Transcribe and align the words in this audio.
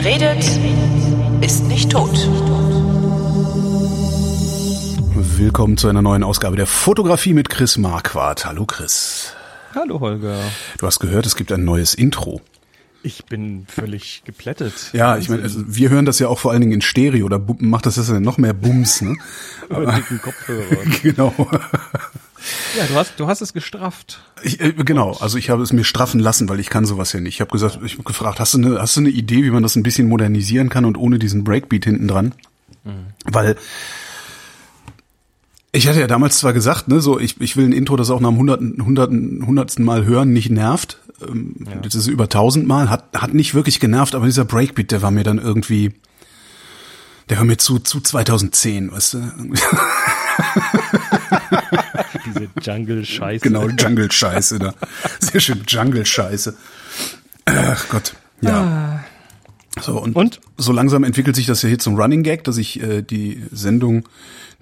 Wer 0.00 0.12
redet, 0.12 0.44
ist 1.40 1.64
nicht 1.64 1.90
tot. 1.90 2.14
Willkommen 5.36 5.76
zu 5.76 5.88
einer 5.88 6.02
neuen 6.02 6.22
Ausgabe 6.22 6.54
der 6.54 6.68
Fotografie 6.68 7.34
mit 7.34 7.48
Chris 7.48 7.78
Marquardt. 7.78 8.46
Hallo 8.46 8.64
Chris. 8.64 9.34
Hallo 9.74 9.98
Holger. 9.98 10.38
Du 10.78 10.86
hast 10.86 11.00
gehört, 11.00 11.26
es 11.26 11.34
gibt 11.34 11.50
ein 11.50 11.64
neues 11.64 11.94
Intro. 11.94 12.40
Ich 13.02 13.24
bin 13.24 13.66
völlig 13.68 14.22
geplättet. 14.24 14.72
Ja, 14.92 15.16
ich 15.16 15.28
meine, 15.28 15.42
also 15.42 15.62
wir 15.66 15.90
hören 15.90 16.04
das 16.04 16.20
ja 16.20 16.28
auch 16.28 16.38
vor 16.38 16.52
allen 16.52 16.60
Dingen 16.60 16.74
in 16.74 16.80
Stereo, 16.80 17.28
da 17.28 17.40
macht 17.58 17.86
das 17.86 17.96
ja 17.96 18.20
noch 18.20 18.38
mehr 18.38 18.54
Bums, 18.54 19.02
ne? 19.02 19.16
Über 19.68 19.92
dicken 19.94 20.22
Kopfhörer. 20.22 20.76
genau. 21.02 21.34
Ja, 22.76 22.86
du 22.86 22.94
hast, 22.94 23.18
du 23.18 23.26
hast 23.26 23.40
es 23.40 23.52
gestrafft. 23.52 24.20
Ich, 24.42 24.60
äh, 24.60 24.72
genau, 24.72 25.16
also 25.20 25.38
ich 25.38 25.50
habe 25.50 25.62
es 25.62 25.72
mir 25.72 25.84
straffen 25.84 26.20
lassen, 26.20 26.48
weil 26.48 26.60
ich 26.60 26.70
kann 26.70 26.84
sowas 26.84 27.12
ja 27.12 27.20
nicht. 27.20 27.34
Ich 27.34 27.40
habe 27.40 27.50
gesagt, 27.50 27.80
ich 27.84 27.94
habe 27.94 28.04
gefragt, 28.04 28.40
hast 28.40 28.54
du 28.54 28.58
eine, 28.58 28.80
hast 28.80 28.96
du 28.96 29.00
eine 29.00 29.10
Idee, 29.10 29.44
wie 29.44 29.50
man 29.50 29.62
das 29.62 29.76
ein 29.76 29.82
bisschen 29.82 30.08
modernisieren 30.08 30.68
kann 30.68 30.84
und 30.84 30.96
ohne 30.96 31.18
diesen 31.18 31.44
Breakbeat 31.44 31.84
hinten 31.84 32.08
dran? 32.08 32.34
Mhm. 32.84 33.06
Weil 33.24 33.56
ich 35.72 35.86
hatte 35.86 36.00
ja 36.00 36.06
damals 36.06 36.38
zwar 36.38 36.52
gesagt, 36.52 36.88
ne, 36.88 37.00
so 37.00 37.18
ich, 37.18 37.40
ich 37.40 37.56
will 37.56 37.66
ein 37.66 37.72
Intro, 37.72 37.96
das 37.96 38.10
auch 38.10 38.20
nach 38.20 38.30
dem 38.30 38.38
hunderten, 38.38 38.84
hunderten, 38.84 39.46
hundertsten 39.46 39.84
Mal 39.84 40.04
hören 40.04 40.32
nicht 40.32 40.50
nervt. 40.50 40.98
Ähm, 41.26 41.56
ja. 41.66 41.76
Das 41.76 41.94
ist 41.94 42.06
über 42.06 42.28
tausend 42.28 42.66
Mal, 42.66 42.90
hat, 42.90 43.04
hat 43.14 43.34
nicht 43.34 43.54
wirklich 43.54 43.80
genervt, 43.80 44.14
aber 44.14 44.26
dieser 44.26 44.44
Breakbeat, 44.44 44.90
der 44.90 45.02
war 45.02 45.10
mir 45.10 45.24
dann 45.24 45.38
irgendwie, 45.38 45.92
der 47.28 47.38
war 47.38 47.44
mir 47.44 47.58
zu, 47.58 47.80
zu 47.80 48.00
2010, 48.00 48.92
weißt 48.92 49.14
du? 49.14 49.18
Diese 52.26 52.48
Jungle-Scheiße. 52.60 53.42
Genau, 53.42 53.68
Jungle-Scheiße 53.68 54.58
da. 54.58 54.74
Sehr 55.20 55.40
schön, 55.40 55.62
Jungle-Scheiße. 55.66 56.54
Ach 57.46 57.88
Gott, 57.88 58.14
ja. 58.40 58.62
Ah. 58.62 59.04
So, 59.80 60.00
und, 60.00 60.16
und, 60.16 60.40
so 60.56 60.72
langsam 60.72 61.04
entwickelt 61.04 61.36
sich 61.36 61.46
das 61.46 61.62
ja 61.62 61.68
hier 61.68 61.78
zum 61.78 61.96
Running 61.96 62.22
Gag, 62.22 62.44
dass 62.44 62.56
ich 62.56 62.82
äh, 62.82 63.02
die 63.02 63.44
Sendung, 63.52 64.04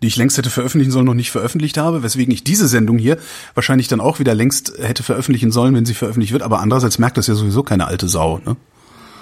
die 0.03 0.08
ich 0.08 0.17
längst 0.17 0.36
hätte 0.36 0.50
veröffentlichen 0.50 0.91
sollen, 0.91 1.06
noch 1.06 1.14
nicht 1.14 1.30
veröffentlicht 1.30 1.78
habe, 1.78 2.03
weswegen 2.03 2.34
ich 2.34 2.45
diese 2.45 2.69
Sendung 2.69 2.98
hier 2.98 3.17
wahrscheinlich 3.55 3.89
dann 3.89 4.00
auch 4.00 4.19
wieder 4.19 4.34
längst 4.34 4.75
hätte 4.78 5.02
veröffentlichen 5.02 5.52
sollen, 5.52 5.75
wenn 5.75 5.86
sie 5.86 5.95
veröffentlicht 5.95 6.33
wird. 6.33 6.42
Aber 6.42 6.61
andererseits 6.61 6.98
merkt 6.98 7.17
das 7.17 7.28
ja 7.28 7.34
sowieso 7.34 7.62
keine 7.62 7.86
alte 7.86 8.08
Sau, 8.08 8.41
ne? 8.45 8.56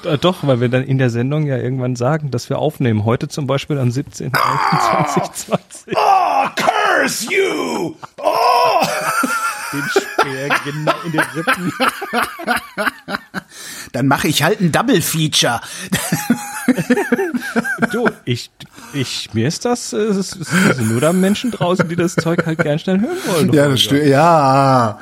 Äh, 0.04 0.18
doch, 0.18 0.46
weil 0.46 0.60
wir 0.60 0.68
dann 0.68 0.84
in 0.84 0.98
der 0.98 1.10
Sendung 1.10 1.46
ja 1.46 1.56
irgendwann 1.56 1.96
sagen, 1.96 2.30
dass 2.30 2.48
wir 2.50 2.58
aufnehmen. 2.58 3.04
Heute 3.04 3.28
zum 3.28 3.46
Beispiel 3.46 3.78
am 3.78 3.88
17.11.2020. 3.88 5.94
Oh, 5.94 5.98
curse 6.94 7.26
you! 7.30 7.94
Oh! 8.18 8.86
Den 9.72 9.82
Speer 9.90 10.48
genau 10.64 10.94
in 11.04 11.12
den 11.12 11.20
Rippen. 11.20 11.72
Dann 13.92 14.06
mache 14.06 14.28
ich 14.28 14.42
halt 14.42 14.60
ein 14.60 14.72
Double 14.72 15.02
Feature. 15.02 15.60
du, 17.92 18.08
ich, 18.24 18.50
ich, 18.92 19.30
mir 19.34 19.48
ist 19.48 19.64
das, 19.64 19.92
es, 19.92 20.16
ist, 20.16 20.36
es 20.36 20.76
sind 20.76 20.90
nur 20.90 21.00
da 21.00 21.12
Menschen 21.12 21.50
draußen, 21.50 21.88
die 21.88 21.96
das 21.96 22.14
Zeug 22.14 22.46
halt 22.46 22.58
gern 22.60 22.78
schnell 22.78 23.00
hören 23.00 23.18
wollen. 23.26 23.52
Ja, 23.52 23.68
das 23.68 23.82
stimmt. 23.82 24.06
Ja, 24.06 24.98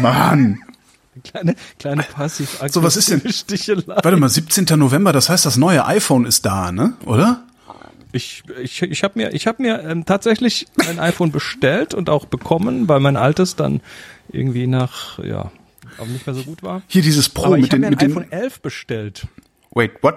Mann. 0.00 0.60
Kleine, 1.24 1.56
kleine 1.78 2.02
passiv 2.04 2.60
So, 2.70 2.82
was 2.82 2.96
ist 2.96 3.10
denn? 3.10 3.20
Stichelei. 3.32 3.96
Warte 4.02 4.16
mal, 4.16 4.28
17. 4.28 4.66
November, 4.78 5.12
das 5.12 5.28
heißt, 5.28 5.46
das 5.46 5.56
neue 5.56 5.84
iPhone 5.84 6.26
ist 6.26 6.46
da, 6.46 6.70
ne? 6.70 6.94
Oder? 7.04 7.42
Ich, 8.12 8.42
ich, 8.62 8.82
ich 8.82 9.04
habe 9.04 9.18
mir, 9.18 9.34
ich 9.34 9.46
hab 9.46 9.58
mir 9.58 9.82
ähm, 9.84 10.04
tatsächlich 10.04 10.66
ein 10.88 10.98
iPhone 10.98 11.30
bestellt 11.30 11.94
und 11.94 12.08
auch 12.08 12.24
bekommen, 12.24 12.88
weil 12.88 13.00
mein 13.00 13.16
altes 13.16 13.56
dann 13.56 13.80
irgendwie 14.30 14.66
nach, 14.66 15.18
ja, 15.18 15.50
auch 15.98 16.06
nicht 16.06 16.26
mehr 16.26 16.34
so 16.34 16.42
gut 16.44 16.62
war. 16.62 16.82
Hier 16.86 17.02
dieses 17.02 17.28
Pro 17.28 17.46
Aber 17.46 17.56
mit 17.56 17.66
ich 17.66 17.72
habe 17.72 17.80
mir 17.80 17.88
ein 17.88 17.98
iPhone 17.98 18.30
11 18.30 18.60
bestellt. 18.60 19.26
Wait, 19.72 20.02
what? 20.02 20.14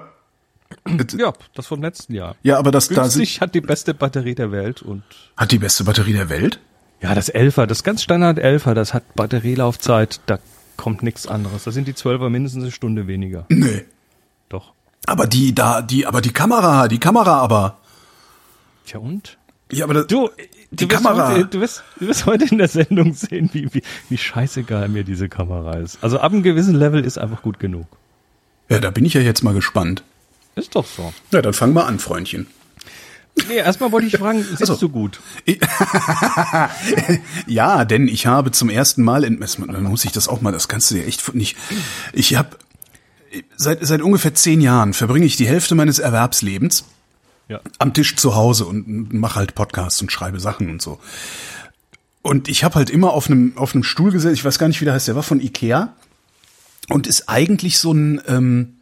Ja, 1.18 1.34
das 1.54 1.68
vom 1.68 1.82
letzten 1.82 2.14
Jahr. 2.14 2.36
Ja, 2.44 2.58
aber 2.58 2.72
das 2.72 2.88
da 2.88 3.10
sind, 3.10 3.26
hat 3.42 3.54
die 3.54 3.62
beste 3.62 3.94
Batterie 3.94 4.36
der 4.36 4.54
Welt 4.54 4.82
und 4.82 5.04
hat 5.36 5.52
die 5.52 5.60
beste 5.60 5.84
Batterie 5.84 6.14
der 6.14 6.30
Welt? 6.30 6.60
ja, 7.02 7.16
das 7.16 7.34
11er, 7.34 7.66
das 7.66 7.84
ganz 7.84 8.04
Standard 8.04 8.38
11er, 8.38 8.74
das 8.74 8.94
hat 8.94 9.16
Batterielaufzeit, 9.16 10.22
da 10.28 10.40
kommt 10.78 11.04
nichts 11.04 11.28
anderes. 11.28 11.64
Da 11.64 11.72
sind 11.72 11.88
die 11.88 11.94
12er 11.94 12.30
mindestens 12.30 12.64
eine 12.64 12.72
Stunde 12.72 13.08
weniger. 13.08 13.46
Nee. 13.50 13.86
Doch. 14.50 14.74
Aber 15.08 15.26
die 15.26 15.54
da, 15.56 15.82
die, 15.82 16.06
aber 16.06 16.22
die 16.22 16.32
Kamera, 16.32 16.88
die 16.88 17.00
Kamera 17.00 17.40
aber. 17.40 17.80
Tja 18.86 19.00
und? 19.00 19.38
Ja, 19.72 19.86
aber 19.86 19.94
das, 19.94 20.08
Du, 20.08 20.30
Die 20.72 20.88
du 20.88 20.90
wirst 20.90 21.04
Kamera. 21.04 21.32
Heute, 21.32 21.46
du, 21.46 21.62
wirst, 21.62 21.84
du 22.00 22.08
wirst 22.08 22.26
heute 22.26 22.46
in 22.46 22.58
der 22.58 22.68
Sendung 22.68 23.14
sehen, 23.14 23.50
wie, 23.54 23.74
wie, 23.74 23.82
wie 24.10 24.18
scheißegal 24.18 24.90
mir 24.90 25.04
diese 25.04 25.30
Kamera 25.30 25.78
ist. 25.78 25.98
Also 26.02 26.20
ab 26.20 26.32
einem 26.32 26.44
gewissen 26.44 26.76
Level 26.76 27.04
ist 27.04 27.18
einfach 27.18 27.42
gut 27.42 27.60
genug. 27.60 27.88
ja, 28.70 28.80
da 28.80 28.90
bin 28.92 29.06
ich 29.06 29.14
ja 29.14 29.22
jetzt 29.22 29.44
mal 29.44 29.54
gespannt. 29.54 30.04
Ist 30.56 30.76
doch 30.76 30.86
so. 30.86 31.14
Ja, 31.32 31.42
dann 31.42 31.54
fang 31.54 31.74
mal 31.74 31.84
an, 31.84 32.00
Freundchen. 32.00 32.48
Nee, 33.48 33.56
erstmal 33.56 33.94
wollte 33.94 34.08
ich 34.08 34.18
fragen, 34.18 34.44
sitzt 34.44 34.66
so. 34.66 34.76
du 34.76 34.90
gut? 34.90 35.22
Ja, 37.48 37.86
denn 37.86 38.10
ich 38.10 38.28
habe 38.28 38.52
zum 38.52 38.70
ersten 38.70 39.04
Mal, 39.04 39.24
in, 39.24 39.40
dann 39.40 39.84
muss 39.84 40.04
ich 40.04 40.12
das 40.12 40.28
auch 40.28 40.42
mal, 40.42 40.52
das 40.52 40.68
kannst 40.68 40.92
du 40.92 40.96
dir 40.96 41.08
echt 41.08 41.34
nicht, 41.34 41.56
ich 42.12 42.36
habe, 42.36 42.58
seit, 43.56 43.86
seit 43.86 44.02
ungefähr 44.02 44.34
zehn 44.34 44.60
Jahren 44.60 44.94
verbringe 44.94 45.26
ich 45.26 45.38
die 45.38 45.48
Hälfte 45.48 45.76
meines 45.76 46.00
Erwerbslebens 46.00 46.84
Ja. 47.52 47.60
am 47.80 47.94
Tisch 47.94 48.16
zu 48.16 48.34
Hause 48.34 48.66
und 48.66 49.12
mache 49.12 49.36
halt 49.36 49.56
Podcasts 49.56 50.02
und 50.02 50.10
schreibe 50.10 50.40
Sachen 50.40 50.70
und 50.70 50.82
so. 50.82 51.02
Und 52.22 52.48
ich 52.48 52.64
habe 52.64 52.76
halt 52.76 52.90
immer 52.90 53.12
auf 53.12 53.30
einem 53.30 53.58
auf 53.58 53.74
einem 53.74 53.84
Stuhl 53.84 54.10
gesessen, 54.10 54.36
ich 54.36 54.46
weiß 54.46 54.58
gar 54.58 54.70
nicht, 54.70 54.80
wie 54.80 54.86
der 54.86 54.94
heißt, 54.94 55.10
der 55.10 55.18
war 55.18 55.24
von 55.24 55.42
Ikea 55.42 55.94
und 56.88 57.08
ist 57.08 57.28
eigentlich 57.28 57.78
so 57.80 57.92
ein 57.92 58.22
ähm, 58.26 58.78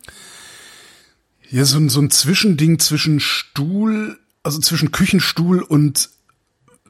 ja 1.49 1.65
so 1.65 1.79
ein 1.79 1.89
so 1.89 1.99
ein 1.99 2.11
Zwischending 2.11 2.77
zwischen 2.77 3.19
Stuhl, 3.19 4.19
also 4.43 4.59
zwischen 4.59 4.91
Küchenstuhl 4.91 5.63
und 5.63 6.11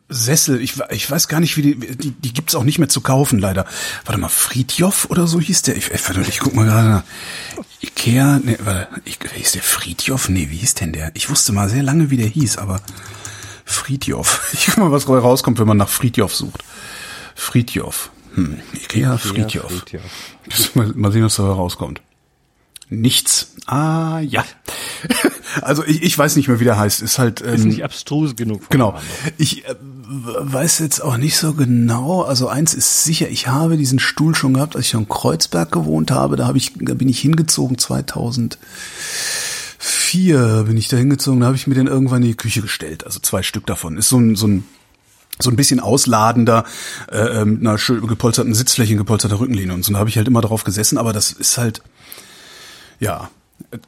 Sessel. 0.09 0.59
Ich, 0.61 0.73
ich 0.89 1.09
weiß 1.09 1.27
gar 1.27 1.39
nicht, 1.39 1.55
wie 1.55 1.61
die 1.61 1.75
die, 1.75 2.11
die 2.11 2.33
gibt's 2.33 2.55
auch 2.55 2.63
nicht 2.63 2.79
mehr 2.79 2.89
zu 2.89 3.01
kaufen 3.01 3.39
leider. 3.39 3.65
Warte 4.05 4.19
mal, 4.19 4.27
Friedjof 4.29 5.07
oder 5.09 5.27
so 5.27 5.39
hieß 5.39 5.61
der. 5.61 5.77
Ich, 5.77 5.91
ich, 5.91 6.27
ich 6.27 6.39
guck 6.39 6.55
mal 6.55 6.65
gerade 6.65 6.89
nach. 6.89 7.03
Ikea, 7.81 8.39
nee, 8.43 8.57
warte, 8.63 9.01
ich, 9.05 9.19
hieß 9.35 9.53
der 9.53 9.61
Friedjof? 9.61 10.29
Nee, 10.29 10.49
wie 10.49 10.57
hieß 10.57 10.75
denn 10.75 10.91
der? 10.93 11.11
Ich 11.15 11.29
wusste 11.29 11.53
mal 11.53 11.69
sehr 11.69 11.83
lange, 11.83 12.09
wie 12.09 12.17
der 12.17 12.27
hieß, 12.27 12.57
aber 12.57 12.81
Friedjof. 13.65 14.49
Ich 14.53 14.65
guck 14.65 14.77
mal, 14.77 14.91
was 14.91 15.07
rauskommt, 15.07 15.59
wenn 15.59 15.67
man 15.67 15.77
nach 15.77 15.89
Friedjof 15.89 16.35
sucht. 16.35 16.63
Friedjof. 17.35 18.11
Hm, 18.35 18.59
Ikea, 18.73 19.17
Friedjof. 19.17 19.71
Friedjof. 19.71 20.75
Mal, 20.75 20.87
mal 20.95 21.11
sehen, 21.11 21.23
was 21.23 21.35
da 21.35 21.43
rauskommt. 21.43 22.01
Nichts. 22.89 23.53
Ah, 23.67 24.19
ja. 24.21 24.43
Also 25.61 25.83
ich, 25.83 26.03
ich 26.03 26.15
weiß 26.15 26.35
nicht 26.35 26.47
mehr, 26.47 26.59
wie 26.59 26.63
der 26.63 26.77
heißt. 26.77 27.01
Ist 27.01 27.17
halt. 27.17 27.41
Ist 27.41 27.63
Ähm, 27.63 27.69
nicht 27.69 27.83
abstrus 27.83 28.35
genug. 28.35 28.69
Genau. 28.69 28.99
Ich 29.39 29.65
äh, 29.67 29.75
weiß 30.11 30.79
jetzt 30.79 31.03
auch 31.03 31.17
nicht 31.17 31.37
so 31.37 31.53
genau. 31.53 32.23
Also 32.23 32.47
eins 32.47 32.73
ist 32.73 33.03
sicher, 33.03 33.29
ich 33.29 33.47
habe 33.47 33.77
diesen 33.77 33.99
Stuhl 33.99 34.33
schon 34.33 34.55
gehabt, 34.55 34.75
als 34.75 34.87
ich 34.87 34.95
in 34.95 35.07
Kreuzberg 35.07 35.71
gewohnt 35.71 36.09
habe. 36.09 36.35
Da 36.35 36.47
habe 36.47 36.57
ich, 36.57 36.73
da 36.79 36.95
bin 36.95 37.07
ich 37.07 37.19
hingezogen 37.19 37.77
2004 37.77 40.63
bin 40.65 40.77
ich 40.77 40.87
da 40.87 40.97
hingezogen. 40.97 41.41
Da 41.41 41.45
habe 41.45 41.57
ich 41.57 41.67
mir 41.67 41.75
den 41.75 41.85
irgendwann 41.85 42.23
in 42.23 42.29
die 42.29 42.37
Küche 42.37 42.61
gestellt. 42.61 43.05
Also 43.05 43.19
zwei 43.19 43.43
Stück 43.43 43.67
davon. 43.67 43.97
Ist 43.97 44.09
so 44.09 44.17
ein 44.17 44.35
so 44.35 44.47
ein 44.47 44.63
so 45.41 45.49
ein 45.49 45.55
bisschen 45.55 45.79
ausladender, 45.79 46.65
äh, 47.09 47.41
ähm, 47.41 47.59
einer 47.61 47.77
schön 47.77 48.05
gepolsterten 48.05 48.53
Sitzfläche, 48.53 48.97
gepolsterter 48.97 49.39
Rückenlehne 49.39 49.73
und 49.73 49.85
so. 49.85 49.93
Da 49.93 49.99
habe 49.99 50.09
ich 50.09 50.17
halt 50.17 50.27
immer 50.27 50.41
drauf 50.41 50.65
gesessen, 50.65 50.97
aber 50.97 51.13
das 51.13 51.31
ist 51.31 51.57
halt, 51.57 51.81
ja, 52.99 53.29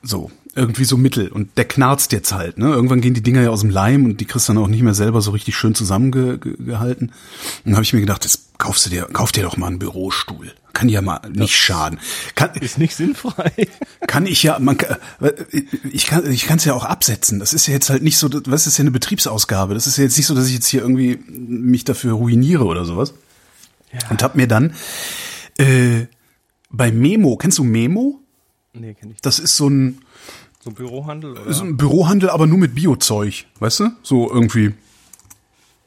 so, 0.02 0.32
irgendwie 0.56 0.84
so 0.84 0.98
mittel. 0.98 1.30
Und 1.30 1.58
der 1.58 1.66
knarzt 1.66 2.12
jetzt 2.12 2.34
halt, 2.34 2.58
ne? 2.58 2.68
Irgendwann 2.68 3.02
gehen 3.02 3.14
die 3.14 3.24
Dinger 3.24 3.42
ja 3.42 3.50
aus 3.50 3.62
dem 3.62 3.70
Leim 3.70 4.06
und 4.06 4.20
die 4.20 4.26
kriegst 4.26 4.50
dann 4.50 4.58
auch 4.58 4.68
nicht 4.68 4.82
mehr 4.84 4.94
selber 4.94 5.22
so 5.22 5.32
richtig 5.32 5.56
schön 5.56 5.76
zusammengehalten. 5.76 7.08
Und 7.10 7.14
dann 7.66 7.74
habe 7.76 7.84
ich 7.84 7.94
mir 7.94 8.02
gedacht, 8.02 8.24
jetzt 8.26 8.58
kaufst 8.58 8.86
du 8.86 8.90
dir, 8.90 9.04
kauf 9.14 9.32
dir 9.32 9.44
doch 9.44 9.58
mal 9.58 9.68
einen 9.68 9.80
Bürostuhl. 9.80 10.54
Kann 10.74 10.88
ja 10.90 11.02
mal 11.02 11.20
nicht 11.34 11.56
schaden. 11.56 12.00
Kann, 12.36 12.52
Ist 12.56 12.78
nicht 12.78 12.96
sinnfrei. 12.96 13.52
kann 14.08 14.26
ich 14.26 14.44
ja, 14.44 14.58
man, 14.60 14.78
kann- 14.78 14.98
ich 15.92 16.06
kann, 16.08 16.30
ich 16.32 16.46
kann 16.46 16.58
es 16.58 16.66
ja 16.66 16.74
auch 16.74 16.86
absetzen. 16.86 17.40
Das 17.40 17.54
ist 17.54 17.68
ja 17.68 17.74
jetzt 17.74 17.90
halt 17.90 18.04
nicht 18.04 18.18
so, 18.18 18.30
was 18.46 18.68
ist 18.68 18.78
ja 18.78 18.84
eine 18.84 18.92
Betriebsausgabe. 18.92 19.74
Das 19.74 19.88
ist 19.88 19.98
ja 19.98 20.04
jetzt 20.06 20.18
nicht 20.18 20.28
so, 20.28 20.36
dass 20.36 20.48
ich 20.48 20.54
jetzt 20.54 20.68
hier 20.68 20.82
irgendwie 20.82 21.20
mich 21.28 21.84
dafür 21.84 22.14
ruiniere 22.14 22.66
oder 22.66 22.86
sowas. 22.86 23.14
Und 24.10 24.24
hab 24.24 24.36
mir 24.36 24.48
dann 24.48 24.74
äh, 25.58 26.06
bei 26.70 26.92
Memo, 26.92 27.36
kennst 27.36 27.58
du 27.58 27.64
Memo? 27.66 28.20
Nee, 28.74 28.94
kenn 28.94 29.12
ich. 29.12 29.20
Das 29.22 29.40
ist 29.40 29.58
so 29.58 29.68
ein, 29.70 30.00
So 30.64 30.72
Bürohandel 30.72 31.32
oder? 31.32 31.54
so 31.54 31.64
ein 31.64 31.78
Bürohandel, 31.78 32.30
aber 32.30 32.46
nur 32.46 32.60
mit 32.60 32.76
Biozeug, 32.76 33.46
weißt 33.60 33.80
du? 33.82 33.90
So 34.04 34.32
irgendwie, 34.32 34.74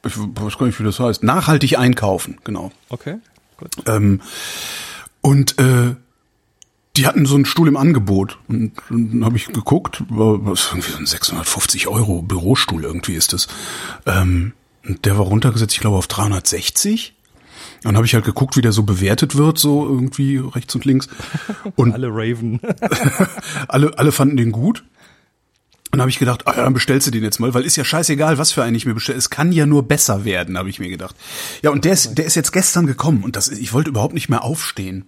ich 0.04 0.18
weiß 0.18 0.58
gar 0.58 0.66
nicht, 0.66 0.80
wie 0.80 0.84
das 0.84 0.98
heißt. 0.98 1.22
Nachhaltig 1.22 1.78
einkaufen, 1.78 2.38
genau. 2.44 2.72
Okay, 2.88 3.18
gut. 3.56 3.70
Ähm, 3.86 4.20
und 5.20 5.58
äh, 5.58 5.94
die 6.96 7.06
hatten 7.06 7.26
so 7.26 7.34
einen 7.34 7.44
Stuhl 7.44 7.68
im 7.68 7.76
Angebot. 7.76 8.38
Und 8.48 8.72
dann 8.88 9.24
habe 9.24 9.36
ich 9.36 9.46
geguckt, 9.46 10.02
war 10.08 10.44
was 10.44 10.68
irgendwie 10.70 10.92
so 10.92 10.98
ein 10.98 11.06
650 11.06 11.88
Euro 11.88 12.22
Bürostuhl 12.22 12.84
irgendwie 12.84 13.14
ist 13.14 13.32
das. 13.32 13.48
Ähm, 14.06 14.52
und 14.84 15.04
der 15.04 15.16
war 15.18 15.24
runtergesetzt, 15.24 15.74
ich 15.74 15.80
glaube, 15.80 15.96
auf 15.96 16.06
360. 16.06 17.14
Dann 17.84 17.96
habe 17.96 18.06
ich 18.06 18.14
halt 18.14 18.24
geguckt, 18.24 18.56
wie 18.56 18.62
der 18.62 18.72
so 18.72 18.82
bewertet 18.82 19.36
wird, 19.36 19.58
so 19.58 19.86
irgendwie 19.86 20.38
rechts 20.38 20.74
und 20.74 20.86
links. 20.86 21.08
Und 21.76 21.92
Alle 21.92 22.08
Raven. 22.08 22.60
alle, 23.68 23.96
alle 23.98 24.10
fanden 24.10 24.38
den 24.38 24.52
gut. 24.52 24.84
Und 25.92 26.00
habe 26.00 26.10
ich 26.10 26.18
gedacht, 26.18 26.48
ah 26.48 26.56
ja, 26.56 26.64
dann 26.64 26.72
bestellst 26.72 27.06
du 27.06 27.12
den 27.12 27.22
jetzt 27.22 27.38
mal, 27.38 27.54
weil 27.54 27.64
ist 27.64 27.76
ja 27.76 27.84
scheißegal, 27.84 28.38
was 28.38 28.50
für 28.50 28.64
einen 28.64 28.74
ich 28.74 28.84
mir 28.84 28.94
bestelle. 28.94 29.18
Es 29.18 29.30
kann 29.30 29.52
ja 29.52 29.64
nur 29.64 29.86
besser 29.86 30.24
werden, 30.24 30.58
habe 30.58 30.68
ich 30.68 30.80
mir 30.80 30.88
gedacht. 30.88 31.14
Ja, 31.62 31.70
und 31.70 31.84
der 31.84 31.92
ist, 31.92 32.18
der 32.18 32.24
ist 32.24 32.34
jetzt 32.34 32.52
gestern 32.52 32.86
gekommen 32.86 33.22
und 33.22 33.36
das, 33.36 33.48
ich 33.48 33.72
wollte 33.72 33.90
überhaupt 33.90 34.14
nicht 34.14 34.28
mehr 34.28 34.42
aufstehen. 34.42 35.04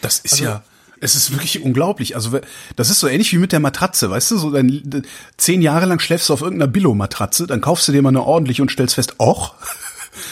Das 0.00 0.20
ist 0.20 0.38
ja, 0.38 0.62
es 1.00 1.16
ist 1.16 1.32
wirklich 1.32 1.62
unglaublich. 1.62 2.14
Also 2.14 2.38
das 2.76 2.90
ist 2.90 3.00
so 3.00 3.08
ähnlich 3.08 3.32
wie 3.32 3.38
mit 3.38 3.50
der 3.50 3.58
Matratze, 3.58 4.10
weißt 4.10 4.30
du? 4.30 4.36
So 4.36 4.50
dein, 4.52 5.02
zehn 5.38 5.60
Jahre 5.62 5.86
lang 5.86 5.98
schläfst 5.98 6.28
du 6.28 6.34
auf 6.34 6.42
irgendeiner 6.42 6.70
Billo-Matratze, 6.70 7.48
dann 7.48 7.60
kaufst 7.60 7.88
du 7.88 7.92
dir 7.92 8.02
mal 8.02 8.10
eine 8.10 8.22
ordentliche 8.22 8.62
und 8.62 8.70
stellst 8.70 8.94
fest, 8.94 9.18
och, 9.18 9.54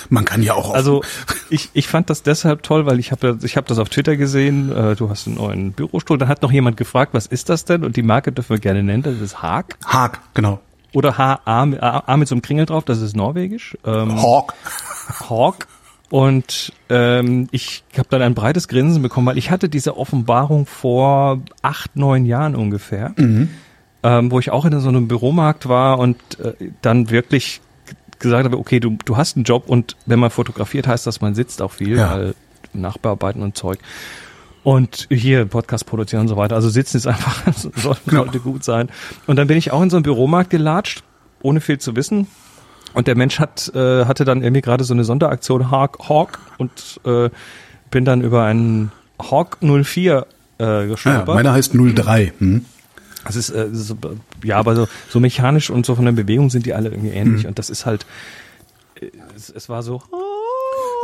man 0.09 0.25
kann 0.25 0.43
ja 0.43 0.55
auch. 0.55 0.75
Also 0.75 1.03
ich, 1.49 1.71
ich 1.73 1.89
fand 1.89 2.11
das 2.11 2.23
deshalb 2.23 2.63
toll, 2.63 2.87
weil 2.87 2.99
ich 2.99 3.13
habe 3.13 3.39
ich 3.43 3.57
hab 3.57 3.67
das 3.67 3.79
auf 3.79 3.89
Twitter 3.89 4.17
gesehen, 4.17 4.71
äh, 4.75 4.97
du 4.97 5.09
hast 5.11 5.27
einen 5.27 5.37
neuen 5.37 5.73
Bürostuhl, 5.73 6.19
da 6.19 6.29
hat 6.29 6.43
noch 6.43 6.53
jemand 6.53 6.77
gefragt, 6.77 7.15
was 7.15 7.27
ist 7.27 7.49
das 7.49 7.65
denn? 7.65 7.85
Und 7.85 7.97
die 7.97 8.03
Marke 8.03 8.33
dürfen 8.33 8.51
wir 8.51 8.61
gerne 8.61 8.83
nennen, 8.83 9.03
das 9.03 9.21
ist 9.21 9.43
Haag. 9.43 9.77
Haag, 9.85 10.21
genau. 10.35 10.61
Oder 10.93 11.19
H-A 11.19 11.67
mit, 11.67 11.83
A, 11.83 12.03
A 12.07 12.17
mit 12.17 12.29
so 12.29 12.35
einem 12.35 12.43
Kringel 12.43 12.67
drauf, 12.67 12.85
das 12.85 13.01
ist 13.01 13.15
norwegisch. 13.17 13.77
Ähm, 13.85 14.21
Hawk. 14.21 14.55
Hawk. 15.29 15.67
Und 16.11 16.73
ähm, 16.89 17.49
ich 17.53 17.85
habe 17.97 18.09
dann 18.11 18.21
ein 18.23 18.35
breites 18.35 18.67
Grinsen 18.67 19.01
bekommen, 19.01 19.29
weil 19.29 19.39
ich 19.39 19.53
hatte 19.53 19.69
diese 19.69 19.97
Offenbarung 19.97 20.67
vor 20.67 21.41
acht, 21.63 21.95
neun 21.95 22.27
Jahren 22.27 22.57
ungefähr, 22.57 23.15
ähm, 24.03 24.31
wo 24.33 24.41
ich 24.41 24.51
auch 24.51 24.65
in 24.65 24.79
so 24.81 24.89
einem 24.89 25.07
Büromarkt 25.07 25.69
war 25.69 26.01
und 26.01 26.19
äh, 26.41 26.55
dann 26.83 27.11
wirklich 27.11 27.61
gesagt 28.21 28.45
habe, 28.45 28.57
okay, 28.59 28.79
du, 28.81 28.97
du 29.05 29.17
hast 29.17 29.37
einen 29.37 29.45
Job 29.45 29.65
und 29.69 29.97
wenn 30.07 30.19
man 30.21 30.31
fotografiert, 30.31 30.87
heißt 30.87 31.07
das, 31.07 31.21
man 31.21 31.35
sitzt 31.35 31.61
auch 31.63 31.73
viel, 31.73 31.97
Ja. 31.99 32.13
weil 32.13 32.35
Nachbearbeiten 32.73 33.43
und 33.43 33.57
Zeug. 33.57 33.79
Und 34.63 35.09
hier 35.11 35.47
Podcast 35.47 35.87
produzieren 35.87 36.23
und 36.23 36.29
so 36.29 36.37
weiter. 36.37 36.55
Also 36.55 36.69
sitzen 36.69 36.99
ist 36.99 37.07
einfach, 37.09 37.43
soll, 37.55 37.97
sollte 38.07 38.41
gut 38.41 38.63
sein. 38.63 38.89
Und 39.27 39.37
dann 39.37 39.47
bin 39.49 39.57
ich 39.57 39.73
auch 39.73 39.83
in 39.83 39.91
so 39.91 39.97
einen 39.97 40.03
Büromarkt 40.05 40.51
gelatscht, 40.51 41.03
ohne 41.43 41.61
viel 41.61 41.79
zu 41.79 41.97
wissen. 41.97 42.27
Und 42.93 43.07
der 43.07 43.17
Mensch 43.17 43.39
hat, 43.39 43.73
äh, 43.75 44.05
hatte 44.05 44.25
dann 44.25 44.43
irgendwie 44.43 44.61
gerade 44.61 44.85
so 44.85 44.93
eine 44.93 45.05
Sonderaktion 45.05 45.71
Hawk, 45.71 46.09
Hawk 46.09 46.39
und 46.59 47.01
äh, 47.05 47.31
bin 47.91 48.05
dann 48.05 48.21
über 48.21 48.45
einen 48.45 48.93
Hawk 49.19 49.59
04 49.63 50.27
äh, 50.59 50.65
Ja, 50.65 50.85
gestolpert. 50.87 51.29
meiner 51.35 51.53
heißt 51.53 51.73
03. 51.75 52.33
Hm? 52.39 52.65
Das 53.31 53.37
ist 53.37 53.51
äh, 53.51 53.69
so, 53.73 53.97
ja, 54.43 54.57
aber 54.57 54.75
so, 54.75 54.89
so 55.09 55.21
mechanisch 55.21 55.71
und 55.71 55.87
so 55.87 55.95
von 55.95 56.05
der 56.05 56.13
Bewegung 56.13 56.51
sind 56.51 56.67
die 56.67 56.75
alle 56.75 56.89
irgendwie 56.89 57.11
ähnlich. 57.11 57.45
Mhm. 57.45 57.51
Und 57.51 57.59
das 57.61 57.71
ist 57.71 57.87
halt, 57.87 58.07
äh, 59.01 59.11
es, 59.37 59.51
es 59.51 59.69
war 59.69 59.85
so, 59.85 60.03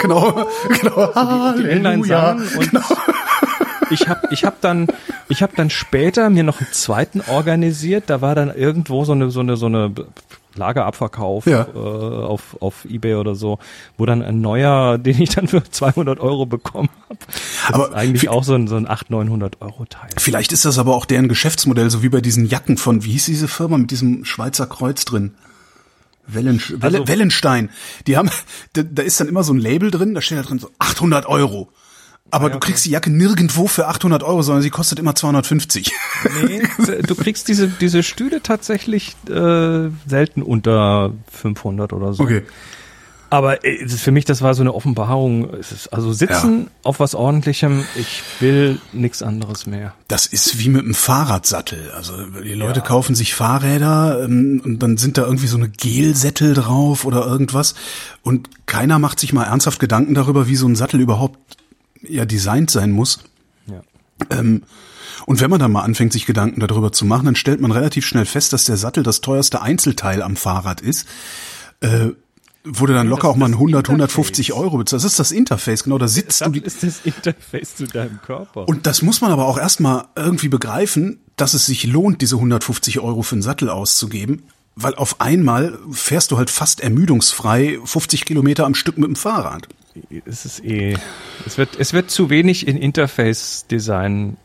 Genau, 0.00 0.32
genau. 0.69 1.55
die 1.56 1.69
Englein 1.69 2.02
Halleluja. 2.02 2.32
und 2.58 2.70
ich 3.90 4.08
habe 4.08 4.28
ich 4.31 4.44
hab 4.44 4.61
dann 4.61 4.88
ich 5.36 5.42
habe 5.42 5.52
dann 5.54 5.70
später 5.70 6.30
mir 6.30 6.42
noch 6.42 6.60
einen 6.60 6.72
zweiten 6.72 7.20
organisiert 7.20 8.04
da 8.08 8.20
war 8.20 8.34
dann 8.34 8.54
irgendwo 8.54 9.04
so 9.04 9.12
eine 9.12 9.30
so 9.30 9.40
eine 9.40 9.56
so 9.56 9.66
eine 9.66 9.92
Lagerabverkauf 10.54 11.46
Ja. 11.46 11.66
äh, 11.74 11.78
auf 11.78 12.56
auf 12.60 12.84
eBay 12.86 13.14
oder 13.16 13.34
so 13.34 13.58
wo 13.98 14.06
dann 14.06 14.22
ein 14.22 14.40
neuer 14.40 14.96
den 15.06 15.20
ich 15.20 15.30
dann 15.30 15.48
für 15.48 15.62
200 15.62 16.18
Euro 16.20 16.46
bekommen 16.46 16.88
habe 17.08 17.18
Aber 17.72 17.94
eigentlich 17.94 18.28
auch 18.28 18.42
so 18.44 18.54
ein 18.54 18.66
so 18.66 18.76
ein 18.76 18.88
800 18.88 19.10
900 19.26 19.60
Euro 19.60 19.84
Teil 19.84 20.08
Vielleicht 20.18 20.52
ist 20.52 20.64
das 20.64 20.78
aber 20.78 20.94
auch 20.96 21.04
deren 21.04 21.28
Geschäftsmodell, 21.28 21.90
so 21.90 22.02
wie 22.02 22.08
bei 22.08 22.20
diesen 22.20 22.46
Jacken 22.46 22.76
von, 22.78 23.04
wie 23.04 23.12
hieß 23.12 23.26
diese 23.26 23.48
Firma 23.48 23.76
mit 23.78 23.90
diesem 23.90 24.24
Schweizer 24.24 24.66
Kreuz 24.66 25.04
drin? 25.04 25.34
Wellen, 26.26 26.60
Welle, 26.68 26.98
Also- 26.98 27.08
Wellenstein. 27.08 27.70
Die 28.08 28.16
haben, 28.16 28.30
da, 28.72 28.82
da 28.82 29.02
ist 29.02 29.20
dann 29.20 29.28
immer 29.28 29.44
so 29.44 29.52
ein 29.52 29.58
Label 29.58 29.90
drin, 29.92 30.12
da 30.14 30.20
steht 30.20 30.38
da 30.38 30.42
drin 30.42 30.58
so 30.58 30.70
800 30.80 31.26
Euro. 31.26 31.68
Aber 32.31 32.50
du 32.50 32.58
kriegst 32.58 32.84
die 32.84 32.90
Jacke 32.90 33.11
nirgendwo 33.11 33.67
für 33.67 33.87
800 33.87 34.23
Euro, 34.23 34.43
sondern 34.43 34.62
sie 34.62 34.70
kostet 34.70 34.99
immer 34.99 35.14
250. 35.14 35.93
nee, 36.46 36.62
du 37.06 37.14
kriegst 37.14 37.49
diese 37.49 37.69
diese 37.69 38.02
Stühle 38.02 38.43
tatsächlich 38.43 39.17
äh, 39.28 39.90
selten 40.06 40.43
unter 40.43 41.12
500 41.32 41.93
oder 41.93 42.12
so 42.12 42.25
Okay. 42.25 42.43
Aber 43.31 43.64
äh, 43.64 43.82
es 43.82 43.93
ist 43.93 44.02
für 44.02 44.12
mich, 44.12 44.25
das 44.25 44.43
war 44.43 44.55
so 44.55 44.62
eine 44.62 44.75
Offenbarung. 44.75 45.52
Es 45.55 45.73
ist 45.73 45.88
also 45.93 46.12
sitzen 46.12 46.70
auf 46.82 47.00
was 47.00 47.14
ordentlichem, 47.14 47.84
ich 47.96 48.23
will 48.40 48.81
nichts 48.93 49.23
anderes 49.23 49.67
mehr. 49.67 49.94
Das 50.08 50.26
ist 50.26 50.58
wie 50.58 50.69
mit 50.69 50.84
einem 50.84 50.94
Fahrradsattel. 50.94 51.90
Also 51.94 52.14
die 52.43 52.55
Leute 52.55 52.81
kaufen 52.81 53.14
sich 53.14 53.34
Fahrräder 53.34 54.25
ähm, 54.25 54.61
und 54.64 54.82
dann 54.82 54.96
sind 54.96 55.19
da 55.19 55.25
irgendwie 55.25 55.49
so 55.49 55.56
eine 55.56 55.69
Gelsättel 55.69 56.55
drauf 56.55 57.05
oder 57.05 57.26
irgendwas. 57.26 57.75
Und 58.23 58.49
keiner 58.67 58.99
macht 58.99 59.20
sich 59.20 59.32
mal 59.32 59.44
ernsthaft 59.44 59.81
Gedanken 59.81 60.14
darüber, 60.14 60.46
wie 60.46 60.56
so 60.56 60.67
ein 60.67 60.76
Sattel 60.76 61.00
überhaupt 61.00 61.56
ja 62.02 62.25
designt 62.25 62.70
sein 62.70 62.90
muss. 62.90 63.20
Ja. 63.66 63.82
Ähm, 64.31 64.62
und 65.26 65.40
wenn 65.40 65.50
man 65.50 65.60
dann 65.60 65.72
mal 65.72 65.82
anfängt, 65.82 66.12
sich 66.12 66.26
Gedanken 66.26 66.60
darüber 66.60 66.93
zu 66.93 67.04
machen, 67.04 67.26
dann 67.26 67.37
stellt 67.37 67.60
man 67.60 67.72
relativ 67.72 68.06
schnell 68.06 68.26
fest, 68.26 68.52
dass 68.52 68.64
der 68.64 68.76
Sattel 68.76 69.02
das 69.02 69.20
teuerste 69.20 69.62
Einzelteil 69.62 70.22
am 70.22 70.37
Fahrrad 70.37 70.81
ist. 70.81 71.06
Äh, 71.81 72.10
wurde 72.66 72.94
dann 72.94 73.06
locker 73.06 73.28
das 73.28 73.31
auch 73.32 73.37
mal 73.37 73.46
ist 73.46 73.50
ein 73.50 73.52
das 73.52 73.60
100, 73.60 73.88
150 73.88 74.48
Interface. 74.48 74.64
Euro 74.64 74.78
bezahlt. 74.78 75.02
Das 75.02 75.10
ist 75.10 75.19
das 75.19 75.32
Interface, 75.32 75.84
genau, 75.84 75.98
da 75.98 76.08
sitzt 76.08 76.40
du. 76.40 76.50
Das 76.50 76.75
ist 76.75 76.82
das 76.82 77.00
Interface 77.04 77.76
zu 77.76 77.87
deinem 77.87 78.20
Körper. 78.22 78.69
und 78.69 78.87
das 78.87 79.02
muss 79.02 79.20
man 79.20 79.31
aber 79.31 79.46
auch 79.46 79.58
erstmal 79.58 80.06
irgendwie 80.16 80.49
begreifen, 80.49 81.20
dass 81.37 81.54
es 81.54 81.66
sich 81.66 81.84
lohnt, 81.84 82.22
diese 82.22 82.37
150 82.37 83.00
Euro 83.00 83.22
für 83.22 83.37
einen 83.37 83.42
Sattel 83.42 83.70
auszugeben. 83.70 84.44
Weil 84.78 84.94
auf 84.94 85.22
einmal 85.22 85.78
fährst 85.90 86.31
du 86.32 86.37
halt 86.37 86.50
fast 86.50 86.81
ermüdungsfrei 86.81 87.78
50 87.82 88.26
Kilometer 88.26 88.66
am 88.66 88.75
Stück 88.75 88.99
mit 88.99 89.08
dem 89.08 89.16
Fahrrad. 89.16 89.69
Es 90.25 90.44
ist 90.44 90.64
eh, 90.64 90.96
es 91.44 91.58
wird, 91.58 91.78
es 91.78 91.93
wird 91.93 92.10
zu 92.10 92.31
wenig 92.31 92.66
in 92.66 92.76
Interface-Design 92.76 94.37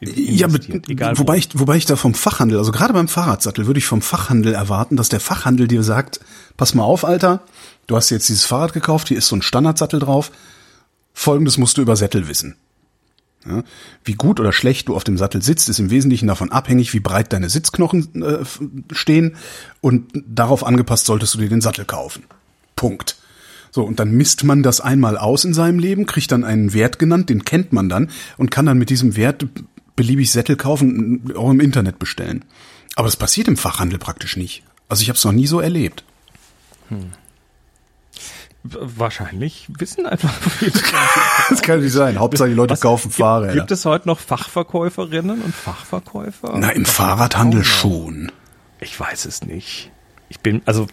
Ja, 0.00 0.48
egal 0.88 1.18
wobei 1.18 1.34
wo. 1.34 1.38
ich, 1.38 1.48
wobei 1.58 1.76
ich 1.76 1.86
da 1.86 1.96
vom 1.96 2.14
Fachhandel, 2.14 2.58
also 2.58 2.72
gerade 2.72 2.92
beim 2.92 3.08
Fahrradsattel 3.08 3.66
würde 3.66 3.78
ich 3.78 3.86
vom 3.86 4.02
Fachhandel 4.02 4.54
erwarten, 4.54 4.96
dass 4.96 5.08
der 5.08 5.20
Fachhandel 5.20 5.68
dir 5.68 5.82
sagt, 5.82 6.20
pass 6.56 6.74
mal 6.74 6.84
auf, 6.84 7.04
Alter, 7.04 7.42
du 7.86 7.96
hast 7.96 8.10
jetzt 8.10 8.28
dieses 8.28 8.44
Fahrrad 8.44 8.72
gekauft, 8.72 9.08
hier 9.08 9.18
ist 9.18 9.28
so 9.28 9.36
ein 9.36 9.42
Standardsattel 9.42 10.00
drauf, 10.00 10.32
folgendes 11.12 11.58
musst 11.58 11.76
du 11.76 11.82
über 11.82 11.96
Sättel 11.96 12.28
wissen. 12.28 12.56
Ja, 13.44 13.64
wie 14.04 14.14
gut 14.14 14.38
oder 14.38 14.52
schlecht 14.52 14.86
du 14.88 14.94
auf 14.94 15.02
dem 15.02 15.18
Sattel 15.18 15.42
sitzt, 15.42 15.68
ist 15.68 15.80
im 15.80 15.90
Wesentlichen 15.90 16.28
davon 16.28 16.52
abhängig, 16.52 16.92
wie 16.94 17.00
breit 17.00 17.32
deine 17.32 17.50
Sitzknochen 17.50 18.22
äh, 18.22 18.44
stehen 18.92 19.34
und 19.80 20.12
darauf 20.14 20.64
angepasst 20.64 21.06
solltest 21.06 21.34
du 21.34 21.38
dir 21.38 21.48
den 21.48 21.60
Sattel 21.60 21.84
kaufen. 21.84 22.22
Punkt. 22.76 23.16
So, 23.74 23.82
und 23.84 23.98
dann 23.98 24.12
misst 24.12 24.44
man 24.44 24.62
das 24.62 24.80
einmal 24.82 25.16
aus 25.16 25.44
in 25.44 25.54
seinem 25.54 25.78
Leben, 25.78 26.04
kriegt 26.06 26.30
dann 26.30 26.44
einen 26.44 26.74
Wert 26.74 26.98
genannt, 26.98 27.30
den 27.30 27.44
kennt 27.44 27.72
man 27.72 27.88
dann 27.88 28.10
und 28.36 28.50
kann 28.50 28.66
dann 28.66 28.76
mit 28.78 28.90
diesem 28.90 29.16
Wert 29.16 29.46
beliebig 29.96 30.30
Sättel 30.30 30.56
kaufen, 30.56 31.32
auch 31.36 31.50
im 31.50 31.58
Internet 31.60 31.98
bestellen. 31.98 32.44
Aber 32.96 33.06
das 33.08 33.16
passiert 33.16 33.48
im 33.48 33.56
Fachhandel 33.56 33.98
praktisch 33.98 34.36
nicht. 34.36 34.62
Also 34.88 35.02
ich 35.02 35.08
habe 35.08 35.16
es 35.16 35.24
noch 35.24 35.32
nie 35.32 35.46
so 35.46 35.58
erlebt. 35.60 36.04
Wahrscheinlich 38.64 39.66
wissen 39.78 40.06
einfach 40.06 40.32
viele. 40.50 40.72
Das 41.50 41.62
kann 41.62 41.80
nicht 41.80 41.92
sein. 41.92 42.18
Hauptsache 42.18 42.48
die 42.48 42.54
Leute 42.54 42.72
Was- 42.74 42.80
kaufen 42.80 43.08
gibt, 43.08 43.16
Fahrräder. 43.16 43.54
Gibt 43.54 43.70
es 43.72 43.84
heute 43.84 44.06
noch 44.06 44.20
Fachverkäuferinnen 44.20 45.42
und 45.42 45.54
Fachverkäufer? 45.54 46.54
Na, 46.56 46.70
im 46.70 46.84
Fahrradhandel 46.84 47.64
schon. 47.64 48.30
Ich 48.80 48.98
weiß 48.98 49.24
es 49.24 49.42
nicht. 49.42 49.90
Ich 50.28 50.40
bin, 50.40 50.62
also 50.64 50.86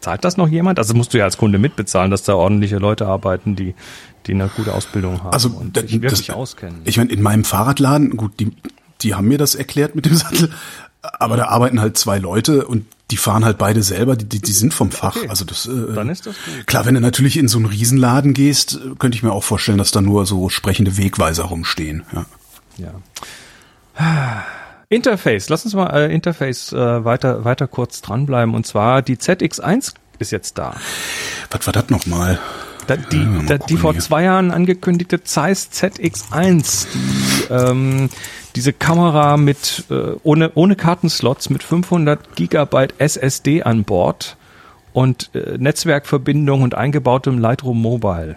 zahlt 0.00 0.24
das 0.24 0.36
noch 0.36 0.48
jemand? 0.48 0.78
Also 0.78 0.94
musst 0.94 1.14
du 1.14 1.18
ja 1.18 1.24
als 1.24 1.36
Kunde 1.36 1.58
mitbezahlen, 1.58 2.10
dass 2.10 2.22
da 2.22 2.34
ordentliche 2.34 2.78
Leute 2.78 3.06
arbeiten, 3.06 3.56
die, 3.56 3.74
die 4.26 4.34
eine 4.34 4.48
gute 4.48 4.72
Ausbildung 4.74 5.22
haben 5.22 5.32
Also 5.32 5.48
und 5.50 5.76
sich 5.76 6.00
wirklich 6.02 6.26
das- 6.28 6.36
auskennen. 6.36 6.80
Ich 6.84 6.96
meine, 6.98 7.10
in 7.12 7.22
meinem 7.22 7.44
Fahrradladen, 7.44 8.16
gut, 8.16 8.38
die, 8.40 8.52
die 9.02 9.14
haben 9.14 9.28
mir 9.28 9.38
das 9.38 9.54
erklärt 9.54 9.94
mit 9.94 10.06
dem 10.06 10.14
Sattel, 10.16 10.50
aber 11.02 11.36
da 11.36 11.46
arbeiten 11.46 11.80
halt 11.80 11.96
zwei 11.98 12.18
Leute 12.18 12.66
und 12.66 12.86
die 13.12 13.16
fahren 13.16 13.44
halt 13.44 13.56
beide 13.58 13.84
selber, 13.84 14.16
die, 14.16 14.24
die, 14.24 14.40
die 14.40 14.50
sind 14.52 14.74
vom 14.74 14.90
Fach. 14.90 15.14
Okay. 15.16 15.28
Also 15.28 15.44
das, 15.44 15.66
äh, 15.66 15.94
Dann 15.94 16.08
ist 16.08 16.26
das 16.26 16.34
gut. 16.44 16.66
Klar, 16.66 16.86
wenn 16.86 16.94
du 16.94 17.00
natürlich 17.00 17.36
in 17.36 17.46
so 17.46 17.58
einen 17.58 17.66
Riesenladen 17.66 18.34
gehst, 18.34 18.80
könnte 18.98 19.16
ich 19.16 19.22
mir 19.22 19.30
auch 19.32 19.44
vorstellen, 19.44 19.78
dass 19.78 19.92
da 19.92 20.00
nur 20.00 20.26
so 20.26 20.48
sprechende 20.48 20.96
Wegweiser 20.96 21.44
rumstehen. 21.44 22.02
Ja. 22.12 22.26
Ja. 23.98 24.44
Interface, 24.88 25.48
lass 25.48 25.64
uns 25.64 25.74
mal 25.74 25.88
äh, 25.88 26.14
Interface 26.14 26.72
äh, 26.72 27.04
weiter, 27.04 27.44
weiter 27.44 27.66
kurz 27.66 28.02
dranbleiben. 28.02 28.54
Und 28.54 28.66
zwar 28.66 29.02
die 29.02 29.16
ZX1 29.16 29.94
ist 30.18 30.30
jetzt 30.30 30.58
da. 30.58 30.76
Was 31.50 31.66
war 31.66 31.72
das 31.72 31.90
nochmal? 31.90 32.38
Da, 32.86 32.96
die, 32.96 33.16
mal 33.16 33.46
da, 33.46 33.58
die 33.58 33.76
vor 33.76 33.92
hier. 33.92 34.00
zwei 34.00 34.22
Jahren 34.22 34.52
angekündigte 34.52 35.24
Zeiss 35.24 35.70
ZX1, 35.72 36.86
die, 36.94 37.52
ähm, 37.52 38.10
diese 38.54 38.72
Kamera 38.72 39.36
mit 39.36 39.84
äh, 39.90 40.12
ohne, 40.22 40.52
ohne 40.54 40.76
Kartenslots 40.76 41.50
mit 41.50 41.64
500 41.64 42.36
Gigabyte 42.36 42.94
SSD 42.98 43.64
an 43.64 43.82
Bord 43.82 44.36
und 44.92 45.30
äh, 45.34 45.58
Netzwerkverbindung 45.58 46.62
und 46.62 46.76
eingebautem 46.76 47.38
Lightroom 47.38 47.82
Mobile. 47.82 48.36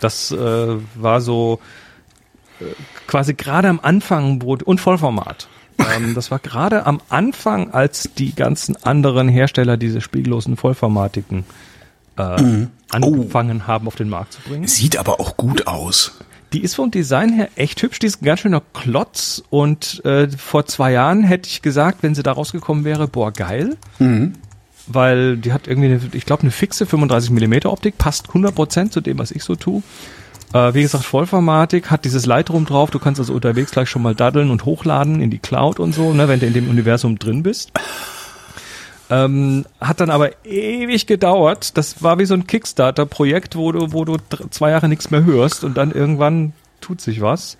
Das 0.00 0.32
äh, 0.32 0.36
war 0.94 1.20
so 1.20 1.60
quasi 3.06 3.34
gerade 3.34 3.68
am 3.68 3.80
Anfang 3.82 4.42
wo, 4.42 4.56
und 4.64 4.80
Vollformat. 4.80 5.48
Ähm, 5.78 6.14
das 6.14 6.30
war 6.30 6.38
gerade 6.38 6.86
am 6.86 7.00
Anfang, 7.08 7.70
als 7.72 8.10
die 8.18 8.34
ganzen 8.34 8.76
anderen 8.84 9.28
Hersteller 9.28 9.76
diese 9.76 10.00
spiegellosen 10.00 10.56
Vollformatiken 10.56 11.44
äh, 12.18 12.42
Mhm. 12.42 12.68
angefangen 12.90 13.66
haben, 13.66 13.86
auf 13.86 13.96
den 13.96 14.08
Markt 14.08 14.34
zu 14.34 14.40
bringen. 14.42 14.66
Sieht 14.66 14.96
aber 14.98 15.20
auch 15.20 15.36
gut 15.36 15.66
aus. 15.66 16.18
Die 16.52 16.60
ist 16.62 16.74
vom 16.74 16.90
Design 16.90 17.32
her 17.32 17.48
echt 17.54 17.80
hübsch, 17.80 18.00
die 18.00 18.06
ist 18.08 18.20
ein 18.22 18.24
ganz 18.24 18.40
schöner 18.40 18.60
Klotz 18.74 19.40
und 19.50 20.04
äh, 20.04 20.28
vor 20.28 20.66
zwei 20.66 20.90
Jahren 20.90 21.22
hätte 21.22 21.48
ich 21.48 21.62
gesagt, 21.62 22.02
wenn 22.02 22.16
sie 22.16 22.24
da 22.24 22.32
rausgekommen 22.32 22.84
wäre, 22.84 23.06
boah, 23.06 23.30
geil. 23.32 23.76
Weil 24.88 25.36
die 25.36 25.52
hat 25.52 25.68
irgendwie, 25.68 25.90
eine, 25.90 26.00
ich 26.12 26.26
glaube, 26.26 26.42
eine 26.42 26.50
fixe 26.50 26.84
35 26.86 27.30
mm 27.30 27.66
Optik, 27.66 27.96
passt 27.98 28.30
100% 28.30 28.90
zu 28.90 29.00
dem, 29.00 29.18
was 29.20 29.30
ich 29.30 29.44
so 29.44 29.54
tue. 29.54 29.82
Äh, 30.52 30.74
wie 30.74 30.82
gesagt, 30.82 31.04
Vollformatik, 31.04 31.90
hat 31.90 32.04
dieses 32.04 32.26
Lightroom 32.26 32.66
drauf, 32.66 32.90
du 32.90 32.98
kannst 32.98 33.20
also 33.20 33.32
unterwegs 33.34 33.70
gleich 33.70 33.88
schon 33.88 34.02
mal 34.02 34.14
daddeln 34.14 34.50
und 34.50 34.64
hochladen 34.64 35.20
in 35.20 35.30
die 35.30 35.38
Cloud 35.38 35.78
und 35.78 35.94
so, 35.94 36.12
ne, 36.12 36.28
wenn 36.28 36.40
du 36.40 36.46
in 36.46 36.52
dem 36.52 36.68
Universum 36.68 37.18
drin 37.18 37.42
bist. 37.42 37.72
Ähm, 39.10 39.64
hat 39.80 40.00
dann 40.00 40.10
aber 40.10 40.44
ewig 40.44 41.06
gedauert. 41.06 41.76
Das 41.76 42.00
war 42.02 42.20
wie 42.20 42.26
so 42.26 42.34
ein 42.34 42.46
Kickstarter-Projekt, 42.46 43.56
wo 43.56 43.72
du, 43.72 43.92
wo 43.92 44.04
du 44.04 44.18
zwei 44.50 44.70
Jahre 44.70 44.88
nichts 44.88 45.10
mehr 45.10 45.24
hörst 45.24 45.64
und 45.64 45.76
dann 45.76 45.90
irgendwann 45.90 46.52
tut 46.80 47.00
sich 47.00 47.20
was. 47.20 47.56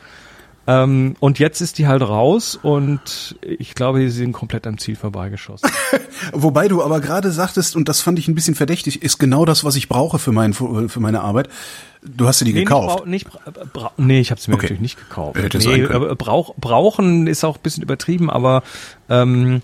Ähm, 0.70 1.16
und 1.18 1.38
jetzt 1.40 1.60
ist 1.60 1.78
die 1.78 1.88
halt 1.88 2.02
raus 2.02 2.56
und 2.60 3.36
ich 3.42 3.74
glaube, 3.74 3.98
sie 4.00 4.08
sind 4.10 4.32
komplett 4.32 4.66
am 4.66 4.78
Ziel 4.78 4.94
vorbeigeschossen. 4.94 5.68
Wobei 6.32 6.68
du 6.68 6.82
aber 6.82 7.00
gerade 7.00 7.32
sagtest, 7.32 7.74
und 7.74 7.88
das 7.88 8.00
fand 8.02 8.18
ich 8.20 8.28
ein 8.28 8.36
bisschen 8.36 8.54
verdächtig, 8.54 9.02
ist 9.02 9.18
genau 9.18 9.44
das, 9.44 9.64
was 9.64 9.74
ich 9.74 9.88
brauche 9.88 10.20
für, 10.20 10.32
mein, 10.32 10.52
für 10.52 11.00
meine 11.00 11.22
Arbeit. 11.22 11.48
Du 12.02 12.28
hast 12.28 12.40
dir 12.40 12.44
die 12.44 12.52
Nee, 12.52 12.60
gekauft. 12.60 13.06
Nicht, 13.06 13.26
nicht 13.26 13.44
bra 13.44 13.64
bra 13.72 13.92
nee, 13.96 14.20
ich 14.20 14.30
habe 14.30 14.40
sie 14.40 14.50
mir 14.50 14.54
Okay. 14.54 14.66
natürlich 14.66 14.80
nicht 14.80 14.98
gekauft. 14.98 15.38
Hätte 15.38 15.58
nee, 15.58 15.86
brauch, 16.14 16.54
brauchen 16.56 17.26
ist 17.26 17.44
auch 17.44 17.56
ein 17.56 17.62
bisschen 17.62 17.82
übertrieben, 17.82 18.30
aber 18.30 18.62
ähm, 19.08 19.56
äh, 19.56 19.60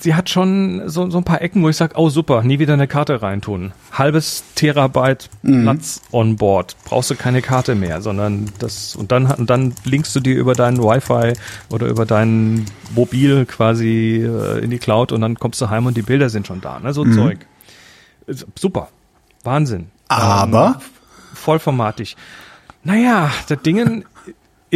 sie 0.00 0.14
hat 0.14 0.30
schon 0.30 0.88
so, 0.88 1.10
so 1.10 1.18
ein 1.18 1.24
paar 1.24 1.42
Ecken, 1.42 1.62
wo 1.62 1.68
ich 1.68 1.76
sage, 1.76 1.94
oh 1.96 2.08
super, 2.08 2.42
nie 2.42 2.58
wieder 2.60 2.74
eine 2.74 2.86
Karte 2.86 3.20
reintun. 3.22 3.72
Halbes 3.92 4.44
Terabyte 4.54 5.28
Mhm. 5.42 5.62
Platz 5.64 6.00
on 6.12 6.36
board. 6.36 6.76
Brauchst 6.84 7.10
du 7.10 7.16
keine 7.16 7.42
Karte 7.42 7.74
mehr, 7.74 8.00
sondern 8.00 8.50
das 8.60 8.94
und 8.94 9.10
dann 9.12 9.26
und 9.26 9.50
dann 9.50 9.74
linkst 9.84 10.14
du 10.14 10.20
dir 10.20 10.36
über 10.36 10.54
deinen 10.54 10.78
Wi-Fi 10.78 11.32
oder 11.68 11.88
über 11.88 12.06
dein 12.06 12.64
Mobil 12.94 13.44
quasi 13.46 14.24
äh, 14.24 14.58
in 14.62 14.70
die 14.70 14.78
Cloud 14.78 15.10
und 15.12 15.20
dann 15.20 15.34
kommst 15.36 15.60
du 15.60 15.68
heim 15.68 15.86
und 15.86 15.96
die 15.96 16.02
Bilder 16.02 16.28
sind 16.30 16.46
schon 16.46 16.60
da, 16.60 16.78
ne? 16.78 16.92
So 16.92 17.04
Mhm. 17.04 17.12
Zeug. 17.12 17.38
Super. 18.58 18.88
Wahnsinn. 19.44 19.88
Aber 20.08 20.80
vollformatig. 21.34 22.16
Naja, 22.82 23.30
das 23.48 23.62
Ding 23.62 24.04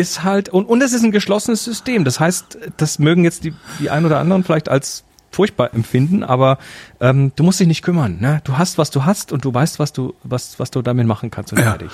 ist 0.00 0.22
halt, 0.24 0.48
und, 0.48 0.64
und 0.66 0.82
es 0.82 0.92
ist 0.92 1.02
ein 1.04 1.12
geschlossenes 1.12 1.64
System. 1.64 2.04
Das 2.04 2.18
heißt, 2.20 2.58
das 2.76 2.98
mögen 2.98 3.24
jetzt 3.24 3.44
die, 3.44 3.54
die 3.78 3.90
ein 3.90 4.04
oder 4.04 4.18
anderen 4.18 4.44
vielleicht 4.44 4.68
als 4.68 5.04
furchtbar 5.32 5.72
empfinden, 5.74 6.24
aber 6.24 6.58
ähm, 7.00 7.32
du 7.36 7.44
musst 7.44 7.60
dich 7.60 7.68
nicht 7.68 7.82
kümmern. 7.82 8.18
Ne? 8.20 8.40
Du 8.44 8.58
hast, 8.58 8.78
was 8.78 8.90
du 8.90 9.04
hast 9.04 9.30
und 9.32 9.44
du 9.44 9.54
weißt, 9.54 9.78
was 9.78 9.92
du, 9.92 10.14
was, 10.24 10.58
was 10.58 10.70
du 10.70 10.82
damit 10.82 11.06
machen 11.06 11.30
kannst 11.30 11.52
und 11.52 11.58
Ja. 11.60 11.70
fertig. 11.70 11.90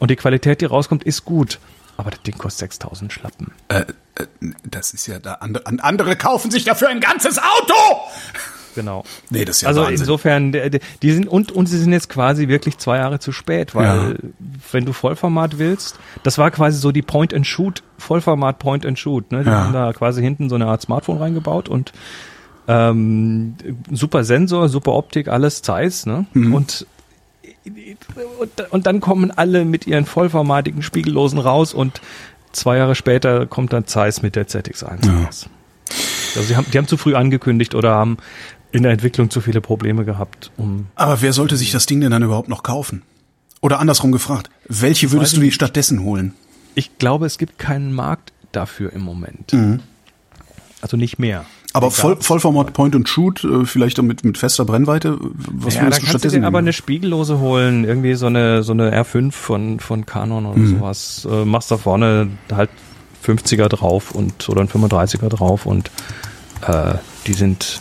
Und 0.00 0.10
die 0.10 0.16
Qualität, 0.16 0.60
die 0.60 0.64
rauskommt, 0.64 1.04
ist 1.04 1.24
gut. 1.24 1.60
Aber 1.96 2.10
das 2.10 2.20
Ding 2.22 2.36
kostet 2.36 2.58
6000 2.72 3.12
Schlappen. 3.12 3.52
äh, 3.68 3.84
äh, 4.16 4.26
das 4.64 4.92
ist 4.92 5.06
ja 5.06 5.20
da 5.20 5.34
andere, 5.34 5.66
an- 5.66 5.78
andere 5.78 6.16
kaufen 6.16 6.50
sich 6.50 6.64
dafür 6.64 6.88
ein 6.88 6.98
ganzes 7.00 7.38
Auto. 7.38 7.74
Genau. 8.74 9.04
Nee, 9.30 9.44
das 9.44 9.56
ist 9.56 9.62
ja 9.62 9.68
also 9.68 9.82
Wahnsinn. 9.82 10.00
insofern, 10.00 10.52
die 11.02 11.12
sind 11.12 11.28
und 11.28 11.52
und 11.52 11.66
sie 11.66 11.78
sind 11.78 11.92
jetzt 11.92 12.08
quasi 12.08 12.48
wirklich 12.48 12.78
zwei 12.78 12.96
Jahre 12.98 13.18
zu 13.18 13.32
spät, 13.32 13.74
weil 13.74 13.84
Ja. 14.22 14.28
wenn 14.72 14.84
du 14.84 14.92
Vollformat 14.92 15.58
willst, 15.58 15.98
das 16.22 16.38
war 16.38 16.50
quasi 16.50 16.78
so 16.78 16.90
die 16.92 17.02
Point 17.02 17.32
and 17.34 17.46
Shoot 17.46 17.82
Vollformat 17.98 18.58
Point 18.58 18.84
and 18.86 18.98
Shoot, 18.98 19.30
ne? 19.32 19.44
Die 19.44 19.50
Ja. 19.50 19.64
haben 19.64 19.72
da 19.72 19.92
quasi 19.92 20.20
hinten 20.22 20.48
so 20.48 20.54
eine 20.56 20.66
Art 20.66 20.82
Smartphone 20.82 21.18
reingebaut 21.18 21.68
und 21.68 21.92
ähm, 22.66 23.54
super 23.90 24.24
Sensor, 24.24 24.68
super 24.68 24.92
Optik, 24.92 25.28
alles 25.28 25.62
Zeiss, 25.62 26.06
ne? 26.06 26.26
Mhm. 26.32 26.54
Und 26.54 26.86
und, 28.70 28.86
dann 28.86 29.00
kommen 29.00 29.30
alle 29.30 29.64
mit 29.64 29.86
ihren 29.86 30.04
vollformatigen 30.04 30.82
Spiegellosen 30.82 31.38
raus 31.38 31.72
und 31.72 32.00
zwei 32.52 32.76
Jahre 32.76 32.94
später 32.94 33.46
kommt 33.46 33.72
dann 33.72 33.86
Zeiss 33.86 34.20
mit 34.22 34.36
der 34.36 34.46
ZX1 34.48 35.06
Ja. 35.06 35.24
raus. 35.24 35.48
Also 36.36 36.48
sie 36.48 36.56
haben, 36.56 36.66
die 36.72 36.76
haben 36.78 36.86
zu 36.86 36.96
früh 36.98 37.14
angekündigt 37.14 37.74
oder 37.74 37.94
haben 37.94 38.18
in 38.74 38.82
der 38.82 38.92
Entwicklung 38.92 39.30
zu 39.30 39.40
viele 39.40 39.60
Probleme 39.60 40.04
gehabt, 40.04 40.50
um 40.56 40.86
Aber 40.96 41.22
wer 41.22 41.32
sollte 41.32 41.56
sich 41.56 41.70
das 41.72 41.86
Ding 41.86 42.00
denn 42.00 42.10
dann 42.10 42.22
überhaupt 42.22 42.48
noch 42.48 42.62
kaufen? 42.62 43.02
Oder 43.60 43.78
andersrum 43.78 44.12
gefragt, 44.12 44.50
welche 44.68 45.10
würdest 45.12 45.36
du 45.36 45.40
dir 45.40 45.52
stattdessen 45.52 46.02
holen? 46.02 46.34
ich 46.76 46.98
glaube, 46.98 47.24
es 47.26 47.38
gibt 47.38 47.56
keinen 47.58 47.92
Markt 47.92 48.32
dafür 48.50 48.92
im 48.92 49.00
Moment. 49.02 49.52
Also 50.80 50.96
nicht 50.96 51.18
mehr. 51.20 51.40
Mhm. 51.42 51.46
Aber 51.72 51.90
voll, 51.90 52.16
Vollformat 52.20 52.72
Point 52.72 52.94
and 52.96 53.08
Shoot, 53.08 53.42
äh, 53.44 53.64
vielleicht 53.64 53.98
auch 53.98 54.04
mit, 54.04 54.24
mit 54.24 54.38
fester 54.38 54.64
Brennweite. 54.64 55.18
Was 55.20 55.74
ja, 55.74 55.82
würdest 55.82 56.02
du 56.02 56.04
du 56.06 56.10
stattdessen 56.10 56.40
dir 56.42 56.46
aber 56.46 56.58
eine 56.58 56.72
Spiegellose 56.72 57.38
holen, 57.40 57.84
irgendwie 57.84 58.14
so 58.14 58.26
eine 58.26 58.62
so 58.62 58.72
eine 58.72 58.92
R5 58.92 59.32
von 59.32 59.80
von 59.80 60.04
Canon 60.06 60.44
Mhm. 60.44 60.50
oder 60.50 60.66
sowas. 60.66 61.28
Äh, 61.30 61.44
machst 61.44 61.70
da 61.70 61.76
vorne 61.78 62.28
halt 62.52 62.70
50er 63.24 63.68
drauf 63.68 64.12
und 64.12 64.48
oder 64.48 64.60
ein 64.60 64.68
35er 64.68 65.28
drauf 65.28 65.64
und 65.66 65.90
äh, 66.66 66.94
die 67.26 67.32
sind 67.34 67.80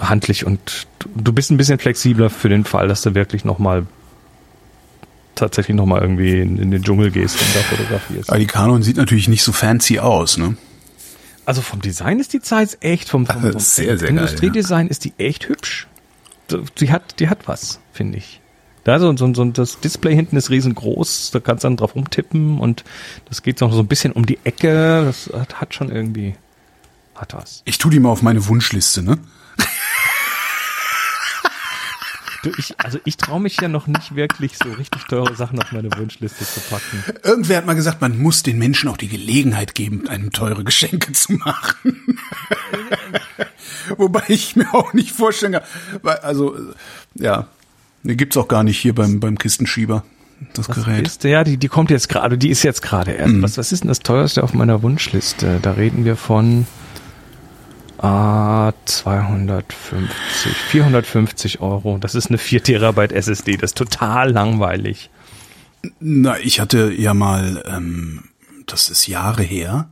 handlich 0.00 0.44
und 0.46 0.86
du- 1.14 1.32
bist 1.32 1.50
ein 1.50 1.56
bisschen 1.56 1.78
flexibler 1.78 2.30
für 2.30 2.48
den 2.48 2.64
Fall, 2.64 2.88
dass 2.88 3.02
du 3.02 3.14
wirklich 3.14 3.44
noch 3.44 3.58
mal 3.58 3.86
tatsächlich 5.34 5.76
noch 5.76 5.86
mal 5.86 6.00
irgendwie 6.00 6.40
in, 6.40 6.58
in 6.58 6.70
den 6.70 6.82
Dschungel 6.82 7.10
gehst 7.10 7.36
und 7.40 7.54
da 7.54 7.60
fotografierst. 7.60 8.30
Aber 8.30 8.38
die 8.38 8.46
Canon 8.46 8.82
sieht 8.82 8.96
natürlich 8.96 9.28
nicht 9.28 9.42
so 9.42 9.52
fancy 9.52 9.98
aus, 9.98 10.38
ne? 10.38 10.56
Also 11.44 11.60
vom 11.62 11.80
Design 11.80 12.18
ist 12.18 12.32
die 12.32 12.40
Zeit 12.40 12.78
echt, 12.80 13.08
vom, 13.08 13.26
vom, 13.26 13.40
vom 13.40 13.60
Sehr, 13.60 13.98
sehr 13.98 14.08
Industriedesign 14.08 14.88
ist 14.88 15.04
die 15.04 15.12
echt 15.18 15.48
hübsch. 15.48 15.86
Die 16.80 16.90
hat, 16.90 17.20
die 17.20 17.28
hat 17.28 17.46
was, 17.46 17.80
finde 17.92 18.18
ich. 18.18 18.40
Da 18.84 18.98
so, 19.00 19.16
so, 19.16 19.32
so 19.34 19.44
das 19.46 19.78
Display 19.80 20.14
hinten 20.14 20.36
ist 20.36 20.48
riesengroß, 20.50 21.32
da 21.32 21.40
kannst 21.40 21.64
du 21.64 21.66
dann 21.68 21.76
drauf 21.76 21.94
rumtippen 21.96 22.58
und 22.58 22.84
das 23.28 23.42
geht 23.42 23.60
noch 23.60 23.72
so 23.72 23.80
ein 23.80 23.86
bisschen 23.88 24.12
um 24.12 24.26
die 24.26 24.38
Ecke. 24.44 25.02
Das 25.04 25.30
hat, 25.38 25.60
hat 25.60 25.74
schon 25.74 25.90
irgendwie, 25.90 26.34
hat 27.14 27.34
was. 27.34 27.62
Ich 27.64 27.78
tu 27.78 27.90
die 27.90 27.98
mal 28.00 28.10
auf 28.10 28.22
meine 28.22 28.46
Wunschliste, 28.46 29.02
ne? 29.02 29.18
Du, 32.46 32.52
ich, 32.58 32.78
also 32.78 33.00
ich 33.04 33.16
traue 33.16 33.40
mich 33.40 33.60
ja 33.60 33.66
noch 33.66 33.88
nicht 33.88 34.14
wirklich 34.14 34.56
so 34.56 34.70
richtig 34.70 35.02
teure 35.08 35.34
Sachen 35.34 35.60
auf 35.60 35.72
meine 35.72 35.90
Wunschliste 35.96 36.44
zu 36.44 36.60
packen. 36.60 37.02
Irgendwer 37.24 37.56
hat 37.56 37.66
mal 37.66 37.74
gesagt, 37.74 38.00
man 38.00 38.16
muss 38.18 38.44
den 38.44 38.56
Menschen 38.58 38.88
auch 38.88 38.96
die 38.96 39.08
Gelegenheit 39.08 39.74
geben, 39.74 40.06
einem 40.06 40.30
teure 40.30 40.62
Geschenke 40.62 41.10
zu 41.10 41.32
machen. 41.32 42.20
Wobei 43.96 44.22
ich 44.28 44.54
mir 44.54 44.72
auch 44.74 44.92
nicht 44.92 45.10
vorstellen 45.10 45.54
kann, 45.54 45.62
weil, 46.02 46.18
also, 46.18 46.56
ja, 47.16 47.48
die 48.04 48.16
gibt's 48.16 48.36
auch 48.36 48.46
gar 48.46 48.62
nicht 48.62 48.78
hier 48.78 48.94
beim, 48.94 49.18
beim 49.18 49.38
Kistenschieber, 49.38 50.04
das 50.54 50.68
Gerät. 50.68 51.04
Ist, 51.04 51.24
ja, 51.24 51.42
die, 51.42 51.56
die 51.56 51.68
kommt 51.68 51.90
jetzt 51.90 52.08
gerade, 52.08 52.38
die 52.38 52.50
ist 52.50 52.62
jetzt 52.62 52.80
gerade 52.80 53.10
erst. 53.10 53.34
Mhm. 53.34 53.42
Was, 53.42 53.58
was 53.58 53.72
ist 53.72 53.80
denn 53.80 53.88
das 53.88 54.00
teuerste 54.00 54.44
auf 54.44 54.54
meiner 54.54 54.82
Wunschliste? 54.82 55.58
Da 55.62 55.72
reden 55.72 56.04
wir 56.04 56.14
von 56.14 56.68
ah, 58.06 58.72
250, 58.84 60.52
450 60.70 61.60
Euro. 61.60 61.98
Das 61.98 62.14
ist 62.14 62.28
eine 62.28 62.38
4 62.38 62.62
Terabyte 62.62 63.12
SSD. 63.12 63.56
Das 63.56 63.70
ist 63.70 63.78
total 63.78 64.30
langweilig. 64.30 65.10
Na, 66.00 66.38
ich 66.38 66.60
hatte 66.60 66.92
ja 66.92 67.14
mal, 67.14 67.62
ähm, 67.66 68.24
das 68.66 68.88
ist 68.88 69.06
Jahre 69.06 69.42
her, 69.42 69.88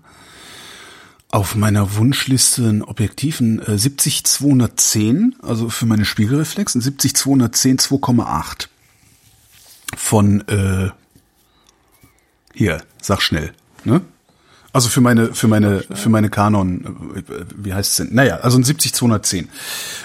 auf 1.30 1.54
meiner 1.56 1.96
Wunschliste 1.96 2.62
ein 2.68 2.82
Objektiv, 2.82 3.40
ein 3.40 3.60
äh, 3.60 3.72
70-210, 3.72 5.32
also 5.42 5.68
für 5.68 5.86
meine 5.86 6.04
Spiegelreflex, 6.04 6.74
ein 6.74 6.82
70-210 6.82 7.80
2,8 7.80 8.68
von, 9.96 10.46
äh, 10.48 10.90
hier, 12.54 12.82
sag 13.00 13.20
schnell, 13.22 13.52
ne? 13.84 14.02
Also 14.74 14.88
für 14.88 15.00
meine, 15.00 15.32
für 15.34 15.46
meine, 15.46 15.84
für 15.94 16.08
meine 16.08 16.30
Canon, 16.30 17.14
äh, 17.14 17.22
wie 17.56 17.72
heißt 17.72 17.92
es 17.92 17.96
denn? 17.98 18.12
Naja, 18.12 18.38
also 18.38 18.58
ein 18.58 18.64
70-210. 18.64 19.46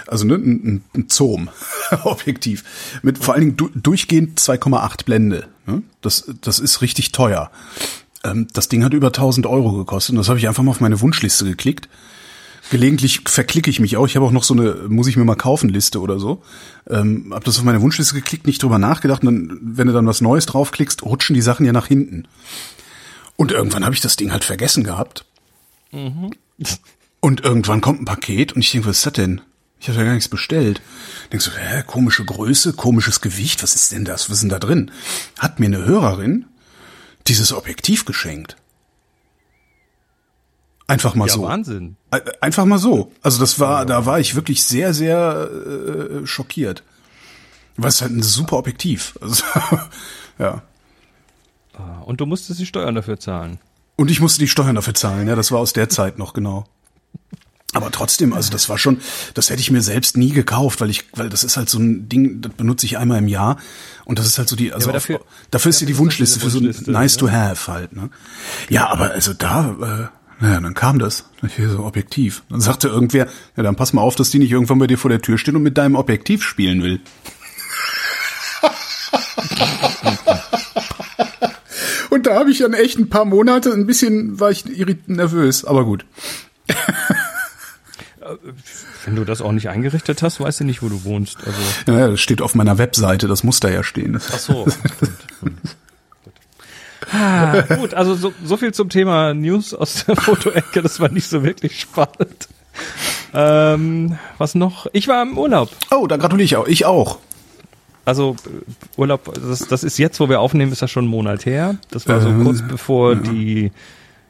Also 0.06 0.26
ne, 0.26 0.36
ein, 0.36 0.62
ein, 0.64 0.84
ein 0.96 1.06
Zoom-Objektiv. 1.10 2.64
Mit 3.02 3.18
vor 3.18 3.34
allen 3.34 3.42
Dingen 3.42 3.58
du, 3.58 3.72
durchgehend 3.74 4.40
2,8 4.40 5.06
Blende. 5.06 5.48
Ne? 5.66 5.82
Das, 6.02 6.32
das 6.42 6.60
ist 6.60 6.84
richtig 6.84 7.12
teuer. 7.14 7.50
Ähm, 8.24 8.46
das 8.54 8.70
Ding 8.70 8.84
hat 8.84 8.94
über 8.94 9.08
1000 9.08 9.48
Euro 9.48 9.72
gekostet 9.72 10.14
und 10.14 10.18
das 10.18 10.30
habe 10.30 10.38
ich 10.38 10.48
einfach 10.48 10.62
mal 10.62 10.70
auf 10.70 10.82
meine 10.82 11.02
Wunschliste 11.02 11.46
geklickt. 11.46 11.90
Gelegentlich 12.70 13.22
verklicke 13.26 13.72
ich 13.72 13.80
mich 13.80 13.98
auch. 13.98 14.06
Ich 14.06 14.16
habe 14.16 14.28
auch 14.28 14.32
noch 14.32 14.44
so 14.44 14.54
eine, 14.54 14.76
muss 14.88 15.08
ich 15.08 15.18
mir 15.18 15.26
mal 15.26 15.34
kaufen 15.34 15.70
Liste 15.70 16.00
oder 16.00 16.20
so. 16.20 16.44
Ähm, 16.88 17.32
habe 17.34 17.44
das 17.44 17.58
auf 17.58 17.64
meine 17.64 17.82
Wunschliste 17.82 18.14
geklickt, 18.14 18.46
nicht 18.46 18.62
drüber 18.62 18.78
nachgedacht. 18.78 19.24
Und 19.24 19.50
dann, 19.50 19.60
wenn 19.64 19.88
du 19.88 19.94
dann 19.94 20.06
was 20.06 20.22
Neues 20.22 20.46
draufklickst, 20.46 21.02
rutschen 21.02 21.34
die 21.34 21.42
Sachen 21.42 21.66
ja 21.66 21.72
nach 21.72 21.88
hinten. 21.88 22.28
Und 23.40 23.54
irgendwann 23.54 23.86
habe 23.86 23.96
ich 23.96 24.02
das 24.02 24.18
Ding 24.18 24.34
halt 24.34 24.44
vergessen 24.44 24.84
gehabt. 24.84 25.24
Und 27.22 27.42
irgendwann 27.42 27.80
kommt 27.80 28.02
ein 28.02 28.06
Paket 28.06 28.52
und 28.52 28.60
ich 28.60 28.72
denke, 28.74 28.90
was 28.90 28.98
ist 28.98 29.06
das 29.06 29.14
denn? 29.14 29.40
Ich 29.80 29.88
habe 29.88 29.98
ja 29.98 30.04
gar 30.04 30.14
nichts 30.14 30.28
bestellt. 30.28 30.82
Denkst 31.32 31.46
du, 31.46 31.52
hä, 31.52 31.84
komische 31.88 32.26
Größe, 32.26 32.74
komisches 32.74 33.22
Gewicht, 33.22 33.64
was 33.64 33.76
ist 33.76 33.94
denn 33.94 34.04
das? 34.04 34.30
Was 34.30 34.36
ist 34.36 34.42
denn 34.42 34.50
da 34.50 34.60
drin? 34.60 34.92
Hat 35.38 35.58
mir 35.58 35.68
eine 35.68 35.86
Hörerin 35.86 36.48
dieses 37.28 37.54
Objektiv 37.54 38.04
geschenkt. 38.04 38.58
Einfach 40.88 41.16
mal 41.16 41.30
Ja, 41.30 41.34
so. 41.36 41.44
Wahnsinn. 41.44 41.96
Äh, 42.12 42.20
Einfach 42.42 42.66
mal 42.66 42.78
so. 42.78 43.14
Also 43.22 43.40
das 43.40 43.58
war, 43.62 43.86
da 43.86 44.06
war 44.06 44.20
ich 44.20 44.36
wirklich 44.36 44.66
sehr, 44.66 44.94
sehr 44.94 45.50
äh, 45.50 46.28
schockiert. 46.28 46.84
Was 47.78 47.96
ist 47.96 48.02
halt 48.02 48.12
ein 48.12 48.22
super 48.22 48.58
Objektiv. 48.58 49.18
Also, 49.22 49.44
ja. 50.40 50.62
Und 52.06 52.20
du 52.22 52.26
musstest 52.26 52.60
die 52.60 52.66
Steuern 52.66 52.96
dafür 52.96 53.20
zahlen. 53.20 53.60
Und 53.96 54.10
ich 54.12 54.22
musste 54.22 54.40
die 54.40 54.48
Steuern 54.48 54.76
dafür 54.76 54.94
zahlen, 54.94 55.28
ja, 55.28 55.36
das 55.36 55.52
war 55.52 55.60
aus 55.60 55.74
der 55.74 55.90
Zeit 55.90 56.18
noch 56.18 56.34
genau. 56.34 56.66
Aber 57.74 57.92
trotzdem, 57.92 58.34
also 58.34 58.50
das 58.52 58.68
war 58.68 58.80
schon, 58.80 59.00
das 59.36 59.52
hätte 59.52 59.62
ich 59.62 59.70
mir 59.70 59.82
selbst 59.84 60.18
nie 60.18 60.32
gekauft, 60.32 60.82
weil 60.82 60.90
ich, 60.90 61.06
weil 61.16 61.30
das 61.30 61.44
ist 61.44 61.56
halt 61.56 61.70
so 61.70 61.78
ein 61.78 62.10
Ding, 62.10 62.42
das 62.42 62.52
benutze 62.54 62.88
ich 62.88 62.98
einmal 62.98 63.20
im 63.20 63.28
Jahr 63.28 63.58
und 64.06 64.18
das 64.18 64.26
ist 64.26 64.40
halt 64.40 64.50
so 64.50 64.56
die, 64.56 64.74
also 64.74 64.90
aber 64.90 64.98
auf- 64.98 65.04
dafür- 65.04 65.20
dafür, 65.52 65.70
ist 65.70 65.82
ja 65.82 65.86
die 65.86 65.94
dafür 65.94 65.94
ist 65.94 66.00
Wunschliste 66.00 66.40
für 66.40 66.50
so 66.50 66.60
ein 66.60 66.74
nice 66.92 67.16
ne? 67.16 67.20
to 67.20 67.30
have 67.32 67.72
halt, 67.72 67.96
ne? 67.96 68.10
Ja, 68.70 68.88
aber 68.90 69.12
also 69.12 69.34
da, 69.34 70.10
äh, 70.10 70.44
naja, 70.44 70.62
dann 70.62 70.74
kam 70.74 70.98
das. 70.98 71.26
Hier 71.56 71.70
so 71.70 71.84
Objektiv. 71.86 72.42
Dann 72.50 72.62
sagte 72.62 72.88
irgendwer, 72.88 73.28
ja, 73.56 73.62
dann 73.64 73.76
pass 73.76 73.94
mal 73.94 74.02
auf, 74.02 74.16
dass 74.16 74.32
die 74.32 74.40
nicht 74.40 74.52
irgendwann 74.52 74.80
bei 74.80 74.88
dir 74.88 74.98
vor 74.98 75.10
der 75.10 75.22
Tür 75.22 75.38
stehen 75.38 75.56
und 75.56 75.62
mit 75.62 75.78
deinem 75.78 75.96
Objektiv 75.96 76.42
spielen 76.44 76.82
will. 76.82 77.02
Habe 82.40 82.52
ich 82.52 82.60
dann 82.60 82.72
echt 82.74 82.98
ein 82.98 83.10
paar 83.10 83.26
Monate, 83.26 83.74
ein 83.74 83.86
bisschen 83.86 84.40
war 84.40 84.50
ich 84.50 84.64
nervös, 85.08 85.66
aber 85.66 85.84
gut. 85.84 86.06
Wenn 89.04 89.18
du 89.18 89.26
das 89.26 89.42
auch 89.42 89.52
nicht 89.52 89.68
eingerichtet 89.68 90.22
hast, 90.24 90.40
weißt 90.40 90.62
du 90.62 90.64
nicht, 90.64 90.82
wo 90.82 90.88
du 90.88 91.04
wohnst. 91.04 91.38
Also, 91.46 91.60
Ja, 92.00 92.08
das 92.08 92.22
steht 92.22 92.42
auf 92.42 92.56
meiner 92.56 92.78
Webseite, 92.78 93.28
das 93.28 93.44
muss 93.44 93.60
da 93.60 93.68
ja 93.70 93.84
stehen. 93.84 94.18
ach 94.32 94.40
so. 94.40 94.66
Ah, 97.12 97.60
gut, 97.76 97.94
also 97.94 98.16
so, 98.16 98.34
so 98.46 98.56
viel 98.56 98.74
zum 98.74 98.88
Thema 98.88 99.34
News 99.34 99.74
aus 99.74 100.06
der 100.06 100.16
Fotoecke. 100.16 100.82
Das 100.82 101.02
war 101.02 101.10
nicht 101.10 101.28
so 101.28 101.44
wirklich 101.44 101.82
spannend. 101.82 102.48
Ähm, 103.34 104.18
was 104.38 104.56
noch? 104.56 104.88
Ich 104.94 105.10
war 105.10 105.24
im 105.24 105.38
Urlaub. 105.38 105.72
Oh, 105.92 106.08
da 106.08 106.16
gratuliere 106.16 106.46
ich 106.46 106.56
auch. 106.56 106.68
Ich 106.68 106.86
auch. 106.86 107.20
Also 108.10 108.36
äh, 108.46 109.00
Urlaub, 109.00 109.34
das, 109.36 109.60
das 109.68 109.84
ist 109.84 109.98
jetzt, 109.98 110.20
wo 110.20 110.28
wir 110.30 110.40
aufnehmen, 110.42 110.72
ist 110.72 110.82
das 110.82 110.92
schon 110.92 111.06
einen 111.06 111.12
Monat 111.12 111.46
her. 111.46 111.78
Das 111.92 112.08
war 112.08 112.20
so 112.22 112.30
Ähm, 112.30 112.44
kurz 112.44 112.62
bevor 112.68 113.16
die, 113.16 113.72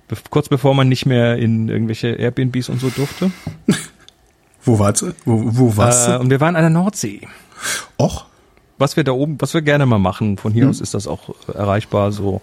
be 0.07 0.15
kurz 0.29 0.49
bevor 0.49 0.75
man 0.75 0.87
nicht 0.89 1.05
mehr 1.05 1.37
in 1.37 1.69
irgendwelche 1.69 2.09
Airbnbs 2.09 2.69
und 2.69 2.79
so 2.79 2.89
durfte. 2.89 3.31
Wo 4.63 4.77
warst 4.77 5.01
du? 5.01 5.13
Wo, 5.25 5.41
wo 5.45 5.77
warst 5.77 6.07
Äh, 6.07 6.11
du? 6.13 6.19
und 6.19 6.29
wir 6.29 6.39
waren 6.41 6.55
an 6.55 6.61
der 6.63 6.69
Nordsee. 6.69 7.21
Och, 7.97 8.25
was 8.77 8.95
wir 8.97 9.03
da 9.05 9.13
oben, 9.13 9.37
was 9.39 9.53
wir 9.53 9.61
gerne 9.61 9.85
mal 9.85 9.99
machen, 9.99 10.37
von 10.37 10.51
hier 10.53 10.69
aus 10.69 10.81
ist 10.81 10.93
das 10.93 11.07
auch 11.07 11.29
äh, 11.47 11.53
erreichbar, 11.53 12.11
so 12.11 12.41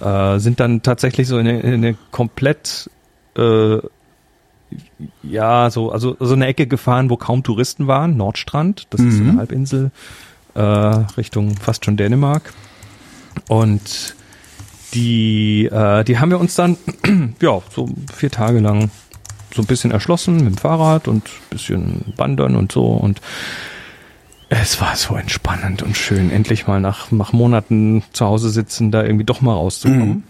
äh, 0.00 0.38
sind 0.38 0.60
dann 0.60 0.82
tatsächlich 0.82 1.28
so 1.28 1.38
in 1.38 1.46
eine, 1.46 1.60
in 1.60 1.74
eine 1.74 1.96
komplett 2.10 2.90
äh, 3.36 3.78
ja, 5.22 5.68
so, 5.70 5.92
also 5.92 6.16
so 6.18 6.32
eine 6.34 6.46
Ecke 6.46 6.66
gefahren, 6.66 7.10
wo 7.10 7.16
kaum 7.18 7.42
Touristen 7.42 7.86
waren, 7.86 8.16
Nordstrand, 8.16 8.86
das 8.90 9.02
ist 9.02 9.18
so 9.18 9.22
eine 9.22 9.36
Halbinsel, 9.36 9.90
äh, 10.54 10.60
Richtung 10.60 11.56
fast 11.56 11.84
schon 11.84 11.96
Dänemark. 11.96 12.52
Und 13.48 14.14
die, 14.94 15.66
äh, 15.66 16.04
die 16.04 16.18
haben 16.18 16.30
wir 16.30 16.40
uns 16.40 16.54
dann, 16.54 16.76
ja, 17.40 17.60
so 17.74 17.88
vier 18.14 18.30
Tage 18.30 18.60
lang 18.60 18.90
so 19.54 19.62
ein 19.62 19.66
bisschen 19.66 19.90
erschlossen 19.90 20.36
mit 20.36 20.46
dem 20.46 20.56
Fahrrad 20.56 21.08
und 21.08 21.28
bisschen 21.50 22.12
wandern 22.16 22.56
und 22.56 22.72
so 22.72 22.86
und 22.86 23.20
es 24.48 24.80
war 24.80 24.96
so 24.96 25.14
entspannend 25.16 25.82
und 25.82 25.96
schön, 25.96 26.30
endlich 26.30 26.66
mal 26.66 26.80
nach, 26.80 27.10
nach 27.10 27.32
Monaten 27.32 28.02
zu 28.12 28.26
Hause 28.26 28.50
sitzen, 28.50 28.90
da 28.90 29.02
irgendwie 29.02 29.24
doch 29.24 29.40
mal 29.40 29.54
rauszukommen. 29.54 30.24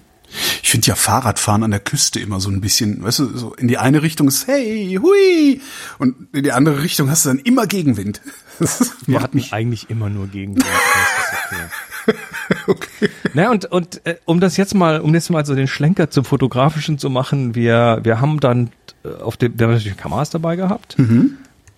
ich 0.62 0.70
finde 0.70 0.86
ja 0.86 0.94
Fahrradfahren 0.94 1.64
an 1.64 1.72
der 1.72 1.80
Küste 1.80 2.20
immer 2.20 2.38
so 2.38 2.48
ein 2.48 2.60
bisschen, 2.60 3.02
weißt 3.02 3.18
du, 3.18 3.36
so 3.36 3.54
in 3.54 3.66
die 3.66 3.78
eine 3.78 4.02
Richtung 4.02 4.28
ist 4.28 4.46
hey, 4.46 4.98
hui, 5.02 5.60
und 5.98 6.28
in 6.32 6.44
die 6.44 6.52
andere 6.52 6.82
Richtung 6.82 7.10
hast 7.10 7.24
du 7.24 7.30
dann 7.30 7.38
immer 7.40 7.66
Gegenwind. 7.66 8.20
Das 8.62 8.92
Wir 9.07 9.21
hatten 9.21 9.37
mich, 9.37 9.52
eigentlich 9.52 9.90
immer 9.90 10.09
nur 10.09 10.29
Gegenwind. 10.29 10.64
Ist 10.64 12.14
okay. 12.66 13.11
Na, 13.35 13.51
und, 13.51 13.66
und 13.66 14.01
äh, 14.05 14.16
um 14.25 14.40
das 14.40 14.57
jetzt 14.57 14.75
mal, 14.75 15.01
um 15.01 15.14
jetzt 15.14 15.31
mal 15.31 15.44
so 15.44 15.55
den 15.55 15.68
Schlenker 15.68 16.11
zum 16.11 16.25
Fotografischen 16.25 16.98
zu 16.98 17.11
machen, 17.11 17.55
wir, 17.55 18.01
wir 18.03 18.20
haben 18.20 18.40
dann 18.40 18.70
äh, 19.05 19.09
auf 19.20 19.37
dem, 19.37 19.59
wir 19.59 19.66
haben 19.66 19.75
natürlich 19.75 19.96
Kameras 19.96 20.31
dabei 20.31 20.57
gehabt 20.57 20.96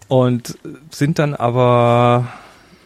und 0.09 0.51
äh, 0.51 0.69
sind 0.91 1.19
dann 1.19 1.35
aber, 1.35 2.29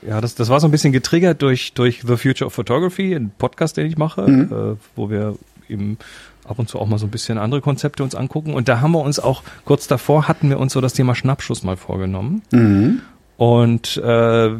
ja, 0.06 0.20
das, 0.20 0.34
das 0.34 0.48
war 0.48 0.60
so 0.60 0.66
ein 0.68 0.70
bisschen 0.70 0.92
getriggert 0.92 1.42
durch, 1.42 1.74
durch 1.74 2.02
The 2.06 2.16
Future 2.16 2.46
of 2.46 2.54
Photography, 2.54 3.14
ein 3.14 3.30
Podcast, 3.36 3.76
den 3.76 3.86
ich 3.86 3.98
mache, 3.98 4.22
äh, 4.22 4.76
wo 4.96 5.10
wir 5.10 5.36
eben 5.68 5.98
ab 6.44 6.58
und 6.58 6.68
zu 6.68 6.78
auch 6.78 6.86
mal 6.86 6.98
so 6.98 7.06
ein 7.06 7.10
bisschen 7.10 7.38
andere 7.38 7.60
Konzepte 7.60 8.02
uns 8.02 8.14
angucken. 8.14 8.54
Und 8.54 8.68
da 8.68 8.80
haben 8.80 8.92
wir 8.92 9.00
uns 9.00 9.20
auch, 9.20 9.42
kurz 9.64 9.86
davor 9.86 10.28
hatten 10.28 10.48
wir 10.48 10.58
uns 10.58 10.72
so 10.72 10.80
das 10.80 10.94
Thema 10.94 11.14
Schnappschuss 11.14 11.62
mal 11.62 11.76
vorgenommen. 11.76 12.42
Und 13.38 13.96
äh, 13.96 14.50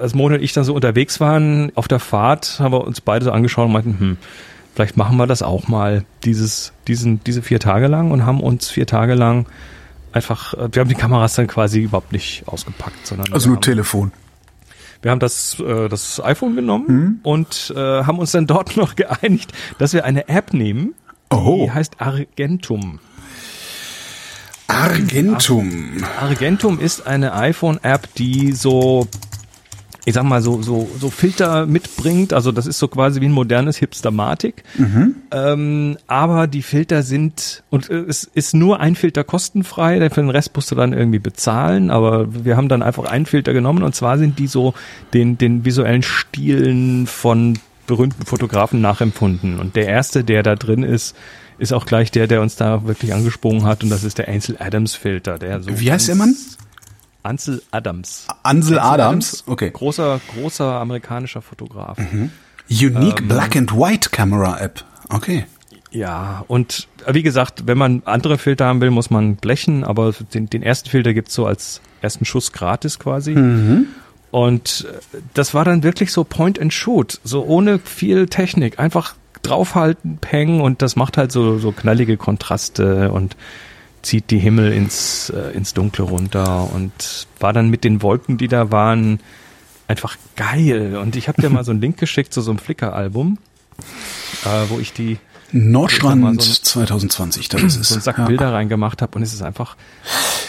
als 0.00 0.14
Mona 0.14 0.36
und 0.36 0.42
ich 0.42 0.52
dann 0.52 0.62
so 0.64 0.72
unterwegs 0.72 1.18
waren, 1.18 1.72
auf 1.74 1.88
der 1.88 1.98
Fahrt, 1.98 2.60
haben 2.60 2.72
wir 2.72 2.86
uns 2.86 3.00
beide 3.00 3.24
so 3.24 3.32
angeschaut 3.32 3.66
und 3.66 3.72
meinten, 3.72 3.98
hm, 3.98 4.16
vielleicht 4.76 4.96
machen 4.96 5.16
wir 5.16 5.26
das 5.26 5.42
auch 5.42 5.66
mal, 5.66 6.04
dieses, 6.22 6.72
diesen, 6.86 7.22
diese 7.24 7.42
vier 7.42 7.58
Tage 7.58 7.88
lang 7.88 8.12
und 8.12 8.24
haben 8.24 8.40
uns 8.40 8.70
vier 8.70 8.86
Tage 8.86 9.14
lang 9.14 9.46
einfach, 10.12 10.54
äh, 10.54 10.68
wir 10.70 10.80
haben 10.80 10.88
die 10.88 10.94
Kameras 10.94 11.34
dann 11.34 11.48
quasi 11.48 11.80
überhaupt 11.80 12.12
nicht 12.12 12.44
ausgepackt, 12.46 13.04
sondern 13.08 13.32
also 13.32 13.48
nur 13.48 13.56
haben, 13.56 13.62
Telefon. 13.62 14.12
wir 15.02 15.10
haben 15.10 15.18
das, 15.18 15.58
äh, 15.58 15.88
das 15.88 16.22
iPhone 16.22 16.54
genommen 16.54 17.18
und 17.24 17.74
äh, 17.76 17.80
haben 18.04 18.20
uns 18.20 18.30
dann 18.30 18.46
dort 18.46 18.76
noch 18.76 18.94
geeinigt, 18.94 19.52
dass 19.78 19.94
wir 19.94 20.04
eine 20.04 20.28
App 20.28 20.54
nehmen, 20.54 20.94
die 21.32 21.36
Oh, 21.36 21.70
heißt 21.74 22.00
Argentum. 22.00 23.00
Argentum. 24.68 25.92
Argentum 26.20 26.78
ist 26.78 27.06
eine 27.06 27.34
iPhone-App, 27.34 28.14
die 28.16 28.52
so, 28.52 29.08
ich 30.04 30.14
sag 30.14 30.24
mal, 30.24 30.42
so, 30.42 30.62
so, 30.62 30.88
so 31.00 31.08
Filter 31.10 31.64
mitbringt. 31.66 32.32
Also 32.34 32.52
das 32.52 32.66
ist 32.66 32.78
so 32.78 32.86
quasi 32.86 33.20
wie 33.22 33.26
ein 33.26 33.32
modernes 33.32 33.78
Hipstermatic. 33.78 34.62
Ähm, 35.32 35.96
aber 36.06 36.46
die 36.46 36.62
Filter 36.62 37.02
sind, 37.02 37.62
und 37.70 37.88
äh, 37.88 38.04
es 38.08 38.24
ist 38.24 38.54
nur 38.54 38.78
ein 38.80 38.94
Filter 38.94 39.24
kostenfrei, 39.24 40.10
für 40.10 40.20
den 40.20 40.30
Rest 40.30 40.54
musst 40.54 40.70
du 40.70 40.74
dann 40.74 40.92
irgendwie 40.92 41.18
bezahlen. 41.18 41.90
Aber 41.90 42.44
wir 42.44 42.56
haben 42.56 42.68
dann 42.68 42.82
einfach 42.82 43.04
einen 43.04 43.26
Filter 43.26 43.54
genommen 43.54 43.82
und 43.82 43.94
zwar 43.94 44.18
sind 44.18 44.38
die 44.38 44.48
so 44.48 44.74
den, 45.14 45.38
den 45.38 45.64
visuellen 45.64 46.02
Stilen 46.02 47.06
von 47.06 47.58
berühmten 47.88 48.24
Fotografen 48.24 48.80
nachempfunden. 48.80 49.58
Und 49.58 49.74
der 49.74 49.88
erste, 49.88 50.22
der 50.22 50.44
da 50.44 50.54
drin 50.54 50.84
ist, 50.84 51.16
ist 51.58 51.72
auch 51.72 51.86
gleich 51.86 52.12
der, 52.12 52.28
der 52.28 52.40
uns 52.40 52.54
da 52.54 52.86
wirklich 52.86 53.12
angesprungen 53.12 53.64
hat. 53.64 53.82
Und 53.82 53.90
das 53.90 54.04
ist 54.04 54.18
der 54.18 54.28
Ansel 54.28 54.56
Adams 54.60 54.94
Filter. 54.94 55.38
Der 55.38 55.60
so 55.60 55.80
Wie 55.80 55.90
heißt 55.90 56.06
der 56.06 56.14
Mann? 56.14 56.36
Ansel 57.24 57.62
Adams. 57.72 58.28
Ansel 58.44 58.78
Adams. 58.78 59.42
Okay. 59.46 59.70
Großer, 59.70 60.20
großer 60.34 60.64
amerikanischer 60.64 61.42
Fotograf. 61.42 61.98
Unique 62.70 63.20
Ähm, 63.20 63.28
Black 63.28 63.56
and 63.56 63.72
White 63.72 64.10
Camera 64.10 64.60
App. 64.60 64.84
Okay. 65.08 65.46
Ja, 65.90 66.44
und 66.48 66.86
äh, 67.06 67.14
wie 67.14 67.22
gesagt, 67.22 67.66
wenn 67.66 67.78
man 67.78 68.02
andere 68.04 68.38
Filter 68.38 68.66
haben 68.66 68.80
will, 68.80 68.90
muss 68.90 69.10
man 69.10 69.36
blechen, 69.36 69.84
aber 69.84 70.12
den, 70.34 70.50
den 70.50 70.62
ersten 70.62 70.90
Filter 70.90 71.14
gibt's 71.14 71.34
so 71.34 71.46
als 71.46 71.80
ersten 72.02 72.24
Schuss 72.24 72.52
gratis 72.52 72.98
quasi. 72.98 73.34
Und 74.30 74.86
äh, 75.12 75.18
das 75.34 75.54
war 75.54 75.64
dann 75.64 75.82
wirklich 75.82 76.12
so 76.12 76.24
Point 76.24 76.60
and 76.60 76.72
Shoot, 76.72 77.20
so 77.24 77.44
ohne 77.44 77.78
viel 77.78 78.26
Technik, 78.26 78.78
einfach 78.78 79.14
draufhalten, 79.42 80.18
peng 80.20 80.60
und 80.60 80.82
das 80.82 80.96
macht 80.96 81.16
halt 81.16 81.32
so, 81.32 81.58
so 81.58 81.72
knallige 81.72 82.16
Kontraste 82.16 83.10
und 83.12 83.36
zieht 84.02 84.30
die 84.30 84.38
Himmel 84.38 84.72
ins, 84.72 85.30
äh, 85.30 85.52
ins 85.56 85.74
Dunkle 85.74 86.04
runter 86.04 86.68
und 86.72 87.26
war 87.40 87.52
dann 87.52 87.68
mit 87.70 87.84
den 87.84 88.02
Wolken, 88.02 88.36
die 88.38 88.48
da 88.48 88.70
waren, 88.70 89.20
einfach 89.86 90.16
geil. 90.36 90.96
Und 90.96 91.16
ich 91.16 91.28
habe 91.28 91.40
dir 91.40 91.50
mal 91.50 91.64
so 91.64 91.70
einen 91.70 91.80
Link 91.82 91.96
geschickt 91.98 92.32
zu 92.34 92.40
so 92.42 92.50
einem 92.50 92.58
Flickr-Album, 92.58 93.38
äh, 94.44 94.48
wo 94.68 94.78
ich 94.78 94.92
die 94.92 95.18
Nordstrand 95.52 96.42
so 96.42 96.50
ein- 96.50 96.64
2020, 96.64 97.48
da 97.48 97.58
ist 97.58 97.76
es. 97.76 97.88
so 97.88 97.94
einen 97.94 98.02
Sack 98.02 98.18
Ja. 98.18 98.26
Bilder 98.26 98.52
reingemacht 98.52 99.00
habe 99.00 99.16
und 99.16 99.22
es 99.22 99.32
ist 99.32 99.42
einfach 99.42 99.76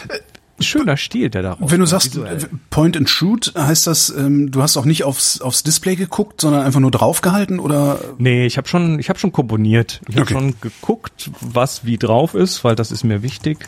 ein 0.10 0.20
schöner 0.62 0.98
Stil, 0.98 1.30
der 1.30 1.41
da 1.41 1.50
rauskommt. 1.52 1.72
Wenn 1.72 1.80
du 1.80 1.86
sagst 1.86 2.12
visuell. 2.15 2.39
Point 2.69 2.98
and 2.98 3.10
Shoot, 3.10 3.54
heißt 3.58 3.88
das, 3.88 4.10
ähm, 4.10 4.52
du 4.52 4.62
hast 4.62 4.78
auch 4.78 4.86
nicht 4.86 5.04
aufs, 5.04 5.41
aufs 5.41 5.63
Display 5.63 5.95
geguckt, 5.95 6.41
sondern 6.41 6.62
einfach 6.63 6.80
nur 6.80 6.91
draufgehalten 6.91 7.60
oder? 7.60 8.00
Nee, 8.17 8.45
ich 8.45 8.58
habe 8.58 8.67
schon, 8.67 9.00
ich 9.00 9.10
habe 9.10 9.19
schon 9.19 9.32
komponiert. 9.32 10.02
Ich 10.08 10.15
habe 10.15 10.24
Okay. 10.24 10.34
schon 10.34 10.56
geguckt, 10.62 11.32
was 11.41 11.86
wie 11.86 11.98
drauf 11.98 12.34
ist, 12.36 12.63
weil 12.63 12.76
das 12.76 12.91
ist 12.91 13.04
mir 13.04 13.24
wichtig. 13.24 13.60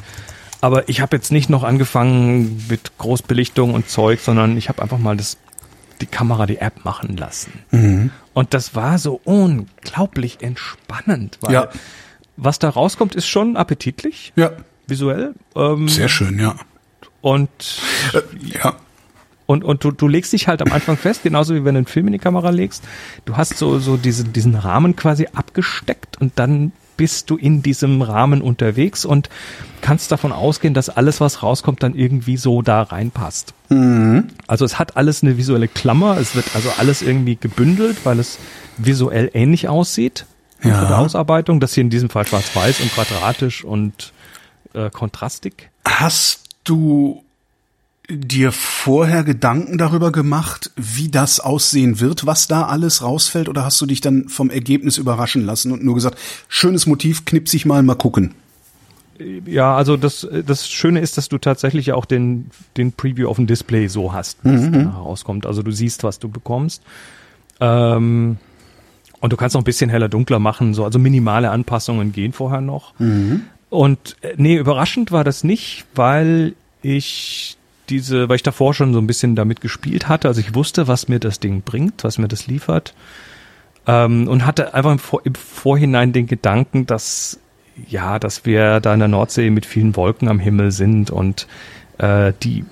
Aber 0.61 0.87
ich 0.89 1.01
habe 1.01 1.15
jetzt 1.15 1.31
nicht 1.31 1.49
noch 1.49 1.63
angefangen 1.63 2.63
mit 2.69 2.97
Großbelichtung 2.99 3.73
und 3.73 3.89
Zeug, 3.89 4.19
sondern 4.19 4.57
ich 4.57 4.69
habe 4.69 4.81
einfach 4.81 4.99
mal 4.99 5.17
das, 5.17 5.37
die 6.01 6.05
Kamera, 6.05 6.45
die 6.45 6.57
App 6.57 6.85
machen 6.85 7.17
lassen. 7.17 7.51
Mhm. 7.71 8.11
Und 8.33 8.53
das 8.53 8.75
war 8.75 8.97
so 8.99 9.19
unglaublich 9.23 10.37
entspannend, 10.41 11.37
weil 11.41 11.53
Ja. 11.53 11.69
was 12.37 12.59
da 12.59 12.69
rauskommt, 12.69 13.15
ist 13.15 13.27
schon 13.27 13.57
appetitlich, 13.57 14.33
Ja, 14.35 14.51
visuell. 14.87 15.33
Ähm, 15.55 15.87
sehr 15.89 16.09
schön, 16.09 16.39
ja. 16.39 16.55
Und 17.21 17.49
Äh, 18.13 18.21
ja. 18.61 18.75
Und, 19.45 19.65
und 19.65 19.83
du, 19.83 19.91
du 19.91 20.07
legst 20.07 20.31
dich 20.31 20.47
halt 20.47 20.61
am 20.61 20.71
Anfang 20.71 20.95
fest, 20.95 21.23
genauso 21.23 21.53
wie 21.53 21.65
wenn 21.65 21.73
du 21.75 21.79
einen 21.79 21.85
Film 21.85 22.07
in 22.07 22.13
die 22.13 22.19
Kamera 22.19 22.51
legst. 22.51 22.83
Du 23.25 23.35
hast 23.35 23.57
so, 23.57 23.79
so 23.79 23.97
diesen, 23.97 24.31
diesen 24.31 24.55
Rahmen 24.55 24.95
quasi 24.95 25.27
abgesteckt 25.33 26.21
und 26.21 26.31
dann 26.37 26.71
bist 26.95 27.29
du 27.29 27.35
in 27.35 27.61
diesem 27.61 28.01
Rahmen 28.01 28.41
unterwegs 28.41 29.03
und 29.03 29.27
kannst 29.81 30.11
davon 30.11 30.31
ausgehen, 30.31 30.73
dass 30.73 30.87
alles, 30.87 31.19
was 31.19 31.43
rauskommt, 31.43 31.83
dann 31.83 31.95
irgendwie 31.95 32.37
so 32.37 32.61
da 32.61 32.83
reinpasst. 32.83 33.53
Mhm. 33.69 34.29
Also 34.47 34.63
es 34.63 34.79
hat 34.79 34.95
alles 34.95 35.23
eine 35.23 35.35
visuelle 35.35 35.67
Klammer, 35.67 36.17
es 36.17 36.35
wird 36.35 36.45
also 36.53 36.69
alles 36.77 37.01
irgendwie 37.01 37.35
gebündelt, 37.35 37.97
weil 38.05 38.19
es 38.19 38.37
visuell 38.77 39.31
ähnlich 39.33 39.67
aussieht. 39.67 40.27
Ja. 40.63 40.79
Von 40.79 40.87
der 40.87 40.97
Ausarbeitung, 40.99 41.59
das 41.59 41.73
hier 41.73 41.81
in 41.81 41.89
diesem 41.89 42.09
Fall 42.09 42.25
schwarz-weiß 42.25 42.79
und 42.81 42.93
quadratisch 42.93 43.65
und 43.65 44.13
äh, 44.73 44.91
kontrastig. 44.91 45.71
Hast 45.83 46.50
du 46.63 47.23
dir 48.09 48.51
vorher 48.51 49.23
Gedanken 49.23 49.77
darüber 49.77 50.11
gemacht, 50.11 50.71
wie 50.75 51.09
das 51.09 51.39
aussehen 51.39 51.99
wird, 51.99 52.25
was 52.25 52.47
da 52.47 52.63
alles 52.63 53.03
rausfällt, 53.03 53.47
oder 53.47 53.63
hast 53.63 53.79
du 53.79 53.85
dich 53.85 54.01
dann 54.01 54.27
vom 54.27 54.49
Ergebnis 54.49 54.97
überraschen 54.97 55.45
lassen 55.45 55.71
und 55.71 55.83
nur 55.83 55.95
gesagt, 55.95 56.17
schönes 56.47 56.87
Motiv, 56.87 57.25
knips 57.25 57.53
ich 57.53 57.65
mal, 57.65 57.83
mal 57.83 57.95
gucken? 57.95 58.33
Ja, 59.45 59.75
also 59.75 59.97
das, 59.97 60.27
das 60.45 60.67
Schöne 60.67 60.99
ist, 60.99 61.17
dass 61.17 61.29
du 61.29 61.37
tatsächlich 61.37 61.93
auch 61.93 62.05
den, 62.05 62.49
den 62.75 62.91
Preview 62.91 63.29
auf 63.29 63.35
dem 63.37 63.45
Display 63.47 63.87
so 63.87 64.13
hast, 64.13 64.39
wie 64.43 64.49
es 64.55 64.71
danach 64.71 64.97
rauskommt. 64.97 65.45
Also 65.45 65.61
du 65.61 65.71
siehst, 65.71 66.03
was 66.03 66.17
du 66.17 66.27
bekommst. 66.27 66.81
Ähm, 67.59 68.37
und 69.19 69.31
du 69.31 69.37
kannst 69.37 69.53
noch 69.53 69.61
ein 69.61 69.65
bisschen 69.65 69.91
heller, 69.91 70.09
dunkler 70.09 70.39
machen, 70.39 70.73
so, 70.73 70.83
also 70.83 70.97
minimale 70.97 71.51
Anpassungen 71.51 72.11
gehen 72.11 72.33
vorher 72.33 72.61
noch. 72.61 72.93
Und 73.71 74.17
äh, 74.21 74.33
nee, 74.37 74.57
überraschend 74.57 75.11
war 75.11 75.23
das 75.23 75.43
nicht, 75.43 75.85
weil 75.95 76.53
ich 76.83 77.57
diese, 77.89 78.29
weil 78.29 78.35
ich 78.35 78.43
davor 78.43 78.73
schon 78.73 78.93
so 78.93 78.99
ein 78.99 79.07
bisschen 79.07 79.35
damit 79.35 79.61
gespielt 79.61 80.07
hatte. 80.07 80.27
Also 80.27 80.41
ich 80.41 80.53
wusste, 80.53 80.87
was 80.87 81.07
mir 81.07 81.19
das 81.19 81.39
Ding 81.39 81.61
bringt, 81.63 82.03
was 82.03 82.19
mir 82.19 82.27
das 82.27 82.45
liefert. 82.45 82.93
Ähm, 83.87 84.27
und 84.27 84.45
hatte 84.45 84.73
einfach 84.73 84.91
im, 84.91 84.99
Vor 84.99 85.21
im 85.23 85.35
Vorhinein 85.35 86.13
den 86.13 86.27
Gedanken, 86.27 86.85
dass 86.85 87.39
ja, 87.87 88.19
dass 88.19 88.45
wir 88.45 88.81
da 88.81 88.93
in 88.93 88.99
der 88.99 89.07
Nordsee 89.07 89.49
mit 89.49 89.65
vielen 89.65 89.95
Wolken 89.95 90.27
am 90.27 90.39
Himmel 90.39 90.71
sind 90.71 91.09
und 91.09 91.47
äh, 91.97 92.33
die 92.43 92.65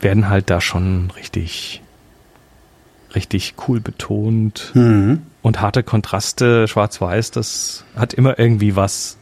werden 0.00 0.28
halt 0.28 0.50
da 0.50 0.60
schon 0.60 1.10
richtig, 1.16 1.82
richtig 3.14 3.54
cool 3.66 3.80
betont 3.80 4.72
und 5.42 5.60
harte 5.60 5.82
Kontraste, 5.82 6.68
schwarz-weiß, 6.68 7.32
das 7.32 7.84
hat 7.96 8.14
immer 8.14 8.38
irgendwie 8.38 8.76
was, 8.76 9.18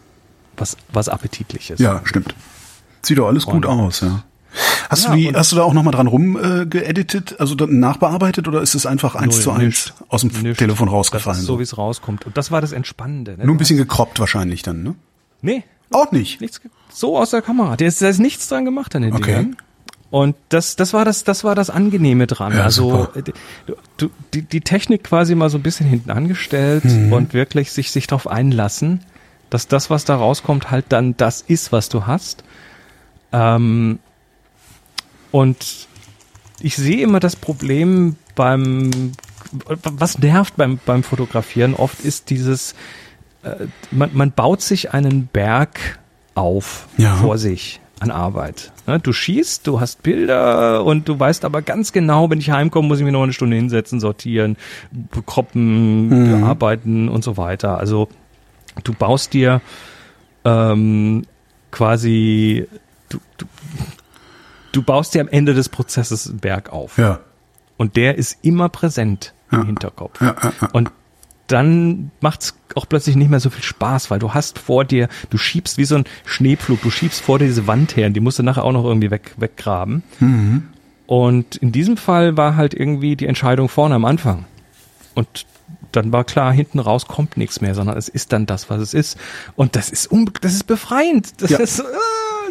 was, 0.56 0.76
was 0.92 1.08
appetitliches. 1.08 1.78
Ja, 1.80 2.00
stimmt. 2.04 2.34
Sieht 3.02 3.18
doch 3.18 3.28
alles 3.28 3.46
gut 3.46 3.66
Und- 3.66 3.66
aus, 3.66 4.00
ja. 4.00 4.22
Hast 4.90 5.04
Ja, 5.04 5.10
du 5.12 5.16
die, 5.16 5.32
hast 5.34 5.50
du 5.52 5.56
da 5.56 5.62
auch 5.62 5.72
noch 5.72 5.82
mal 5.82 5.92
dran 5.92 6.06
rum 6.06 6.36
äh, 6.36 6.66
geeditet, 6.66 7.36
also 7.38 7.54
dann 7.54 7.80
nachbearbeitet 7.80 8.48
oder 8.48 8.60
ist 8.60 8.74
es 8.74 8.84
einfach 8.84 9.14
eins 9.14 9.36
Null, 9.36 9.42
zu 9.44 9.50
eins 9.52 9.94
aus 10.08 10.20
dem 10.20 10.30
Nichts. 10.42 10.58
Telefon 10.58 10.88
rausgefallen? 10.88 11.40
so, 11.40 11.58
wie 11.58 11.62
es 11.62 11.78
rauskommt. 11.78 12.26
Und 12.26 12.36
das 12.36 12.50
war 12.50 12.60
das 12.60 12.72
Entspannende. 12.72 13.38
Ne? 13.38 13.46
Nur 13.46 13.54
ein 13.54 13.58
bisschen 13.58 13.78
gekroppt 13.78 14.20
wahrscheinlich 14.20 14.62
dann, 14.62 14.82
ne? 14.82 14.94
Nee, 15.40 15.64
Auch 15.90 16.12
nicht. 16.12 16.42
nichts, 16.42 16.60
so 16.92 17.16
aus 17.16 17.30
der 17.30 17.40
Kamera. 17.40 17.78
Da 17.78 17.86
ist, 17.86 18.02
da 18.02 18.08
ist 18.10 18.18
nichts 18.18 18.46
dran 18.48 18.66
gemacht 18.66 18.94
an 18.94 19.00
den 19.02 19.14
Okay. 19.14 19.24
Dingern. 19.36 19.56
Und 20.10 20.36
das, 20.50 20.76
das 20.76 20.92
war 20.92 21.06
das, 21.06 21.24
das 21.24 21.42
war 21.44 21.54
das 21.54 21.70
Angenehme 21.70 22.26
dran. 22.26 22.52
Ja, 22.52 22.64
also 22.64 23.08
äh, 23.14 23.22
du, 23.22 23.32
du, 23.96 24.10
die, 24.34 24.42
die 24.42 24.60
Technik 24.60 25.04
quasi 25.04 25.34
mal 25.34 25.48
so 25.48 25.56
ein 25.56 25.62
bisschen 25.62 25.86
hinten 25.86 26.10
angestellt 26.10 26.84
Mhm. 26.84 27.10
und 27.14 27.32
wirklich 27.32 27.72
sich 27.72 27.90
sich 27.90 28.06
darauf 28.06 28.26
einlassen, 28.28 29.00
dass 29.52 29.68
das, 29.68 29.90
was 29.90 30.04
da 30.04 30.16
rauskommt, 30.16 30.70
halt 30.70 30.86
dann 30.88 31.16
das 31.16 31.42
ist, 31.42 31.72
was 31.72 31.88
du 31.88 32.06
hast. 32.06 32.42
Ähm, 33.32 33.98
und 35.30 35.88
ich 36.60 36.76
sehe 36.76 37.02
immer 37.02 37.20
das 37.20 37.36
Problem 37.36 38.16
beim, 38.34 39.12
was 39.66 40.18
nervt 40.18 40.56
beim, 40.56 40.78
beim 40.86 41.02
Fotografieren 41.02 41.74
oft 41.74 42.00
ist 42.00 42.30
dieses, 42.30 42.74
äh, 43.42 43.66
man, 43.90 44.10
man 44.14 44.32
baut 44.32 44.62
sich 44.62 44.92
einen 44.94 45.26
Berg 45.26 45.98
auf 46.34 46.86
Ja. 46.96 47.14
vor 47.16 47.36
sich 47.36 47.80
an 48.00 48.10
Arbeit. 48.10 48.72
Ne, 48.86 48.98
Du 49.00 49.12
schießt, 49.12 49.66
du 49.66 49.80
hast 49.80 50.02
Bilder 50.02 50.84
und 50.84 51.08
du 51.08 51.18
weißt 51.20 51.44
aber 51.44 51.60
ganz 51.62 51.92
genau, 51.92 52.30
wenn 52.30 52.38
ich 52.40 52.50
heimkomme, 52.50 52.88
muss 52.88 52.98
ich 52.98 53.04
mich 53.04 53.12
noch 53.12 53.22
eine 53.22 53.32
Stunde 53.34 53.56
hinsetzen, 53.56 54.00
sortieren, 54.00 54.56
bekroppen, 54.90 56.08
bearbeiten 56.40 57.08
und 57.08 57.22
so 57.22 57.36
weiter. 57.36 57.78
Also 57.78 58.08
du 58.85 58.92
baust 58.94 59.32
dir 59.32 59.61
ähm, 60.44 61.24
quasi, 61.70 62.66
du, 63.08 63.18
du, 63.38 63.46
du 64.72 64.82
baust 64.82 65.14
dir 65.14 65.20
am 65.20 65.28
Ende 65.28 65.54
des 65.54 65.68
Prozesses 65.68 66.28
einen 66.28 66.38
Berg 66.40 66.70
auf. 66.72 66.98
Ja. 66.98 67.20
Und 67.76 67.96
der 67.96 68.16
ist 68.18 68.38
immer 68.42 68.68
präsent 68.68 69.32
Ja. 69.50 69.61
im 69.61 69.66
Hinterkopf. 69.66 70.20
Ja, 70.20 70.37
ja, 70.42 70.52
ja. 70.61 70.68
Und 70.72 70.90
dann 71.48 72.11
macht's 72.20 72.56
auch 72.76 72.88
plötzlich 72.88 73.16
nicht 73.16 73.28
mehr 73.30 73.40
so 73.40 73.50
viel 73.50 73.62
Spaß, 73.64 74.11
weil 74.11 74.18
du 74.18 74.32
hast 74.32 74.58
vor 74.58 74.85
dir, 74.85 75.08
du 75.28 75.37
schiebst 75.37 75.76
wie 75.76 75.85
so 75.85 75.96
ein 75.96 76.04
Schneepflug, 76.24 76.80
du 76.80 76.90
schiebst 76.90 77.20
vor 77.20 77.38
dir 77.38 77.44
diese 77.46 77.66
Wand 77.66 77.96
her 77.96 78.06
und 78.06 78.14
die 78.14 78.20
musst 78.20 78.38
du 78.38 78.42
nachher 78.42 78.64
auch 78.64 78.72
noch 78.72 78.85
irgendwie 78.85 79.11
weg, 79.11 79.35
weggraben. 79.37 80.02
Mhm. 80.20 80.68
Und 81.06 81.56
in 81.56 81.72
diesem 81.72 81.98
Fall 81.98 82.37
war 82.38 82.56
halt 82.56 82.72
irgendwie 82.72 83.16
die 83.16 83.26
Entscheidung 83.26 83.68
vorne 83.68 83.94
am 83.96 84.06
Anfang. 84.06 84.46
Und 85.14 85.44
dann 85.92 86.12
war 86.12 86.24
klar, 86.24 86.52
hinten 86.52 86.78
raus 86.78 87.07
kommt 87.07 87.37
nichts 87.37 87.61
mehr, 87.61 87.74
sondern 87.74 87.96
es 87.96 88.09
ist 88.09 88.33
dann 88.33 88.46
das, 88.46 88.68
was 88.70 88.81
es 88.81 88.94
ist. 88.94 89.16
Und 89.57 89.76
das 89.76 89.90
ist 89.90 90.11
un 90.11 90.31
das 90.40 90.55
ist 90.55 90.66
befreiend. 90.66 91.35
Das 91.38 91.50
Ja. 91.50 91.59
ist 91.59 91.81
äh, 91.81 91.83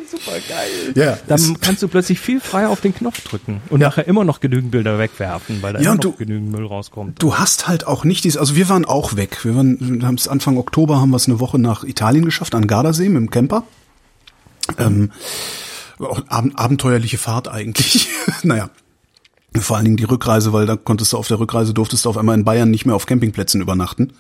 super 0.10 0.38
geil. 0.48 0.94
Ja, 0.96 1.18
Dann 1.28 1.58
kannst 1.62 1.82
du 1.84 1.88
plötzlich 1.88 2.20
viel 2.20 2.40
freier 2.40 2.70
auf 2.70 2.82
den 2.82 2.94
Knopf 2.94 3.22
drücken 3.28 3.62
und 3.70 3.80
nachher 3.80 4.08
immer 4.08 4.24
noch 4.24 4.40
genügend 4.40 4.72
Bilder 4.72 4.98
wegwerfen, 5.00 5.62
weil 5.62 5.74
da 5.74 5.80
Ja, 5.80 5.86
immer 5.88 5.96
noch 5.96 6.02
du- 6.02 6.12
genügend 6.14 6.52
Müll 6.52 6.66
rauskommt. 6.66 7.22
Du 7.22 7.36
hast 7.38 7.68
halt 7.68 7.88
auch 7.88 8.04
nicht 8.04 8.24
dieses, 8.24 8.38
also 8.38 8.56
wir 8.56 8.70
waren 8.70 8.86
auch 8.86 9.16
weg. 9.16 9.44
Wir 9.44 9.56
waren, 9.56 9.78
wir 10.02 10.08
haben 10.08 10.16
es 10.16 10.28
Anfang 10.28 10.58
Oktober 10.58 11.00
haben 11.02 11.10
wir 11.12 11.18
es 11.18 11.28
eine 11.28 11.40
Woche 11.40 11.60
nach 11.60 11.84
Italien 11.84 12.26
geschafft, 12.26 12.56
an 12.56 12.68
Gardasee 12.68 13.10
mit 13.10 13.18
dem 13.22 13.30
Camper. 13.30 13.64
Ähm, 14.78 15.12
auch 16.00 16.20
ab, 16.28 16.46
abenteuerliche 16.56 17.18
Fahrt 17.18 17.48
eigentlich. 17.48 18.10
naja. 18.44 18.70
Vor 19.60 19.76
allen 19.76 19.86
Dingen 19.86 19.98
die 19.98 20.06
Rückreise, 20.06 20.54
weil 20.54 20.66
da 20.66 20.78
konntest 20.78 21.12
du 21.14 21.18
auf 21.18 21.28
der 21.28 21.40
Rückreise 21.40 21.74
durftest 21.74 22.06
du 22.06 22.10
auf 22.10 22.18
einmal 22.18 22.38
in 22.38 22.46
Bayern 22.46 22.72
nicht 22.72 22.86
mehr 22.86 22.96
auf 22.96 23.06
Campingplätzen 23.06 23.62
übernachten. 23.62 24.14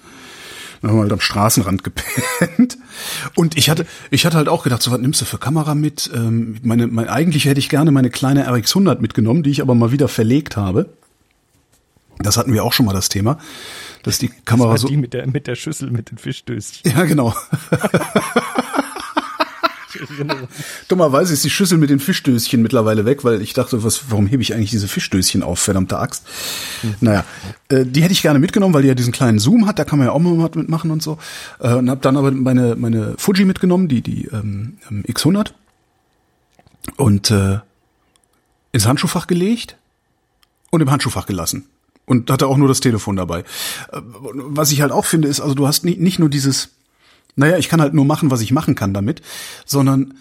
Dann 0.81 0.91
haben 0.91 0.97
wir 0.97 1.03
halt 1.03 1.13
am 1.13 1.19
Straßenrand 1.21 1.83
gepennt. 2.39 2.77
Und 3.35 3.57
ich 3.57 3.69
hatte, 3.69 3.85
ich 4.09 4.25
hatte 4.25 4.37
halt 4.37 4.49
auch 4.49 4.63
gedacht, 4.63 4.81
so 4.81 4.91
was 4.91 4.99
nimmst 4.99 5.21
du 5.21 5.25
für 5.25 5.37
Kamera 5.37 5.75
mit? 5.75 6.09
Ähm, 6.13 6.57
meine, 6.63 6.87
mein, 6.87 7.07
eigentlich 7.07 7.45
hätte 7.45 7.59
ich 7.59 7.69
gerne 7.69 7.91
meine 7.91 8.09
kleine 8.09 8.49
RX100 8.49 8.99
mitgenommen, 8.99 9.43
die 9.43 9.51
ich 9.51 9.61
aber 9.61 9.75
mal 9.75 9.91
wieder 9.91 10.07
verlegt 10.07 10.57
habe. 10.57 10.89
Das 12.19 12.37
hatten 12.37 12.53
wir 12.53 12.63
auch 12.63 12.73
schon 12.73 12.85
mal 12.85 12.93
das 12.93 13.09
Thema, 13.09 13.37
dass 14.03 14.19
die 14.19 14.29
Kamera 14.45 14.73
das 14.73 14.81
so. 14.81 14.87
war 14.87 14.91
die 14.91 14.97
mit 14.97 15.13
der, 15.13 15.27
mit 15.27 15.47
der 15.47 15.55
Schüssel 15.55 15.91
mit 15.91 16.11
den 16.11 16.17
Fischdöschen. 16.17 16.81
Ja, 16.83 17.05
genau. 17.05 17.33
Erinnere. 20.09 20.47
Dummerweise 20.87 21.33
ist 21.33 21.43
die 21.43 21.49
Schüssel 21.49 21.77
mit 21.77 21.89
den 21.89 21.99
Fischdöschen 21.99 22.61
mittlerweile 22.61 23.05
weg, 23.05 23.23
weil 23.23 23.41
ich 23.41 23.53
dachte, 23.53 23.83
was, 23.83 24.09
warum 24.09 24.27
hebe 24.27 24.41
ich 24.41 24.53
eigentlich 24.53 24.71
diese 24.71 24.87
Fischdöschen 24.87 25.43
auf, 25.43 25.59
verdammte 25.59 25.99
Axt? 25.99 26.25
Naja, 26.99 27.25
äh, 27.69 27.85
die 27.85 28.03
hätte 28.03 28.13
ich 28.13 28.21
gerne 28.21 28.39
mitgenommen, 28.39 28.73
weil 28.73 28.81
die 28.81 28.87
ja 28.87 28.95
diesen 28.95 29.13
kleinen 29.13 29.39
Zoom 29.39 29.67
hat, 29.67 29.79
da 29.79 29.83
kann 29.83 29.99
man 29.99 30.07
ja 30.07 30.13
auch 30.13 30.19
mal 30.19 30.37
was 30.37 30.55
mitmachen 30.55 30.91
und 30.91 31.01
so. 31.03 31.17
Äh, 31.59 31.73
und 31.75 31.89
habe 31.89 32.01
dann 32.01 32.17
aber 32.17 32.31
meine, 32.31 32.75
meine 32.75 33.15
Fuji 33.17 33.45
mitgenommen, 33.45 33.87
die, 33.87 34.01
die 34.01 34.25
ähm, 34.25 34.77
ähm, 34.89 35.03
X100 35.07 35.51
und 36.97 37.31
äh, 37.31 37.59
ins 38.71 38.87
Handschuhfach 38.87 39.27
gelegt 39.27 39.77
und 40.69 40.81
im 40.81 40.89
Handschuhfach 40.91 41.25
gelassen. 41.25 41.67
Und 42.05 42.29
hatte 42.31 42.47
auch 42.47 42.57
nur 42.57 42.67
das 42.67 42.79
Telefon 42.79 43.15
dabei. 43.15 43.39
Äh, 43.91 44.01
Was 44.33 44.71
ich 44.71 44.81
halt 44.81 44.91
auch 44.91 45.05
finde, 45.05 45.27
ist, 45.27 45.39
also 45.39 45.53
du 45.53 45.67
hast 45.67 45.85
nicht, 45.85 45.99
nicht 45.99 46.19
nur 46.19 46.29
dieses, 46.29 46.69
naja, 47.35 47.57
ich 47.57 47.69
kann 47.69 47.81
halt 47.81 47.93
nur 47.93 48.05
machen, 48.05 48.31
was 48.31 48.41
ich 48.41 48.51
machen 48.51 48.75
kann 48.75 48.93
damit, 48.93 49.21
sondern 49.65 50.13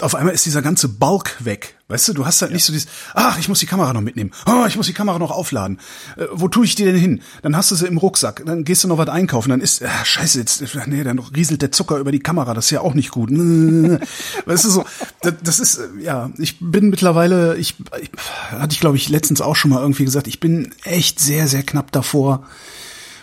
auf 0.00 0.14
einmal 0.14 0.34
ist 0.34 0.46
dieser 0.46 0.62
ganze 0.62 0.88
Bulk 0.88 1.44
weg. 1.44 1.76
Weißt 1.88 2.06
du, 2.08 2.12
du 2.12 2.24
hast 2.24 2.40
halt 2.42 2.52
nicht 2.52 2.64
so 2.64 2.72
dieses, 2.72 2.88
ach, 3.14 3.38
ich 3.38 3.48
muss 3.48 3.58
die 3.58 3.66
Kamera 3.66 3.92
noch 3.92 4.00
mitnehmen. 4.00 4.30
Oh, 4.46 4.64
ich 4.68 4.76
muss 4.76 4.86
die 4.86 4.92
Kamera 4.92 5.18
noch 5.18 5.30
aufladen. 5.30 5.80
Äh, 6.16 6.26
wo 6.30 6.46
tue 6.46 6.64
ich 6.66 6.74
die 6.74 6.84
denn 6.84 6.94
hin? 6.94 7.22
Dann 7.42 7.56
hast 7.56 7.70
du 7.70 7.74
sie 7.74 7.86
im 7.86 7.98
Rucksack. 7.98 8.42
Dann 8.46 8.64
gehst 8.64 8.84
du 8.84 8.88
noch 8.88 8.98
was 8.98 9.08
einkaufen. 9.08 9.50
Dann 9.50 9.60
ist, 9.60 9.82
ah, 9.82 10.04
scheiße, 10.04 10.38
jetzt, 10.38 10.62
nee, 10.86 11.02
dann 11.02 11.18
rieselt 11.18 11.62
der 11.62 11.72
Zucker 11.72 11.98
über 11.98 12.12
die 12.12 12.20
Kamera. 12.20 12.54
Das 12.54 12.66
ist 12.66 12.70
ja 12.70 12.82
auch 12.82 12.94
nicht 12.94 13.10
gut. 13.10 13.30
weißt 14.46 14.64
du, 14.64 14.70
so, 14.70 14.84
das, 15.22 15.34
das 15.42 15.60
ist, 15.60 15.78
äh, 15.78 15.88
ja, 16.00 16.30
ich 16.38 16.58
bin 16.60 16.90
mittlerweile, 16.90 17.56
ich, 17.56 17.74
ich 18.00 18.10
hatte 18.50 18.74
ich 18.74 18.80
glaube 18.80 18.96
ich 18.96 19.08
letztens 19.08 19.40
auch 19.40 19.56
schon 19.56 19.70
mal 19.70 19.80
irgendwie 19.80 20.04
gesagt, 20.04 20.28
ich 20.28 20.38
bin 20.38 20.72
echt 20.84 21.18
sehr, 21.18 21.48
sehr 21.48 21.64
knapp 21.64 21.90
davor, 21.90 22.46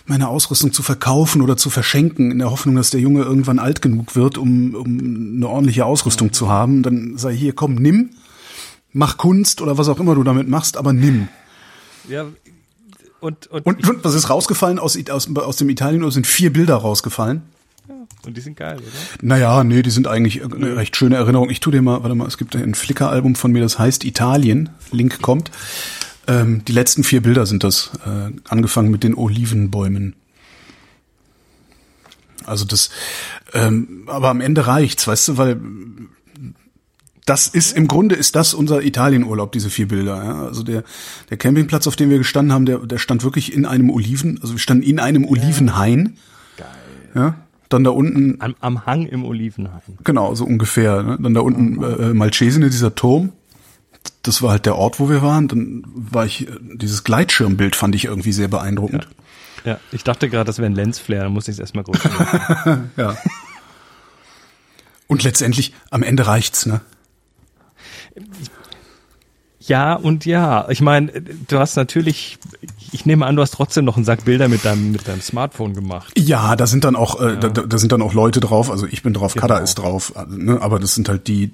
meine 0.06 0.28
Ausrüstung 0.28 0.72
zu 0.72 0.82
verkaufen 0.82 1.42
oder 1.42 1.56
zu 1.56 1.68
verschenken, 1.68 2.30
in 2.30 2.38
der 2.38 2.50
Hoffnung, 2.50 2.76
dass 2.76 2.90
der 2.90 3.00
Junge 3.00 3.22
irgendwann 3.22 3.58
alt 3.58 3.82
genug 3.82 4.14
wird, 4.16 4.38
um, 4.38 4.74
um 4.74 4.98
eine 5.36 5.48
ordentliche 5.48 5.84
Ausrüstung 5.84 6.32
zu 6.32 6.48
haben. 6.48 6.82
Dann 6.82 7.18
sei 7.18 7.34
hier, 7.34 7.52
komm, 7.54 7.74
nimm, 7.74 8.10
mach 8.92 9.16
Kunst 9.16 9.60
oder 9.60 9.78
was 9.78 9.88
auch 9.88 9.98
immer 9.98 10.14
du 10.14 10.22
damit 10.22 10.48
machst, 10.48 10.76
aber 10.76 10.92
nimm. 10.92 11.28
Ja, 12.08 12.26
und, 13.20 13.46
und, 13.48 13.66
Und, 13.66 13.88
und 13.88 14.04
was 14.04 14.14
ist 14.14 14.30
rausgefallen 14.30 14.78
aus, 14.78 14.98
aus, 15.10 15.28
aus 15.34 15.56
dem 15.56 15.68
Italien? 15.68 16.08
sind 16.10 16.26
vier 16.26 16.52
Bilder 16.52 16.76
rausgefallen. 16.76 17.42
und 18.24 18.36
die 18.36 18.40
sind 18.40 18.56
geil, 18.56 18.76
oder? 18.76 18.86
Naja, 19.22 19.64
nee, 19.64 19.82
die 19.82 19.90
sind 19.90 20.06
eigentlich 20.06 20.44
eine 20.44 20.76
recht 20.76 20.96
schöne 20.96 21.16
Erinnerung. 21.16 21.50
Ich 21.50 21.60
tu 21.60 21.70
dir 21.70 21.82
mal, 21.82 22.02
warte 22.02 22.14
mal, 22.14 22.28
es 22.28 22.38
gibt 22.38 22.54
ein 22.54 22.74
Flickr-Album 22.74 23.34
von 23.34 23.52
mir, 23.52 23.62
das 23.62 23.78
heißt 23.78 24.04
Italien. 24.04 24.68
Link 24.92 25.22
kommt. 25.22 25.50
Ähm, 26.28 26.64
die 26.64 26.72
letzten 26.72 27.04
vier 27.04 27.22
Bilder 27.22 27.46
sind 27.46 27.64
das, 27.64 27.90
äh, 28.04 28.32
angefangen 28.48 28.90
mit 28.90 29.04
den 29.04 29.14
Olivenbäumen. 29.14 30.16
Also 32.44 32.64
das, 32.64 32.90
ähm, 33.54 34.04
aber 34.06 34.28
am 34.28 34.40
Ende 34.40 34.66
reicht's, 34.66 35.06
weißt 35.06 35.28
du, 35.28 35.38
weil 35.38 35.60
das 37.24 37.48
ist 37.48 37.76
im 37.76 37.88
Grunde 37.88 38.14
ist 38.14 38.36
das 38.36 38.54
unser 38.54 38.82
Italienurlaub, 38.82 39.50
diese 39.50 39.68
vier 39.68 39.88
Bilder. 39.88 40.24
Ja? 40.24 40.42
Also 40.44 40.62
der 40.62 40.84
der 41.28 41.36
Campingplatz, 41.36 41.86
auf 41.88 41.96
dem 41.96 42.08
wir 42.08 42.18
gestanden 42.18 42.52
haben, 42.52 42.66
der 42.66 42.78
der 42.78 42.98
stand 42.98 43.24
wirklich 43.24 43.52
in 43.52 43.66
einem 43.66 43.90
Oliven, 43.90 44.38
also 44.40 44.54
wir 44.54 44.60
standen 44.60 44.84
in 44.84 45.00
einem 45.00 45.24
Olivenhain. 45.24 46.16
Geil. 46.56 46.66
Ja. 47.14 47.34
Dann 47.68 47.82
da 47.82 47.90
unten 47.90 48.36
am, 48.40 48.54
am 48.60 48.86
Hang 48.86 49.06
im 49.06 49.24
Olivenhain. 49.24 49.98
Genau, 50.04 50.34
so 50.36 50.44
ungefähr. 50.44 51.02
Ne? 51.02 51.18
Dann 51.20 51.34
da 51.34 51.40
unten 51.40 51.82
äh, 51.82 52.14
Malcesine, 52.14 52.70
dieser 52.70 52.94
Turm. 52.94 53.32
Das 54.22 54.42
war 54.42 54.50
halt 54.50 54.66
der 54.66 54.76
Ort, 54.76 54.98
wo 54.98 55.08
wir 55.08 55.22
waren. 55.22 55.48
Dann 55.48 55.84
war 55.94 56.26
ich 56.26 56.46
dieses 56.60 57.04
Gleitschirmbild 57.04 57.76
fand 57.76 57.94
ich 57.94 58.06
irgendwie 58.06 58.32
sehr 58.32 58.48
beeindruckend. 58.48 59.08
Ja, 59.64 59.72
ja. 59.72 59.80
ich 59.92 60.04
dachte 60.04 60.28
gerade, 60.28 60.44
das 60.44 60.58
wäre 60.58 60.66
ein 60.66 60.74
Lensflare, 60.74 61.24
dann 61.24 61.32
muss 61.32 61.48
ich 61.48 61.54
es 61.54 61.58
erstmal 61.58 61.84
groß 61.84 61.98
Ja. 62.96 63.16
Und 65.08 65.22
letztendlich 65.22 65.72
am 65.90 66.02
Ende 66.02 66.26
reicht's, 66.26 66.66
ne? 66.66 66.80
Ja 69.66 69.94
und 69.94 70.24
ja. 70.26 70.68
Ich 70.68 70.80
meine, 70.80 71.12
du 71.48 71.58
hast 71.58 71.76
natürlich, 71.76 72.38
ich 72.92 73.04
nehme 73.04 73.26
an, 73.26 73.36
du 73.36 73.42
hast 73.42 73.52
trotzdem 73.52 73.84
noch 73.84 73.96
einen 73.96 74.04
Sack 74.04 74.24
Bilder 74.24 74.48
mit 74.48 74.64
deinem 74.64 74.92
mit 74.92 75.08
deinem 75.08 75.20
Smartphone 75.20 75.74
gemacht. 75.74 76.12
Ja, 76.16 76.56
da 76.56 76.66
sind 76.66 76.84
dann 76.84 76.96
auch, 76.96 77.20
äh, 77.20 77.30
ja. 77.30 77.36
da, 77.36 77.48
da 77.48 77.78
sind 77.78 77.92
dann 77.92 78.02
auch 78.02 78.14
Leute 78.14 78.40
drauf. 78.40 78.70
Also 78.70 78.86
ich 78.86 79.02
bin 79.02 79.12
drauf, 79.12 79.34
genau. 79.34 79.46
Kada 79.46 79.58
ist 79.58 79.76
drauf. 79.76 80.12
Ne? 80.28 80.60
Aber 80.60 80.78
das 80.78 80.94
sind 80.94 81.08
halt 81.08 81.26
die, 81.26 81.52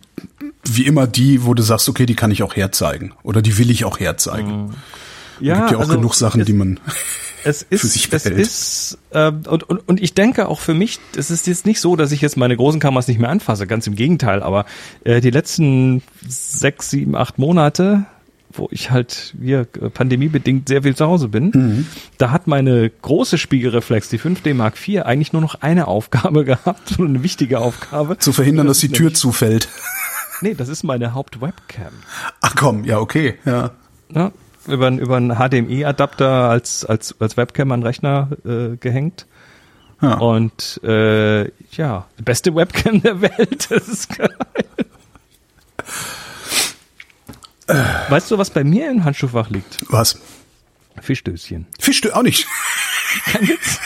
wie 0.64 0.86
immer 0.86 1.06
die, 1.06 1.44
wo 1.44 1.54
du 1.54 1.62
sagst, 1.62 1.88
okay, 1.88 2.06
die 2.06 2.14
kann 2.14 2.30
ich 2.30 2.42
auch 2.42 2.54
herzeigen 2.54 3.14
oder 3.22 3.40
die 3.40 3.56
will 3.58 3.70
ich 3.70 3.84
auch 3.84 3.98
herzeigen. 3.98 4.66
Mhm. 4.66 4.74
Ja, 5.40 5.56
gibt 5.56 5.70
ja 5.72 5.76
auch 5.78 5.82
also 5.82 5.94
genug 5.94 6.14
Sachen, 6.14 6.44
die 6.44 6.52
man 6.52 6.78
es 7.44 7.62
ist, 7.62 7.80
für 7.80 7.86
sich 7.86 8.10
behält. 8.10 8.38
Es 8.38 8.48
ist, 8.48 8.98
äh, 9.10 9.28
und, 9.28 9.64
und, 9.64 9.88
und 9.88 10.02
ich 10.02 10.14
denke 10.14 10.48
auch 10.48 10.60
für 10.60 10.74
mich, 10.74 10.98
es 11.16 11.30
ist 11.30 11.46
jetzt 11.46 11.66
nicht 11.66 11.80
so, 11.80 11.96
dass 11.96 12.12
ich 12.12 12.20
jetzt 12.20 12.36
meine 12.36 12.56
großen 12.56 12.80
Kameras 12.80 13.08
nicht 13.08 13.20
mehr 13.20 13.30
anfasse, 13.30 13.66
ganz 13.66 13.86
im 13.86 13.96
Gegenteil, 13.96 14.42
aber 14.42 14.66
äh, 15.04 15.20
die 15.20 15.30
letzten 15.30 16.02
sechs, 16.26 16.90
sieben, 16.90 17.16
acht 17.16 17.38
Monate, 17.38 18.04
wo 18.52 18.68
ich 18.70 18.90
halt 18.90 19.34
hier 19.40 19.66
äh, 19.80 19.88
pandemiebedingt 19.88 20.68
sehr 20.68 20.82
viel 20.82 20.94
zu 20.94 21.06
Hause 21.06 21.28
bin, 21.28 21.50
mhm. 21.54 21.86
da 22.18 22.30
hat 22.30 22.46
meine 22.46 22.90
große 22.90 23.38
Spiegelreflex, 23.38 24.08
die 24.08 24.18
5D 24.18 24.54
Mark 24.54 24.74
IV, 24.76 25.02
eigentlich 25.02 25.32
nur 25.32 25.42
noch 25.42 25.56
eine 25.56 25.88
Aufgabe 25.88 26.44
gehabt, 26.46 26.98
eine 26.98 27.22
wichtige 27.22 27.60
Aufgabe. 27.60 28.18
Zu 28.18 28.32
verhindern, 28.32 28.66
das 28.66 28.78
dass 28.78 28.88
die 28.88 28.94
Tür 28.94 29.14
zufällt. 29.14 29.68
Nee, 30.40 30.54
das 30.54 30.68
ist 30.68 30.82
meine 30.82 31.14
Hauptwebcam. 31.14 31.92
Ach 32.40 32.54
komm, 32.56 32.84
ja, 32.84 32.98
okay, 32.98 33.36
ja. 33.44 33.70
ja 34.12 34.32
über, 34.66 34.88
über 34.90 35.16
einen 35.16 35.36
HDMI-Adapter 35.36 36.48
als, 36.48 36.84
als, 36.84 37.14
als 37.20 37.36
Webcam 37.36 37.72
an 37.72 37.82
Rechner 37.82 38.28
äh, 38.44 38.76
gehängt. 38.76 39.26
Ja. 40.00 40.14
Und 40.14 40.80
äh, 40.82 41.44
ja, 41.72 42.06
die 42.18 42.22
beste 42.22 42.54
Webcam 42.54 43.02
der 43.02 43.20
Welt. 43.20 43.68
Das 43.70 43.88
ist 43.88 44.16
geil. 44.16 44.34
Weißt 48.08 48.30
du, 48.30 48.38
was 48.38 48.50
bei 48.50 48.64
mir 48.64 48.90
im 48.90 49.04
Handschuhfach 49.04 49.48
liegt? 49.48 49.84
Was? 49.88 50.18
Fischdöschen. 51.00 51.66
Fischdöschen, 51.78 52.16
auch 52.16 52.22
nicht. 52.22 52.46
Kein 53.26 53.48
Witz. 53.48 53.78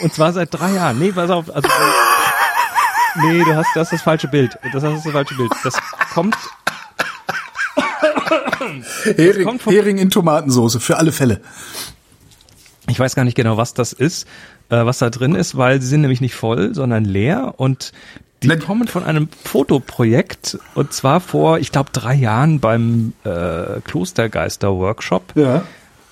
Und 0.00 0.12
zwar 0.12 0.32
seit 0.32 0.52
drei 0.52 0.72
Jahren. 0.72 0.98
Nee, 0.98 1.12
pass 1.12 1.30
auf. 1.30 1.54
Also, 1.54 1.68
nee, 3.16 3.44
du 3.44 3.54
hast, 3.54 3.68
das 3.74 3.88
ist 3.88 3.92
das 3.92 4.02
falsche 4.02 4.28
Bild. 4.28 4.58
Das 4.72 4.82
ist 4.82 5.04
das 5.04 5.12
falsche 5.12 5.34
Bild. 5.34 5.52
Das 5.62 5.74
kommt 6.12 6.36
Hering, 9.16 9.58
Hering 9.64 9.98
in 9.98 10.10
Tomatensauce, 10.10 10.76
für 10.80 10.96
alle 10.96 11.12
Fälle. 11.12 11.40
Ich 12.88 13.00
weiß 13.00 13.14
gar 13.14 13.24
nicht 13.24 13.36
genau, 13.36 13.56
was 13.56 13.74
das 13.74 13.92
ist, 13.92 14.26
äh, 14.68 14.84
was 14.84 14.98
da 14.98 15.10
drin 15.10 15.34
ist, 15.34 15.56
weil 15.56 15.80
sie 15.80 15.88
sind 15.88 16.02
nämlich 16.02 16.20
nicht 16.20 16.34
voll, 16.34 16.74
sondern 16.74 17.04
leer 17.04 17.54
und 17.56 17.92
die 18.42 18.48
Nein. 18.48 18.60
kommen 18.60 18.86
von 18.86 19.02
einem 19.02 19.28
Fotoprojekt 19.44 20.58
und 20.74 20.92
zwar 20.92 21.20
vor, 21.20 21.58
ich 21.58 21.72
glaube, 21.72 21.90
drei 21.92 22.14
Jahren 22.14 22.60
beim 22.60 23.14
äh, 23.24 23.80
Klostergeister-Workshop. 23.84 25.32
Ja. 25.34 25.64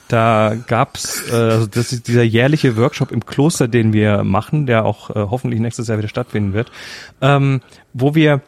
Da 0.09 0.55
gab's, 0.66 1.31
äh, 1.31 1.35
also 1.35 1.66
das 1.66 1.92
ist 1.92 2.09
dieser 2.09 2.22
jährliche 2.22 2.77
Workshop 2.77 3.12
im 3.12 3.24
Kloster, 3.24 3.68
den 3.68 3.92
wir 3.92 4.24
machen, 4.24 4.66
der 4.66 4.85
auch 4.85 5.11
äh, 5.11 5.14
hoffentlich 5.14 5.61
nächstes 5.61 5.88
Jahr 5.88 5.98
wieder 5.98 6.09
stattfinden 6.09 6.55
wird, 6.55 6.70
ähm, 7.20 7.61
wo 7.92 8.14
wir 8.14 8.40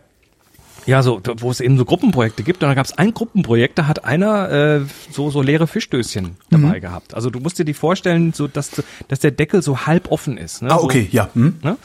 ja, 0.86 1.02
so, 1.02 1.20
wo 1.38 1.50
es 1.50 1.60
eben 1.60 1.76
so 1.76 1.84
Gruppenprojekte 1.84 2.42
gibt. 2.42 2.62
Und 2.62 2.68
da 2.68 2.74
gab 2.74 2.86
es 2.86 2.96
ein 2.96 3.12
Gruppenprojekt, 3.12 3.78
da 3.78 3.86
hat 3.88 4.04
einer 4.04 4.50
äh, 4.50 4.80
so, 5.10 5.30
so 5.30 5.42
leere 5.42 5.66
Fischdöschen 5.66 6.36
dabei 6.50 6.76
mhm. 6.76 6.80
gehabt. 6.80 7.14
Also 7.14 7.28
du 7.30 7.40
musst 7.40 7.58
dir 7.58 7.64
die 7.64 7.74
vorstellen, 7.74 8.32
so 8.32 8.46
dass, 8.46 8.70
dass 9.08 9.20
der 9.20 9.32
Deckel 9.32 9.62
so 9.62 9.86
halb 9.86 10.10
offen 10.12 10.38
ist. 10.38 10.62
Ne? 10.62 10.70
Ah, 10.70 10.76
okay, 10.76 11.08
so, 11.10 11.16
ja. 11.16 11.28
Mhm. 11.34 11.56
Ne? 11.62 11.76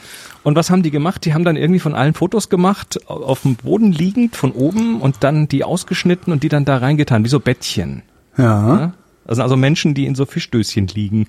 Und 0.44 0.56
was 0.56 0.70
haben 0.70 0.82
die 0.82 0.90
gemacht? 0.90 1.24
Die 1.24 1.34
haben 1.34 1.44
dann 1.44 1.56
irgendwie 1.56 1.80
von 1.80 1.94
allen 1.94 2.14
Fotos 2.14 2.48
gemacht, 2.48 3.00
auf 3.08 3.42
dem 3.42 3.56
Boden 3.56 3.92
liegend, 3.92 4.36
von 4.36 4.52
oben 4.52 5.00
und 5.00 5.16
dann 5.20 5.48
die 5.48 5.64
ausgeschnitten 5.64 6.32
und 6.32 6.42
die 6.42 6.48
dann 6.48 6.64
da 6.64 6.76
reingetan, 6.76 7.24
wie 7.24 7.28
so 7.28 7.40
Bettchen. 7.40 8.02
Ja. 8.38 8.74
Ne? 8.76 8.92
Also, 9.26 9.42
also 9.42 9.56
Menschen, 9.56 9.94
die 9.94 10.06
in 10.06 10.14
so 10.14 10.26
Fischdöschen 10.26 10.86
liegen, 10.88 11.26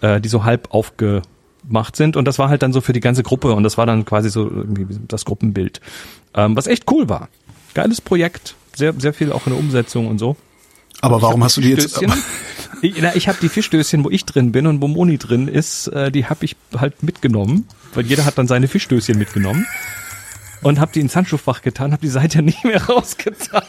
äh, 0.00 0.20
die 0.20 0.28
so 0.28 0.44
halb 0.44 0.68
aufge 0.72 1.22
gemacht 1.66 1.96
sind 1.96 2.16
und 2.16 2.26
das 2.26 2.38
war 2.38 2.48
halt 2.48 2.62
dann 2.62 2.72
so 2.72 2.80
für 2.80 2.92
die 2.92 3.00
ganze 3.00 3.22
Gruppe 3.22 3.52
und 3.52 3.62
das 3.62 3.78
war 3.78 3.86
dann 3.86 4.04
quasi 4.04 4.30
so 4.30 4.50
das 5.08 5.24
Gruppenbild, 5.24 5.80
ähm, 6.34 6.56
was 6.56 6.66
echt 6.66 6.90
cool 6.90 7.08
war. 7.08 7.28
Geiles 7.74 8.00
Projekt, 8.00 8.54
sehr 8.74 8.94
sehr 8.98 9.12
viel 9.12 9.32
auch 9.32 9.46
in 9.46 9.52
der 9.52 9.60
Umsetzung 9.60 10.06
und 10.06 10.18
so. 10.18 10.36
Aber 11.00 11.20
warum 11.22 11.44
hast 11.44 11.56
du 11.56 11.60
die 11.60 11.70
jetzt? 11.70 12.00
ich, 12.82 12.94
na, 13.00 13.14
ich 13.14 13.28
habe 13.28 13.38
die 13.40 13.48
Fischdöschen, 13.48 14.04
wo 14.04 14.10
ich 14.10 14.24
drin 14.24 14.52
bin 14.52 14.66
und 14.66 14.80
wo 14.80 14.88
Moni 14.88 15.18
drin 15.18 15.48
ist, 15.48 15.88
äh, 15.88 16.10
die 16.10 16.26
habe 16.26 16.44
ich 16.44 16.56
halt 16.76 17.02
mitgenommen, 17.02 17.66
weil 17.94 18.06
jeder 18.06 18.24
hat 18.24 18.38
dann 18.38 18.46
seine 18.46 18.68
Fischdöschen 18.68 19.18
mitgenommen 19.18 19.66
und 20.62 20.80
habe 20.80 20.92
die 20.92 21.00
ins 21.00 21.14
Handschuhfach 21.14 21.62
getan, 21.62 21.92
habe 21.92 22.02
die 22.02 22.08
seither 22.08 22.42
nicht 22.42 22.64
mehr 22.64 22.82
rausgetan. 22.82 23.62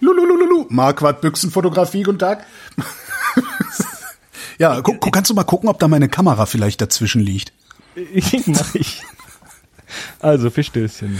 Lulululu, 0.00 0.66
Marquardt 0.68 1.20
Büchsenfotografie, 1.20 2.04
guten 2.04 2.18
Tag. 2.18 2.46
Ja, 4.58 4.80
guck, 4.80 5.12
kannst 5.12 5.30
du 5.30 5.34
mal 5.34 5.44
gucken, 5.44 5.68
ob 5.68 5.78
da 5.78 5.88
meine 5.88 6.08
Kamera 6.08 6.46
vielleicht 6.46 6.80
dazwischen 6.80 7.22
liegt? 7.22 7.52
Mach 8.46 8.74
ich. 8.74 9.02
Also 10.20 10.50
Fischdöschen 10.50 11.18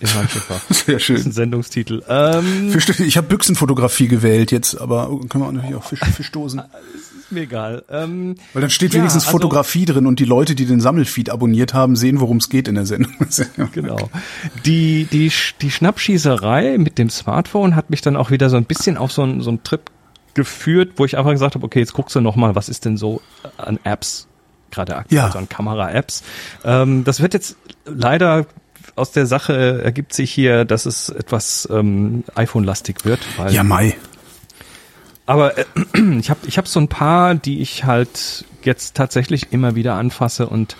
im 0.00 0.14
Handschuhfach. 0.14 0.60
Sehr 0.70 0.98
schön. 0.98 1.16
Das 1.16 1.20
ist 1.20 1.26
ein 1.26 1.32
Sendungstitel. 1.32 2.02
Ähm, 2.08 2.70
Fischdöschen, 2.70 3.06
ich 3.06 3.16
habe 3.16 3.28
Büchsenfotografie 3.28 4.08
gewählt 4.08 4.50
jetzt, 4.50 4.80
aber 4.80 5.06
können 5.28 5.44
wir 5.44 5.48
auch 5.48 5.52
natürlich 5.52 5.76
auch 5.76 5.84
Fisch, 5.84 6.00
Fischdosen. 6.00 6.62
ist 6.94 7.30
mir 7.30 7.42
egal. 7.42 7.84
Ähm, 7.88 8.36
Weil 8.52 8.62
dann 8.62 8.70
steht 8.70 8.94
wenigstens 8.94 9.24
ja, 9.24 9.28
also, 9.28 9.38
Fotografie 9.38 9.84
drin 9.84 10.06
und 10.06 10.18
die 10.18 10.24
Leute, 10.24 10.54
die 10.54 10.66
den 10.66 10.80
Sammelfeed 10.80 11.30
abonniert 11.30 11.74
haben, 11.74 11.94
sehen, 11.94 12.20
worum 12.20 12.38
es 12.38 12.48
geht 12.48 12.68
in 12.68 12.74
der 12.74 12.86
Sendung. 12.86 13.14
genau. 13.72 14.10
Die, 14.64 15.04
die, 15.04 15.30
die 15.60 15.70
Schnappschießerei 15.70 16.78
mit 16.78 16.98
dem 16.98 17.10
Smartphone 17.10 17.76
hat 17.76 17.90
mich 17.90 18.00
dann 18.00 18.16
auch 18.16 18.30
wieder 18.30 18.50
so 18.50 18.56
ein 18.56 18.64
bisschen 18.64 18.96
auf 18.96 19.12
so 19.12 19.22
einen, 19.22 19.40
so 19.42 19.50
einen 19.50 19.62
Trip 19.62 19.90
geführt, 20.34 20.92
wo 20.96 21.04
ich 21.04 21.16
einfach 21.16 21.32
gesagt 21.32 21.54
habe, 21.54 21.64
okay, 21.64 21.80
jetzt 21.80 21.92
guckst 21.92 22.14
du 22.16 22.20
noch 22.20 22.36
mal, 22.36 22.54
was 22.54 22.68
ist 22.68 22.84
denn 22.84 22.96
so 22.96 23.20
an 23.56 23.78
Apps 23.84 24.28
gerade 24.70 24.96
aktuell, 24.96 25.18
ja. 25.18 25.26
also 25.26 25.38
an 25.38 25.48
Kamera-Apps. 25.48 26.22
Ähm, 26.64 27.04
das 27.04 27.20
wird 27.20 27.34
jetzt 27.34 27.56
leider 27.84 28.46
aus 28.96 29.12
der 29.12 29.26
Sache 29.26 29.82
ergibt 29.82 30.12
sich 30.12 30.32
hier, 30.32 30.64
dass 30.64 30.86
es 30.86 31.08
etwas 31.08 31.68
ähm, 31.70 32.24
iPhone-lastig 32.34 33.04
wird. 33.04 33.20
Weil, 33.36 33.54
ja, 33.54 33.62
Mai. 33.62 33.96
Aber 35.26 35.56
äh, 35.56 35.64
ich 36.18 36.30
habe 36.30 36.40
ich 36.46 36.58
hab 36.58 36.66
so 36.66 36.80
ein 36.80 36.88
paar, 36.88 37.34
die 37.34 37.60
ich 37.60 37.84
halt 37.84 38.44
jetzt 38.64 38.96
tatsächlich 38.96 39.52
immer 39.52 39.74
wieder 39.74 39.94
anfasse 39.94 40.48
und 40.48 40.76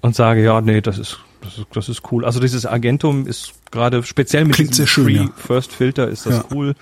und 0.00 0.14
sage, 0.14 0.42
ja, 0.44 0.60
nee, 0.60 0.80
das 0.80 0.98
ist 0.98 1.18
das 1.40 1.58
ist, 1.58 1.66
das 1.72 1.88
ist 1.88 2.02
cool. 2.12 2.24
Also 2.24 2.40
dieses 2.40 2.66
Agentum 2.66 3.26
ist 3.26 3.54
gerade 3.70 4.02
speziell 4.02 4.44
mit 4.44 4.54
Klingt 4.54 4.70
diesem 4.72 4.86
Free 4.86 5.16
ja. 5.16 5.28
First 5.36 5.72
Filter 5.72 6.08
ist 6.08 6.26
das 6.26 6.36
ja. 6.36 6.44
cool. 6.50 6.74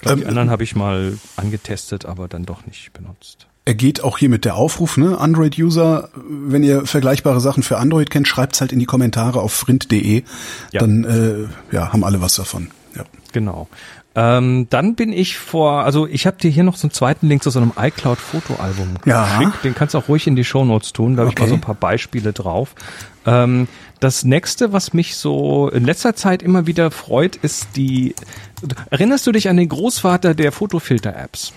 Glaub, 0.00 0.14
ähm, 0.14 0.20
die 0.20 0.26
anderen 0.26 0.50
habe 0.50 0.64
ich 0.64 0.76
mal 0.76 1.18
angetestet, 1.36 2.06
aber 2.06 2.28
dann 2.28 2.44
doch 2.44 2.66
nicht 2.66 2.92
benutzt. 2.92 3.46
Er 3.64 3.74
geht 3.74 4.02
auch 4.02 4.18
hier 4.18 4.28
mit 4.28 4.44
der 4.44 4.56
Aufruf, 4.56 4.96
ne? 4.96 5.18
Android-User, 5.18 6.08
wenn 6.28 6.64
ihr 6.64 6.84
vergleichbare 6.84 7.40
Sachen 7.40 7.62
für 7.62 7.78
Android 7.78 8.10
kennt, 8.10 8.26
schreibt's 8.26 8.60
halt 8.60 8.72
in 8.72 8.80
die 8.80 8.86
Kommentare 8.86 9.40
auf 9.40 9.52
frint.de. 9.52 10.24
Ja. 10.72 10.80
Dann 10.80 11.04
äh, 11.04 11.74
ja, 11.74 11.92
haben 11.92 12.02
alle 12.02 12.20
was 12.20 12.34
davon. 12.34 12.72
Ja. 12.96 13.04
Genau. 13.32 13.68
Ähm, 14.14 14.66
dann 14.68 14.94
bin 14.94 15.12
ich 15.12 15.38
vor, 15.38 15.84
also 15.84 16.06
ich 16.06 16.26
habe 16.26 16.36
dir 16.36 16.50
hier 16.50 16.64
noch 16.64 16.76
so 16.76 16.86
einen 16.86 16.92
zweiten 16.92 17.28
Link 17.28 17.42
zu 17.42 17.50
so 17.50 17.60
einem 17.60 17.72
iCloud-Fotoalbum 17.78 18.96
ja. 19.06 19.38
geschickt. 19.38 19.64
Den 19.64 19.74
kannst 19.74 19.94
du 19.94 19.98
auch 19.98 20.08
ruhig 20.08 20.26
in 20.26 20.36
die 20.36 20.44
Shownotes 20.44 20.92
tun. 20.92 21.16
Da 21.16 21.22
habe 21.22 21.30
okay. 21.30 21.36
ich 21.36 21.40
mal 21.40 21.48
so 21.48 21.54
ein 21.54 21.60
paar 21.62 21.74
Beispiele 21.74 22.32
drauf. 22.32 22.74
Ähm, 23.24 23.68
das 24.00 24.24
nächste, 24.24 24.72
was 24.72 24.92
mich 24.92 25.16
so 25.16 25.68
in 25.68 25.84
letzter 25.84 26.14
Zeit 26.14 26.42
immer 26.42 26.66
wieder 26.66 26.90
freut, 26.90 27.36
ist 27.36 27.68
die. 27.76 28.14
Erinnerst 28.90 29.26
du 29.26 29.32
dich 29.32 29.48
an 29.48 29.56
den 29.56 29.68
Großvater 29.68 30.34
der 30.34 30.52
Fotofilter-Apps? 30.52 31.52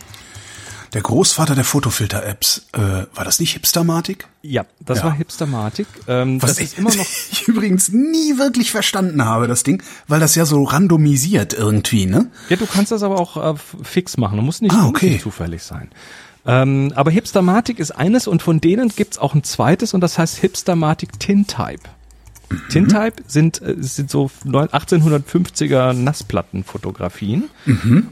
Der 0.94 1.02
Großvater 1.02 1.56
der 1.56 1.64
Fotofilter-Apps, 1.64 2.68
äh, 2.74 2.80
war 2.80 3.26
das 3.26 3.40
nicht 3.40 3.54
Hipstermatik? 3.54 4.28
Ja, 4.42 4.66
das 4.80 5.00
ja. 5.00 5.06
war 5.06 5.14
Hipstermatik. 5.14 5.88
Ähm, 6.08 6.42
Was 6.42 6.60
ich, 6.60 6.78
immer 6.78 6.90
noch 6.96 7.06
ich 7.32 7.48
übrigens 7.48 7.90
nie 7.90 8.38
wirklich 8.38 8.72
verstanden 8.72 9.26
habe, 9.26 9.48
das 9.48 9.64
Ding, 9.64 9.84
weil 10.08 10.20
das 10.20 10.36
ja 10.36 10.46
so 10.46 10.64
randomisiert 10.64 11.54
irgendwie, 11.54 12.06
ne? 12.06 12.30
Ja, 12.50 12.58
du 12.58 12.66
kannst 12.66 12.92
das 12.92 13.04
aber 13.04 13.20
auch 13.20 13.56
äh, 13.56 13.58
fix 13.84 14.18
machen. 14.18 14.38
Du 14.38 14.44
musst 14.44 14.62
nicht, 14.62 14.74
ah, 14.74 14.88
okay. 14.88 15.20
zufällig 15.22 15.64
sein. 15.64 15.90
Ähm, 16.46 16.94
aber 16.96 17.12
Hipstermatic 17.12 17.80
ist 17.80 17.92
eines 17.92 18.28
und 18.28 18.44
von 18.44 18.62
denen 18.62 18.90
gibt's 18.90 19.18
auch 19.18 19.34
ein 19.34 19.44
zweites 19.44 19.94
und 19.94 20.02
das 20.02 20.18
heißt 20.18 20.38
Hipstermatic 20.38 21.20
Tintype. 21.20 21.82
Tintype 22.70 23.24
sind, 23.28 23.62
äh, 23.62 23.76
sind 23.80 24.10
so 24.10 24.30
1850er 24.46 25.94
Nassplattenfotografien. 25.94 27.50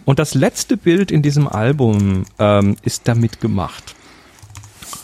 Und 0.05 0.19
das 0.19 0.33
letzte 0.33 0.77
Bild 0.77 1.11
in 1.11 1.21
diesem 1.21 1.47
Album 1.47 2.25
ähm, 2.39 2.75
ist 2.83 3.07
damit 3.07 3.41
gemacht. 3.41 3.95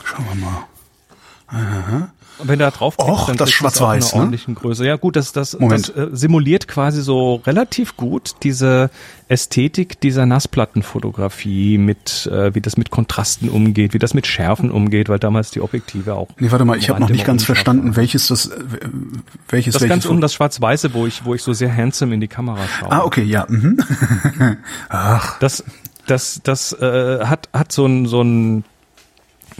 Schauen 0.03 0.25
wir 0.33 0.45
mal. 0.45 2.11
Und 2.39 2.47
wenn 2.47 2.59
du 2.59 2.65
da 2.65 2.71
drauf 2.71 2.97
Och, 2.99 3.27
dann 3.27 3.37
das 3.37 3.51
Schwarz-Weiß, 3.51 4.05
eine 4.05 4.13
ne? 4.13 4.19
ordentlichen 4.19 4.55
Größe. 4.55 4.85
Ja 4.85 4.95
gut, 4.95 5.15
das, 5.15 5.33
das, 5.33 5.59
Moment. 5.59 5.89
das 5.89 5.95
äh, 5.95 6.15
simuliert 6.15 6.67
quasi 6.67 7.01
so 7.01 7.35
relativ 7.45 7.97
gut 7.97 8.35
diese 8.43 8.89
Ästhetik 9.27 9.99
dieser 9.99 10.25
Nassplattenfotografie 10.25 11.77
mit, 11.77 12.27
äh, 12.27 12.55
wie 12.55 12.61
das 12.61 12.77
mit 12.77 12.91
Kontrasten 12.91 13.49
umgeht, 13.49 13.93
wie 13.93 13.99
das 13.99 14.13
mit 14.13 14.25
Schärfen 14.25 14.71
umgeht, 14.71 15.09
weil 15.09 15.19
damals 15.19 15.51
die 15.51 15.61
Objektive 15.61 16.15
auch. 16.15 16.29
Nee, 16.39 16.49
warte 16.51 16.65
mal, 16.65 16.77
ich 16.77 16.89
habe 16.89 16.99
noch 16.99 17.09
nicht 17.09 17.25
ganz 17.25 17.43
verstanden, 17.43 17.95
welches 17.95 18.27
das, 18.27 18.47
äh, 18.47 18.59
welches 19.49 19.73
Das 19.73 19.81
welches 19.81 19.89
ganz 19.89 20.05
um 20.05 20.21
das 20.21 20.33
Schwarz-Weiße, 20.33 20.93
wo 20.93 21.05
ich, 21.05 21.25
wo 21.25 21.35
ich 21.35 21.43
so 21.43 21.53
sehr 21.53 21.75
handsome 21.75 22.13
in 22.13 22.21
die 22.21 22.27
Kamera 22.27 22.61
schaue. 22.79 22.91
Ah, 22.91 23.03
okay, 23.03 23.23
ja. 23.23 23.45
Mhm. 23.49 23.79
Ach, 24.89 25.37
Das, 25.39 25.63
das, 26.07 26.41
das 26.43 26.73
äh, 26.73 27.25
hat, 27.25 27.49
hat 27.53 27.71
so 27.71 27.85
ein, 27.85 28.05
so 28.07 28.21
ein, 28.21 28.63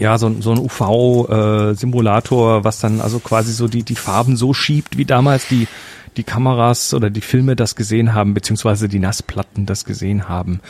ja, 0.00 0.18
so 0.18 0.26
ein, 0.26 0.42
so 0.42 0.50
ein 0.52 0.58
UV-Simulator, 0.58 2.64
was 2.64 2.80
dann 2.80 3.00
also 3.00 3.20
quasi 3.20 3.52
so 3.52 3.68
die, 3.68 3.82
die 3.82 3.94
Farben 3.94 4.36
so 4.36 4.54
schiebt, 4.54 4.96
wie 4.96 5.04
damals 5.04 5.46
die, 5.46 5.68
die 6.16 6.24
Kameras 6.24 6.94
oder 6.94 7.10
die 7.10 7.20
Filme 7.20 7.54
das 7.54 7.76
gesehen 7.76 8.14
haben, 8.14 8.32
beziehungsweise 8.32 8.88
die 8.88 8.98
Nassplatten 8.98 9.66
das 9.66 9.84
gesehen 9.84 10.26
haben. 10.28 10.60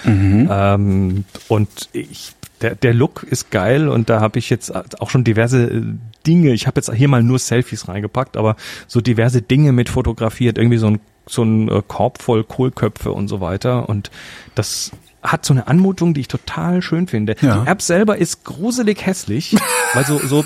Ähm, 0.51 1.25
und 1.49 1.88
ich, 1.93 2.33
der, 2.61 2.75
der 2.75 2.93
Look 2.93 3.23
ist 3.23 3.53
geil 3.53 3.88
und 3.88 4.11
da 4.11 4.21
habe 4.21 4.40
ich 4.40 4.51
jetzt 4.51 4.75
auch 5.01 5.11
schon 5.11 5.23
diverse 5.23 5.64
äh, 5.64 5.83
Dinge, 6.27 6.53
ich 6.53 6.66
habe 6.66 6.79
jetzt 6.79 6.93
hier 6.93 7.09
mal 7.09 7.23
nur 7.23 7.38
Selfies 7.38 7.88
reingepackt, 7.88 8.37
aber 8.37 8.57
so 8.88 9.01
diverse 9.01 9.43
Dinge 9.43 9.73
mit 9.73 9.88
fotografiert, 9.88 10.59
irgendwie 10.59 10.77
so 10.77 10.88
ein, 10.88 11.01
so 11.27 11.45
ein 11.45 11.69
äh, 11.69 11.83
Korb 11.87 12.21
voll 12.21 12.43
Kohlköpfe 12.43 13.12
und 13.12 13.29
so 13.29 13.40
weiter 13.40 13.88
und 13.88 14.11
das 14.57 14.90
hat 15.22 15.44
so 15.44 15.52
eine 15.52 15.68
Anmutung, 15.68 16.14
die 16.14 16.22
ich 16.22 16.28
total 16.28 16.80
schön 16.83 17.06
finde. 17.06 17.37
Ja. 17.40 17.61
Die 17.61 17.68
App 17.70 17.83
selber 17.83 18.16
ist 18.16 18.44
gruselig 18.44 19.04
hässlich, 19.04 19.54
weil 19.94 20.06
so, 20.06 20.18
so 20.18 20.40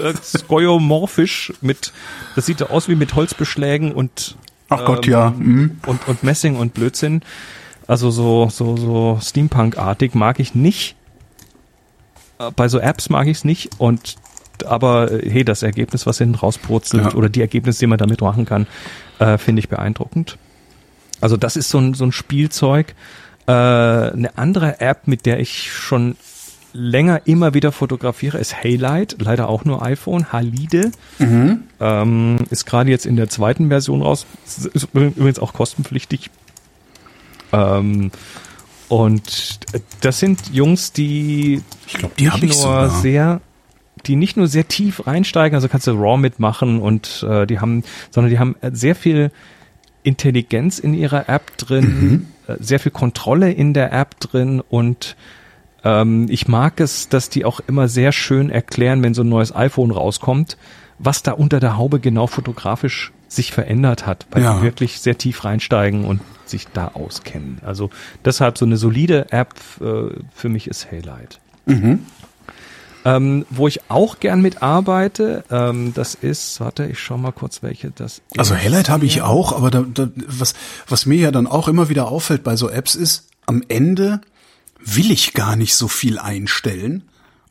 äh, 0.00 0.12
skeuomorphisch 0.22 1.52
mit, 1.60 1.92
das 2.34 2.46
sieht 2.46 2.62
aus 2.62 2.88
wie 2.88 2.94
mit 2.94 3.14
Holzbeschlägen 3.14 3.92
und 3.92 4.36
ach 4.68 4.84
Gott, 4.84 5.06
ja. 5.06 5.30
Mhm. 5.30 5.78
und, 5.86 6.06
und 6.08 6.22
Messing 6.22 6.56
und 6.56 6.74
Blödsinn. 6.74 7.22
Also 7.86 8.10
so, 8.10 8.48
so, 8.50 8.76
so 8.76 9.18
Steampunk-artig 9.22 10.14
mag 10.14 10.40
ich 10.40 10.54
nicht. 10.54 10.96
Äh, 12.38 12.50
Bei 12.50 12.68
so 12.68 12.78
Apps 12.78 13.08
mag 13.08 13.26
ich 13.28 13.38
es 13.38 13.44
nicht 13.44 13.70
und 13.78 14.16
aber 14.64 15.10
äh, 15.12 15.30
hey, 15.30 15.44
das 15.44 15.62
Ergebnis, 15.62 16.06
was 16.06 16.18
hinten 16.18 16.34
rauspurzelt 16.34 17.04
Ja. 17.04 17.14
oder 17.14 17.28
die 17.28 17.40
Ergebnisse, 17.40 17.80
die 17.80 17.86
man 17.86 17.98
damit 17.98 18.20
machen 18.20 18.44
kann, 18.44 18.66
äh, 19.18 19.38
finde 19.38 19.60
ich 19.60 19.68
beeindruckend. 19.68 20.36
Also 21.20 21.36
das 21.36 21.56
ist 21.56 21.70
so 21.70 21.78
ein, 21.78 21.94
so 21.94 22.04
ein 22.04 22.12
Spielzeug. 22.12 22.94
Äh, 23.46 23.52
eine 23.52 24.36
andere 24.36 24.80
App, 24.80 25.06
mit 25.06 25.26
der 25.26 25.40
ich 25.40 25.72
schon 25.72 26.16
länger 26.72 27.22
immer 27.24 27.54
wieder 27.54 27.72
fotografiere, 27.72 28.38
ist 28.38 28.62
Haylight, 28.62 29.16
leider 29.18 29.48
auch 29.48 29.64
nur 29.64 29.82
iPhone, 29.82 30.32
Halide. 30.32 30.92
Ähm, 31.80 32.36
ist 32.50 32.66
gerade 32.66 32.90
jetzt 32.90 33.06
in 33.06 33.16
der 33.16 33.28
zweiten 33.28 33.68
Version 33.68 34.02
raus, 34.02 34.26
ist 34.44 34.88
übrigens 34.92 35.38
auch 35.38 35.52
kostenpflichtig. 35.52 36.30
Ähm, 37.52 38.10
und 38.88 39.60
das 40.00 40.18
sind 40.20 40.52
Jungs, 40.52 40.92
die 40.92 41.62
Ich 41.86 41.94
glaube, 41.94 42.14
die 42.18 42.24
nicht 42.24 42.32
habe 42.32 42.46
ich 42.46 42.52
nur 42.52 42.60
sogar. 42.62 42.90
sehr, 42.90 43.40
die 44.06 44.16
nicht 44.16 44.36
nur 44.36 44.46
sehr 44.46 44.68
tief 44.68 45.06
reinsteigen, 45.06 45.54
also 45.56 45.68
kannst 45.68 45.86
du 45.86 45.92
RAW 45.92 46.18
mitmachen 46.18 46.80
und 46.80 47.24
äh, 47.28 47.46
die 47.46 47.58
haben, 47.58 47.82
sondern 48.10 48.30
die 48.30 48.38
haben 48.38 48.54
sehr 48.72 48.94
viel 48.94 49.30
Intelligenz 50.02 50.78
in 50.78 50.94
ihrer 50.94 51.28
App 51.28 51.56
drin, 51.56 51.84
äh, 51.84 52.35
sehr 52.60 52.80
viel 52.80 52.92
Kontrolle 52.92 53.50
in 53.52 53.74
der 53.74 53.92
App 53.92 54.18
drin 54.20 54.60
und 54.68 55.16
ähm, 55.84 56.26
ich 56.30 56.48
mag 56.48 56.80
es, 56.80 57.08
dass 57.08 57.28
die 57.28 57.44
auch 57.44 57.60
immer 57.66 57.88
sehr 57.88 58.12
schön 58.12 58.50
erklären, 58.50 59.02
wenn 59.02 59.14
so 59.14 59.22
ein 59.22 59.28
neues 59.28 59.54
iPhone 59.54 59.90
rauskommt, 59.90 60.56
was 60.98 61.22
da 61.22 61.32
unter 61.32 61.60
der 61.60 61.76
Haube 61.76 62.00
genau 62.00 62.26
fotografisch 62.26 63.12
sich 63.28 63.52
verändert 63.52 64.06
hat, 64.06 64.26
weil 64.30 64.42
Ja. 64.42 64.56
die 64.58 64.62
wirklich 64.62 65.00
sehr 65.00 65.18
tief 65.18 65.44
reinsteigen 65.44 66.04
und 66.04 66.20
sich 66.44 66.68
da 66.72 66.88
auskennen. 66.94 67.58
Also 67.64 67.90
deshalb 68.24 68.56
so 68.56 68.64
eine 68.64 68.76
solide 68.76 69.30
App 69.32 69.54
äh, 69.80 70.14
für 70.34 70.48
mich 70.48 70.68
ist 70.68 70.90
Haylight. 70.90 71.40
Ähm, 73.06 73.46
wo 73.50 73.68
ich 73.68 73.88
auch 73.88 74.18
gern 74.18 74.42
mitarbeite, 74.42 75.44
ähm, 75.48 75.94
das 75.94 76.16
ist, 76.16 76.58
warte, 76.58 76.86
ich 76.86 76.98
schau 76.98 77.16
mal 77.16 77.30
kurz, 77.30 77.62
welche 77.62 77.92
das 77.92 78.14
ist. 78.18 78.38
Also 78.38 78.56
Highlight 78.56 78.88
habe 78.88 79.06
ich 79.06 79.22
auch, 79.22 79.56
aber 79.56 79.70
da, 79.70 79.84
da, 79.94 80.08
was, 80.26 80.54
was 80.88 81.06
mir 81.06 81.18
ja 81.18 81.30
dann 81.30 81.46
auch 81.46 81.68
immer 81.68 81.88
wieder 81.88 82.08
auffällt 82.08 82.42
bei 82.42 82.56
so 82.56 82.68
Apps 82.68 82.96
ist, 82.96 83.28
am 83.46 83.62
Ende 83.68 84.20
will 84.84 85.12
ich 85.12 85.34
gar 85.34 85.54
nicht 85.54 85.76
so 85.76 85.86
viel 85.86 86.18
einstellen 86.18 87.04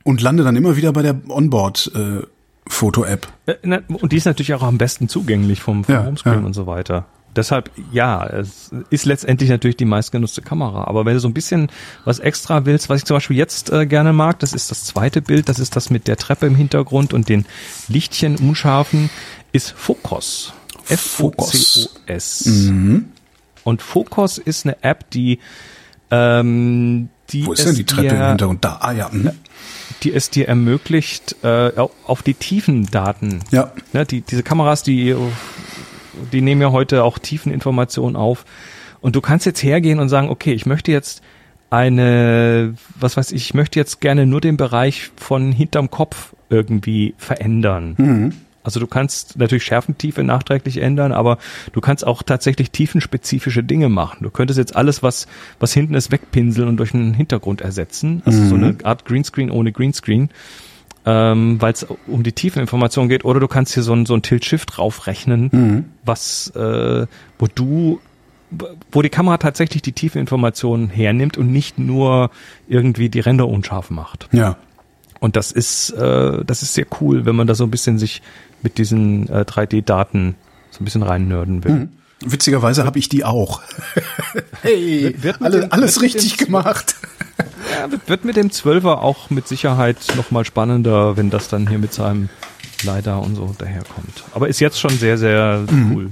und 0.04 0.22
lande 0.22 0.44
dann 0.44 0.58
immer 0.58 0.76
wieder 0.76 0.92
bei 0.92 1.02
der 1.04 1.16
Onboard-Foto-App. 1.30 3.28
Äh, 3.46 3.56
na, 3.64 3.80
Und 3.88 4.12
die 4.12 4.18
ist 4.18 4.26
natürlich 4.26 4.54
auch 4.54 4.64
am 4.64 4.78
besten 4.78 5.08
zugänglich 5.08 5.62
vom, 5.62 5.86
vom 5.86 5.96
Ja, 5.96 6.04
Homescreen 6.06 6.42
ja. 6.42 6.46
und 6.46 6.54
so 6.54 6.68
weiter. 6.68 7.06
Deshalb, 7.36 7.70
ja, 7.92 8.26
es 8.26 8.72
ist 8.90 9.06
letztendlich 9.06 9.50
natürlich 9.50 9.76
die 9.78 9.86
meistgenutzte 9.86 10.42
Kamera. 10.42 10.86
Aber 10.86 11.06
wenn 11.06 11.14
du 11.16 11.20
so 11.20 11.28
ein 11.28 11.34
bisschen 11.34 11.70
was 12.06 12.20
extra 12.20 12.66
willst, 12.66 12.90
was 12.90 13.00
ich 13.00 13.06
zum 13.06 13.18
Beispiel 13.18 13.38
jetzt 13.38 13.72
äh, 13.72 13.86
gerne 13.86 14.14
mag, 14.14 14.40
das 14.40 14.54
ist 14.54 14.72
das 14.72 14.86
zweite 14.86 15.22
Bild, 15.22 15.50
das 15.50 15.60
ist 15.60 15.76
das 15.76 15.90
mit 15.90 16.08
der 16.08 16.18
Treppe 16.18 16.46
im 16.48 16.56
Hintergrund 16.56 17.14
und 17.14 17.28
den 17.30 17.46
Lichtchen 17.88 18.38
unscharfen, 18.38 19.10
ist 19.52 19.72
Focus. 19.78 20.54
F-O-C-O-S. 20.88 22.46
Mhm. 22.46 23.06
Und 23.64 23.82
Focus 23.82 24.38
ist 24.38 24.66
eine 24.66 24.82
App, 24.84 25.10
die, 25.12 25.40
ähm, 26.12 27.10
die 27.32 27.46
Wo 27.46 27.54
ist 27.54 27.66
denn 27.66 27.76
die 27.76 27.86
Treppe 27.86 28.10
dir- 28.10 28.16
im 28.22 28.28
Hintergrund? 28.28 28.64
Da, 28.64 28.78
ah 28.82 28.92
ja. 28.92 29.10
mhm. 29.12 29.32
die 30.04 30.14
es 30.14 30.30
dir 30.30 30.48
ermöglicht, 30.48 31.36
äh, 31.44 31.72
au- 31.78 31.90
auf 32.06 32.22
die 32.22 32.36
tiefen 32.36 32.86
Daten. 32.86 33.40
Ja. 33.52 33.72
Ne, 33.94 34.06
die, 34.06 34.22
diese 34.22 34.44
Kameras, 34.44 34.84
die, 34.84 35.16
die 36.32 36.42
nehmen 36.42 36.62
ja 36.62 36.72
heute 36.72 37.04
auch 37.04 37.20
Tiefeninformationen 37.20 38.16
auf. 38.16 38.46
Und 39.02 39.16
du 39.16 39.22
kannst 39.22 39.46
jetzt 39.46 39.62
hergehen 39.62 40.00
und 40.00 40.10
sagen, 40.10 40.30
okay, 40.30 40.54
ich 40.54 40.66
möchte 40.66 40.92
jetzt 40.92 41.22
eine, 41.70 42.76
was 43.00 43.18
weiß 43.18 43.32
ich, 43.32 43.46
ich 43.46 43.54
möchte 43.54 43.80
jetzt 43.80 44.02
gerne 44.02 44.26
nur 44.26 44.42
den 44.42 44.58
Bereich 44.58 45.12
von 45.18 45.52
hinterm 45.52 45.92
Kopf 45.92 46.34
irgendwie 46.50 47.14
verändern. 47.18 47.96
Also 48.64 48.80
du 48.80 48.88
kannst 48.88 49.38
natürlich 49.38 49.64
Schärfentiefe 49.64 50.24
nachträglich 50.24 50.78
ändern, 50.78 51.12
aber 51.12 51.38
du 51.72 51.82
kannst 51.82 52.06
auch 52.06 52.24
tatsächlich 52.24 52.72
tiefenspezifische 52.72 53.64
Dinge 53.64 53.90
machen. 53.90 54.24
Du 54.24 54.32
könntest 54.32 54.58
jetzt 54.58 54.76
alles, 54.76 55.04
was, 55.04 55.28
was 55.60 55.72
hinten 55.72 55.94
ist, 55.94 56.12
wegpinseln 56.12 56.68
und 56.68 56.78
durch 56.78 56.94
einen 56.94 57.14
Hintergrund 57.14 57.62
ersetzen. 57.62 58.24
Also 58.26 58.44
so 58.46 58.56
eine 58.56 58.76
Art 58.84 59.06
Greenscreen 59.06 59.52
ohne 59.52 59.72
Greenscreen, 59.72 60.30
ähm, 61.06 61.62
weil 61.62 61.74
es 61.74 61.86
um 62.08 62.24
die 62.24 62.32
Tiefeninformation 62.32 63.10
geht. 63.10 63.26
Oder 63.26 63.40
du 63.40 63.48
kannst 63.48 63.74
hier 63.74 63.84
so 63.84 63.94
ein, 63.94 64.06
so 64.06 64.14
ein 64.16 64.22
Tilt-Shift 64.22 64.78
draufrechnen, 64.78 65.86
was, 66.04 66.48
äh, 66.56 67.06
wo 67.40 67.48
du 67.54 68.00
wo 68.92 69.02
die 69.02 69.10
Kamera 69.10 69.38
tatsächlich 69.38 69.82
die 69.82 69.92
Tiefeninformationen 69.92 70.90
hernimmt 70.90 71.38
und 71.38 71.52
nicht 71.52 71.78
nur 71.80 72.30
irgendwie 72.70 73.10
die 73.10 73.20
Ränder 73.20 73.48
unscharf 73.48 73.90
macht. 73.90 74.30
Ja. 74.32 74.56
Und 75.20 75.36
das 75.36 75.52
ist, 75.52 75.90
äh, 75.90 76.46
das 76.46 76.62
ist 76.62 76.76
sehr 76.76 76.86
cool, 77.02 77.26
wenn 77.26 77.36
man 77.36 77.48
da 77.48 77.56
so 77.56 77.64
ein 77.66 77.72
bisschen 77.72 77.98
sich 77.98 78.22
mit 78.62 78.78
diesen 78.78 79.28
äh, 79.30 79.42
3D-Daten 79.42 80.36
so 80.70 80.80
ein 80.82 80.86
bisschen 80.86 81.04
reinnörden 81.04 81.64
will. 81.64 81.90
Witzigerweise 82.22 82.86
habe 82.86 82.98
ich 83.00 83.10
die 83.10 83.26
auch. 83.26 83.62
hey, 84.62 85.14
Wird- 85.22 85.42
alle, 85.42 85.72
alles 85.72 86.02
richtig 86.02 86.38
gemacht. 86.38 86.96
Ja, 87.78 87.92
wird, 87.92 88.08
wird 88.10 88.26
mit 88.26 88.36
dem 88.36 88.50
12er 88.50 88.96
auch 89.00 89.30
mit 89.30 89.48
Sicherheit 89.48 89.98
nochmal 90.16 90.46
spannender, 90.46 91.18
wenn 91.18 91.30
das 91.30 91.48
dann 91.48 91.68
hier 91.68 91.78
mit 91.78 91.94
seinem 91.94 92.30
LiDAR 92.84 93.22
und 93.22 93.36
so 93.36 93.54
daherkommt. 93.58 94.24
Aber 94.34 94.48
ist 94.48 94.60
jetzt 94.60 94.80
schon 94.80 94.92
sehr, 94.92 95.18
sehr 95.18 95.64
cool. 95.94 96.12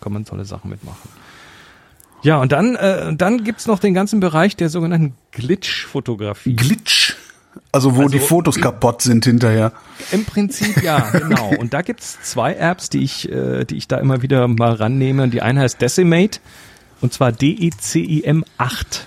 Kann 0.00 0.12
man 0.12 0.24
tolle 0.24 0.44
Sachen 0.44 0.70
mitmachen. 0.70 1.08
Ja, 2.22 2.38
und 2.38 2.50
dann, 2.52 2.74
äh, 2.76 3.14
dann 3.14 3.44
gibt's 3.44 3.66
noch 3.66 3.78
den 3.78 3.94
ganzen 3.94 4.18
Bereich 4.20 4.56
der 4.56 4.68
sogenannten 4.70 5.14
Glitch-Fotografie. 5.32 6.54
Glitch. 6.56 7.14
Also 7.72 7.94
wo 7.96 8.02
Also- 8.02 8.10
die 8.12 8.18
Fotos 8.20 8.56
kaputt 8.60 9.02
sind 9.02 9.24
hinterher. 9.24 9.72
Im 10.12 10.24
Prinzip 10.24 10.82
ja, 10.82 10.98
genau. 11.12 11.48
Und 11.58 11.74
da 11.74 11.82
gibt's 11.82 12.18
zwei 12.22 12.54
Apps, 12.54 12.90
die 12.90 13.02
ich, 13.02 13.30
äh, 13.30 13.64
die 13.64 13.76
ich 13.76 13.86
da 13.88 13.98
immer 13.98 14.22
wieder 14.22 14.48
mal 14.48 14.72
rannehme. 14.72 15.22
Und 15.24 15.30
die 15.32 15.42
eine 15.42 15.60
heißt 15.60 15.80
Decimate 15.80 16.40
und 17.00 17.12
zwar 17.12 17.30
D-E-C-I-M 17.32 18.44
8. 18.58 19.06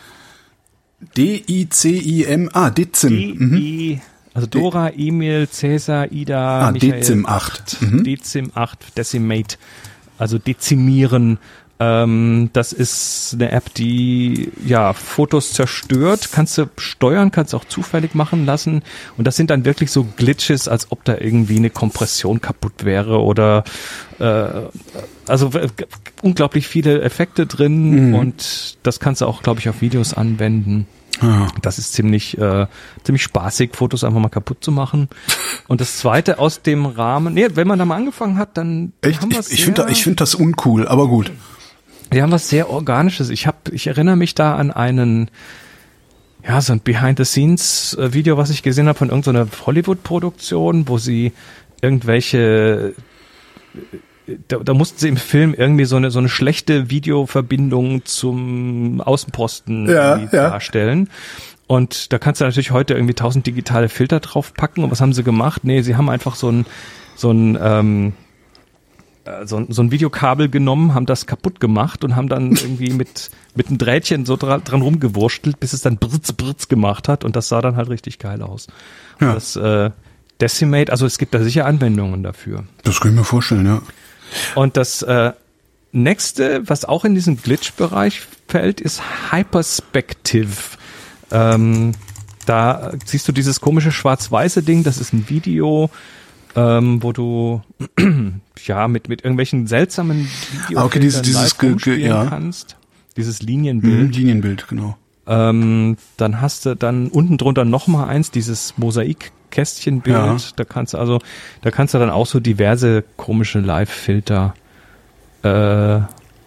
D-I-C-I-M, 1.18 2.49
ah, 2.54 2.70
Dizim. 2.70 3.36
Mhm. 3.38 3.56
D-E, 3.56 4.02
also 4.34 4.47
Dora, 4.47 4.93
Emil, 4.95 5.47
Cäsar, 5.47 6.12
Ida, 6.12 6.68
Ah, 6.68 6.72
Michael. 6.72 6.91
Dezim 6.99 7.26
8. 7.26 7.78
Mhm. 7.82 8.04
Dezim 8.04 8.52
8, 8.56 8.97
Decimate. 8.97 9.58
Also 10.18 10.38
dezimieren. 10.38 11.39
Ähm, 11.82 12.52
das 12.54 12.74
ist 12.74 13.32
eine 13.34 13.52
App, 13.52 13.74
die 13.74 14.52
ja 14.64 14.94
Fotos 14.94 15.54
zerstört, 15.54 16.30
kannst 16.32 16.60
du 16.60 16.70
steuern, 16.78 17.32
kannst 17.32 17.56
auch 17.56 17.66
zufällig 17.66 18.14
machen 18.14 18.46
lassen. 18.46 18.84
Und 19.18 19.26
das 19.26 19.36
sind 19.36 19.50
dann 19.50 19.66
wirklich 19.66 19.90
so 19.92 20.04
Glitches, 20.04 20.68
als 20.68 20.92
ob 20.92 21.04
da 21.06 21.18
irgendwie 21.18 21.58
eine 21.58 21.72
Kompression 21.72 22.40
kaputt 22.40 22.86
wäre 22.86 23.24
oder 23.24 23.64
äh, 24.20 24.48
also 25.26 25.50
unglaublich 26.22 26.68
viele 26.68 27.02
Effekte 27.02 27.48
drin 27.48 28.14
und 28.14 28.78
das 28.84 29.00
kannst 29.00 29.22
du 29.22 29.26
auch, 29.26 29.42
glaube 29.42 29.60
ich, 29.60 29.68
auf 29.68 29.82
Videos 29.82 30.14
anwenden. 30.14 30.86
Ah. 31.20 31.48
Das 31.62 31.80
ist 31.80 31.94
ziemlich, 31.94 32.38
äh, 32.38 32.68
ziemlich 33.04 33.24
spaßig, 33.24 33.72
Fotos 33.76 34.04
einfach 34.04 34.20
mal 34.20 34.30
kaputt 34.30 34.64
zu 34.64 34.72
machen. 34.72 35.10
Und 35.68 35.82
das 35.82 35.98
zweite 35.98 36.38
aus 36.38 36.62
dem 36.62 36.86
Rahmen, 36.86 37.34
nee, 37.34 37.48
wenn 37.54 37.68
man 37.68 37.80
da 37.80 37.86
mal 37.86 37.96
angefangen 37.96 38.38
hat, 38.38 38.58
dann 38.58 38.94
Echt? 39.02 39.22
haben 39.22 39.32
wir 39.32 39.40
Ich, 39.40 39.52
ich 39.52 39.66
finde 39.66 39.88
ich 39.90 40.04
find 40.04 40.22
das 40.22 40.36
uncool, 40.36 40.88
aber 40.88 41.08
gut. 41.08 41.32
Wir 42.12 42.24
haben 42.24 42.32
was 42.32 42.49
sehr 42.49 42.70
Organisches. 42.70 43.30
Ich 43.30 43.47
habe, 43.47 43.57
ich 43.72 43.88
erinnere 43.88 44.16
mich 44.18 44.36
da 44.36 44.55
an 44.55 44.72
einen, 44.72 45.32
ja, 46.45 46.59
so 46.62 46.74
ein 46.74 46.82
Behind-the-Scenes-Video, 46.82 48.38
was 48.38 48.49
ich 48.49 48.64
gesehen 48.64 48.88
habe 48.88 48.97
von 48.97 49.09
irgendeiner 49.09 49.47
Hollywood-Produktion, 49.66 50.88
wo 50.88 50.97
sie 50.97 51.32
irgendwelche 51.82 52.93
da, 54.47 54.57
da 54.57 54.74
mussten 54.74 54.99
sie 54.99 55.09
im 55.09 55.18
Film 55.18 55.53
irgendwie 55.53 55.86
so 55.86 55.95
eine 55.95 56.12
so 56.12 56.20
eine 56.20 56.30
schlechte 56.30 56.89
Videoverbindung 56.89 58.05
zum 58.05 59.01
Außenposten 59.01 59.89
Ja, 59.89 60.18
ja. 60.18 60.28
darstellen. 60.30 61.09
Und 61.68 62.12
da 62.12 62.20
kannst 62.20 62.41
du 62.41 62.45
natürlich 62.45 62.72
heute 62.72 62.93
irgendwie 62.93 63.14
tausend 63.14 63.47
digitale 63.47 63.89
Filter 63.89 64.20
draufpacken. 64.20 64.84
Und 64.84 64.91
was 64.91 65.01
haben 65.01 65.14
sie 65.14 65.24
gemacht? 65.24 65.64
Nee, 65.64 65.82
sie 65.82 65.95
haben 65.95 66.09
einfach 66.09 66.36
so 66.36 66.49
ein 66.49 66.66
so 67.16 67.32
ein 67.32 67.57
ähm, 67.62 68.07
äh, 68.09 68.31
so, 69.46 69.58
ein- 69.58 69.68
so 69.72 69.82
ein 69.82 69.92
Videokabel 69.92 70.50
genommen, 70.50 70.94
haben 70.94 71.06
das 71.06 71.26
kaputt 71.26 71.60
gemacht 71.60 72.04
und 72.04 72.16
haben 72.16 72.30
dann 72.30 72.52
irgendwie 72.56 72.92
mit 72.92 73.32
mit 73.56 73.68
einem 73.68 73.78
Drähtchen 73.78 74.26
so 74.26 74.38
dran, 74.38 74.64
dran 74.64 74.82
rumgewurstelt, 74.82 75.60
bis 75.60 75.74
es 75.74 75.82
dann 75.82 75.98
britz 75.98 76.32
britz 76.34 76.68
gemacht 76.70 77.08
hat 77.10 77.26
und 77.26 77.36
das 77.36 77.50
sah 77.50 77.62
dann 77.62 77.76
halt 77.76 77.90
richtig 77.90 78.18
geil 78.20 78.42
aus. 78.42 78.68
Ja. 79.20 79.34
Das 79.34 79.56
äh, 79.58 79.92
Decimate, 80.40 80.92
also 80.92 81.06
es 81.06 81.18
gibt 81.18 81.34
da 81.34 81.44
sicher 81.44 81.66
Anwendungen 81.66 82.24
dafür. 82.24 82.64
Das 82.84 83.00
kann 83.00 83.12
ich 83.12 83.18
mir 83.18 83.24
vorstellen, 83.26 83.66
ja. 83.66 83.82
Und 84.56 84.78
das 84.78 85.02
äh, 85.02 85.34
nächste, 85.92 86.68
was 86.70 86.86
auch 86.86 87.04
in 87.06 87.14
diesen 87.14 87.36
Glitch-Bereich 87.42 88.22
fällt, 88.48 88.80
ist 88.82 89.02
Hyperspective. 89.32 90.78
Ähm, 91.32 91.92
da 92.46 92.92
siehst 93.06 93.28
du 93.28 93.32
dieses 93.32 93.62
komische 93.62 93.92
schwarz-weiße 93.92 94.64
Ding, 94.64 94.84
das 94.84 94.98
ist 94.98 95.14
ein 95.14 95.30
Video, 95.30 95.90
ähm, 96.56 97.02
wo 97.04 97.12
du 97.14 97.62
ja 98.66 98.88
mit, 98.88 99.10
mit 99.10 99.24
irgendwelchen 99.24 99.68
seltsamen 99.68 100.28
Ah, 100.76 100.86
okay, 100.86 100.99
dieses- 100.99 101.22
Videofiltern 101.26 101.78
dieses 101.78 101.84
ge- 101.84 102.08
ja. 102.08 102.26
kannst. 102.26 102.78
Dieses 103.18 103.41
Linienbild. 103.41 104.08
Mhm, 104.08 104.12
Linienbild, 104.12 104.68
genau. 104.68 104.97
Ähm, 105.28 105.97
dann 106.18 106.41
hast 106.41 106.66
du 106.66 106.76
dann 106.76 107.08
unten 107.08 107.38
drunter 107.38 107.64
noch 107.66 107.88
mal 107.88 108.08
eins, 108.08 108.32
dieses 108.32 108.74
Mosaikkästchenbild. 108.78 110.16
Ja. 110.16 110.38
Da 110.56 110.64
kannst 110.64 110.93
du 110.93 110.97
also, 110.97 111.20
da 111.62 111.72
kannst 111.72 111.93
du 111.93 111.99
dann 111.99 112.10
auch 112.10 112.26
so 112.26 112.39
diverse 112.39 113.04
komische 113.18 113.60
Live-Filter 113.60 114.54
äh, 115.43 115.99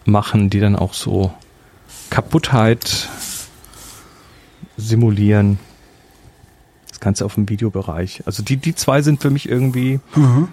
machen, 0.06 0.50
die 0.50 0.60
dann 0.60 0.74
auch 0.76 0.94
so 0.94 1.32
Kaputtheit 2.10 3.08
simulieren. 4.76 5.58
Das 7.04 7.08
Ganze 7.10 7.24
auf 7.26 7.34
dem 7.34 7.46
Videobereich. 7.50 8.22
Also 8.24 8.42
die, 8.42 8.56
die 8.56 8.74
zwei 8.74 9.02
sind 9.02 9.20
für 9.20 9.28
mich 9.28 9.46
irgendwie, 9.46 10.00
Mhm. 10.16 10.48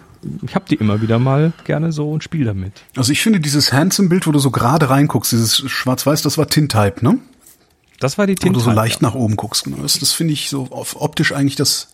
ich 0.45 0.53
habe 0.53 0.65
die 0.69 0.75
immer 0.75 1.01
wieder 1.01 1.17
mal 1.17 1.53
gerne 1.63 1.93
so 1.93 2.11
und 2.11 2.25
spiele 2.25 2.43
damit. 2.45 2.73
Also 2.97 3.13
ich 3.13 3.21
finde 3.21 3.39
dieses 3.39 3.71
Handsome-Bild, 3.71 4.27
wo 4.27 4.31
du 4.33 4.39
so 4.39 4.51
gerade 4.51 4.89
reinguckst, 4.89 5.31
dieses 5.31 5.57
Schwarz-Weiß, 5.71 6.21
das 6.23 6.37
war 6.37 6.47
Tintype, 6.47 7.05
ne? 7.05 7.19
Das 8.01 8.17
war 8.17 8.27
die 8.27 8.33
Wo 8.33 8.49
du 8.49 8.59
so 8.59 8.65
Tintype, 8.65 8.75
leicht 8.75 9.01
ja. 9.01 9.07
nach 9.07 9.15
oben 9.15 9.37
guckst, 9.37 9.63
genau. 9.63 9.77
Das, 9.81 9.97
das 9.97 10.11
finde 10.11 10.33
ich 10.33 10.49
so 10.49 10.67
auf 10.71 10.99
optisch 11.01 11.31
eigentlich 11.31 11.55
das. 11.55 11.87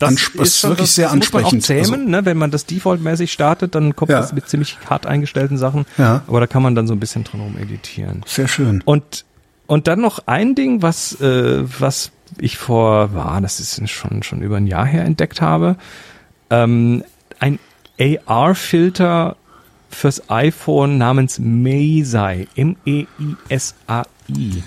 Das 0.00 0.10
Ansp- 0.10 0.36
das 0.36 0.48
ist 0.48 0.58
schon- 0.58 0.70
wirklich 0.70 0.90
sehr 0.90 1.06
das 1.06 1.14
muss 1.16 1.32
man 1.32 1.44
auch 1.44 1.52
ansprechend. 1.52 1.64
zähmen, 1.86 2.00
Also- 2.00 2.10
ne? 2.10 2.24
wenn 2.24 2.36
man 2.36 2.50
das 2.50 2.66
defaultmäßig 2.66 3.32
startet, 3.32 3.76
dann 3.76 3.94
kommt 3.94 4.10
Ja. 4.10 4.20
das 4.20 4.32
mit 4.32 4.48
ziemlich 4.48 4.76
hart 4.90 5.06
eingestellten 5.06 5.58
Sachen. 5.58 5.86
Ja. 5.96 6.22
Aber 6.26 6.40
da 6.40 6.48
kann 6.48 6.62
man 6.64 6.74
dann 6.74 6.88
so 6.88 6.92
ein 6.94 6.98
bisschen 6.98 7.22
dran 7.22 7.40
rum 7.40 7.56
editieren. 7.56 8.22
Sehr 8.26 8.48
schön. 8.48 8.82
Und 8.84 9.24
und 9.68 9.86
dann 9.86 10.00
noch 10.00 10.26
ein 10.26 10.56
Ding, 10.56 10.82
was 10.82 11.20
äh, 11.20 11.62
was 11.78 12.10
ich 12.38 12.56
vor, 12.56 13.14
war, 13.14 13.40
das 13.40 13.60
ist 13.60 13.88
schon 13.90 14.22
schon 14.22 14.42
über 14.42 14.56
ein 14.56 14.66
Jahr 14.66 14.86
her 14.86 15.04
entdeckt 15.04 15.40
habe, 15.40 15.76
ähm, 16.50 17.04
ein 17.40 17.58
AR-Filter 17.98 19.36
fürs 19.90 20.28
iPhone 20.28 20.98
namens 20.98 21.38
Meisai, 21.38 22.48
E 22.54 22.62
M-E-I-S-A-I. 22.62 24.62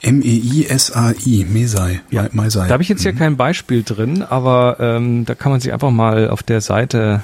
M-E-I-S-A-I, 0.00 1.46
Mesai. 1.48 2.00
Ja. 2.10 2.28
Meisai. 2.32 2.66
Da 2.66 2.74
habe 2.74 2.82
ich 2.82 2.88
jetzt 2.88 3.02
hier 3.02 3.14
kein 3.14 3.36
Beispiel 3.36 3.82
drin, 3.82 4.22
aber 4.22 4.76
ähm, 4.78 5.24
da 5.24 5.34
kann 5.34 5.50
man 5.50 5.60
sich 5.60 5.72
einfach 5.72 5.90
mal 5.90 6.28
auf 6.28 6.42
der 6.42 6.60
Seite 6.60 7.22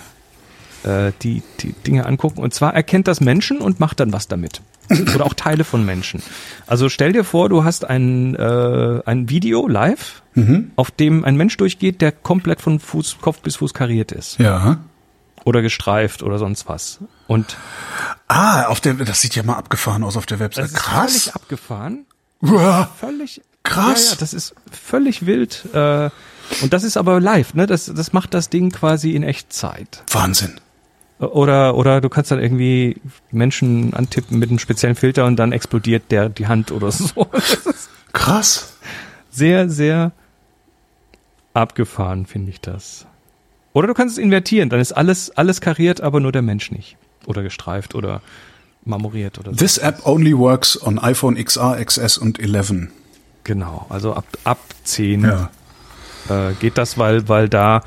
äh, 0.84 1.12
die, 1.22 1.42
die 1.60 1.72
Dinge 1.72 2.06
angucken. 2.06 2.40
Und 2.40 2.54
zwar 2.54 2.74
erkennt 2.74 3.06
das 3.06 3.20
Menschen 3.20 3.58
und 3.58 3.80
macht 3.80 4.00
dann 4.00 4.12
was 4.12 4.28
damit. 4.28 4.62
Oder 5.14 5.24
auch 5.26 5.34
Teile 5.34 5.64
von 5.64 5.84
Menschen. 5.84 6.22
Also 6.66 6.88
stell 6.88 7.12
dir 7.12 7.24
vor, 7.24 7.48
du 7.48 7.64
hast 7.64 7.84
ein, 7.84 8.34
äh, 8.34 9.00
ein 9.06 9.28
Video 9.28 9.68
live, 9.68 10.22
auf 10.76 10.90
dem 10.90 11.24
ein 11.24 11.36
Mensch 11.36 11.56
durchgeht, 11.58 12.00
der 12.00 12.12
komplett 12.12 12.60
von 12.60 12.80
Fuß, 12.80 13.18
Kopf 13.20 13.40
bis 13.40 13.56
Fuß 13.56 13.74
kariert 13.74 14.10
ist. 14.12 14.38
Ja. 14.38 14.78
Oder 15.44 15.60
gestreift 15.62 16.22
oder 16.22 16.38
sonst 16.38 16.68
was. 16.68 16.98
Und 17.26 17.56
Ah, 18.28 18.66
auf 18.66 18.80
der, 18.80 18.94
das 18.94 19.20
sieht 19.20 19.34
ja 19.34 19.42
mal 19.42 19.56
abgefahren 19.56 20.02
aus 20.04 20.16
auf 20.16 20.26
der 20.26 20.38
Website. 20.38 20.64
das 20.64 20.70
ist 20.72 20.76
Krass. 20.78 21.10
völlig 21.12 21.34
abgefahren. 21.34 22.06
Uah. 22.42 22.90
völlig 22.98 23.42
Krass. 23.62 24.04
Ja, 24.06 24.10
ja, 24.12 24.16
das 24.20 24.32
ist 24.34 24.54
völlig 24.70 25.26
wild. 25.26 25.64
Äh, 25.74 26.08
und 26.62 26.72
das 26.72 26.82
ist 26.84 26.96
aber 26.96 27.20
live, 27.20 27.54
ne? 27.54 27.66
Das, 27.66 27.86
das 27.86 28.12
macht 28.12 28.32
das 28.34 28.48
Ding 28.50 28.70
quasi 28.70 29.12
in 29.12 29.22
Echtzeit. 29.22 30.02
Wahnsinn. 30.10 30.60
Oder, 31.20 31.74
oder 31.74 32.00
du 32.00 32.08
kannst 32.08 32.30
dann 32.30 32.40
irgendwie 32.40 32.96
Menschen 33.30 33.92
antippen 33.94 34.38
mit 34.38 34.48
einem 34.48 34.58
speziellen 34.58 34.96
Filter 34.96 35.26
und 35.26 35.36
dann 35.36 35.52
explodiert 35.52 36.04
der 36.10 36.28
die 36.30 36.46
Hand 36.46 36.72
oder 36.72 36.90
so. 36.90 37.28
Krass. 38.12 38.74
sehr, 39.30 39.68
sehr 39.68 40.12
abgefahren, 41.54 42.26
finde 42.26 42.50
ich 42.50 42.60
das. 42.60 43.06
Oder 43.72 43.86
du 43.88 43.94
kannst 43.94 44.18
es 44.18 44.22
invertieren, 44.22 44.68
dann 44.68 44.80
ist 44.80 44.92
alles, 44.92 45.30
alles 45.36 45.60
kariert, 45.60 46.00
aber 46.00 46.20
nur 46.20 46.32
der 46.32 46.42
Mensch 46.42 46.70
nicht. 46.70 46.96
Oder 47.26 47.42
gestreift 47.42 47.94
oder 47.94 48.20
marmoriert 48.84 49.38
oder 49.38 49.50
so. 49.52 49.56
This 49.56 49.78
app 49.78 50.06
only 50.06 50.36
works 50.36 50.80
on 50.82 50.98
iPhone 50.98 51.36
XR, 51.36 51.84
XS 51.84 52.18
und 52.18 52.40
11. 52.40 52.88
Genau, 53.44 53.86
also 53.88 54.14
ab, 54.14 54.24
ab 54.44 54.58
10 54.84 55.22
Ja. 55.24 55.50
äh, 56.28 56.54
geht 56.54 56.78
das, 56.78 56.98
weil, 56.98 57.28
weil 57.28 57.48
da 57.48 57.82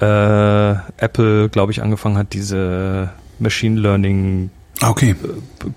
äh, 0.00 0.74
Apple, 0.98 1.48
glaube 1.48 1.72
ich, 1.72 1.82
angefangen 1.82 2.18
hat, 2.18 2.32
diese 2.32 3.10
Machine 3.38 3.78
Learning 3.80 4.50
Ah, 4.80 4.90
Okay. 4.90 5.16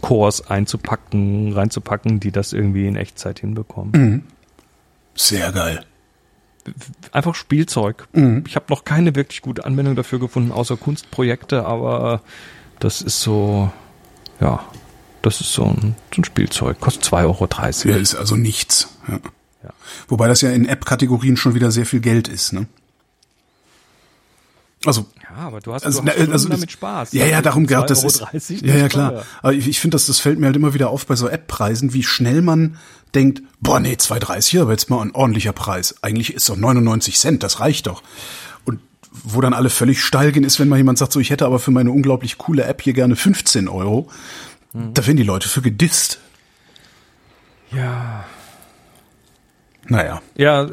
Cores 0.01 0.49
einzupacken, 0.49 1.53
reinzupacken, 1.53 2.19
die 2.19 2.31
das 2.31 2.51
irgendwie 2.51 2.85
in 2.87 2.95
Echtzeit 2.97 3.39
hinbekommen. 3.39 3.91
Mhm. 3.93 4.23
Sehr 5.15 5.51
geil. 5.51 5.85
Einfach 7.11 7.33
Spielzeug. 7.35 8.07
Mhm. 8.13 8.43
Ich 8.45 8.55
habe 8.55 8.65
noch 8.69 8.83
keine 8.83 9.15
wirklich 9.15 9.41
gute 9.41 9.65
Anwendung 9.65 9.95
dafür 9.95 10.19
gefunden, 10.19 10.51
außer 10.51 10.75
Kunstprojekte, 10.77 11.65
aber 11.65 12.21
das 12.79 13.01
ist 13.01 13.21
so, 13.21 13.71
ja, 14.39 14.63
das 15.21 15.41
ist 15.41 15.53
so 15.53 15.63
ein, 15.65 15.95
so 16.13 16.21
ein 16.21 16.25
Spielzeug. 16.25 16.79
Kostet 16.79 17.05
2,30 17.05 17.23
Euro. 17.23 17.47
Ja, 17.95 17.95
ist 18.01 18.15
also 18.15 18.35
nichts. 18.35 18.97
Ja. 19.07 19.19
Ja. 19.63 19.69
Wobei 20.07 20.27
das 20.27 20.41
ja 20.41 20.51
in 20.51 20.65
App-Kategorien 20.65 21.35
schon 21.37 21.53
wieder 21.53 21.71
sehr 21.71 21.85
viel 21.85 21.99
Geld 21.99 22.27
ist, 22.27 22.53
ne? 22.53 22.67
Also, 24.85 25.07
Ja, 25.21 25.47
aber 25.47 25.59
du 25.59 25.73
hast, 25.73 25.85
also, 25.85 25.99
du 25.99 26.05
na, 26.05 26.11
hast 26.11 26.17
Stunden 26.17 26.33
also 26.33 26.49
damit 26.49 26.71
Spaß. 26.71 27.13
Ja, 27.13 27.25
ja, 27.25 27.41
darum 27.41 27.67
gehabt, 27.67 27.89
das 27.89 28.03
ist. 28.03 28.23
2,30 28.23 28.65
Ja, 28.65 28.75
ja, 28.75 28.87
klar. 28.87 29.25
Aber 29.41 29.53
ich, 29.53 29.67
ich 29.67 29.79
finde, 29.79 29.95
das, 29.95 30.05
das 30.05 30.19
fällt 30.19 30.39
mir 30.39 30.45
halt 30.45 30.55
immer 30.55 30.73
wieder 30.73 30.89
auf 30.89 31.05
bei 31.05 31.15
so 31.15 31.27
App-Preisen, 31.27 31.93
wie 31.93 32.03
schnell 32.03 32.41
man 32.41 32.77
denkt, 33.13 33.41
boah, 33.59 33.79
nee, 33.79 33.93
2,30, 33.93 34.61
aber 34.61 34.71
jetzt 34.71 34.89
mal 34.89 35.01
ein 35.01 35.11
ordentlicher 35.11 35.51
Preis. 35.51 35.95
Eigentlich 36.01 36.33
ist 36.33 36.47
doch 36.47 36.55
99 36.55 37.17
Cent, 37.17 37.43
das 37.43 37.59
reicht 37.59 37.87
doch. 37.87 38.03
Und 38.63 38.79
wo 39.11 39.41
dann 39.41 39.53
alle 39.53 39.69
völlig 39.69 40.01
steil 40.01 40.31
gehen, 40.31 40.43
ist, 40.43 40.59
wenn 40.59 40.69
mal 40.69 40.77
jemand 40.77 40.97
sagt, 40.97 41.11
so, 41.11 41.19
ich 41.19 41.29
hätte 41.29 41.45
aber 41.45 41.59
für 41.59 41.71
meine 41.71 41.91
unglaublich 41.91 42.37
coole 42.37 42.63
App 42.63 42.81
hier 42.81 42.93
gerne 42.93 43.15
15 43.15 43.67
Euro. 43.67 44.09
Mhm. 44.71 44.93
Da 44.93 45.05
werden 45.05 45.17
die 45.17 45.23
Leute 45.23 45.49
für 45.49 45.61
gedisst. 45.61 46.19
Ja. 47.71 48.25
Naja. 49.87 50.21
Ja, 50.37 50.69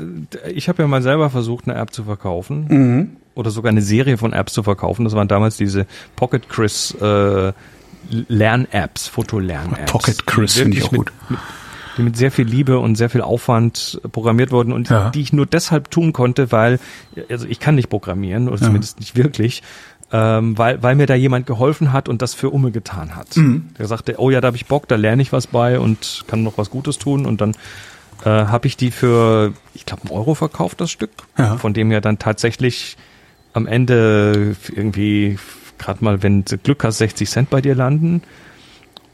ich 0.52 0.68
habe 0.68 0.82
ja 0.82 0.88
mal 0.88 1.02
selber 1.02 1.30
versucht, 1.30 1.68
eine 1.68 1.78
App 1.78 1.92
zu 1.92 2.04
verkaufen. 2.04 2.66
Mhm. 2.68 3.16
Oder 3.37 3.51
sogar 3.51 3.70
eine 3.70 3.82
Serie 3.82 4.18
von 4.18 4.32
Apps 4.32 4.53
zu 4.55 4.64
verkaufen. 4.64 5.05
Das 5.05 5.14
waren 5.14 5.28
damals 5.28 5.57
diese 5.57 5.87
Pocket 6.16 6.49
Chris 6.49 6.93
äh, 7.01 7.53
Lern-Apps, 8.11 9.09
Fotolern-Apps. 9.09 9.93
Pocket 9.93 10.26
Chris 10.26 10.55
finde 10.55 10.78
ich 10.78 10.84
auch 10.84 10.93
mit, 10.93 10.99
gut. 11.01 11.12
Mit, 11.28 11.39
die 11.99 12.03
mit 12.03 12.16
sehr 12.16 12.30
viel 12.30 12.47
Liebe 12.47 12.78
und 12.78 12.95
sehr 12.97 13.11
viel 13.11 13.22
Aufwand 13.22 14.01
programmiert 14.12 14.51
wurden 14.53 14.72
und 14.72 14.89
Ja. 14.89 15.11
die 15.11 15.20
ich 15.20 15.32
nur 15.32 15.47
deshalb 15.47 15.91
tun 15.91 16.12
konnte, 16.12 16.53
weil, 16.53 16.78
also 17.30 17.47
ich 17.47 17.59
kann 17.61 17.74
nicht 17.74 17.89
programmieren, 17.89 18.49
oder 18.49 18.59
zumindest 18.59 19.01
nicht 19.01 19.16
wirklich. 19.16 19.62
ähm, 20.12 20.57
weil, 20.57 20.80
weil 20.84 20.95
mir 20.95 21.07
da 21.07 21.14
jemand 21.16 21.47
geholfen 21.47 21.93
hat 21.93 22.09
und 22.09 22.22
das 22.22 22.32
für 22.32 22.51
Umme 22.51 22.70
getan 22.70 23.16
hat. 23.16 23.37
Mhm. 23.37 23.70
Der 23.76 23.87
sagte, 23.87 24.14
oh 24.18 24.30
ja, 24.30 24.41
da 24.41 24.47
habe 24.47 24.57
ich 24.57 24.66
Bock, 24.66 24.87
da 24.87 24.95
lerne 24.95 25.20
ich 25.20 25.32
was 25.32 25.49
bei 25.49 25.80
und 25.80 26.22
kann 26.28 26.45
noch 26.45 26.59
was 26.59 26.70
Gutes 26.70 26.99
tun 26.99 27.26
und 27.26 27.41
dann 27.41 27.53
äh, 28.24 28.28
habe 28.30 28.68
ich 28.68 28.76
die 28.76 28.93
für, 28.93 29.53
ich 29.74 29.84
glaube, 29.84 30.03
einen 30.05 30.12
Euro 30.12 30.34
verkauft, 30.37 30.80
das 30.80 30.93
Stück, 30.93 31.11
Ja. 31.37 31.57
von 31.57 31.74
dem 31.74 31.91
ja 31.91 32.01
dann 32.01 32.20
tatsächlich 32.20 32.97
am 33.57 33.66
Ende 33.66 34.54
irgendwie 34.74 35.38
gerade 35.78 36.04
mal, 36.04 36.22
wenn 36.22 36.44
du 36.44 36.59
Glück 36.59 36.84
hast, 36.84 36.98
60 36.98 37.28
Cent 37.28 37.50
bei 37.50 37.61
dir 37.61 37.74
landen. 37.74 38.22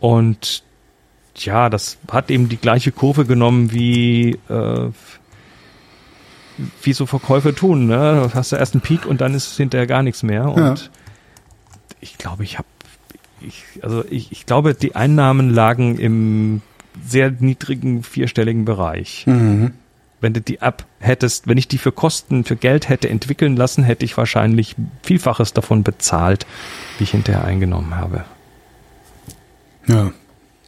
Und 0.01 0.62
ja, 1.36 1.70
das 1.70 1.97
hat 2.11 2.30
eben 2.30 2.49
die 2.49 2.57
gleiche 2.57 2.93
Kurve 2.93 3.24
genommen 3.24 3.72
wie 3.72 4.38
äh, 4.49 4.90
wie 6.82 6.93
so 6.93 7.07
Verkäufe 7.07 7.55
tun. 7.55 7.86
Ne? 7.86 8.28
Du 8.28 8.34
hast 8.34 8.53
du 8.53 8.57
erst 8.57 8.74
einen 8.74 8.82
Peak 8.82 9.07
und 9.07 9.20
dann 9.20 9.34
ist 9.34 9.57
hinterher 9.57 9.86
gar 9.86 10.03
nichts 10.03 10.22
mehr. 10.22 10.47
Und 10.49 10.59
Ja. 10.59 10.74
ich 12.01 12.18
glaube, 12.18 12.45
ich 12.45 12.59
habe, 12.59 12.68
ich, 13.40 13.64
also 13.82 14.05
ich, 14.11 14.32
ich 14.32 14.45
glaube, 14.45 14.74
die 14.74 14.95
Einnahmen 14.95 15.51
lagen 15.51 15.99
im 15.99 16.61
sehr 17.07 17.30
niedrigen 17.30 18.03
vierstelligen 18.03 18.64
Bereich. 18.64 19.24
Mhm. 19.26 19.72
Wenn 20.23 20.33
du 20.33 20.41
die 20.41 20.61
App 20.61 20.87
hättest, 21.01 21.49
wenn 21.49 21.59
ich 21.59 21.68
die 21.68 21.79
für 21.79 21.93
Kosten, 21.93 22.45
für 22.45 22.57
Geld 22.57 22.89
hätte 22.89 23.11
entwickeln 23.11 23.57
lassen, 23.57 23.83
hätte 23.83 24.05
ich 24.05 24.16
wahrscheinlich 24.16 24.77
Vielfaches 25.03 25.53
davon 25.53 25.83
bezahlt, 25.83 26.47
wie 26.97 27.05
ich 27.05 27.11
hinterher 27.11 27.45
eingenommen 27.45 27.97
habe. 27.97 28.25
Ja. 29.87 30.12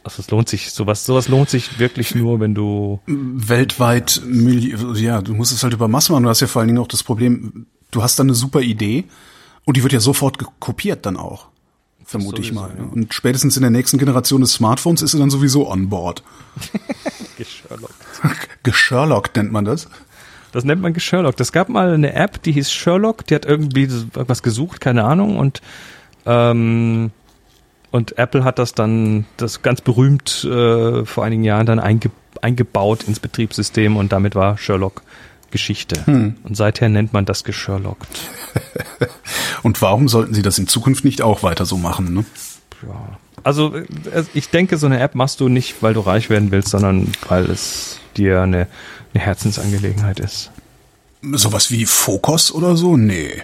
Also 0.03 0.21
es 0.21 0.29
lohnt 0.29 0.49
sich, 0.49 0.71
sowas, 0.71 1.03
sowas 1.05 1.29
lohnt 1.29 1.49
sich 1.49 1.79
wirklich 1.79 2.13
nur, 2.13 2.39
wenn 2.39 2.53
du 2.53 2.99
weltweit, 3.07 4.21
Milli 4.23 4.75
ja, 5.01 5.21
du 5.23 5.33
musst 5.33 5.51
es 5.51 5.63
halt 5.63 5.73
über 5.73 5.87
Masse 5.87 6.11
machen. 6.11 6.23
Du 6.23 6.29
hast 6.29 6.41
ja 6.41 6.47
vor 6.47 6.59
allen 6.59 6.67
Dingen 6.67 6.79
auch 6.79 6.87
das 6.87 7.01
Problem, 7.01 7.65
du 7.89 8.03
hast 8.03 8.19
dann 8.19 8.27
eine 8.27 8.35
super 8.35 8.61
Idee 8.61 9.05
und 9.63 9.77
die 9.77 9.83
wird 9.83 9.93
ja 9.93 9.99
sofort 9.99 10.37
kopiert 10.59 11.07
dann 11.07 11.17
auch. 11.17 11.47
Vermute 12.05 12.41
ich 12.41 12.53
mal. 12.53 12.71
ja. 12.77 12.83
Und 12.83 13.13
spätestens 13.13 13.57
in 13.57 13.61
der 13.61 13.71
nächsten 13.71 13.97
Generation 13.97 14.41
des 14.41 14.53
Smartphones 14.53 15.01
ist 15.01 15.11
sie 15.11 15.19
dann 15.19 15.31
sowieso 15.31 15.69
on 15.69 15.89
board. 15.89 16.23
Gesherlockt. 17.37 17.95
Gesherlockt 18.63 19.35
nennt 19.35 19.51
man 19.51 19.65
das. 19.65 19.87
Das 20.51 20.63
nennt 20.63 20.81
man 20.81 20.97
Sherlock. 20.97 21.35
Das 21.35 21.51
gab 21.51 21.67
mal 21.67 21.93
eine 21.93 22.13
App, 22.13 22.41
die 22.43 22.53
hieß 22.53 22.71
Sherlock, 22.71 23.27
die 23.27 23.35
hat 23.35 23.45
irgendwie 23.45 23.89
was 24.13 24.41
gesucht, 24.41 24.79
keine 24.79 25.03
Ahnung, 25.03 25.37
und 25.37 25.61
ähm, 26.25 27.11
und 27.91 28.17
Apple 28.17 28.43
hat 28.43 28.59
das 28.59 28.73
dann, 28.73 29.25
das 29.37 29.61
ganz 29.61 29.81
berühmt 29.81 30.43
äh, 30.43 31.05
vor 31.05 31.23
einigen 31.23 31.43
Jahren 31.43 31.65
dann 31.65 31.79
einge, 31.79 32.11
eingebaut 32.41 33.03
ins 33.03 33.19
Betriebssystem 33.19 33.95
und 33.95 34.11
damit 34.11 34.35
war 34.35 34.57
Sherlock 34.57 35.01
Geschichte. 35.51 36.03
Und 36.43 36.55
seither 36.57 36.89
nennt 36.89 37.13
man 37.13 37.25
das 37.25 37.43
Gesherlockt. 37.43 38.07
Und 39.63 39.81
warum 39.81 40.07
sollten 40.07 40.33
sie 40.33 40.41
das 40.41 40.57
in 40.57 40.67
Zukunft 40.67 41.05
nicht 41.05 41.21
auch 41.21 41.43
weiter 41.43 41.65
so 41.65 41.77
machen? 41.77 42.13
Ne? 42.13 42.25
Ja. 42.87 43.17
Also 43.43 43.75
äh, 43.75 43.83
ich 44.33 44.49
denke, 44.49 44.77
so 44.77 44.85
eine 44.87 44.99
App 44.99 45.15
machst 45.15 45.39
du 45.39 45.49
nicht, 45.49 45.81
weil 45.81 45.93
du 45.93 45.99
reich 46.01 46.29
werden 46.29 46.51
willst, 46.51 46.69
sondern 46.69 47.11
weil 47.27 47.45
es 47.45 47.99
dir 48.17 48.41
eine, 48.41 48.67
eine 49.13 49.23
Herzensangelegenheit 49.23 50.19
ist. 50.19 50.51
Sowas 51.21 51.71
wie 51.71 51.85
Focus 51.85 52.51
oder 52.51 52.75
so? 52.75 52.97
Nee. 52.97 53.43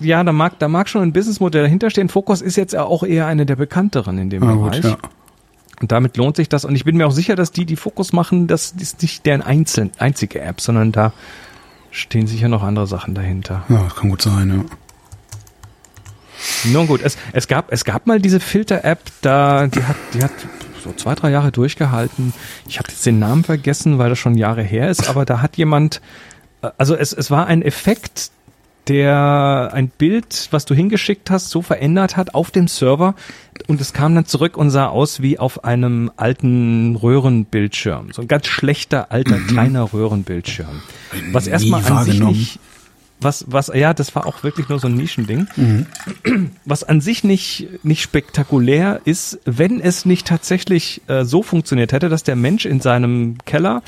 Ja, 0.00 0.22
da 0.24 0.32
mag, 0.32 0.58
da 0.58 0.68
mag 0.68 0.88
schon 0.88 1.02
ein 1.02 1.12
Businessmodell 1.12 1.62
dahinter 1.62 1.90
stehen. 1.90 2.08
Focus 2.08 2.42
ist 2.42 2.56
jetzt 2.56 2.76
auch 2.76 3.02
eher 3.02 3.26
eine 3.26 3.46
der 3.46 3.56
bekannteren 3.56 4.18
in 4.18 4.30
dem 4.30 4.42
Na 4.42 4.54
Bereich. 4.54 4.82
gut, 4.82 4.90
ja. 4.90 4.98
Und 5.80 5.92
damit 5.92 6.16
lohnt 6.16 6.36
sich 6.36 6.48
das. 6.48 6.64
Und 6.64 6.74
ich 6.74 6.84
bin 6.84 6.96
mir 6.96 7.06
auch 7.06 7.12
sicher, 7.12 7.36
dass 7.36 7.52
die, 7.52 7.66
die 7.66 7.76
Fokus 7.76 8.12
machen, 8.12 8.46
das 8.46 8.74
ist 8.78 9.02
nicht 9.02 9.26
deren 9.26 9.42
einzeln, 9.42 9.90
einzige 9.98 10.40
App, 10.40 10.60
sondern 10.60 10.92
da 10.92 11.12
stehen 11.90 12.26
sicher 12.26 12.48
noch 12.48 12.62
andere 12.62 12.86
Sachen 12.86 13.14
dahinter. 13.14 13.64
Ja, 13.68 13.82
das 13.84 13.96
kann 13.96 14.10
gut 14.10 14.22
sein, 14.22 14.48
ja. 14.48 14.64
Nun 16.70 16.86
gut, 16.86 17.00
es, 17.02 17.16
es 17.32 17.48
gab, 17.48 17.72
es 17.72 17.84
gab 17.84 18.06
mal 18.06 18.20
diese 18.20 18.40
Filter-App, 18.40 19.00
da, 19.22 19.66
die 19.66 19.82
hat, 19.82 19.96
die 20.14 20.22
hat 20.22 20.32
so 20.84 20.92
zwei, 20.92 21.14
drei 21.14 21.30
Jahre 21.30 21.50
durchgehalten. 21.50 22.32
Ich 22.68 22.78
habe 22.78 22.88
jetzt 22.90 23.04
den 23.04 23.18
Namen 23.18 23.44
vergessen, 23.44 23.98
weil 23.98 24.10
das 24.10 24.18
schon 24.18 24.36
Jahre 24.36 24.62
her 24.62 24.90
ist, 24.90 25.08
aber 25.08 25.24
da 25.24 25.40
hat 25.42 25.56
jemand, 25.56 26.00
äh, 26.62 26.70
also 26.78 26.94
es, 26.94 27.12
es 27.12 27.30
war 27.30 27.46
ein 27.46 27.62
Effekt, 27.62 28.30
der 28.88 29.70
ein 29.72 29.88
Bild, 29.88 30.48
was 30.50 30.64
du 30.64 30.74
hingeschickt 30.74 31.30
hast, 31.30 31.50
so 31.50 31.62
verändert 31.62 32.16
hat 32.16 32.34
auf 32.34 32.50
dem 32.50 32.68
Server 32.68 33.14
und 33.66 33.80
es 33.80 33.92
kam 33.92 34.14
dann 34.14 34.26
zurück 34.26 34.56
und 34.56 34.70
sah 34.70 34.86
aus 34.86 35.22
wie 35.22 35.38
auf 35.38 35.64
einem 35.64 36.10
alten 36.16 36.96
Röhrenbildschirm. 36.96 38.12
So 38.12 38.22
ein 38.22 38.28
ganz 38.28 38.46
schlechter, 38.46 39.10
alter, 39.10 39.38
kleiner 39.38 39.92
Röhrenbildschirm. 39.92 40.82
Was 41.32 41.46
erstmal 41.46 41.84
an 41.84 42.04
sich 42.04 42.20
nicht, 42.20 42.60
was, 43.20 43.46
was, 43.48 43.70
ja, 43.74 43.94
das 43.94 44.14
war 44.14 44.26
auch 44.26 44.42
wirklich 44.42 44.68
nur 44.68 44.78
so 44.78 44.88
ein 44.88 44.94
Nischending. 44.94 45.48
Was 46.64 46.84
an 46.84 47.00
sich 47.00 47.24
nicht, 47.24 47.68
nicht 47.82 48.02
spektakulär 48.02 49.00
ist, 49.04 49.40
wenn 49.44 49.80
es 49.80 50.04
nicht 50.04 50.26
tatsächlich 50.26 51.00
äh, 51.08 51.24
so 51.24 51.42
funktioniert 51.42 51.92
hätte, 51.92 52.08
dass 52.08 52.24
der 52.24 52.36
Mensch 52.36 52.66
in 52.66 52.80
seinem 52.80 53.38
Keller 53.46 53.82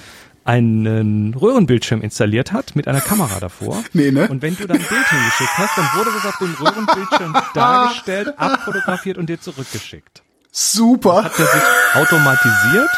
einen 0.48 1.34
Röhrenbildschirm 1.34 2.00
installiert 2.00 2.52
hat 2.52 2.74
mit 2.74 2.88
einer 2.88 3.02
Kamera 3.02 3.38
davor. 3.38 3.84
Nee, 3.92 4.10
ne? 4.10 4.28
Und 4.28 4.42
wenn 4.42 4.56
du 4.56 4.66
dann 4.66 4.78
ein 4.78 4.86
Bild 4.88 5.08
hingeschickt 5.08 5.58
hast, 5.58 5.76
dann 5.76 5.86
wurde 5.96 6.10
das 6.14 6.26
auf 6.26 6.38
dem 6.38 6.54
Röhrenbildschirm 6.54 7.36
dargestellt, 7.54 8.38
abfotografiert 8.38 9.18
und 9.18 9.28
dir 9.28 9.40
zurückgeschickt. 9.40 10.22
Super. 10.50 11.24
Hat 11.24 11.38
er 11.38 11.46
sich 11.46 11.62
automatisiert 11.94 12.90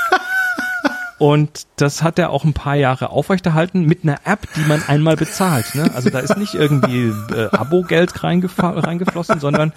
und 1.18 1.66
das 1.76 2.02
hat 2.02 2.18
er 2.18 2.30
auch 2.30 2.44
ein 2.44 2.54
paar 2.54 2.76
Jahre 2.76 3.10
aufrechterhalten 3.10 3.84
mit 3.84 4.04
einer 4.04 4.18
App, 4.24 4.46
die 4.56 4.62
man 4.62 4.82
einmal 4.86 5.16
bezahlt. 5.16 5.74
Ne? 5.74 5.90
Also 5.94 6.10
da 6.10 6.20
ist 6.20 6.36
nicht 6.36 6.54
irgendwie 6.54 7.12
äh, 7.34 7.48
Abo-Geld 7.50 8.22
reingeflossen, 8.22 9.40
sondern 9.40 9.72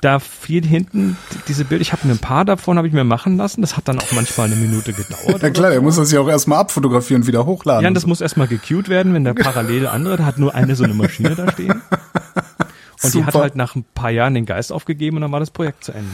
da 0.00 0.18
fiel 0.18 0.64
hinten 0.66 1.16
diese 1.48 1.64
Bilder. 1.64 1.82
Ich 1.82 1.92
habe 1.92 2.06
mir 2.06 2.14
ein 2.14 2.18
paar 2.18 2.44
davon 2.44 2.76
habe 2.78 2.88
ich 2.88 2.94
mir 2.94 3.04
machen 3.04 3.36
lassen. 3.36 3.60
Das 3.60 3.76
hat 3.76 3.88
dann 3.88 3.98
auch 3.98 4.12
manchmal 4.12 4.46
eine 4.46 4.56
Minute 4.56 4.92
gedauert. 4.92 5.42
Ja 5.42 5.50
klar, 5.50 5.70
er 5.72 5.80
muss 5.80 5.96
das 5.96 6.10
ja 6.12 6.20
auch 6.20 6.28
erstmal 6.28 6.58
abfotografieren 6.58 7.22
und 7.22 7.28
wieder 7.28 7.46
hochladen. 7.46 7.82
Ja, 7.82 7.88
und 7.88 7.94
das 7.94 8.06
muss 8.06 8.20
erstmal 8.20 8.48
gecued 8.48 8.88
werden, 8.88 9.14
wenn 9.14 9.24
der 9.24 9.34
parallel 9.34 9.86
andere, 9.86 10.16
da 10.16 10.24
hat 10.24 10.38
nur 10.38 10.54
eine 10.54 10.76
so 10.76 10.84
eine 10.84 10.94
Maschine 10.94 11.34
da 11.34 11.50
stehen. 11.52 11.80
Und 13.02 13.14
die 13.14 13.24
hat 13.24 13.32
Super. 13.32 13.44
halt 13.44 13.56
nach 13.56 13.76
ein 13.76 13.84
paar 13.94 14.10
Jahren 14.10 14.34
den 14.34 14.44
Geist 14.44 14.70
aufgegeben 14.72 15.16
und 15.16 15.22
dann 15.22 15.32
war 15.32 15.40
das 15.40 15.50
Projekt 15.50 15.84
zu 15.84 15.92
Ende. 15.92 16.10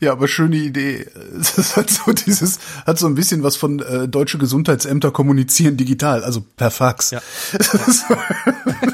Ja, 0.00 0.10
aber 0.10 0.26
schöne 0.26 0.56
Idee. 0.56 1.06
Das 1.36 1.76
hat 1.76 1.88
so 1.88 2.10
dieses, 2.12 2.58
hat 2.84 2.98
so 2.98 3.06
ein 3.06 3.14
bisschen 3.14 3.44
was 3.44 3.54
von 3.54 3.78
äh, 3.78 4.08
deutsche 4.08 4.36
Gesundheitsämter 4.36 5.12
kommunizieren 5.12 5.76
digital, 5.76 6.24
also 6.24 6.44
per 6.56 6.72
Fax. 6.72 7.12
Ja. 7.12 7.20
Das, 7.52 7.74
ist, 7.74 8.04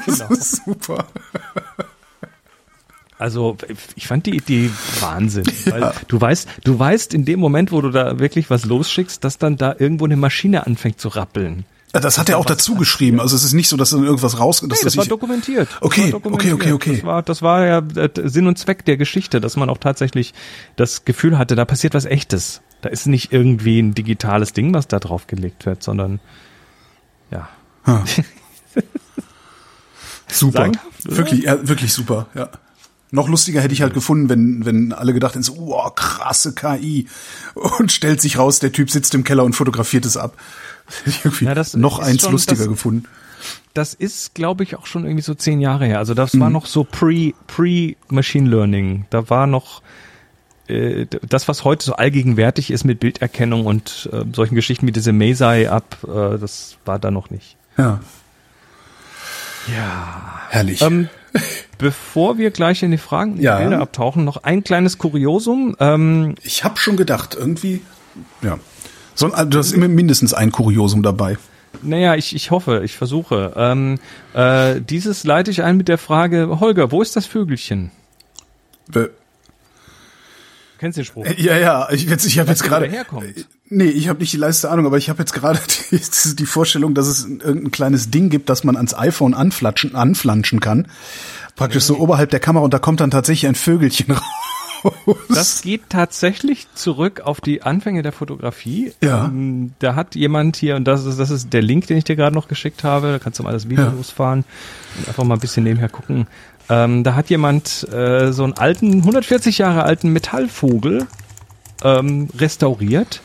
das 0.05 0.19
Genau. 0.19 0.29
ist 0.29 0.63
super. 0.63 1.07
Also 3.23 3.55
ich 3.95 4.05
fand 4.05 4.25
die 4.25 4.35
Idee 4.35 4.69
Wahnsinn, 4.99 5.45
weil 5.69 5.93
du 6.09 6.19
weißt, 6.19 6.45
du 6.65 6.77
weißt 6.77 7.13
in 7.13 7.23
dem 7.23 7.39
Moment, 7.39 7.71
wo 7.71 7.79
du 7.79 7.89
da 7.89 8.19
wirklich 8.19 8.49
was 8.49 8.65
losschickst, 8.65 9.23
dass 9.23 9.37
dann 9.37 9.55
da 9.55 9.73
irgendwo 9.79 10.03
eine 10.03 10.17
Maschine 10.17 10.67
anfängt 10.67 10.99
zu 10.99 11.07
rappeln. 11.07 11.63
Ja, 11.93 12.01
Das 12.01 12.17
hat 12.17 12.27
er 12.27 12.37
auch 12.37 12.43
dazu 12.45 12.75
geschrieben. 12.75 13.21
Also 13.21 13.37
es 13.37 13.45
ist 13.45 13.53
nicht 13.53 13.69
so, 13.69 13.77
dass 13.77 13.91
dann 13.91 14.03
irgendwas 14.03 14.39
raus, 14.41 14.59
dass 14.59 14.67
Nee, 14.79 14.83
das 14.83 14.97
war 14.97 15.05
dokumentiert. 15.05 15.69
Das 15.71 15.81
Okay, 15.81 16.03
war 16.11 16.19
dokumentiert. 16.19 16.53
okay, 16.53 16.73
okay, 16.73 16.91
okay. 16.91 16.95
Das 16.97 17.05
war, 17.05 17.21
das 17.23 17.41
war 17.41 17.65
ja 17.65 17.77
äh, 17.95 18.09
Sinn 18.25 18.45
und 18.45 18.57
Zweck 18.57 18.83
der 18.83 18.97
Geschichte, 18.97 19.39
dass 19.39 19.55
man 19.55 19.69
auch 19.69 19.77
tatsächlich 19.77 20.33
das 20.75 21.05
Gefühl 21.05 21.37
hatte, 21.37 21.55
da 21.55 21.63
passiert 21.63 21.93
was 21.93 22.03
Echtes. 22.03 22.59
Da 22.81 22.89
ist 22.89 23.05
nicht 23.07 23.31
irgendwie 23.31 23.79
ein 23.79 23.93
digitales 23.95 24.51
Ding, 24.51 24.73
was 24.73 24.89
da 24.89 24.99
drauf 24.99 25.27
gelegt 25.27 25.65
wird, 25.65 25.81
sondern 25.81 26.19
ja. 27.31 27.47
super. 30.27 30.57
Sagenhaft, 30.63 31.05
oder? 31.05 31.17
Wirklich, 31.17 31.43
ja, 31.43 31.65
wirklich 31.65 31.93
super, 31.93 32.27
ja. 32.35 32.49
Noch 33.15 33.29
lustiger 33.29 33.61
hätte 33.61 33.73
ich 33.75 33.81
halt 33.83 33.93
gefunden, 33.93 34.27
wenn, 34.27 34.65
wenn 34.65 34.91
alle 34.91 35.13
gedacht 35.13 35.33
hätten, 35.35 35.43
so, 35.43 35.55
wow, 35.57 35.93
krasse 35.93 36.53
KI. 36.55 37.07
Und 37.53 37.91
stellt 37.91 38.19
sich 38.21 38.39
raus, 38.39 38.57
der 38.59 38.71
Typ 38.71 38.89
sitzt 38.89 39.13
im 39.13 39.23
Keller 39.23 39.43
und 39.43 39.53
fotografiert 39.53 40.03
es 40.05 40.17
ab. 40.17 40.35
Hätte 40.87 41.09
ich 41.11 41.23
irgendwie 41.25 41.45
Ja, 41.45 41.53
das 41.53 41.75
noch 41.75 41.99
eins 41.99 42.21
schon- 42.23 42.31
lustiger 42.31 42.57
das- 42.63 42.67
gefunden. 42.67 43.05
Das 43.75 43.93
ist, 43.93 44.33
glaube 44.35 44.63
ich, 44.63 44.75
auch 44.77 44.85
schon 44.87 45.03
irgendwie 45.05 45.21
so 45.21 45.33
zehn 45.35 45.59
Jahre 45.61 45.85
her. 45.85 45.99
Also 45.99 46.13
das 46.13 46.39
war 46.39 46.47
Mhm. 46.47 46.53
noch 46.53 46.65
so 46.65 46.83
pre, 46.85 47.33
pre 47.47 47.95
Machine 48.09 48.49
Learning. 48.49 49.05
Da 49.11 49.29
war 49.29 49.45
noch 49.47 49.81
äh, 50.67 51.05
das, 51.27 51.47
was 51.49 51.63
heute 51.65 51.83
so 51.85 51.93
allgegenwärtig 51.93 52.71
ist 52.71 52.83
mit 52.85 52.99
Bilderkennung 53.01 53.65
und 53.65 54.09
äh, 54.13 54.23
solchen 54.33 54.55
Geschichten 54.55 54.87
wie 54.87 54.91
diese 54.93 55.11
Mesai-App, 55.11 55.97
äh, 56.03 56.37
das 56.39 56.77
war 56.85 56.97
da 56.99 57.11
noch 57.11 57.29
nicht. 57.31 57.57
Ja, 57.77 57.99
Ja. 59.67 60.41
herrlich. 60.49 60.81
Ähm, 60.81 61.09
bevor 61.83 62.37
wir 62.37 62.49
gleich 62.49 62.81
in 62.81 62.91
die 62.91 62.97
Fragen 62.97 63.33
und 63.33 63.37
die 63.39 63.43
Ja. 63.43 63.59
Bilder 63.59 63.79
abtauchen, 63.81 64.23
noch 64.23 64.37
ein 64.43 64.63
kleines 64.63 64.97
Kuriosum. 64.97 65.75
Ähm, 65.79 66.35
ich 66.41 66.63
habe 66.63 66.77
schon 66.77 66.95
gedacht, 66.97 67.35
irgendwie, 67.39 67.81
ja. 68.41 68.57
So, 69.15 69.27
also 69.27 69.49
du 69.49 69.57
hast 69.59 69.73
immer 69.73 69.87
mindestens 69.89 70.33
ein 70.33 70.51
Kuriosum 70.51 71.03
dabei. 71.03 71.37
naja, 71.81 72.15
ich, 72.15 72.33
ich 72.35 72.49
hoffe, 72.51 72.81
ich 72.85 72.95
versuche. 72.95 73.53
Ähm, 73.57 73.99
äh, 74.33 74.79
dieses 74.81 75.23
leite 75.25 75.51
ich 75.51 75.61
ein 75.63 75.75
mit 75.77 75.87
der 75.89 75.97
Frage, 75.97 76.59
Holger, 76.59 76.91
wo 76.91 77.01
ist 77.01 77.15
das 77.15 77.25
Vögelchen? 77.25 77.91
Äh, 78.95 79.07
kennst 80.83 80.97
den 80.97 81.05
Spruch. 81.05 81.25
Ja, 81.37 81.57
ja, 81.57 81.87
ich, 81.91 82.05
jetzt, 82.05 82.25
ich 82.25 82.37
habe 82.39 82.49
jetzt 82.49 82.63
gerade. 82.63 82.87
herkommt? 82.87 83.47
Nee, 83.69 83.85
ich 83.85 84.07
habe 84.09 84.19
nicht 84.19 84.31
die 84.33 84.37
leiste 84.37 84.69
Ahnung, 84.69 84.85
aber 84.85 84.97
ich 84.97 85.09
habe 85.09 85.19
jetzt 85.19 85.33
gerade 85.33 85.59
die, 85.91 86.35
die 86.35 86.45
Vorstellung, 86.45 86.93
dass 86.93 87.07
es 87.07 87.25
irgendein 87.25 87.71
kleines 87.71 88.11
Ding 88.11 88.29
gibt, 88.29 88.49
das 88.49 88.63
man 88.63 88.75
ans 88.75 88.93
iPhone 88.93 89.33
anflatschen, 89.33 89.95
anflanschen 89.95 90.59
kann. 90.59 90.87
Praktisch 91.55 91.83
so 91.83 91.97
oberhalb 91.97 92.29
der 92.29 92.39
Kamera 92.39 92.63
und 92.63 92.73
da 92.73 92.79
kommt 92.79 92.99
dann 92.99 93.11
tatsächlich 93.11 93.47
ein 93.47 93.55
Vögelchen 93.55 94.11
raus. 94.15 94.23
Das 95.29 95.61
geht 95.61 95.83
tatsächlich 95.89 96.67
zurück 96.75 97.21
auf 97.21 97.39
die 97.39 97.61
Anfänge 97.61 98.01
der 98.01 98.11
Fotografie. 98.11 98.91
Ja. 99.01 99.25
Ähm, 99.25 99.71
da 99.79 99.95
hat 99.95 100.15
jemand 100.15 100.57
hier, 100.57 100.75
und 100.75 100.83
das 100.85 101.05
ist, 101.05 101.19
das 101.19 101.29
ist 101.29 101.53
der 101.53 101.61
Link, 101.61 101.87
den 101.87 101.97
ich 101.97 102.03
dir 102.03 102.17
gerade 102.17 102.35
noch 102.35 102.49
geschickt 102.49 102.83
habe, 102.83 103.13
da 103.13 103.19
kannst 103.19 103.39
du 103.39 103.43
mal 103.43 103.53
das 103.53 103.69
Video 103.69 103.85
Ja. 103.85 103.91
losfahren 103.91 104.43
und 104.97 105.07
einfach 105.07 105.23
mal 105.23 105.35
ein 105.35 105.39
bisschen 105.39 105.63
nebenher 105.63 105.87
gucken. 105.89 106.27
Ähm, 106.69 107.03
da 107.03 107.15
hat 107.15 107.29
jemand 107.29 107.87
äh, 107.91 108.31
so 108.31 108.43
einen 108.43 108.53
alten, 108.53 108.93
140 108.99 109.57
Jahre 109.57 109.83
alten 109.83 110.09
Metallvogel 110.09 111.07
ähm, 111.83 112.29
restauriert. 112.37 113.21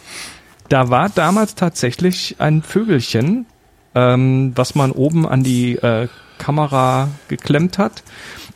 Da 0.68 0.90
war 0.90 1.08
damals 1.08 1.54
tatsächlich 1.54 2.36
ein 2.38 2.62
Vögelchen, 2.62 3.46
ähm, 3.94 4.52
was 4.54 4.74
man 4.74 4.92
oben 4.92 5.26
an 5.26 5.42
die 5.42 5.76
äh, 5.76 6.08
Kamera 6.38 7.08
geklemmt 7.28 7.78
hat. 7.78 8.02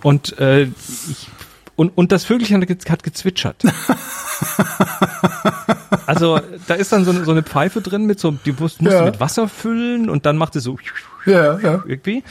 Und, 0.03 0.39
äh, 0.39 0.65
ich, 0.65 1.29
und, 1.77 1.97
und 1.97 2.13
das 2.13 2.25
Vögelchen 2.25 2.61
hat, 2.61 2.69
ge- 2.69 2.77
hat 2.91 3.03
gezwitschert. 3.03 3.63
also 6.07 6.41
da 6.67 6.75
ist 6.75 6.93
dann 6.93 7.05
so 7.05 7.11
eine, 7.13 7.25
so 7.25 7.31
eine 7.31 7.43
Pfeife 7.43 7.81
drin 7.81 8.07
mit 8.07 8.21
so, 8.21 8.33
die 8.33 8.53
musst, 8.53 8.83
musst 8.83 8.93
Ja. 8.95 9.01
du 9.01 9.07
mit 9.07 9.21
Wasser 9.21 9.49
füllen 9.49 10.11
und 10.11 10.27
dann 10.27 10.37
macht 10.37 10.57
es 10.57 10.65
so 10.65 10.77
Ja, 11.27 11.59
ja. 11.59 11.83
irgendwie. 11.87 12.23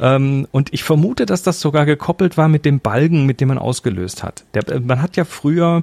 Ähm, 0.00 0.46
und 0.52 0.72
ich 0.72 0.84
vermute, 0.84 1.26
dass 1.26 1.42
das 1.42 1.60
sogar 1.60 1.86
gekoppelt 1.86 2.36
war 2.36 2.48
mit 2.48 2.64
dem 2.64 2.80
Balgen, 2.80 3.26
mit 3.26 3.40
dem 3.40 3.48
man 3.48 3.58
ausgelöst 3.58 4.22
hat. 4.22 4.44
Der, 4.54 4.68
äh, 4.68 4.80
man 4.80 5.00
hat 5.00 5.16
ja 5.16 5.24
früher, 5.24 5.82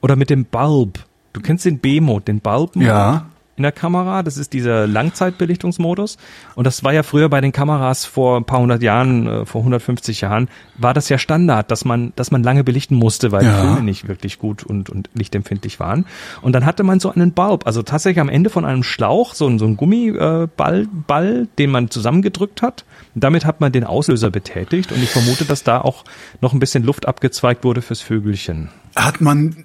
oder 0.00 0.16
mit 0.16 0.30
dem 0.30 0.44
Bulb, 0.44 0.98
du 1.32 1.40
kennst 1.40 1.64
den 1.64 1.78
B-Mode, 1.78 2.24
den 2.24 2.40
Bulb-Mode 2.40 2.86
Ja. 2.86 3.26
In 3.56 3.62
der 3.62 3.72
Kamera, 3.72 4.22
das 4.22 4.36
ist 4.36 4.52
dieser 4.52 4.86
Langzeitbelichtungsmodus. 4.86 6.16
Und 6.54 6.64
das 6.66 6.82
war 6.84 6.92
ja 6.92 7.02
früher 7.02 7.28
bei 7.28 7.40
den 7.40 7.52
Kameras 7.52 8.04
vor 8.04 8.36
ein 8.38 8.44
paar 8.44 8.60
hundert 8.60 8.82
Jahren, 8.82 9.26
äh, 9.26 9.46
vor 9.46 9.60
150 9.60 10.22
Jahren, 10.22 10.48
war 10.76 10.94
das 10.94 11.08
ja 11.08 11.18
Standard, 11.18 11.70
dass 11.70 11.84
man, 11.84 12.12
dass 12.16 12.30
man 12.30 12.42
lange 12.42 12.64
belichten 12.64 12.96
musste, 12.96 13.32
weil 13.32 13.44
Ja. 13.44 13.52
die 13.60 13.66
Filme 13.68 13.82
nicht 13.82 14.08
wirklich 14.08 14.38
gut 14.38 14.64
und, 14.64 14.90
und 14.90 15.08
lichtempfindlich 15.14 15.78
waren. 15.80 16.06
Und 16.42 16.52
dann 16.52 16.64
hatte 16.66 16.82
man 16.82 17.00
so 17.00 17.10
einen 17.12 17.32
Bulb, 17.32 17.66
also 17.66 17.82
tatsächlich 17.82 18.20
am 18.20 18.28
Ende 18.28 18.50
von 18.50 18.64
einem 18.64 18.82
Schlauch, 18.82 19.34
so 19.34 19.44
so 19.58 19.66
ein 19.66 19.76
Gummiball, 19.76 20.44
äh, 20.44 20.48
Ball, 20.56 20.86
Ball, 21.06 21.48
den 21.58 21.70
man 21.70 21.90
zusammengedrückt 21.90 22.62
hat. 22.62 22.84
Und 23.14 23.22
damit 23.22 23.44
hat 23.44 23.60
man 23.60 23.70
den 23.72 23.84
Auslöser 23.84 24.30
betätigt 24.30 24.90
und 24.90 25.02
ich 25.02 25.10
vermute, 25.10 25.44
dass 25.44 25.62
da 25.62 25.80
auch 25.80 26.04
noch 26.40 26.52
ein 26.52 26.58
bisschen 26.60 26.82
Luft 26.84 27.06
abgezweigt 27.06 27.62
wurde 27.62 27.82
fürs 27.82 28.00
Vögelchen. 28.00 28.70
Hat 28.96 29.20
man 29.20 29.64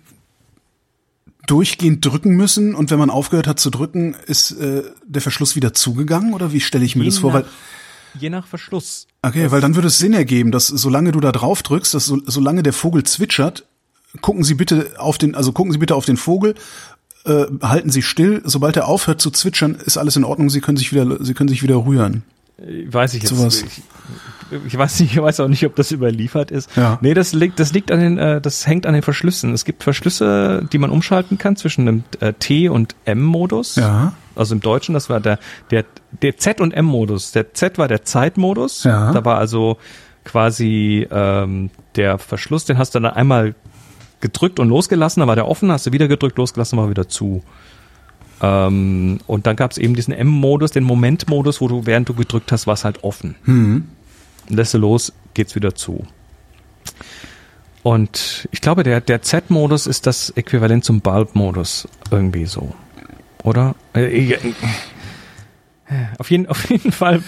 durchgehend 1.49 2.05
drücken 2.05 2.35
müssen 2.35 2.75
und 2.75 2.91
wenn 2.91 2.99
man 2.99 3.09
aufgehört 3.09 3.47
hat 3.47 3.59
zu 3.59 3.69
drücken, 3.69 4.15
ist 4.27 4.51
äh, 4.51 4.83
der 5.05 5.21
Verschluss 5.21 5.55
wieder 5.55 5.73
zugegangen 5.73 6.33
oder 6.33 6.53
wie 6.53 6.59
stelle 6.59 6.85
ich 6.85 6.95
mir 6.95 7.05
das 7.05 7.17
vor? 7.17 7.33
Weil, 7.33 7.45
je 8.19 8.29
nach 8.29 8.47
Verschluss. 8.47 9.07
okay, 9.21 9.51
weil 9.51 9.61
dann 9.61 9.75
würde 9.75 9.87
es 9.87 9.97
Sinn 9.97 10.13
ergeben, 10.13 10.51
dass 10.51 10.67
solange 10.67 11.11
du 11.11 11.19
da 11.19 11.31
drauf 11.31 11.63
drückst, 11.63 11.93
dass 11.93 12.05
so, 12.05 12.19
solange 12.25 12.63
der 12.63 12.73
Vogel 12.73 13.03
zwitschert, 13.03 13.65
gucken 14.21 14.43
Sie 14.43 14.55
bitte 14.55 14.91
auf 14.97 15.17
den, 15.17 15.35
also 15.35 15.51
gucken 15.51 15.71
Sie 15.71 15.77
bitte 15.79 15.95
auf 15.95 16.05
den 16.05 16.17
Vogel, 16.17 16.55
äh, 17.25 17.45
halten 17.61 17.89
Sie 17.89 18.01
still. 18.01 18.41
Sobald 18.45 18.75
er 18.77 18.87
aufhört 18.87 19.21
zu 19.21 19.31
zwitschern, 19.31 19.75
ist 19.75 19.97
alles 19.97 20.15
in 20.15 20.23
Ordnung. 20.23 20.49
Sie 20.49 20.61
können 20.61 20.77
sich 20.77 20.93
wieder, 20.93 21.23
Sie 21.23 21.33
können 21.33 21.49
sich 21.49 21.63
wieder 21.63 21.85
rühren. 21.85 22.23
Äh, 22.61 22.91
Weiß 22.91 23.13
ich 23.13 23.23
jetzt. 23.23 23.35
Sowas. 23.35 23.63
Ich, 23.63 23.81
ich 24.67 24.77
weiß 24.77 24.99
nicht, 25.01 25.13
ich 25.13 25.21
weiß 25.21 25.39
auch 25.41 25.47
nicht, 25.47 25.65
ob 25.65 25.75
das 25.75 25.91
überliefert 25.91 26.51
ist. 26.51 26.75
Ja. 26.75 26.97
Nee, 27.01 27.13
das 27.13 27.33
liegt, 27.33 27.59
das 27.59 27.73
liegt 27.73 27.91
an 27.91 27.99
den, 27.99 28.17
äh, 28.17 28.41
das 28.41 28.65
hängt 28.65 28.85
an 28.85 28.93
den 28.93 29.03
Verschlüssen. 29.03 29.53
Es 29.53 29.65
gibt 29.65 29.83
Verschlüsse, 29.83 30.67
die 30.71 30.77
man 30.77 30.89
umschalten 30.89 31.37
kann 31.37 31.55
zwischen 31.55 31.85
dem 31.85 32.03
äh, 32.19 32.33
T 32.33 32.69
und 32.69 32.95
M-Modus. 33.05 33.75
Ja. 33.75 34.13
Also 34.35 34.55
im 34.55 34.61
Deutschen, 34.61 34.93
das 34.93 35.09
war 35.09 35.19
der, 35.19 35.39
der, 35.69 35.85
der 36.21 36.37
Z 36.37 36.61
und 36.61 36.71
M-Modus. 36.73 37.31
Der 37.31 37.53
Z 37.53 37.77
war 37.77 37.87
der 37.87 38.03
Zeitmodus. 38.03 38.83
Ja. 38.83 39.11
Da 39.11 39.23
war 39.25 39.37
also 39.37 39.77
quasi 40.23 41.07
ähm, 41.11 41.69
der 41.95 42.17
Verschluss, 42.17 42.65
den 42.65 42.77
hast 42.77 42.95
du 42.95 42.99
dann 42.99 43.13
einmal 43.13 43.55
gedrückt 44.21 44.59
und 44.59 44.69
losgelassen, 44.69 45.21
dann 45.21 45.27
war 45.27 45.35
der 45.35 45.47
offen, 45.47 45.71
hast 45.71 45.85
du 45.85 45.91
wieder 45.91 46.07
gedrückt, 46.07 46.37
losgelassen, 46.37 46.77
war 46.77 46.89
wieder 46.89 47.07
zu. 47.07 47.43
Ähm, 48.41 49.19
und 49.27 49.47
dann 49.47 49.55
gab 49.55 49.71
es 49.71 49.77
eben 49.77 49.95
diesen 49.95 50.13
M-Modus, 50.13 50.71
den 50.71 50.83
Moment-Modus, 50.83 51.61
wo 51.61 51.67
du, 51.67 51.85
während 51.85 52.07
du 52.09 52.13
gedrückt 52.13 52.51
hast, 52.51 52.67
war 52.67 52.73
es 52.75 52.85
halt 52.85 53.03
offen. 53.03 53.85
Lässt 54.47 54.73
du 54.73 54.77
los, 54.77 55.13
geht's 55.33 55.55
wieder 55.55 55.75
zu. 55.75 56.05
Und 57.83 58.47
ich 58.51 58.61
glaube, 58.61 58.83
der, 58.83 59.01
der 59.01 59.21
Z-Modus 59.21 59.87
ist 59.87 60.05
das 60.05 60.31
Äquivalent 60.31 60.83
zum 60.83 61.01
Bulb-Modus. 61.01 61.87
Irgendwie 62.11 62.45
so. 62.45 62.73
Oder? 63.43 63.75
Äh, 63.95 64.33
äh, 64.33 64.37
Auf 66.17 66.29
jeden, 66.29 66.47
auf 66.47 66.69
jeden 66.69 66.91
Fall 66.91 67.21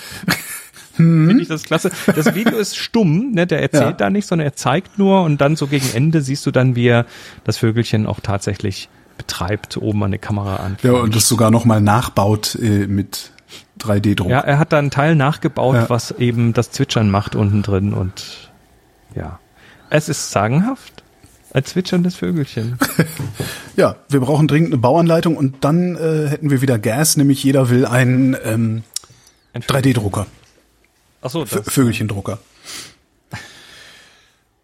finde 0.94 1.42
ich 1.42 1.48
das 1.48 1.64
klasse. 1.64 1.90
Das 2.14 2.36
Video 2.36 2.58
ist 2.58 2.76
stumm, 2.78 3.32
ne? 3.32 3.48
der 3.48 3.62
erzählt 3.62 3.84
Ja. 3.84 3.92
da 3.94 4.10
nicht, 4.10 4.28
sondern 4.28 4.46
er 4.48 4.54
zeigt 4.56 5.00
nur 5.00 5.24
und 5.24 5.40
dann 5.40 5.56
so 5.56 5.68
gegen 5.68 5.90
Ende 5.94 6.22
siehst 6.22 6.46
du 6.46 6.52
dann, 6.52 6.76
wie 6.76 6.88
er 6.88 7.06
das 7.46 7.58
Vögelchen 7.58 8.06
auch 8.06 8.20
tatsächlich 8.20 8.90
betreibt, 9.22 9.78
oben 9.78 10.04
an 10.04 10.12
der 10.12 10.20
Kamera 10.20 10.56
an. 10.58 10.78
Ja, 10.82 10.94
und 10.94 11.16
das 11.16 11.28
sogar 11.28 11.52
noch 11.52 11.64
mal 11.66 11.80
nachbaut 11.82 12.56
äh, 12.56 12.88
mit 12.88 13.32
3D-Druck. 13.80 14.30
Ja, 14.30 14.40
er 14.40 14.58
hat 14.58 14.74
da 14.74 14.80
einen 14.80 14.90
Teil 14.92 15.16
nachgebaut, 15.16 15.76
Ja. 15.76 15.90
was 15.90 16.12
eben 16.12 16.54
das 16.54 16.72
Zwitschern 16.72 17.10
macht 17.12 17.36
unten 17.36 17.62
drin 17.62 17.94
und 17.94 18.50
ja. 19.16 19.40
Es 19.90 20.10
ist 20.10 20.32
sagenhaft. 20.32 21.04
Ein 21.54 21.66
zwitscherndes 21.66 22.16
Vögelchen. 22.16 22.78
Ja, 23.78 23.96
wir 24.10 24.20
brauchen 24.20 24.48
dringend 24.50 24.74
eine 24.74 24.78
Bauanleitung 24.82 25.38
und 25.38 25.64
dann 25.64 25.96
äh, 25.96 26.28
hätten 26.28 26.50
wir 26.50 26.62
wieder 26.62 26.78
Gas, 26.78 27.16
nämlich 27.16 27.42
jeder 27.44 27.70
will 27.70 27.86
einen 27.86 28.36
ähm, 28.44 28.84
Ein 29.54 29.62
3D-Drucker, 29.64 30.28
Achso. 31.22 31.46
Vögelchendrucker. 31.46 32.40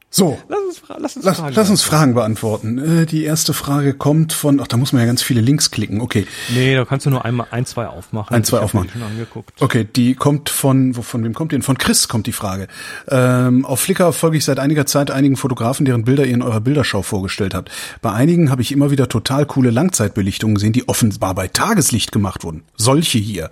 So, 0.10 0.40
Lass 0.48 0.60
uns, 0.60 0.82
lass 1.00 1.16
uns 1.18 1.26
lass, 1.26 1.38
fragen. 1.38 1.54
lass 1.56 1.70
uns 1.70 1.84
Fragen 1.84 2.14
beantworten. 2.14 3.02
Äh, 3.02 3.06
die 3.06 3.26
erste 3.26 3.54
Frage 3.54 3.94
kommt 3.94 4.32
von, 4.32 4.60
ach, 4.62 4.68
da 4.68 4.78
muss 4.78 4.94
man 4.94 5.02
ja 5.02 5.06
ganz 5.06 5.22
viele 5.22 5.42
Links 5.42 5.70
klicken. 5.70 6.00
Okay, 6.00 6.26
Nee, 6.56 6.76
da 6.76 6.86
kannst 6.86 7.06
du 7.06 7.10
nur 7.10 7.26
einmal 7.26 7.48
ein, 7.52 7.66
zwei 7.66 7.88
aufmachen. 7.88 8.34
Ein, 8.34 8.46
zwei 8.46 8.58
Ich 8.58 8.64
aufmachen. 8.64 8.90
Schon 8.90 9.04
angeguckt. 9.04 9.62
okay, 9.62 9.86
die 9.96 10.16
kommt 10.16 10.50
von, 10.50 10.96
wo- 10.96 11.02
von 11.02 11.24
wem 11.26 11.34
kommt 11.34 11.52
die 11.52 11.56
denn? 11.58 11.62
Von 11.62 11.78
Chris 11.78 12.08
kommt 12.08 12.26
die 12.26 12.32
Frage. 12.32 12.68
Ähm, 13.10 13.66
auf 13.66 13.82
Flickr 13.82 14.14
folge 14.14 14.38
ich 14.38 14.46
seit 14.46 14.60
einiger 14.60 14.86
Zeit 14.86 15.12
einigen 15.12 15.36
Fotografen, 15.36 15.86
deren 15.86 16.06
Bilder 16.06 16.26
ihr 16.26 16.34
in 16.36 16.42
eurer 16.42 16.62
Bilderschau 16.62 17.02
vorgestellt 17.02 17.54
habt. 17.54 17.70
Bei 18.02 18.14
einigen 18.14 18.50
habe 18.50 18.62
ich 18.62 18.72
immer 18.72 18.90
wieder 18.92 19.10
total 19.10 19.46
coole 19.46 19.72
Langzeitbelichtungen 19.72 20.56
gesehen, 20.56 20.72
die 20.74 20.88
offenbar 20.88 21.36
bei 21.36 21.50
Tageslicht 21.50 22.14
gemacht 22.14 22.46
wurden. 22.46 22.64
Solche 22.78 23.18
hier. 23.18 23.52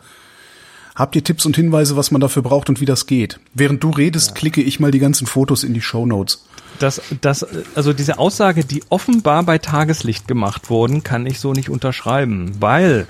Habt 0.95 1.15
ihr 1.17 1.23
Tipps 1.23 1.45
und 1.45 1.57
Hinweise, 1.57 1.97
was 1.97 2.11
man 2.11 2.21
dafür 2.21 2.41
braucht 2.41 2.69
und 2.69 2.79
wie 2.79 2.85
das 2.85 3.05
geht? 3.05 3.39
Während 3.53 3.83
du 3.83 3.89
redest, 3.89 4.33
klicke 4.33 4.61
ich 4.61 4.79
mal 4.79 4.91
die 4.91 4.99
ganzen 4.99 5.27
Fotos 5.27 5.65
in 5.65 5.73
die 5.73 5.81
Show 5.81 6.05
Notes. 6.05 6.45
Das, 6.79 7.01
das, 7.19 7.45
also 7.75 7.91
diese 7.91 8.17
Aussage, 8.17 8.63
die 8.63 8.81
offenbar 8.89 9.43
bei 9.43 9.57
Tageslicht 9.57 10.27
gemacht 10.27 10.69
wurden, 10.69 11.03
kann 11.03 11.25
ich 11.25 11.39
so 11.39 11.51
nicht 11.51 11.69
unterschreiben, 11.69 12.55
weil, 12.59 13.07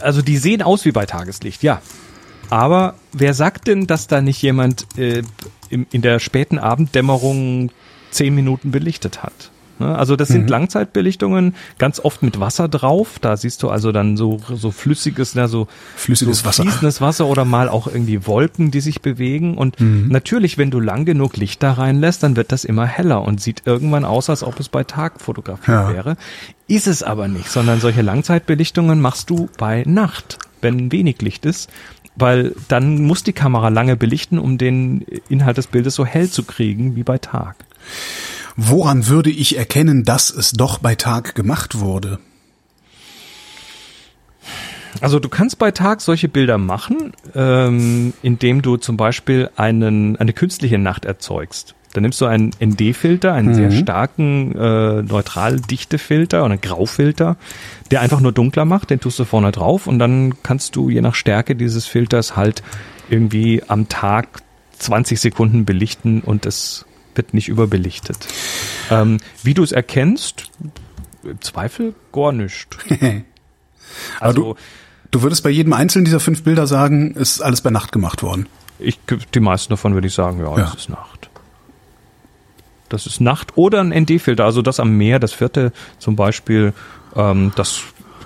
also 0.00 0.22
die 0.22 0.36
sehen 0.36 0.62
aus 0.62 0.84
wie 0.84 0.92
bei 0.92 1.06
Tageslicht, 1.06 1.62
ja. 1.62 1.80
Aber 2.50 2.94
wer 3.12 3.32
sagt 3.32 3.68
denn, 3.68 3.86
dass 3.86 4.06
da 4.08 4.20
nicht 4.20 4.42
jemand 4.42 4.86
äh, 4.98 5.22
in, 5.70 5.86
in 5.92 6.02
der 6.02 6.18
späten 6.18 6.58
Abenddämmerung 6.58 7.70
zehn 8.10 8.34
Minuten 8.34 8.70
belichtet 8.70 9.22
hat? 9.22 9.50
Ne? 9.78 9.96
Also 9.96 10.16
das 10.16 10.28
sind 10.28 10.48
Langzeitbelichtungen, 10.50 11.54
ganz 11.78 12.00
oft 12.00 12.22
mit 12.22 12.40
Wasser 12.40 12.68
drauf. 12.68 13.18
Da 13.20 13.36
siehst 13.36 13.62
du 13.62 13.70
also 13.70 13.92
dann 13.92 14.16
so, 14.16 14.40
so 14.54 14.70
flüssiges, 14.70 15.34
na, 15.34 15.48
so 15.48 15.68
Flüssiges 15.96 16.40
so 16.40 16.44
Wasser. 16.46 16.62
fließendes 16.62 17.00
Wasser 17.00 17.26
oder 17.26 17.44
mal 17.44 17.68
auch 17.68 17.86
irgendwie 17.86 18.26
Wolken, 18.26 18.70
die 18.70 18.80
sich 18.80 19.00
bewegen. 19.02 19.56
Und 19.56 19.80
Mhm. 19.80 20.08
natürlich, 20.08 20.58
wenn 20.58 20.70
du 20.70 20.80
lang 20.80 21.04
genug 21.04 21.36
Licht 21.36 21.62
da 21.62 21.72
reinlässt, 21.72 22.22
dann 22.22 22.36
wird 22.36 22.52
das 22.52 22.64
immer 22.64 22.86
heller 22.86 23.22
und 23.22 23.40
sieht 23.40 23.62
irgendwann 23.66 24.04
aus, 24.04 24.30
als 24.30 24.42
ob 24.42 24.60
es 24.60 24.68
bei 24.68 24.84
Tag 24.84 25.20
fotografiert 25.20 25.68
Ja. 25.88 25.92
wäre. 25.92 26.16
Ist 26.66 26.86
es 26.86 27.02
aber 27.02 27.28
nicht, 27.28 27.50
sondern 27.50 27.80
solche 27.80 28.02
Langzeitbelichtungen 28.02 29.00
machst 29.00 29.28
du 29.30 29.48
bei 29.58 29.82
Nacht, 29.86 30.38
wenn 30.60 30.92
wenig 30.92 31.20
Licht 31.22 31.44
ist. 31.46 31.68
Weil 32.16 32.54
dann 32.68 33.02
muss 33.02 33.24
die 33.24 33.32
Kamera 33.32 33.70
lange 33.70 33.96
belichten, 33.96 34.38
um 34.38 34.56
den 34.56 35.04
Inhalt 35.28 35.56
des 35.56 35.66
Bildes 35.66 35.96
so 35.96 36.06
hell 36.06 36.30
zu 36.30 36.44
kriegen 36.44 36.94
wie 36.94 37.02
bei 37.02 37.18
Tag. 37.18 37.56
Woran 38.56 39.08
würde 39.08 39.30
ich 39.30 39.56
erkennen, 39.56 40.04
dass 40.04 40.30
es 40.30 40.52
doch 40.52 40.78
bei 40.78 40.94
Tag 40.94 41.34
gemacht 41.34 41.80
wurde? 41.80 42.18
Also 45.00 45.18
du 45.18 45.28
kannst 45.28 45.58
bei 45.58 45.72
Tag 45.72 46.00
solche 46.00 46.28
Bilder 46.28 46.56
machen, 46.56 47.12
ähm, 47.34 48.12
indem 48.22 48.62
du 48.62 48.76
zum 48.76 48.96
Beispiel 48.96 49.50
einen, 49.56 50.16
eine 50.16 50.32
künstliche 50.32 50.78
Nacht 50.78 51.04
erzeugst. 51.04 51.74
Dann 51.94 52.02
nimmst 52.02 52.20
du 52.20 52.26
einen 52.26 52.50
ND-Filter, 52.60 53.32
einen 53.32 53.54
sehr 53.54 53.70
starken 53.70 54.52
äh, 54.56 55.02
neutral-dichte-Filter 55.02 56.44
oder 56.44 56.52
einen 56.52 56.60
Graufilter, 56.60 57.36
der 57.92 58.00
einfach 58.00 58.20
nur 58.20 58.32
dunkler 58.32 58.64
macht, 58.64 58.90
den 58.90 58.98
tust 58.98 59.18
du 59.20 59.24
vorne 59.24 59.52
drauf 59.52 59.86
und 59.86 60.00
dann 60.00 60.42
kannst 60.42 60.74
du 60.74 60.90
je 60.90 61.00
nach 61.00 61.14
Stärke 61.14 61.54
dieses 61.54 61.86
Filters 61.86 62.34
halt 62.34 62.64
irgendwie 63.10 63.62
am 63.68 63.88
Tag 63.88 64.42
20 64.78 65.20
Sekunden 65.20 65.64
belichten 65.64 66.20
und 66.20 66.46
es 66.46 66.84
wird 67.16 67.34
nicht 67.34 67.48
überbelichtet. 67.48 68.26
Ähm, 68.90 69.18
wie 69.42 69.54
du 69.54 69.62
es 69.62 69.72
erkennst, 69.72 70.50
im 71.22 71.40
Zweifel 71.40 71.94
gar 72.12 72.32
nicht. 72.32 72.66
Aber 74.20 74.32
du, 74.34 74.54
du 75.10 75.22
würdest 75.22 75.42
bei 75.42 75.50
jedem 75.50 75.72
einzelnen 75.72 76.04
dieser 76.04 76.20
fünf 76.20 76.42
Bilder 76.42 76.66
sagen, 76.66 77.14
ist 77.14 77.40
alles 77.40 77.60
bei 77.60 77.70
Nacht 77.70 77.92
gemacht 77.92 78.22
worden. 78.22 78.46
Ich, 78.78 78.98
die 79.34 79.40
meisten 79.40 79.70
davon 79.72 79.94
würde 79.94 80.08
ich 80.08 80.14
sagen, 80.14 80.40
ja, 80.40 80.50
Ja. 80.58 80.64
das 80.64 80.74
ist 80.74 80.88
Nacht. 80.88 81.30
Das 82.88 83.06
ist 83.06 83.20
Nacht 83.20 83.56
oder 83.56 83.80
ein 83.80 83.90
ND-Filter, 83.90 84.44
also 84.44 84.62
das 84.62 84.78
am 84.78 84.96
Meer, 84.96 85.18
das 85.18 85.32
vierte 85.32 85.72
zum 85.98 86.16
Beispiel, 86.16 86.74
ähm, 87.16 87.52
das 87.56 87.80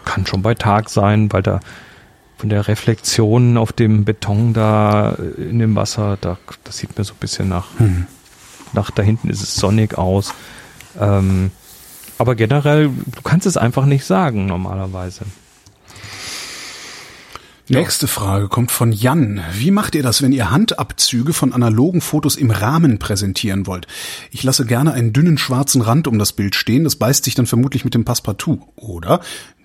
kann 0.04 0.26
schon 0.26 0.42
bei 0.42 0.54
Tag 0.54 0.90
sein, 0.90 1.32
weil 1.32 1.42
da 1.42 1.60
von 2.36 2.48
der 2.48 2.66
Reflexion 2.68 3.56
auf 3.56 3.72
dem 3.72 4.04
Beton 4.04 4.52
da 4.54 5.12
äh, 5.12 5.42
in 5.42 5.58
dem 5.58 5.74
Wasser, 5.76 6.18
da, 6.20 6.38
das 6.64 6.78
sieht 6.78 6.96
mir 6.98 7.04
so 7.04 7.14
ein 7.14 7.18
bisschen 7.20 7.48
nach, 7.48 7.66
nach 8.72 8.90
da 8.90 9.02
hinten 9.02 9.30
ist 9.30 9.42
es 9.42 9.54
sonnig 9.54 9.96
aus. 9.96 10.34
Ähm, 10.98 11.50
aber 12.18 12.34
generell, 12.34 12.88
du 12.88 13.22
kannst 13.22 13.46
es 13.46 13.56
einfach 13.56 13.86
nicht 13.86 14.04
sagen 14.04 14.46
normalerweise. 14.46 15.24
Nächste 17.70 18.08
Frage 18.08 18.48
kommt 18.48 18.70
von 18.70 18.92
Jan. 18.92 19.42
Wie 19.52 19.70
macht 19.70 19.94
ihr 19.94 20.02
das, 20.02 20.22
wenn 20.22 20.32
ihr 20.32 20.50
Handabzüge 20.50 21.34
von 21.34 21.52
analogen 21.52 22.00
Fotos 22.00 22.36
im 22.36 22.50
Rahmen 22.50 22.98
präsentieren 22.98 23.66
wollt? 23.66 23.86
Ich 24.30 24.42
lasse 24.42 24.64
gerne 24.64 24.94
einen 24.94 25.12
dünnen 25.12 25.36
schwarzen 25.36 25.82
Rand 25.82 26.08
um 26.08 26.18
das 26.18 26.32
Bild 26.32 26.54
stehen, 26.54 26.84
das 26.84 26.96
beißt 26.96 27.24
sich 27.24 27.34
dann 27.34 27.46
vermutlich 27.46 27.84
mit 27.84 27.92
dem 27.92 28.06
Passepartout. 28.06 28.60
Oder 28.74 29.20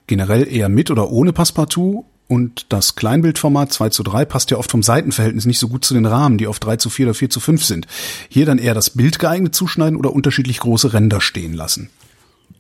generell 0.05 0.45
eher 0.51 0.67
mit 0.67 0.91
oder 0.91 1.11
ohne 1.11 1.31
Passepartout 1.31 2.05
und 2.27 2.65
das 2.69 2.95
Kleinbildformat 2.95 3.71
2 3.71 3.89
zu 3.89 4.03
3 4.03 4.25
passt 4.25 4.49
ja 4.51 4.57
oft 4.57 4.71
vom 4.71 4.81
Seitenverhältnis 4.83 5.45
nicht 5.45 5.59
so 5.59 5.67
gut 5.67 5.85
zu 5.85 5.93
den 5.93 6.05
Rahmen, 6.05 6.37
die 6.37 6.47
auf 6.47 6.59
3 6.59 6.77
zu 6.77 6.89
4 6.89 7.07
oder 7.07 7.13
4 7.13 7.29
zu 7.29 7.39
5 7.39 7.63
sind. 7.63 7.87
Hier 8.29 8.45
dann 8.45 8.57
eher 8.57 8.73
das 8.73 8.91
Bild 8.91 9.19
geeignet 9.19 9.53
zuschneiden 9.55 9.97
oder 9.97 10.13
unterschiedlich 10.13 10.59
große 10.59 10.93
Ränder 10.93 11.21
stehen 11.21 11.53
lassen? 11.53 11.89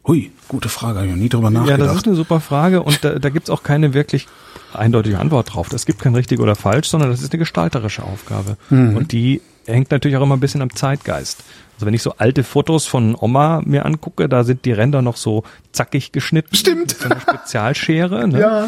Hui, 0.05 0.31
gute 0.49 0.67
Frage, 0.69 0.97
habe 0.99 1.07
ich 1.07 1.13
noch 1.13 1.21
nie 1.21 1.29
drüber 1.29 1.45
Ja, 1.47 1.59
nachgedacht. 1.61 1.79
das 1.89 1.95
ist 1.97 2.07
eine 2.07 2.15
super 2.15 2.41
Frage 2.41 2.83
und 2.83 3.03
da, 3.05 3.19
da 3.19 3.29
gibt's 3.29 3.49
auch 3.49 3.63
keine 3.63 3.93
wirklich 3.93 4.27
eindeutige 4.73 5.17
Antwort 5.19 5.53
drauf. 5.53 5.71
Es 5.71 5.85
gibt 5.85 6.01
kein 6.01 6.13
richtig 6.13 6.39
oder 6.41 6.55
falsch, 6.55 6.89
sondern 6.89 7.09
das 7.09 7.21
ist 7.21 7.31
eine 7.31 7.39
gestalterische 7.39 8.03
Aufgabe. 8.03 8.57
Mhm. 8.69 8.97
Und 8.97 9.11
die 9.13 9.41
hängt 9.65 9.91
natürlich 9.91 10.17
auch 10.17 10.23
immer 10.23 10.35
ein 10.35 10.41
bisschen 10.41 10.61
am 10.61 10.75
Zeitgeist. 10.75 11.43
Also 11.75 11.85
wenn 11.85 11.93
ich 11.93 12.01
so 12.03 12.15
alte 12.17 12.43
Fotos 12.43 12.85
von 12.85 13.15
Oma 13.17 13.61
mir 13.65 13.85
angucke, 13.85 14.27
da 14.27 14.43
sind 14.43 14.65
die 14.65 14.73
Ränder 14.73 15.01
noch 15.01 15.15
so 15.15 15.43
zackig 15.71 16.11
geschnitten. 16.11 16.53
Stimmt. 16.55 16.79
Mit 16.79 16.97
so 16.99 17.05
einer 17.05 17.21
Spezialschere. 17.21 18.27
Ne? 18.27 18.39
ja. 18.41 18.67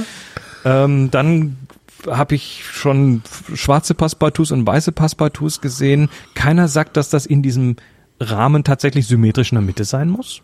Ähm, 0.66 1.12
dann 1.12 1.58
habe 2.08 2.36
ich 2.36 2.64
schon 2.70 3.22
schwarze 3.54 3.94
Passepartouts 3.94 4.52
und 4.52 4.66
weiße 4.68 4.92
Passepartouts 4.92 5.62
gesehen. 5.62 6.10
Keiner 6.34 6.68
sagt, 6.68 6.98
dass 6.98 7.10
das 7.10 7.26
in 7.26 7.42
diesem 7.42 7.78
Rahmen 8.20 8.64
tatsächlich 8.64 9.08
symmetrisch 9.08 9.52
in 9.52 9.56
der 9.56 9.64
Mitte 9.64 9.86
sein 9.86 10.10
muss. 10.10 10.42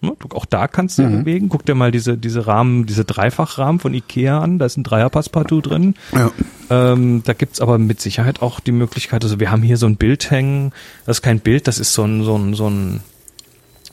Ne, 0.00 0.12
Auch 0.34 0.44
da 0.44 0.68
kannst 0.68 0.98
du 0.98 1.02
ja 1.02 1.08
bewegen. 1.08 1.48
Guck 1.48 1.64
dir 1.64 1.74
mal 1.74 1.90
diese, 1.90 2.18
diese 2.18 2.46
Rahmen, 2.46 2.84
diese 2.84 3.04
Dreifachrahmen 3.04 3.80
von 3.80 3.94
Ikea 3.94 4.38
an. 4.40 4.58
Da 4.58 4.66
ist 4.66 4.76
ein 4.76 4.84
Dreier-Passepartout 4.84 5.62
drin. 5.62 5.94
Ja. 6.12 6.30
Ähm, 6.70 7.22
da 7.24 7.32
gibt's 7.32 7.60
aber 7.60 7.78
mit 7.78 8.00
Sicherheit 8.00 8.42
auch 8.42 8.60
die 8.60 8.72
Möglichkeit, 8.72 9.22
also 9.22 9.38
wir 9.40 9.50
haben 9.50 9.62
hier 9.62 9.76
so 9.76 9.86
ein 9.86 9.96
Bild 9.96 10.30
hängen, 10.30 10.72
das 11.04 11.18
ist 11.18 11.22
kein 11.22 11.40
Bild, 11.40 11.68
das 11.68 11.78
ist 11.78 11.92
so 11.92 12.04
ein, 12.04 12.22
so 12.24 12.36
ein, 12.36 12.54
so 12.54 12.68
ein, 12.68 13.00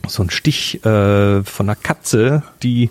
so 0.08 0.24
ein 0.24 0.30
Stich 0.30 0.84
äh, 0.86 1.44
von 1.44 1.70
einer 1.70 1.76
Katze, 1.76 2.44
die, 2.64 2.90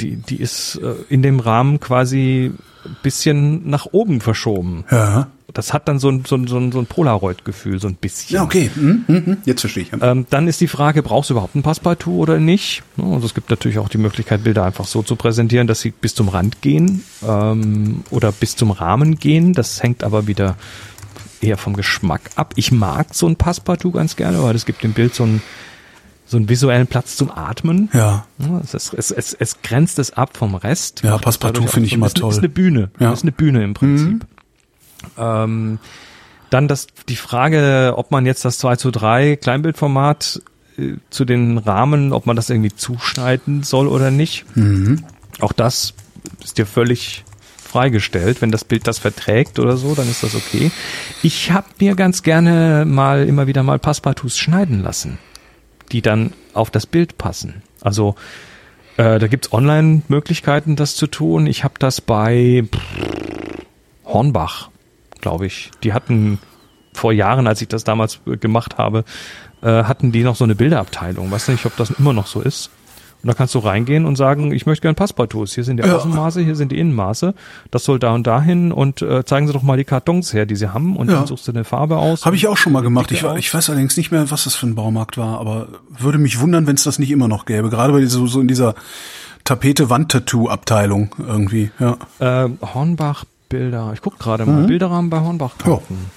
die, 0.00 0.16
die 0.16 0.36
ist 0.36 0.76
äh, 0.76 0.94
in 1.08 1.22
dem 1.22 1.40
Rahmen 1.40 1.80
quasi 1.80 2.52
ein 2.84 2.96
bisschen 3.02 3.68
nach 3.68 3.86
oben 3.92 4.20
verschoben. 4.20 4.84
Ja. 4.90 5.28
Das 5.54 5.72
hat 5.72 5.88
dann 5.88 5.98
so 5.98 6.10
ein, 6.10 6.24
so 6.26 6.36
ein, 6.36 6.46
so 6.46 6.58
ein, 6.58 6.72
so 6.72 6.78
ein 6.78 6.86
Polaroid-Gefühl, 6.86 7.80
so 7.80 7.88
ein 7.88 7.94
bisschen. 7.94 8.36
Ja, 8.36 8.42
okay. 8.42 8.70
Hm, 8.74 9.04
hm, 9.06 9.26
hm. 9.26 9.36
Jetzt 9.46 9.62
verstehe 9.62 9.84
ich. 9.84 9.90
Ähm, 10.00 10.26
dann 10.28 10.46
ist 10.46 10.60
die 10.60 10.68
Frage, 10.68 11.02
brauchst 11.02 11.30
du 11.30 11.34
überhaupt 11.34 11.54
ein 11.54 11.62
Passepartout 11.62 12.18
oder 12.18 12.38
nicht? 12.38 12.82
Also 12.98 13.24
es 13.24 13.34
gibt 13.34 13.48
natürlich 13.48 13.78
auch 13.78 13.88
die 13.88 13.98
Möglichkeit, 13.98 14.44
Bilder 14.44 14.64
einfach 14.64 14.84
so 14.84 15.02
zu 15.02 15.16
präsentieren, 15.16 15.66
dass 15.66 15.80
sie 15.80 15.90
bis 15.90 16.14
zum 16.14 16.28
Rand 16.28 16.60
gehen 16.60 17.02
ähm, 17.26 18.04
oder 18.10 18.30
bis 18.30 18.56
zum 18.56 18.70
Rahmen 18.70 19.18
gehen. 19.18 19.54
Das 19.54 19.82
hängt 19.82 20.04
aber 20.04 20.26
wieder 20.26 20.56
eher 21.40 21.56
vom 21.56 21.74
Geschmack 21.74 22.30
ab. 22.36 22.52
Ich 22.56 22.70
mag 22.70 23.14
so 23.14 23.26
ein 23.26 23.36
Passepartout 23.36 23.92
ganz 23.92 24.16
gerne, 24.16 24.42
weil 24.42 24.54
es 24.54 24.66
gibt 24.66 24.82
dem 24.82 24.92
Bild 24.92 25.14
so 25.14 25.22
einen, 25.24 25.42
so 26.28 26.36
einen 26.36 26.48
visuellen 26.48 26.86
Platz 26.86 27.16
zum 27.16 27.30
Atmen. 27.30 27.88
Ja. 27.92 28.26
Es, 28.62 28.74
ist, 28.74 28.92
es, 28.92 29.10
es, 29.10 29.32
es 29.32 29.62
grenzt 29.62 29.98
es 29.98 30.12
ab 30.12 30.36
vom 30.36 30.54
Rest. 30.54 31.02
Ja, 31.02 31.16
Passepartout 31.18 31.66
finde 31.68 31.86
ich 31.86 31.94
immer 31.94 32.10
toll. 32.10 32.30
Ist 32.30 32.38
eine 32.38 32.50
Bühne. 32.50 32.90
Ja. 32.98 33.12
Ist 33.12 33.22
eine 33.22 33.32
Bühne 33.32 33.64
im 33.64 33.74
Prinzip. 33.74 34.26
Ähm, 35.16 35.78
dann 36.50 36.68
das, 36.68 36.86
die 37.08 37.16
Frage, 37.16 37.94
ob 37.96 38.10
man 38.10 38.26
jetzt 38.26 38.44
das 38.44 38.58
2 38.58 38.76
zu 38.76 38.90
3 38.90 39.36
Kleinbildformat 39.36 40.42
äh, 40.76 40.94
zu 41.10 41.24
den 41.24 41.58
Rahmen, 41.58 42.12
ob 42.12 42.26
man 42.26 42.36
das 42.36 42.50
irgendwie 42.50 42.74
zuschneiden 42.74 43.62
soll 43.62 43.88
oder 43.88 44.10
nicht. 44.10 44.44
Auch 45.40 45.52
das 45.52 45.94
ist 46.44 46.58
dir 46.58 46.66
völlig 46.66 47.24
freigestellt. 47.68 48.42
Wenn 48.42 48.50
das 48.50 48.64
Bild 48.64 48.86
das 48.86 48.98
verträgt 48.98 49.58
oder 49.58 49.76
so, 49.76 49.94
dann 49.94 50.08
ist 50.10 50.22
das 50.22 50.34
okay. 50.34 50.70
Ich 51.22 51.52
habe 51.52 51.68
mir 51.80 51.94
ganz 51.94 52.22
gerne 52.22 52.84
mal 52.86 53.26
immer 53.26 53.46
wieder 53.46 53.62
mal 53.62 53.78
Passepartouts 53.78 54.38
schneiden 54.38 54.82
lassen, 54.82 55.18
die 55.88 56.02
dann 56.02 56.32
auf 56.54 56.70
das 56.70 56.86
Bild 56.86 57.18
passen. 57.18 57.62
Also 57.80 58.14
äh, 58.96 59.18
da 59.18 59.26
gibt's 59.26 59.52
Online-Möglichkeiten, 59.52 60.76
das 60.76 60.96
zu 60.96 61.06
tun. 61.06 61.46
Ich 61.46 61.64
habe 61.64 61.74
das 61.78 62.00
bei 62.00 62.64
Hornbach, 64.04 64.70
glaube 65.20 65.46
ich. 65.46 65.70
Die 65.82 65.92
hatten 65.92 66.38
vor 66.92 67.12
Jahren, 67.12 67.46
als 67.46 67.62
ich 67.62 67.68
das 67.68 67.84
damals 67.84 68.20
äh, 68.26 68.36
gemacht 68.36 68.76
habe, 68.78 69.04
äh, 69.62 69.84
hatten 69.84 70.12
die 70.12 70.24
noch 70.24 70.36
so 70.36 70.44
eine 70.44 70.54
Bilderabteilung. 70.54 71.30
Weiß 71.30 71.48
nicht, 71.48 71.64
ob 71.66 71.76
das 71.76 71.90
immer 71.90 72.12
noch 72.12 72.26
so 72.26 72.40
ist. 72.40 72.70
Und 73.22 73.26
da 73.26 73.34
kannst 73.34 73.54
du 73.56 73.58
reingehen 73.58 74.06
und 74.06 74.14
sagen, 74.16 74.52
ich 74.52 74.64
möchte 74.66 74.82
gerne 74.82 74.94
Passepartouts. 74.94 75.54
Hier 75.54 75.64
sind 75.64 75.78
die 75.78 75.86
Ja. 75.86 75.96
Außenmaße, 75.96 76.40
hier 76.40 76.54
sind 76.54 76.70
die 76.70 76.78
Innenmaße. 76.78 77.34
Das 77.72 77.82
soll 77.84 77.98
da 77.98 78.14
und 78.14 78.26
dahin 78.28 78.70
und 78.70 79.02
äh, 79.02 79.24
zeigen 79.24 79.46
Sie 79.48 79.52
doch 79.52 79.62
mal 79.62 79.76
die 79.76 79.84
Kartons 79.84 80.32
her, 80.32 80.46
die 80.46 80.54
Sie 80.54 80.72
haben 80.72 80.96
und 80.96 81.08
Ja. 81.10 81.16
dann 81.16 81.26
suchst 81.26 81.48
du 81.48 81.52
eine 81.52 81.64
Farbe 81.64 81.96
aus. 81.98 82.24
Habe 82.24 82.36
ich 82.36 82.46
auch 82.46 82.56
schon 82.56 82.72
mal 82.72 82.82
gemacht. 82.82 83.10
Ich, 83.10 83.24
ich 83.24 83.52
weiß 83.52 83.70
allerdings 83.70 83.96
nicht 83.96 84.12
mehr, 84.12 84.30
was 84.30 84.44
das 84.44 84.54
für 84.54 84.66
ein 84.68 84.76
Baumarkt 84.76 85.18
war, 85.18 85.40
aber 85.40 85.66
würde 85.98 86.18
mich 86.18 86.40
wundern, 86.40 86.66
wenn 86.68 86.76
es 86.76 86.84
das 86.84 86.98
nicht 87.00 87.10
immer 87.10 87.26
noch 87.26 87.44
gäbe. 87.44 87.70
Gerade 87.70 87.92
bei 87.92 88.06
so, 88.06 88.26
so 88.28 88.40
in 88.40 88.46
dieser 88.46 88.74
Tapete-Wand-Tattoo-Abteilung 89.88 91.14
irgendwie. 91.18 91.70
Ja. 91.78 91.96
Äh, 92.44 92.48
Hornbach 92.74 93.24
Bilder. 93.48 93.92
Ich 93.94 94.02
guck 94.02 94.18
gerade 94.18 94.44
mal. 94.46 94.64
Bilderrahmen 94.66 95.10
bei 95.10 95.20
Hornbach 95.20 95.56
kaufen. 95.58 96.10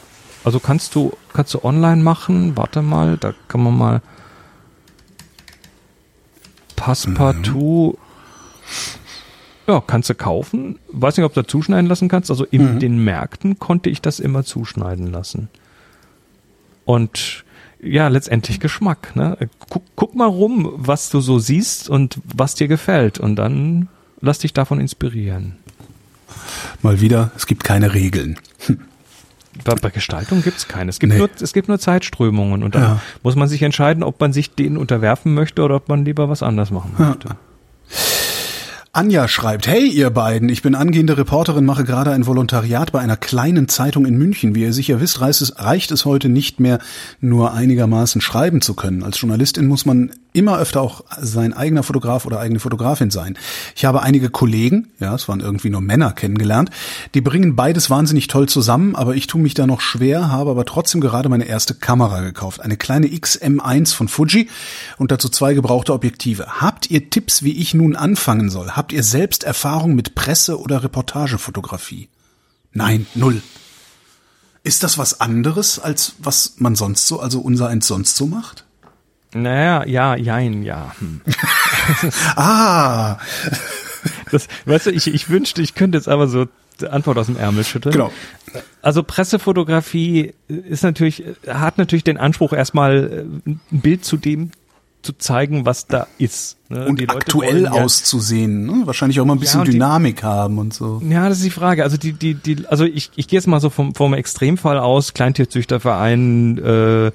Also 0.44 0.60
kannst 0.60 0.96
du 0.96 1.14
kannst 1.34 1.54
du 1.54 1.64
online 1.64 2.02
machen. 2.04 2.58
Warte 2.58 2.82
mal, 2.82 3.18
da 3.18 3.34
kann 3.48 3.64
man 3.64 3.78
mal 3.78 4.02
Passepartout. 6.82 7.98
Ja, 9.68 9.82
kannst 9.86 10.10
du 10.10 10.16
kaufen. 10.16 10.80
Weiß 10.92 11.16
nicht, 11.16 11.26
ob 11.26 11.34
du 11.36 11.44
da 11.44 11.48
zuschneiden 11.48 11.86
lassen 11.86 12.10
kannst. 12.10 12.32
Also 12.32 12.44
in 12.46 12.80
den 12.80 13.04
Märkten 13.04 13.60
konnte 13.60 13.92
ich 13.92 14.02
das 14.02 14.20
immer 14.20 14.44
zuschneiden 14.44 15.12
lassen. 15.12 15.50
Und 16.84 17.46
ja, 17.82 18.08
letztendlich 18.08 18.60
Geschmack. 18.60 19.16
Ne? 19.16 19.38
Guck, 19.70 19.84
guck 19.96 20.16
mal 20.16 20.28
rum, 20.28 20.74
was 20.76 21.12
du 21.12 21.22
so 21.22 21.38
siehst 21.38 21.88
und 21.88 22.20
was 22.26 22.56
dir 22.56 22.68
gefällt. 22.68 23.20
Und 23.20 23.36
dann 23.36 23.88
lass 24.20 24.40
dich 24.40 24.54
davon 24.54 24.80
inspirieren. 24.80 25.58
Mal 26.82 27.00
wieder, 27.00 27.32
es 27.36 27.46
gibt 27.46 27.64
keine 27.64 27.94
Regeln. 27.94 28.40
Bei, 29.66 29.76
bei 29.76 29.90
Gestaltung 29.90 30.42
gibt's 30.42 30.68
keine. 30.68 30.90
Es 30.90 31.00
gibt, 31.00 31.12
Nee. 31.14 31.20
nur, 31.20 31.30
es 31.42 31.52
gibt 31.54 31.68
nur 31.68 31.78
Zeitströmungen 31.80 32.64
und 32.64 32.74
dann 32.76 32.82
Ja. 32.84 33.02
muss 33.24 33.36
man 33.36 33.48
sich 33.48 33.62
entscheiden, 33.64 34.02
ob 34.04 34.20
man 34.20 34.32
sich 34.34 34.56
denen 34.56 34.78
unterwerfen 34.78 35.34
möchte 35.34 35.62
oder 35.64 35.76
ob 35.76 35.90
man 35.90 36.06
lieber 36.06 36.30
was 36.30 36.42
anderes 36.42 36.72
machen 36.72 36.94
möchte. 36.98 37.36
Anja 38.94 39.30
schreibt, 39.30 39.68
hey 39.68 39.88
ihr 39.88 40.10
beiden, 40.10 40.50
ich 40.50 40.64
bin 40.64 40.76
angehende 40.76 41.18
Reporterin, 41.18 41.64
mache 41.64 41.86
gerade 41.86 42.12
ein 42.12 42.28
Volontariat 42.28 42.92
bei 42.92 43.00
einer 43.00 43.16
kleinen 43.16 43.70
Zeitung 43.70 44.06
in 44.06 44.18
München. 44.18 44.54
Wie 44.54 44.64
ihr 44.64 44.74
sicher 44.74 45.00
wisst, 45.00 45.22
reicht 45.22 45.40
es, 45.40 45.58
reicht 45.60 45.92
es 45.92 46.04
heute 46.04 46.28
nicht 46.28 46.60
mehr, 46.60 46.80
nur 47.22 47.54
einigermaßen 47.54 48.20
schreiben 48.20 48.60
zu 48.60 48.74
können. 48.74 49.04
Als 49.04 49.22
Journalistin 49.22 49.68
muss 49.68 49.86
man 49.86 50.12
immer 50.34 50.58
öfter 50.60 50.82
auch 50.82 51.04
sein 51.20 51.54
eigener 51.54 51.84
Fotograf 51.84 52.26
oder 52.26 52.40
eigene 52.40 52.60
Fotografin 52.60 53.12
sein. 53.12 53.38
Ich 53.76 53.86
habe 53.86 54.02
einige 54.02 54.30
Kollegen, 54.30 54.90
ja, 55.00 55.14
es 55.14 55.28
waren 55.28 55.42
irgendwie 55.42 55.70
nur 55.70 55.82
Männer 55.82 56.12
kennengelernt, 56.12 56.70
die 57.14 57.22
bringen 57.22 57.56
beides 57.56 57.90
wahnsinnig 57.90 58.28
toll 58.28 58.48
zusammen, 58.48 58.96
aber 58.96 59.16
ich 59.16 59.28
tue 59.28 59.42
mich 59.42 59.54
da 59.54 59.68
noch 59.68 59.82
schwer, 59.82 60.30
habe 60.32 60.52
aber 60.52 60.66
trotzdem 60.66 61.02
gerade 61.02 61.30
meine 61.30 61.46
erste 61.46 61.74
Kamera 61.76 62.22
gekauft. 62.22 62.62
Eine 62.62 62.78
kleine 62.78 63.08
XM1 63.08 63.94
von 63.94 64.08
Fuji 64.08 64.50
und 64.98 65.12
dazu 65.12 65.30
zwei 65.30 65.54
gebrauchte 65.54 65.94
Objektive. 65.94 66.62
Habt 66.62 66.90
ihr 66.90 67.10
Tipps, 67.10 67.44
wie 67.44 67.54
ich 67.54 67.74
nun 67.74 67.96
anfangen 67.96 68.50
soll? 68.50 68.72
Habt 68.82 68.94
ihr 68.94 69.04
selbst 69.04 69.44
Erfahrung 69.44 69.94
mit 69.94 70.16
Presse- 70.16 70.60
oder 70.60 70.84
Reportagefotografie? 70.84 72.10
Nein, 72.74 73.06
null. 73.14 73.44
Ist 74.64 74.82
das 74.82 74.98
was 74.98 75.22
anderes, 75.22 75.78
als 75.78 76.16
was 76.18 76.56
man 76.58 76.74
sonst 76.76 77.06
so, 77.06 77.20
also 77.20 77.42
unser 77.42 77.68
eins 77.68 77.86
sonst 77.86 78.16
so 78.16 78.26
macht? 78.26 78.66
Naja, 79.36 79.86
ja, 79.86 80.16
jein, 80.16 80.64
ja. 80.64 80.96
Hm. 80.98 81.22
Ah, 82.36 83.20
Das, 84.32 84.48
weißt 84.66 84.88
du, 84.88 84.90
ich, 84.90 85.06
ich 85.06 85.30
wünschte, 85.30 85.62
ich 85.62 85.76
könnte 85.76 86.00
jetzt 86.00 86.10
aber 86.10 86.28
so 86.28 86.48
Antwort 86.90 87.20
aus 87.20 87.28
dem 87.28 87.38
Ärmel 87.38 87.64
schütteln. 87.64 87.94
Genau. 87.94 88.12
Also 88.82 89.04
Pressefotografie 89.04 90.34
ist 90.48 90.82
natürlich, 90.82 91.24
hat 91.46 91.78
natürlich 91.78 92.04
den 92.04 92.18
Anspruch, 92.18 92.54
erstmal 92.54 93.28
äh, 93.46 93.50
ein 93.52 93.60
Bild 93.70 94.04
zu 94.04 94.18
dem 94.18 94.50
zu 95.02 95.14
zeigen, 95.18 95.66
was 95.66 95.88
da 95.88 96.08
ist. 96.18 96.58
Ne? 96.70 96.86
Und 96.86 97.10
aktuell 97.10 97.64
ja- 97.64 97.72
auszusehen, 97.72 98.66
ne? 98.66 98.82
wahrscheinlich 98.86 99.20
auch 99.20 99.26
mal 99.26 99.34
ein 99.34 99.40
bisschen 99.40 99.64
die- 99.66 99.72
Dynamik 99.72 100.24
haben 100.24 100.58
und 100.60 100.74
so. 100.74 101.02
Ja, 101.08 101.28
das 101.28 101.40
ist 101.40 101.46
die 101.46 101.50
Frage. 101.52 101.84
Also 101.84 101.98
die, 101.98 102.14
die, 102.14 102.36
die, 102.36 102.68
also 102.68 102.86
ich, 102.86 103.10
ich 103.16 103.28
gehe 103.28 103.38
jetzt 103.38 103.48
mal 103.48 103.60
so 103.60 103.70
vom, 103.70 103.96
vom 103.96 104.14
Extremfall 104.14 104.78
aus, 104.80 105.14
Kleintierzüchterverein 105.14 106.58
äh, 106.60 107.08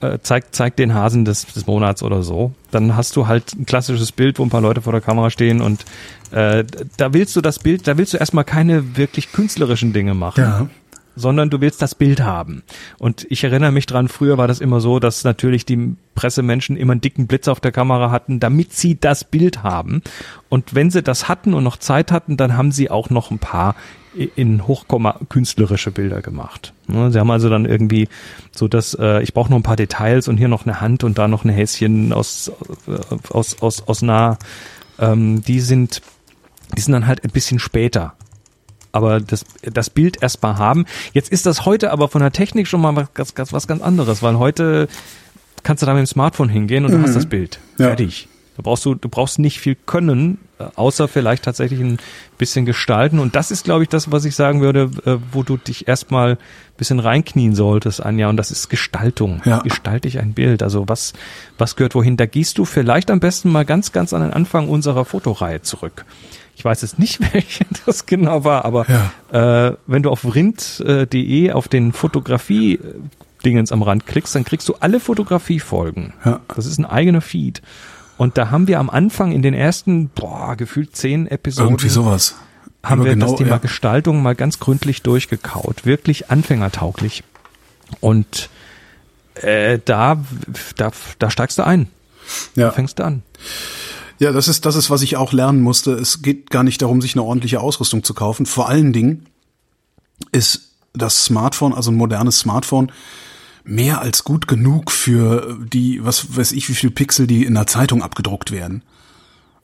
äh, 0.00 0.18
zeigt, 0.22 0.54
zeigt 0.54 0.78
den 0.78 0.94
Hasen 0.94 1.24
des, 1.24 1.46
des 1.46 1.66
Monats 1.66 2.02
oder 2.02 2.22
so. 2.22 2.52
Dann 2.70 2.96
hast 2.96 3.16
du 3.16 3.26
halt 3.26 3.52
ein 3.58 3.66
klassisches 3.66 4.12
Bild, 4.12 4.38
wo 4.38 4.44
ein 4.44 4.50
paar 4.50 4.60
Leute 4.60 4.80
vor 4.82 4.92
der 4.92 5.02
Kamera 5.02 5.30
stehen 5.30 5.60
und 5.60 5.84
äh, 6.30 6.64
da 6.96 7.12
willst 7.12 7.34
du 7.36 7.40
das 7.40 7.58
Bild, 7.58 7.86
da 7.88 7.98
willst 7.98 8.12
du 8.12 8.18
erstmal 8.18 8.44
keine 8.44 8.96
wirklich 8.96 9.32
künstlerischen 9.32 9.92
Dinge 9.92 10.14
machen. 10.14 10.40
Ja. 10.42 10.68
Sondern 11.18 11.50
du 11.50 11.60
willst 11.60 11.82
das 11.82 11.94
Bild 11.94 12.22
haben. 12.22 12.62
Und 12.98 13.26
ich 13.30 13.44
erinnere 13.44 13.72
mich 13.72 13.86
dran, 13.86 14.08
früher 14.08 14.38
war 14.38 14.48
das 14.48 14.60
immer 14.60 14.80
so, 14.80 14.98
dass 14.98 15.24
natürlich 15.24 15.66
die 15.66 15.96
Pressemenschen 16.14 16.76
immer 16.76 16.92
einen 16.92 17.00
dicken 17.00 17.26
Blitz 17.26 17.48
auf 17.48 17.60
der 17.60 17.72
Kamera 17.72 18.10
hatten, 18.10 18.40
damit 18.40 18.72
sie 18.72 18.98
das 18.98 19.24
Bild 19.24 19.62
haben. 19.62 20.02
Und 20.48 20.74
wenn 20.74 20.90
sie 20.90 21.02
das 21.02 21.28
hatten 21.28 21.54
und 21.54 21.64
noch 21.64 21.76
Zeit 21.76 22.12
hatten, 22.12 22.36
dann 22.36 22.56
haben 22.56 22.72
sie 22.72 22.90
auch 22.90 23.10
noch 23.10 23.30
ein 23.30 23.38
paar 23.38 23.74
in 24.34 24.66
Hochkomma 24.66 25.20
künstlerische 25.28 25.90
Bilder 25.90 26.22
gemacht. 26.22 26.72
Ne, 26.86 27.10
Sie 27.10 27.18
haben 27.20 27.30
also 27.30 27.48
dann 27.48 27.66
irgendwie 27.66 28.08
so, 28.52 28.66
dass 28.66 28.94
äh, 28.94 29.22
ich 29.22 29.34
brauche 29.34 29.50
noch 29.50 29.58
ein 29.58 29.62
paar 29.62 29.76
Details 29.76 30.28
und 30.28 30.38
hier 30.38 30.48
noch 30.48 30.66
eine 30.66 30.80
Hand 30.80 31.04
und 31.04 31.18
da 31.18 31.28
noch 31.28 31.44
ein 31.44 31.50
Häschen 31.50 32.12
aus 32.12 32.50
äh, 32.88 33.16
aus 33.30 33.62
aus 33.62 33.86
aus 33.86 34.02
nah. 34.02 34.38
Ähm, 34.98 35.42
die 35.42 35.60
sind 35.60 36.02
die 36.76 36.80
sind 36.80 36.92
dann 36.92 37.06
halt 37.06 37.22
ein 37.24 37.30
bisschen 37.30 37.58
später 37.58 38.14
aber 38.92 39.20
das, 39.20 39.44
das 39.62 39.90
Bild 39.90 40.22
erstmal 40.22 40.58
haben. 40.58 40.84
Jetzt 41.12 41.30
ist 41.30 41.46
das 41.46 41.64
heute 41.66 41.90
aber 41.90 42.08
von 42.08 42.20
der 42.20 42.32
Technik 42.32 42.66
schon 42.68 42.80
mal 42.80 42.94
was, 42.96 43.12
ganz- 43.14 43.34
ganz- 43.34 43.52
was 43.52 43.66
ganz 43.66 43.82
anderes, 43.82 44.22
weil 44.22 44.38
heute 44.38 44.88
kannst 45.62 45.82
du 45.82 45.86
da 45.86 45.92
mit 45.94 46.00
dem 46.00 46.06
Smartphone 46.06 46.48
hingehen 46.48 46.84
und 46.84 46.92
du 46.92 47.02
hast 47.02 47.14
das 47.14 47.26
Bild. 47.26 47.58
Ja. 47.78 47.88
Fertig. 47.88 48.28
Da 48.56 48.62
brauchst 48.62 48.84
du, 48.84 48.96
du 48.96 49.08
brauchst 49.08 49.38
nicht 49.38 49.60
viel 49.60 49.76
können, 49.86 50.38
äh, 50.58 50.64
außer 50.74 51.06
vielleicht 51.06 51.44
tatsächlich 51.44 51.78
ein 51.78 51.98
bisschen 52.38 52.66
gestalten. 52.66 53.20
Und 53.20 53.36
das 53.36 53.52
ist, 53.52 53.62
glaube 53.62 53.84
ich, 53.84 53.88
das, 53.88 54.10
was 54.10 54.24
ich 54.24 54.34
sagen 54.34 54.60
würde, 54.60 54.90
äh, 55.04 55.16
wo 55.30 55.44
du 55.44 55.56
dich 55.56 55.86
erstmal 55.86 56.32
ein 56.32 56.38
bisschen 56.76 56.98
reinknien 56.98 57.54
solltest, 57.54 58.04
Anja. 58.04 58.28
Und 58.28 58.36
das 58.36 58.50
ist 58.50 58.68
Gestaltung. 58.68 59.42
Ja. 59.44 59.58
Gestalte 59.60 60.08
ich 60.08 60.18
ein 60.18 60.32
Bild. 60.32 60.64
Also 60.64 60.88
was, 60.88 61.12
was 61.56 61.76
gehört 61.76 61.94
wohin? 61.94 62.16
Da 62.16 62.26
gehst 62.26 62.58
du 62.58 62.64
vielleicht 62.64 63.12
am 63.12 63.20
besten 63.20 63.48
mal 63.52 63.64
ganz, 63.64 63.92
ganz 63.92 64.12
an 64.12 64.22
den 64.22 64.32
Anfang 64.32 64.68
unserer 64.68 65.04
Fotoreihe 65.04 65.62
zurück. 65.62 66.04
Ich 66.58 66.64
weiß 66.64 66.82
jetzt 66.82 66.98
nicht, 66.98 67.20
welche 67.32 67.64
das 67.86 68.04
genau 68.04 68.42
war, 68.42 68.64
aber 68.64 68.84
äh, 69.30 69.76
wenn 69.86 70.02
du 70.02 70.10
auf 70.10 70.34
rind.de 70.34 71.52
auf 71.52 71.68
den 71.68 71.92
Fotografie-Dingens 71.92 73.70
am 73.70 73.82
Rand 73.82 74.06
klickst, 74.06 74.34
dann 74.34 74.44
kriegst 74.44 74.68
du 74.68 74.74
alle 74.80 74.98
Fotografiefolgen. 74.98 76.14
Ja. 76.24 76.40
Das 76.52 76.66
ist 76.66 76.78
ein 76.78 76.84
eigener 76.84 77.20
Feed. 77.20 77.62
Und 78.16 78.36
da 78.38 78.50
haben 78.50 78.66
wir 78.66 78.80
am 78.80 78.90
Anfang 78.90 79.30
in 79.30 79.40
den 79.40 79.54
ersten, 79.54 80.08
boah, 80.08 80.56
gefühlt 80.56 80.96
zehn 80.96 81.28
Episoden, 81.28 81.70
Irgendwie 81.70 81.88
sowas. 81.90 82.34
haben 82.82 83.02
Aber 83.02 83.04
wir 83.04 83.14
genau, 83.14 83.26
das 83.26 83.36
Thema 83.36 83.50
ja. 83.50 83.58
Gestaltung 83.58 84.20
mal 84.20 84.34
ganz 84.34 84.58
gründlich 84.58 85.02
durchgekaut. 85.02 85.86
Wirklich 85.86 86.28
anfängertauglich. 86.28 87.22
Und 88.00 88.50
äh, 89.36 89.78
da, 89.84 90.18
da, 90.76 90.90
da 91.20 91.30
steigst 91.30 91.56
du 91.58 91.64
ein. 91.64 91.86
Ja. 92.56 92.66
Da 92.66 92.72
fängst 92.72 92.98
du 92.98 93.04
an. 93.04 93.22
Ja, 94.18 94.32
das 94.32 94.48
ist, 94.48 94.66
das 94.66 94.74
ist, 94.76 94.90
was 94.90 95.02
ich 95.02 95.16
auch 95.16 95.32
lernen 95.32 95.60
musste. 95.62 95.92
Es 95.92 96.22
geht 96.22 96.50
gar 96.50 96.62
nicht 96.64 96.82
darum, 96.82 97.00
sich 97.00 97.14
eine 97.14 97.22
ordentliche 97.22 97.60
Ausrüstung 97.60 98.02
zu 98.02 98.14
kaufen. 98.14 98.46
Vor 98.46 98.68
allen 98.68 98.92
Dingen 98.92 99.26
ist 100.32 100.72
das 100.92 101.24
Smartphone, 101.24 101.72
also 101.74 101.90
ein 101.90 101.96
modernes 101.96 102.40
Smartphone, 102.40 102.90
mehr 103.64 104.00
als 104.00 104.24
gut 104.24 104.48
genug 104.48 104.90
für 104.90 105.58
die, 105.72 106.04
was 106.04 106.36
weiß 106.36 106.52
ich, 106.52 106.68
wie 106.68 106.74
viel 106.74 106.90
Pixel, 106.90 107.26
die 107.26 107.44
in 107.44 107.54
der 107.54 107.66
Zeitung 107.66 108.02
abgedruckt 108.02 108.50
werden. 108.50 108.82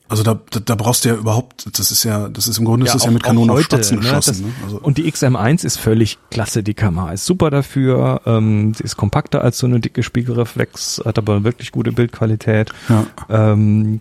Also 0.07 0.21
da, 0.21 0.39
da, 0.51 0.59
da 0.59 0.75
brauchst 0.75 1.03
du 1.03 1.09
ja 1.09 1.15
überhaupt, 1.15 1.65
das 1.79 1.89
ist 1.91 2.03
ja, 2.03 2.29
das 2.29 2.47
ist 2.47 2.59
im 2.59 2.65
Grunde 2.65 2.85
ist 2.85 2.93
das 2.93 3.03
ja 3.05 3.09
auch- 3.09 3.13
mit 3.13 3.23
Kanonen 3.23 3.49
auf 3.49 3.61
Spatzen 3.63 3.97
ne, 3.97 4.03
geschossen. 4.03 4.31
das- 4.33 4.41
ne? 4.41 4.53
Also, 4.63 4.77
Und 4.79 4.99
die 4.99 5.11
XM1 5.11 5.65
ist 5.65 5.77
völlig 5.79 6.19
klasse, 6.29 6.61
die 6.61 6.75
Kamera 6.75 7.11
ist 7.11 7.25
super 7.25 7.49
dafür, 7.49 8.21
ähm, 8.27 8.75
sie 8.75 8.83
ist 8.83 8.97
kompakter 8.97 9.41
als 9.41 9.57
so 9.57 9.65
eine 9.65 9.79
dicke 9.79 10.03
Spiegelreflex, 10.03 11.01
hat 11.03 11.17
aber 11.17 11.43
wirklich 11.43 11.71
gute 11.71 11.91
Bildqualität. 11.91 12.69
Ja. 12.87 13.07
Ähm, 13.29 13.99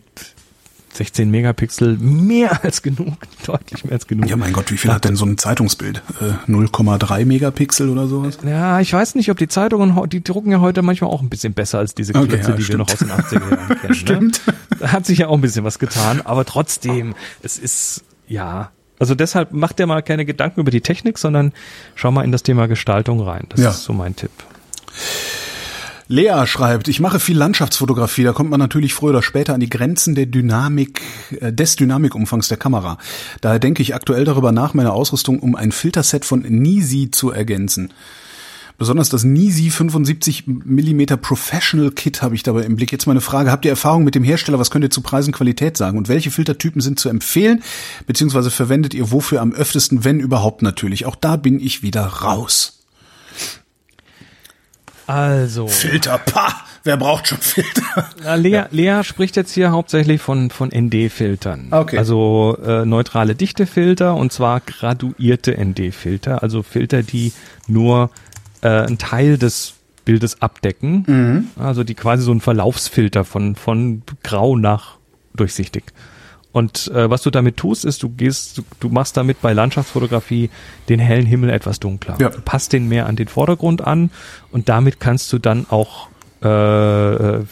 16 0.96 1.30
Megapixel, 1.30 1.96
mehr 1.98 2.62
als 2.64 2.82
genug, 2.82 3.14
deutlich 3.46 3.84
mehr 3.84 3.94
als 3.94 4.06
genug. 4.06 4.28
ja, 4.30 4.36
mein 4.36 4.52
Gott, 4.52 4.70
wie 4.70 4.76
viel 4.76 4.92
hat 4.92 5.04
denn 5.04 5.16
so 5.16 5.24
ein 5.26 5.36
Zeitungsbild? 5.38 6.02
Äh, 6.20 6.50
0,3 6.50 7.24
Megapixel 7.26 7.88
oder 7.90 8.06
sowas? 8.06 8.38
Ja, 8.46 8.80
ich 8.80 8.92
weiß 8.92 9.14
nicht, 9.16 9.30
ob 9.30 9.38
die 9.38 9.48
Zeitungen, 9.48 10.08
die 10.08 10.22
drucken 10.22 10.50
ja 10.52 10.60
heute 10.60 10.82
manchmal 10.82 11.10
auch 11.10 11.20
ein 11.20 11.28
bisschen 11.28 11.52
besser 11.54 11.78
als 11.78 11.94
diese 11.94 12.14
Okay, 12.14 12.28
Klötze, 12.28 12.50
ja, 12.52 12.56
die 12.56 12.68
wir 12.68 12.78
noch 12.78 12.88
aus 12.90 12.98
den 12.98 13.08
stimmt. 13.08 13.26
80er 13.44 13.50
Jahren 13.56 13.80
kennen. 13.80 13.94
Stimmt. 13.94 14.46
Ne? 14.46 14.54
Da 14.80 14.92
hat 14.92 15.06
sich 15.06 15.18
ja 15.18 15.26
auch 15.28 15.34
ein 15.34 15.40
bisschen 15.40 15.64
was 15.64 15.78
getan, 15.78 16.20
aber 16.24 16.44
trotzdem, 16.44 17.14
es 17.42 17.58
ist, 17.58 18.04
ja, 18.28 18.70
also 19.00 19.14
deshalb 19.16 19.52
macht 19.52 19.80
dir 19.80 19.86
mal 19.86 20.02
keine 20.02 20.24
Gedanken 20.24 20.60
über 20.60 20.70
die 20.70 20.80
Technik, 20.80 21.18
sondern 21.18 21.52
schau 21.96 22.12
mal 22.12 22.24
in 22.24 22.30
das 22.32 22.44
Thema 22.44 22.68
Gestaltung 22.68 23.20
rein. 23.20 23.46
Das 23.48 23.60
Ja. 23.60 23.70
ist 23.70 23.82
so 23.84 23.92
mein 23.92 24.14
Tipp. 24.14 24.30
Lea 26.06 26.46
schreibt, 26.46 26.88
ich 26.88 27.00
mache 27.00 27.18
viel 27.18 27.36
Landschaftsfotografie, 27.38 28.24
da 28.24 28.32
kommt 28.32 28.50
man 28.50 28.60
natürlich 28.60 28.92
früher 28.92 29.10
oder 29.10 29.22
später 29.22 29.54
an 29.54 29.60
die 29.60 29.70
Grenzen 29.70 30.14
der 30.14 30.26
Dynamik, 30.26 31.00
äh, 31.40 31.52
des 31.52 31.76
Dynamikumfangs 31.76 32.48
der 32.48 32.58
Kamera. 32.58 32.98
Daher 33.40 33.58
denke 33.58 33.80
ich 33.80 33.94
aktuell 33.94 34.24
darüber 34.24 34.52
nach, 34.52 34.74
meine 34.74 34.92
Ausrüstung 34.92 35.38
um 35.38 35.54
ein 35.54 35.72
Filterset 35.72 36.26
von 36.26 36.40
Nisi 36.42 37.10
zu 37.10 37.30
ergänzen. 37.30 37.92
Besonders 38.76 39.08
das 39.08 39.24
Nisi 39.24 39.70
75 39.70 40.46
mm 40.46 41.04
Professional 41.22 41.92
Kit 41.92 42.22
habe 42.22 42.34
ich 42.34 42.42
dabei 42.42 42.62
im 42.62 42.74
Blick. 42.74 42.90
Jetzt 42.90 43.06
meine 43.06 43.20
Frage, 43.20 43.52
habt 43.52 43.64
ihr 43.64 43.70
Erfahrung 43.70 44.02
mit 44.02 44.16
dem 44.16 44.24
Hersteller? 44.24 44.58
Was 44.58 44.70
könnt 44.70 44.84
ihr 44.84 44.90
zu 44.90 45.00
Preisen 45.00 45.32
Qualität 45.32 45.76
sagen? 45.76 45.96
Und 45.96 46.08
welche 46.08 46.32
Filtertypen 46.32 46.80
sind 46.80 46.98
zu 46.98 47.08
empfehlen? 47.08 47.62
Beziehungsweise 48.06 48.50
verwendet 48.50 48.92
ihr 48.92 49.12
wofür 49.12 49.40
am 49.40 49.52
öftesten, 49.52 50.04
wenn 50.04 50.18
überhaupt 50.18 50.62
natürlich? 50.62 51.06
Auch 51.06 51.16
da 51.16 51.36
bin 51.36 51.60
ich 51.60 51.84
wieder 51.84 52.04
raus. 52.04 52.83
Also, 55.06 55.68
Filter, 55.68 56.18
pah! 56.18 56.54
Wer 56.84 56.98
braucht 56.98 57.28
schon 57.28 57.38
Filter? 57.38 58.10
Na, 58.22 58.34
Lea, 58.34 58.64
Lea 58.70 59.00
spricht 59.04 59.36
jetzt 59.36 59.52
hier 59.52 59.70
hauptsächlich 59.70 60.20
von, 60.20 60.50
von 60.50 60.68
ND-Filtern. 60.68 61.68
Okay. 61.70 61.96
Also 61.96 62.58
äh, 62.62 62.84
neutrale 62.84 63.34
Dichtefilter 63.34 64.14
und 64.14 64.32
zwar 64.32 64.60
graduierte 64.60 65.56
ND-Filter, 65.58 66.42
also 66.42 66.62
Filter, 66.62 67.02
die 67.02 67.32
nur 67.66 68.10
äh, 68.60 68.68
einen 68.68 68.98
Teil 68.98 69.38
des 69.38 69.74
Bildes 70.04 70.42
abdecken. 70.42 71.50
Also 71.58 71.84
die 71.84 71.94
quasi 71.94 72.22
so 72.22 72.32
ein 72.32 72.42
Verlaufsfilter 72.42 73.24
von, 73.24 73.56
von 73.56 74.02
grau 74.22 74.54
nach 74.54 74.96
durchsichtig. 75.34 75.84
Und 76.54 76.86
äh, 76.94 77.10
was 77.10 77.22
du 77.22 77.30
damit 77.30 77.56
tust, 77.56 77.84
ist, 77.84 78.04
du 78.04 78.10
gehst, 78.10 78.58
du, 78.58 78.62
du 78.78 78.88
machst 78.88 79.16
damit 79.16 79.42
bei 79.42 79.52
Landschaftsfotografie 79.52 80.50
den 80.88 81.00
hellen 81.00 81.26
Himmel 81.26 81.50
etwas 81.50 81.80
dunkler. 81.80 82.16
Ja. 82.20 82.28
Du 82.28 82.40
passt 82.42 82.72
den 82.72 82.88
mehr 82.88 83.06
an 83.06 83.16
den 83.16 83.26
Vordergrund 83.26 83.84
an 83.84 84.12
und 84.52 84.68
damit 84.68 85.00
kannst 85.00 85.32
du 85.32 85.40
dann 85.40 85.66
auch 85.68 86.06
äh, 86.44 87.38
äh, 87.38 87.44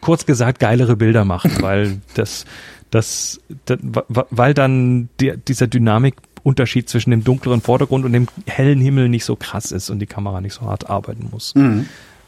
kurz 0.00 0.26
gesagt 0.26 0.58
geilere 0.58 0.96
Bilder 0.96 1.24
machen, 1.24 1.52
weil 1.60 2.00
das, 2.14 2.46
das, 2.90 3.40
das 3.64 4.04
weil 4.08 4.54
dann 4.54 5.08
der, 5.20 5.36
dieser 5.36 5.68
Dynamikunterschied 5.68 6.88
zwischen 6.88 7.12
dem 7.12 7.22
dunkleren 7.22 7.60
Vordergrund 7.60 8.04
und 8.04 8.12
dem 8.12 8.26
hellen 8.44 8.80
Himmel 8.80 9.08
nicht 9.08 9.24
so 9.24 9.36
krass 9.36 9.70
ist 9.70 9.88
und 9.88 10.00
die 10.00 10.06
Kamera 10.06 10.40
nicht 10.40 10.54
so 10.54 10.62
hart 10.62 10.90
arbeiten 10.90 11.28
muss. 11.30 11.52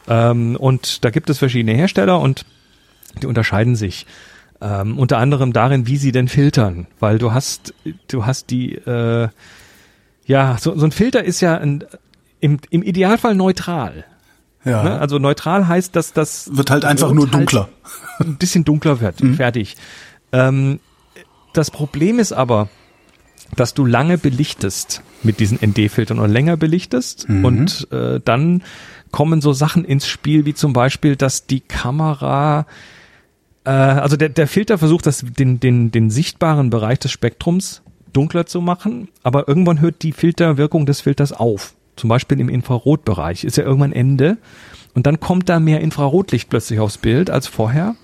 Ähm, 0.07 0.55
und 0.55 1.05
da 1.05 1.11
gibt 1.11 1.28
es 1.28 1.39
verschiedene 1.39 1.76
Hersteller 1.76 2.20
und 2.20 2.47
die 3.20 3.26
unterscheiden 3.26 3.74
sich. 3.74 4.07
Ähm, 4.65 4.99
unter 4.99 5.19
anderem 5.19 5.53
darin, 5.53 5.87
wie 5.87 5.99
sie 5.99 6.11
denn 6.11 6.27
filtern, 6.27 6.87
weil 6.99 7.19
du 7.19 7.35
hast, 7.35 7.75
du 8.09 8.25
hast 8.25 8.49
die, 8.49 8.77
äh, 8.77 9.29
ja, 10.25 10.57
so, 10.59 10.75
so 10.79 10.87
ein 10.87 10.91
Filter 10.91 11.23
ist 11.23 11.43
ja 11.43 11.59
ein, 11.59 11.85
im, 12.41 12.57
im 12.71 12.83
Idealfall 12.83 13.35
neutral. 13.35 14.07
Ja. 14.65 14.83
Ne? 14.83 14.99
Also 14.99 15.19
neutral 15.19 15.69
heißt, 15.69 15.95
dass 15.95 16.15
das 16.15 16.57
Wird 16.57 16.71
halt 16.71 16.87
einfach 16.87 17.09
Rot 17.09 17.15
nur 17.15 17.27
dunkler. 17.27 17.69
Halt 18.19 18.31
ein 18.31 18.37
bisschen 18.37 18.65
dunkler 18.65 19.01
wird. 19.01 19.21
Fertig. 19.37 19.77
Ähm, 20.33 20.81
das 21.53 21.71
Problem 21.71 22.19
ist 22.19 22.33
aber, 22.33 22.71
dass 23.57 23.75
du 23.75 23.85
lange 23.85 24.17
belichtest 24.17 25.03
mit 25.23 25.41
diesen 25.41 25.59
ND-Filtern 25.62 26.19
oder 26.19 26.29
länger 26.29 26.57
belichtest 26.57 27.29
und 27.29 27.87
äh, 27.93 28.19
dann 28.25 28.62
kommen 29.11 29.43
so 29.43 29.53
Sachen 29.53 29.85
ins 29.85 30.07
Spiel, 30.07 30.47
wie 30.47 30.55
zum 30.55 30.73
Beispiel, 30.73 31.17
dass 31.17 31.47
die 31.47 31.61
Kamera 31.61 32.67
also 33.71 34.17
der, 34.17 34.29
der 34.29 34.47
Filter 34.47 34.79
versucht, 34.79 35.07
das, 35.07 35.25
den, 35.25 35.61
den, 35.61 35.91
den 35.91 36.11
sichtbaren 36.11 36.71
Bereich 36.71 36.99
des 36.99 37.12
Spektrums 37.12 37.83
dunkler 38.12 38.47
zu 38.47 38.61
machen, 38.61 39.09
aber 39.23 39.49
irgendwann 39.49 39.81
hört 39.81 40.03
die 40.03 40.12
Filterwirkung 40.12 40.87
des 40.87 41.01
Filters 41.01 41.33
auf. 41.33 41.75
Zum 41.97 42.09
Beispiel 42.09 42.41
im 42.41 42.49
Infrarotbereich 42.49 43.45
ist 43.45 43.57
ja 43.57 43.65
irgendwann 43.65 43.93
Ende 43.93 44.37
und 44.95 45.07
dann 45.07 45.21
kommt 45.21 45.49
da 45.49 45.61
mehr 45.61 45.81
Infrarotlicht 45.81 46.51
plötzlich 46.51 46.81
aufs 46.81 46.99
Bild 46.99 47.31
als 47.31 47.47
vorher 47.47 47.97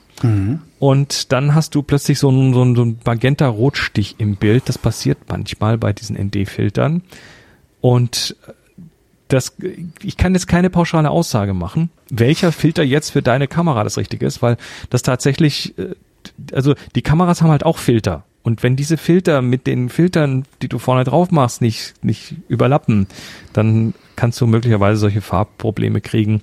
Und 0.78 1.32
dann 1.32 1.54
hast 1.54 1.74
du 1.74 1.82
plötzlich 1.82 2.18
so 2.18 2.28
einen, 2.28 2.52
so 2.54 2.62
einen, 2.62 2.76
so 2.76 2.82
einen 2.82 2.98
Magenta-Rotstich 3.04 4.16
im 4.18 4.36
Bild. 4.36 4.68
Das 4.68 4.78
passiert 4.78 5.18
manchmal 5.28 5.78
bei 5.78 5.92
diesen 5.92 6.16
ND-Filtern. 6.16 7.02
Und 7.80 8.36
das, 9.32 9.56
ich 10.02 10.16
kann 10.16 10.34
jetzt 10.34 10.48
keine 10.48 10.70
pauschale 10.70 11.10
Aussage 11.10 11.54
machen, 11.54 11.90
welcher 12.10 12.52
Filter 12.52 12.82
jetzt 12.82 13.10
für 13.10 13.22
deine 13.22 13.48
Kamera 13.48 13.84
das 13.84 13.96
richtige 13.96 14.26
ist, 14.26 14.42
weil 14.42 14.56
das 14.90 15.02
tatsächlich, 15.02 15.78
äh, 15.78 15.94
also 16.52 16.74
die 16.94 17.02
Kameras 17.02 17.40
haben 17.40 17.50
halt 17.50 17.64
auch 17.64 17.78
Filter. 17.78 18.24
Und 18.42 18.62
wenn 18.62 18.76
diese 18.76 18.96
Filter 18.96 19.42
mit 19.42 19.66
den 19.66 19.88
Filtern, 19.88 20.44
die 20.62 20.68
du 20.68 20.78
vorne 20.78 21.04
drauf 21.04 21.30
machst, 21.30 21.60
nicht, 21.60 21.94
nicht 22.02 22.34
überlappen, 22.48 23.06
dann 23.52 23.94
kannst 24.16 24.40
du 24.40 24.46
möglicherweise 24.46 24.98
solche 24.98 25.20
Farbprobleme 25.20 26.00
kriegen. 26.00 26.42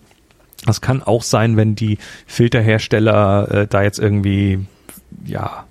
Das 0.65 0.81
kann 0.81 1.01
auch 1.01 1.23
sein, 1.23 1.57
wenn 1.57 1.75
die 1.75 1.97
Filterhersteller 2.27 3.51
äh, 3.51 3.67
da 3.67 3.81
jetzt 3.81 3.99
irgendwie, 3.99 4.65
ja, 5.25 5.65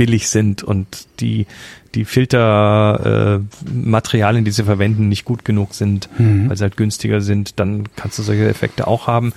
billig 0.00 0.30
sind 0.30 0.62
und 0.62 0.86
die, 1.20 1.46
die 1.94 2.06
Filtermaterialien, 2.06 4.42
äh, 4.42 4.46
die 4.46 4.50
sie 4.50 4.64
verwenden, 4.64 5.10
nicht 5.10 5.26
gut 5.26 5.44
genug 5.44 5.74
sind, 5.74 6.08
mhm. 6.18 6.48
weil 6.48 6.56
sie 6.56 6.62
halt 6.62 6.78
günstiger 6.78 7.20
sind, 7.20 7.60
dann 7.60 7.86
kannst 7.96 8.18
du 8.18 8.22
solche 8.22 8.48
Effekte 8.48 8.86
auch 8.86 9.06
haben. 9.06 9.34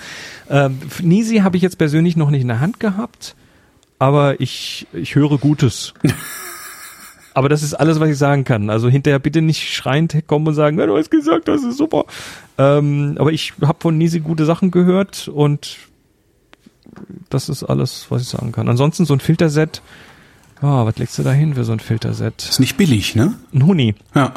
Äh, 0.47 0.69
Nisi 1.01 1.39
habe 1.39 1.57
ich 1.57 1.63
jetzt 1.63 1.77
persönlich 1.77 2.15
noch 2.15 2.29
nicht 2.29 2.43
in 2.43 2.47
der 2.47 2.61
Hand 2.61 2.79
gehabt 2.79 3.35
aber 4.03 4.41
ich, 4.41 4.85
ich 4.91 5.15
höre 5.15 5.37
Gutes. 5.37 5.93
aber 7.33 7.47
das 7.47 7.63
ist 7.63 7.73
alles, 7.73 8.01
was 8.01 8.09
ich 8.09 8.17
sagen 8.17 8.43
kann. 8.43 8.69
Also 8.69 8.89
hinterher 8.89 9.19
bitte 9.19 9.41
nicht 9.41 9.73
schreiend 9.73 10.27
kommen 10.27 10.45
und 10.45 10.55
sagen, 10.55 10.77
ja, 10.77 10.85
du 10.85 10.97
hast 10.97 11.09
gesagt, 11.09 11.47
das 11.47 11.63
ist 11.63 11.77
super. 11.77 12.03
Ähm, 12.57 13.15
aber 13.17 13.31
ich 13.31 13.53
habe 13.61 13.77
von 13.79 13.97
Nisi 13.97 14.19
gute 14.19 14.43
Sachen 14.43 14.71
gehört 14.71 15.29
und 15.29 15.77
das 17.29 17.47
ist 17.47 17.63
alles, 17.63 18.07
was 18.09 18.23
ich 18.23 18.27
sagen 18.27 18.51
kann. 18.51 18.67
Ansonsten 18.67 19.05
so 19.05 19.13
ein 19.13 19.21
Filterset, 19.21 19.81
oh, 20.63 20.85
was 20.85 20.97
legst 20.97 21.17
du 21.19 21.23
da 21.23 21.31
hin 21.31 21.53
für 21.53 21.63
so 21.63 21.73
ein 21.73 21.79
Filterset? 21.79 22.41
Ist 22.49 22.59
nicht 22.59 22.77
billig, 22.77 23.15
ne? 23.15 23.35
Ein 23.53 23.65
Huni. 23.65 23.95
Ja. 24.15 24.33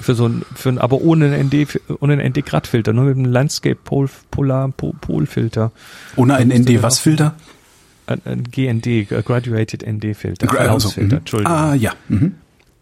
Für 0.00 0.14
so 0.14 0.28
ein, 0.28 0.44
für 0.54 0.68
ein, 0.68 0.78
aber 0.78 1.00
ohne 1.00 1.24
einen 1.34 1.48
ND, 1.48 1.80
ohne 2.00 2.12
einen 2.12 2.30
ND-Grad-Filter, 2.30 2.92
nur 2.92 3.06
mit 3.06 3.16
einem 3.16 3.24
Landscape 3.32 3.74
Pol, 3.82 4.08
Polar 4.30 4.68
Pol 4.70 5.26
Filter. 5.26 5.72
Ohne 6.14 6.36
einen 6.36 6.62
ND-Was-Filter? 6.62 7.34
ein, 8.08 8.22
ein 8.24 8.44
GND, 8.44 9.08
Graduated 9.08 9.86
ND 9.86 10.16
Filter, 10.16 10.46
Gra 10.46 10.72
also, 10.72 10.88
Filter, 10.90 11.16
mhm. 11.16 11.18
Entschuldigung. 11.20 11.52
Ah, 11.52 11.74
ja. 11.74 11.92
Mhm. 12.08 12.34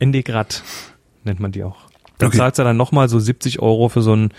ND 0.02 0.24
Grad 0.24 0.62
nennt 1.24 1.40
man 1.40 1.52
die 1.52 1.64
auch. 1.64 1.76
Dann 2.18 2.28
Okay. 2.28 2.38
zahlst 2.38 2.58
du 2.58 2.64
dann 2.64 2.76
nochmal 2.76 3.08
so 3.08 3.18
70 3.18 3.60
Euro 3.60 3.88
für 3.88 4.02
so 4.02 4.14
ein 4.14 4.30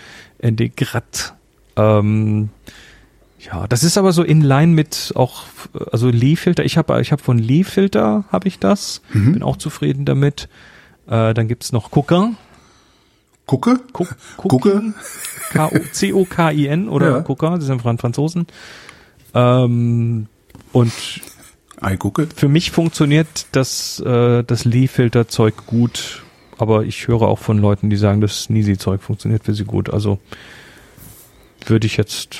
ND 0.44 0.76
Grad. 0.76 1.34
Ähm, 1.76 2.48
ja, 3.40 3.66
das 3.68 3.84
ist 3.84 3.96
aber 3.98 4.12
so 4.12 4.22
in 4.22 4.40
line 4.42 4.72
mit 4.72 5.12
auch, 5.14 5.44
also 5.92 6.08
Lee-Filter. 6.10 6.64
Ich 6.64 6.76
habe 6.76 7.00
ich 7.00 7.12
hab 7.12 7.20
von 7.20 7.38
Lee-Filter 7.38 8.24
habe 8.32 8.48
ich 8.48 8.58
das. 8.58 9.00
Mhm. 9.12 9.34
Bin 9.34 9.42
auch 9.42 9.56
zufrieden 9.56 10.04
damit. 10.04 10.48
Äh, 11.06 11.34
dann 11.34 11.48
gibt's 11.48 11.72
noch 11.72 11.90
Cooker. 11.90 12.32
Gucke? 13.46 13.80
Gucke? 14.36 14.92
C-O-K-I-N 15.92 16.88
oder 16.88 17.10
Ja. 17.10 17.20
Cooker, 17.22 17.56
das 17.56 17.64
sind 17.64 17.80
Fran- 17.80 17.98
Franzosen. 17.98 18.46
Ähm, 19.34 20.26
und 20.72 20.92
Ei, 21.80 21.96
Gucke. 21.96 22.28
für 22.34 22.48
mich 22.48 22.70
funktioniert 22.70 23.46
das, 23.52 24.00
äh, 24.00 24.42
das 24.44 24.64
Lee-Filter-Zeug 24.64 25.66
gut, 25.66 26.22
aber 26.58 26.84
ich 26.84 27.08
höre 27.08 27.22
auch 27.22 27.38
von 27.38 27.58
Leuten, 27.58 27.88
die 27.88 27.96
sagen, 27.96 28.20
das 28.20 28.50
Nisi-Zeug 28.50 29.00
funktioniert 29.02 29.44
für 29.44 29.54
sie 29.54 29.64
gut. 29.64 29.88
Also 29.90 30.18
würde 31.66 31.86
ich 31.86 31.96
jetzt, 31.96 32.38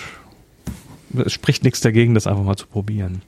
es 1.24 1.32
spricht 1.32 1.64
nichts 1.64 1.80
dagegen, 1.80 2.14
das 2.14 2.26
einfach 2.26 2.42
mal 2.42 2.56
zu 2.56 2.66
probieren. 2.66 3.22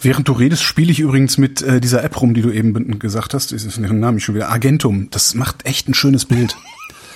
Während 0.00 0.26
du 0.26 0.32
redest, 0.32 0.62
spiele 0.64 0.90
ich 0.90 0.98
übrigens 0.98 1.38
mit 1.38 1.62
äh, 1.62 1.80
dieser 1.80 2.02
App 2.02 2.20
rum, 2.20 2.34
die 2.34 2.42
du 2.42 2.50
eben 2.50 2.98
gesagt 2.98 3.34
hast. 3.34 3.52
Ist 3.52 3.78
ihren 3.78 4.00
Namen 4.00 4.18
schon 4.18 4.34
wieder. 4.34 4.50
Agentum. 4.50 5.08
Das 5.10 5.34
macht 5.34 5.64
echt 5.64 5.88
ein 5.88 5.94
schönes 5.94 6.24
Bild. 6.24 6.56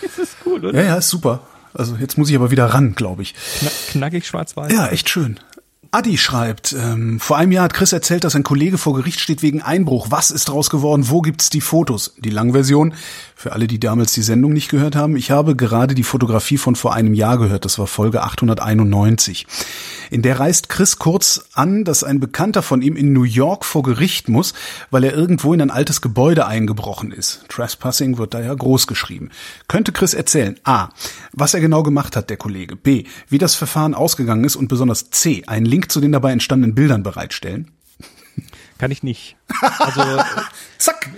Das 0.03 0.19
ist 0.19 0.45
gut, 0.45 0.63
oder? 0.63 0.79
ja, 0.79 0.87
ja, 0.87 0.97
ist 0.99 1.09
super. 1.09 1.41
Also 1.75 1.97
jetzt 1.97 2.17
muss 2.17 2.31
ich 2.31 2.37
aber 2.37 2.53
wieder 2.53 2.67
ran, 2.67 2.95
glaube 2.95 3.23
ich. 3.23 3.35
Kna 3.59 3.71
knackig 3.91 4.27
schwarz-weiß. 4.27 4.73
Ja, 4.73 4.87
echt 4.89 5.09
schön. 5.09 5.41
Adi 5.91 6.19
schreibt, 6.19 6.73
ähm, 6.73 7.21
vor 7.21 7.37
einem 7.37 7.53
Jahr 7.53 7.65
hat 7.65 7.75
Chris 7.75 7.93
erzählt, 7.93 8.25
dass 8.25 8.35
ein 8.35 8.43
Kollege 8.43 8.79
vor 8.79 8.95
Gericht 8.95 9.21
steht 9.21 9.43
wegen 9.43 9.63
Einbruch. 9.63 10.09
Was 10.11 10.31
ist 10.31 10.49
draus 10.49 10.71
geworden? 10.71 11.09
Wo 11.09 11.23
gibt's 11.23 11.51
die 11.51 11.61
Fotos? 11.61 12.15
Die 12.19 12.31
Langversion, 12.31 12.95
für 13.35 13.53
alle, 13.53 13.67
die 13.67 13.79
damals 13.79 14.13
die 14.13 14.23
Sendung 14.23 14.53
nicht 14.53 14.71
gehört 14.71 14.97
haben, 14.97 15.17
ich 15.17 15.31
habe 15.31 15.57
gerade 15.57 15.95
die 15.95 16.03
Fotografie 16.03 16.57
von 16.57 16.75
vor 16.75 16.95
einem 16.95 17.15
Jahr 17.15 17.39
gehört, 17.39 17.65
das 17.65 17.79
war 17.79 17.87
Folge 17.87 18.23
891. 18.23 19.47
In 20.11 20.23
der 20.23 20.39
reißt 20.39 20.69
Chris 20.69 20.99
kurz 20.99 21.49
an, 21.53 21.85
dass 21.85 22.05
ein 22.05 22.21
Bekannter 22.21 22.63
von 22.63 22.81
ihm 22.81 22.97
in 22.97 23.13
New 23.13 23.25
York 23.25 23.65
vor 23.65 23.83
Gericht 23.83 24.29
muss, 24.29 24.55
weil 24.91 25.05
er 25.05 25.15
irgendwo 25.15 25.53
in 25.53 25.61
ein 25.61 25.71
altes 25.71 26.01
Gebäude 26.01 26.47
eingebrochen 26.47 27.13
ist. 27.13 27.45
Trespassing 27.49 28.19
wird 28.19 28.35
da 28.35 28.41
ja 28.41 28.55
groß 28.55 28.87
geschrieben. 28.87 29.31
Könnte 29.69 29.93
Chris 29.93 30.15
erzählen, 30.15 30.59
a, 30.65 30.89
was 31.33 31.55
er 31.55 31.61
genau 31.61 31.83
gemacht 31.83 32.17
hat, 32.17 32.31
der 32.31 32.37
Kollege, 32.37 32.77
b, 32.77 33.05
wie 33.29 33.39
das 33.39 33.55
Verfahren 33.55 33.95
ausgegangen 33.95 34.45
ist 34.45 34.57
und 34.57 34.69
besonders 34.69 35.11
c, 35.11 35.43
einen 35.47 35.67
Link 35.67 35.86
zu 35.89 36.01
den 36.01 36.13
dabei 36.13 36.33
entstandenen 36.33 36.75
Bildern 36.75 37.03
bereitstellen? 37.03 37.71
Kann 38.79 38.91
ich 38.91 39.03
nicht. 39.03 39.37
Also, 39.79 40.03
Zack! 40.79 41.09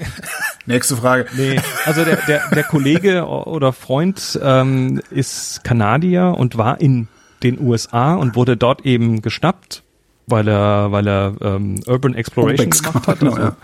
Nächste 0.67 0.97
Frage. 0.97 1.27
nee, 1.37 1.61
also 1.87 2.05
der, 2.05 2.17
der, 2.29 2.49
der 2.51 2.63
Kollege 2.63 3.25
oder 3.27 3.73
Freund 3.73 4.39
ähm, 4.43 5.01
ist 5.11 5.65
Kanadier 5.65 6.35
und 6.37 6.57
war 6.57 6.81
in 6.81 7.09
den 7.43 7.61
USA 7.61 8.15
und 8.15 8.37
wurde 8.37 8.57
dort 8.57 8.85
eben 8.85 9.23
geschnappt, 9.23 9.83
weil 10.27 10.47
er, 10.47 10.93
weil 10.93 11.09
er 11.09 11.35
ähm, 11.41 11.81
Urban 11.87 12.15
Exploration 12.15 12.67
Urbex 12.67 12.83
gemacht 12.83 13.09
hat, 13.09 13.21
genau, 13.21 13.33
also 13.33 13.43
ja. 13.43 13.57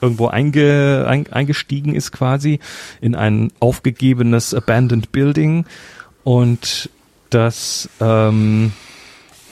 irgendwo 0.00 0.28
einge, 0.28 1.04
ein, 1.08 1.30
eingestiegen 1.32 1.94
ist 1.94 2.12
quasi 2.12 2.60
in 3.00 3.14
ein 3.14 3.52
aufgegebenes 3.58 4.54
Abandoned 4.54 5.12
Building 5.12 5.66
und 6.24 6.90
das 7.30 7.88
ähm, 8.00 8.72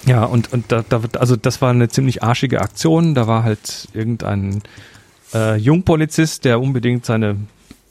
ja, 0.07 0.25
und, 0.25 0.53
und 0.53 0.73
da, 0.73 0.85
da, 0.89 1.01
also 1.19 1.37
das 1.37 1.61
war 1.63 1.71
eine 1.71 1.89
ziemlich 1.89 2.23
arschige 2.23 2.61
Aktion. 2.61 3.15
Da 3.15 3.27
war 3.27 3.43
halt 3.45 3.89
irgendein 3.93 4.63
äh, 5.35 5.57
Jungpolizist, 5.57 6.45
der 6.45 6.61
unbedingt 6.61 7.05
seine 7.05 7.37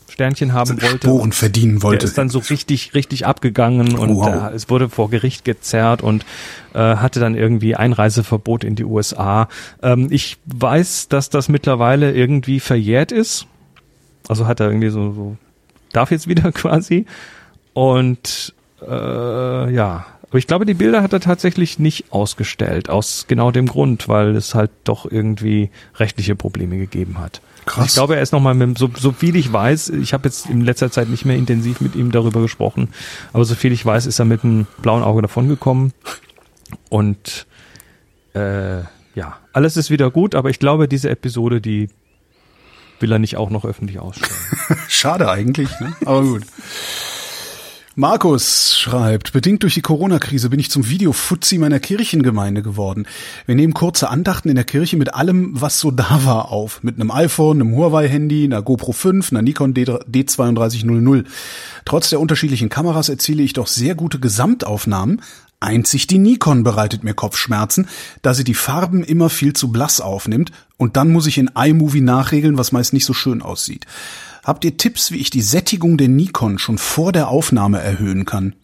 Sternchen 0.10 0.54
haben 0.54 0.82
wollte. 0.82 1.08
Sporen 1.08 1.32
verdienen 1.32 1.76
Der 1.76 1.84
wollte. 1.84 2.06
ist 2.06 2.18
dann 2.18 2.30
so 2.30 2.40
richtig, 2.40 2.94
richtig 2.96 3.26
abgegangen 3.28 3.96
und 3.98 4.16
Wow. 4.16 4.52
äh, 4.52 4.56
es 4.56 4.70
wurde 4.70 4.90
vor 4.90 5.10
Gericht 5.10 5.46
gezerrt 5.46 6.02
und 6.02 6.26
äh, 6.74 6.80
hatte 6.80 7.20
dann 7.20 7.36
irgendwie 7.36 7.76
Einreiseverbot 7.76 8.64
in 8.64 8.76
die 8.76 8.84
USA. 8.86 9.48
Ähm, 9.84 10.08
ich 10.10 10.38
weiß, 10.46 11.08
dass 11.10 11.30
das 11.30 11.48
mittlerweile 11.48 12.12
irgendwie 12.14 12.60
verjährt 12.60 13.12
ist. 13.12 13.46
Also 14.28 14.48
hat 14.48 14.60
er 14.60 14.68
irgendwie 14.68 14.90
so, 14.90 15.14
so 15.14 15.38
darf 15.94 16.12
jetzt 16.12 16.28
wieder 16.28 16.52
quasi. 16.54 17.06
Und 17.74 18.54
äh, 18.86 19.74
ja, 19.74 20.06
aber 20.30 20.38
ich 20.38 20.48
glaube, 20.48 20.66
die 20.66 20.74
Bilder 20.74 21.02
hat 21.02 21.14
er 21.14 21.20
tatsächlich 21.20 21.80
nicht 21.80 22.12
ausgestellt, 22.12 22.90
aus 22.90 23.26
genau 23.28 23.52
dem 23.52 23.68
Grund, 23.68 24.08
weil 24.08 24.36
es 24.36 24.54
halt 24.54 24.72
doch 24.84 25.10
irgendwie 25.10 25.72
rechtliche 25.96 26.36
Probleme 26.36 26.78
gegeben 26.78 27.18
hat. 27.18 27.42
Krass. 27.66 27.88
Ich 27.88 27.94
glaube, 27.94 28.16
er 28.16 28.22
ist 28.22 28.32
nochmal 28.32 28.54
mit, 28.54 28.78
so, 28.78 28.90
so 28.96 29.12
viel 29.12 29.36
ich 29.36 29.52
weiß, 29.52 29.90
ich 29.90 30.14
habe 30.14 30.28
jetzt 30.28 30.48
in 30.48 30.62
letzter 30.62 30.92
Zeit 30.92 31.10
nicht 31.10 31.26
mehr 31.26 31.36
intensiv 31.36 31.82
mit 31.82 31.96
ihm 31.96 32.12
darüber 32.12 32.42
gesprochen, 32.42 32.90
aber 33.34 33.46
so 33.46 33.56
viel 33.56 33.72
ich 33.72 33.86
weiß, 33.86 34.06
ist 34.06 34.20
er 34.20 34.26
mit 34.26 34.44
einem 34.44 34.68
blauen 34.82 35.04
Auge 35.04 35.22
davongekommen. 35.22 35.94
Und 36.90 37.48
äh, 38.34 38.80
ja, 39.16 39.38
alles 39.54 39.78
ist 39.78 39.90
wieder 39.90 40.12
gut, 40.12 40.36
aber 40.36 40.50
ich 40.50 40.60
glaube, 40.60 40.88
diese 40.88 41.10
Episode, 41.10 41.60
die 41.62 41.90
will 43.00 43.12
er 43.12 43.20
nicht 43.20 43.38
auch 43.38 43.50
noch 43.50 43.66
öffentlich 43.66 44.00
ausstellen. 44.00 44.34
Schade 44.88 45.30
eigentlich, 45.30 45.70
ne? 45.80 45.94
aber 46.06 46.22
gut. 46.22 46.44
Markus 48.00 48.78
schreibt, 48.78 49.34
bedingt 49.34 49.64
durch 49.64 49.74
die 49.74 49.82
Corona-Krise 49.82 50.50
bin 50.50 50.58
ich 50.62 50.72
zum 50.72 50.88
Video-Fuzzi 50.88 51.58
meiner 51.58 51.82
Kirchengemeinde 51.82 52.62
geworden. 52.62 53.06
Wir 53.46 53.56
nehmen 53.56 53.74
kurze 53.74 54.10
Andachten 54.10 54.48
in 54.48 54.56
der 54.56 54.64
Kirche 54.64 54.96
mit 54.96 55.14
allem, 55.14 55.60
was 55.60 55.82
so 55.82 55.92
da 55.92 56.24
war, 56.24 56.50
auf. 56.50 56.82
Mit 56.82 56.96
einem 56.96 57.12
iPhone, 57.12 57.60
einem 57.60 57.76
Huawei-Handy, 57.76 58.46
einer 58.46 58.62
GoPro 58.62 58.94
5, 58.94 59.34
einer 59.34 59.42
Nikon 59.42 59.74
D 59.74 59.84
D3200. 59.84 61.26
Trotz 61.84 62.10
der 62.10 62.22
unterschiedlichen 62.22 62.70
Kameras 62.70 63.10
erziele 63.10 63.44
ich 63.44 63.52
doch 63.52 63.68
sehr 63.68 63.96
gute 63.96 64.18
Gesamtaufnahmen. 64.18 65.22
Einzig 65.60 66.08
die 66.08 66.20
Nikon 66.20 66.64
bereitet 66.64 67.04
mir 67.04 67.14
Kopfschmerzen, 67.14 67.90
da 68.22 68.34
sie 68.34 68.46
die 68.46 68.54
Farben 68.54 69.04
immer 69.04 69.30
viel 69.30 69.52
zu 69.52 69.74
blass 69.74 70.00
aufnimmt 70.00 70.54
und 70.78 70.96
dann 70.96 71.12
muss 71.12 71.28
ich 71.28 71.38
in 71.38 71.52
iMovie 71.54 72.00
nachregeln, 72.00 72.58
was 72.58 72.72
meist 72.72 72.94
nicht 72.94 73.04
so 73.04 73.14
schön 73.14 73.42
aussieht. 73.42 73.86
Habt 74.50 74.66
ihr 74.66 74.78
Tipps, 74.78 75.12
wie 75.12 75.18
ich 75.18 75.30
die 75.30 75.44
Sättigung 75.44 75.96
der 75.96 76.08
Nikon 76.08 76.58
schon 76.58 76.80
vor 76.80 77.12
der 77.12 77.28
Aufnahme 77.28 77.80
erhöhen 77.82 78.26
kann? 78.26 78.56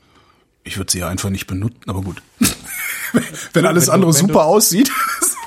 Ich 0.64 0.78
würde 0.78 0.92
sie 0.92 0.98
ja 0.98 1.08
einfach 1.10 1.30
nicht 1.30 1.46
benutzen, 1.46 1.80
aber 1.86 2.02
gut. 2.02 2.24
Wenn 3.54 3.68
alles 3.68 3.84
wenn 3.84 3.88
du- 3.88 3.94
andere 3.94 4.14
wenn 4.16 4.22
du- 4.22 4.28
super 4.34 4.46
aussieht. 4.46 4.92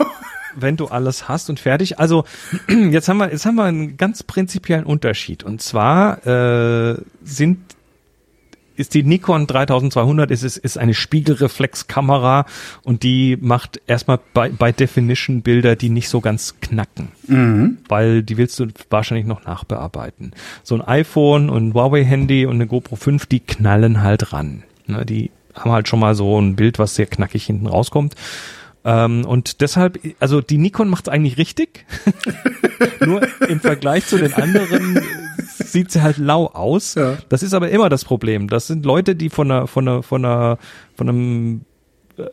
wenn 0.54 0.76
du 0.76 0.86
alles 0.86 1.28
hast 1.28 1.50
und 1.50 1.58
fertig. 1.58 1.98
Also 1.98 2.24
jetzt 2.68 3.08
haben 3.08 3.16
wir 3.18 3.32
jetzt 3.32 3.46
haben 3.46 3.56
wir 3.56 3.64
einen 3.64 3.96
ganz 3.96 4.22
prinzipiellen 4.22 4.84
Unterschied 4.84 5.42
und 5.42 5.60
zwar 5.60 6.24
äh, 6.24 6.98
sind 7.24 7.58
ist 8.78 8.94
die 8.94 9.02
Nikon 9.02 9.46
3200 9.46 10.30
ist, 10.30 10.44
ist, 10.44 10.56
ist 10.56 10.78
eine 10.78 10.94
Spiegelreflexkamera 10.94 12.46
und 12.84 13.02
die 13.02 13.36
macht 13.40 13.80
erstmal 13.86 14.20
bei, 14.32 14.50
bei 14.50 14.72
Definition 14.72 15.42
Bilder, 15.42 15.76
die 15.76 15.90
nicht 15.90 16.08
so 16.08 16.20
ganz 16.20 16.54
knacken, 16.60 17.08
mhm. 17.26 17.78
weil 17.88 18.22
die 18.22 18.36
willst 18.36 18.58
du 18.60 18.68
wahrscheinlich 18.90 19.26
noch 19.26 19.44
nachbearbeiten. 19.44 20.32
So 20.62 20.76
ein 20.76 20.82
iPhone 20.82 21.50
und 21.50 21.68
ein 21.68 21.74
Huawei 21.74 22.04
Handy 22.04 22.46
und 22.46 22.54
eine 22.54 22.66
GoPro 22.66 22.96
5, 22.96 23.26
die 23.26 23.40
knallen 23.40 24.02
halt 24.02 24.32
ran. 24.32 24.62
Ne, 24.86 25.04
die 25.04 25.30
haben 25.54 25.72
halt 25.72 25.88
schon 25.88 26.00
mal 26.00 26.14
so 26.14 26.40
ein 26.40 26.56
Bild, 26.56 26.78
was 26.78 26.94
sehr 26.94 27.06
knackig 27.06 27.44
hinten 27.44 27.66
rauskommt. 27.66 28.14
Ähm, 28.84 29.24
und 29.24 29.60
deshalb, 29.60 29.98
also 30.20 30.40
die 30.40 30.58
Nikon 30.58 30.88
macht 30.88 31.08
es 31.08 31.12
eigentlich 31.12 31.36
richtig. 31.36 31.84
Nur 33.00 33.26
im 33.48 33.60
Vergleich 33.60 34.06
zu 34.06 34.18
den 34.18 34.32
anderen 34.34 35.00
sieht 35.58 35.90
sie 35.90 36.02
halt 36.02 36.18
lau 36.18 36.46
aus. 36.46 36.94
Ja. 36.94 37.18
Das 37.28 37.42
ist 37.42 37.54
aber 37.54 37.70
immer 37.70 37.88
das 37.88 38.04
Problem. 38.04 38.48
Das 38.48 38.66
sind 38.66 38.84
Leute, 38.84 39.14
die 39.14 39.30
von 39.30 39.50
einer, 39.50 39.66
von 39.66 39.86
einer, 39.88 40.02
von 40.02 40.24
einer, 40.24 40.58
von 40.96 41.08
einem 41.08 41.60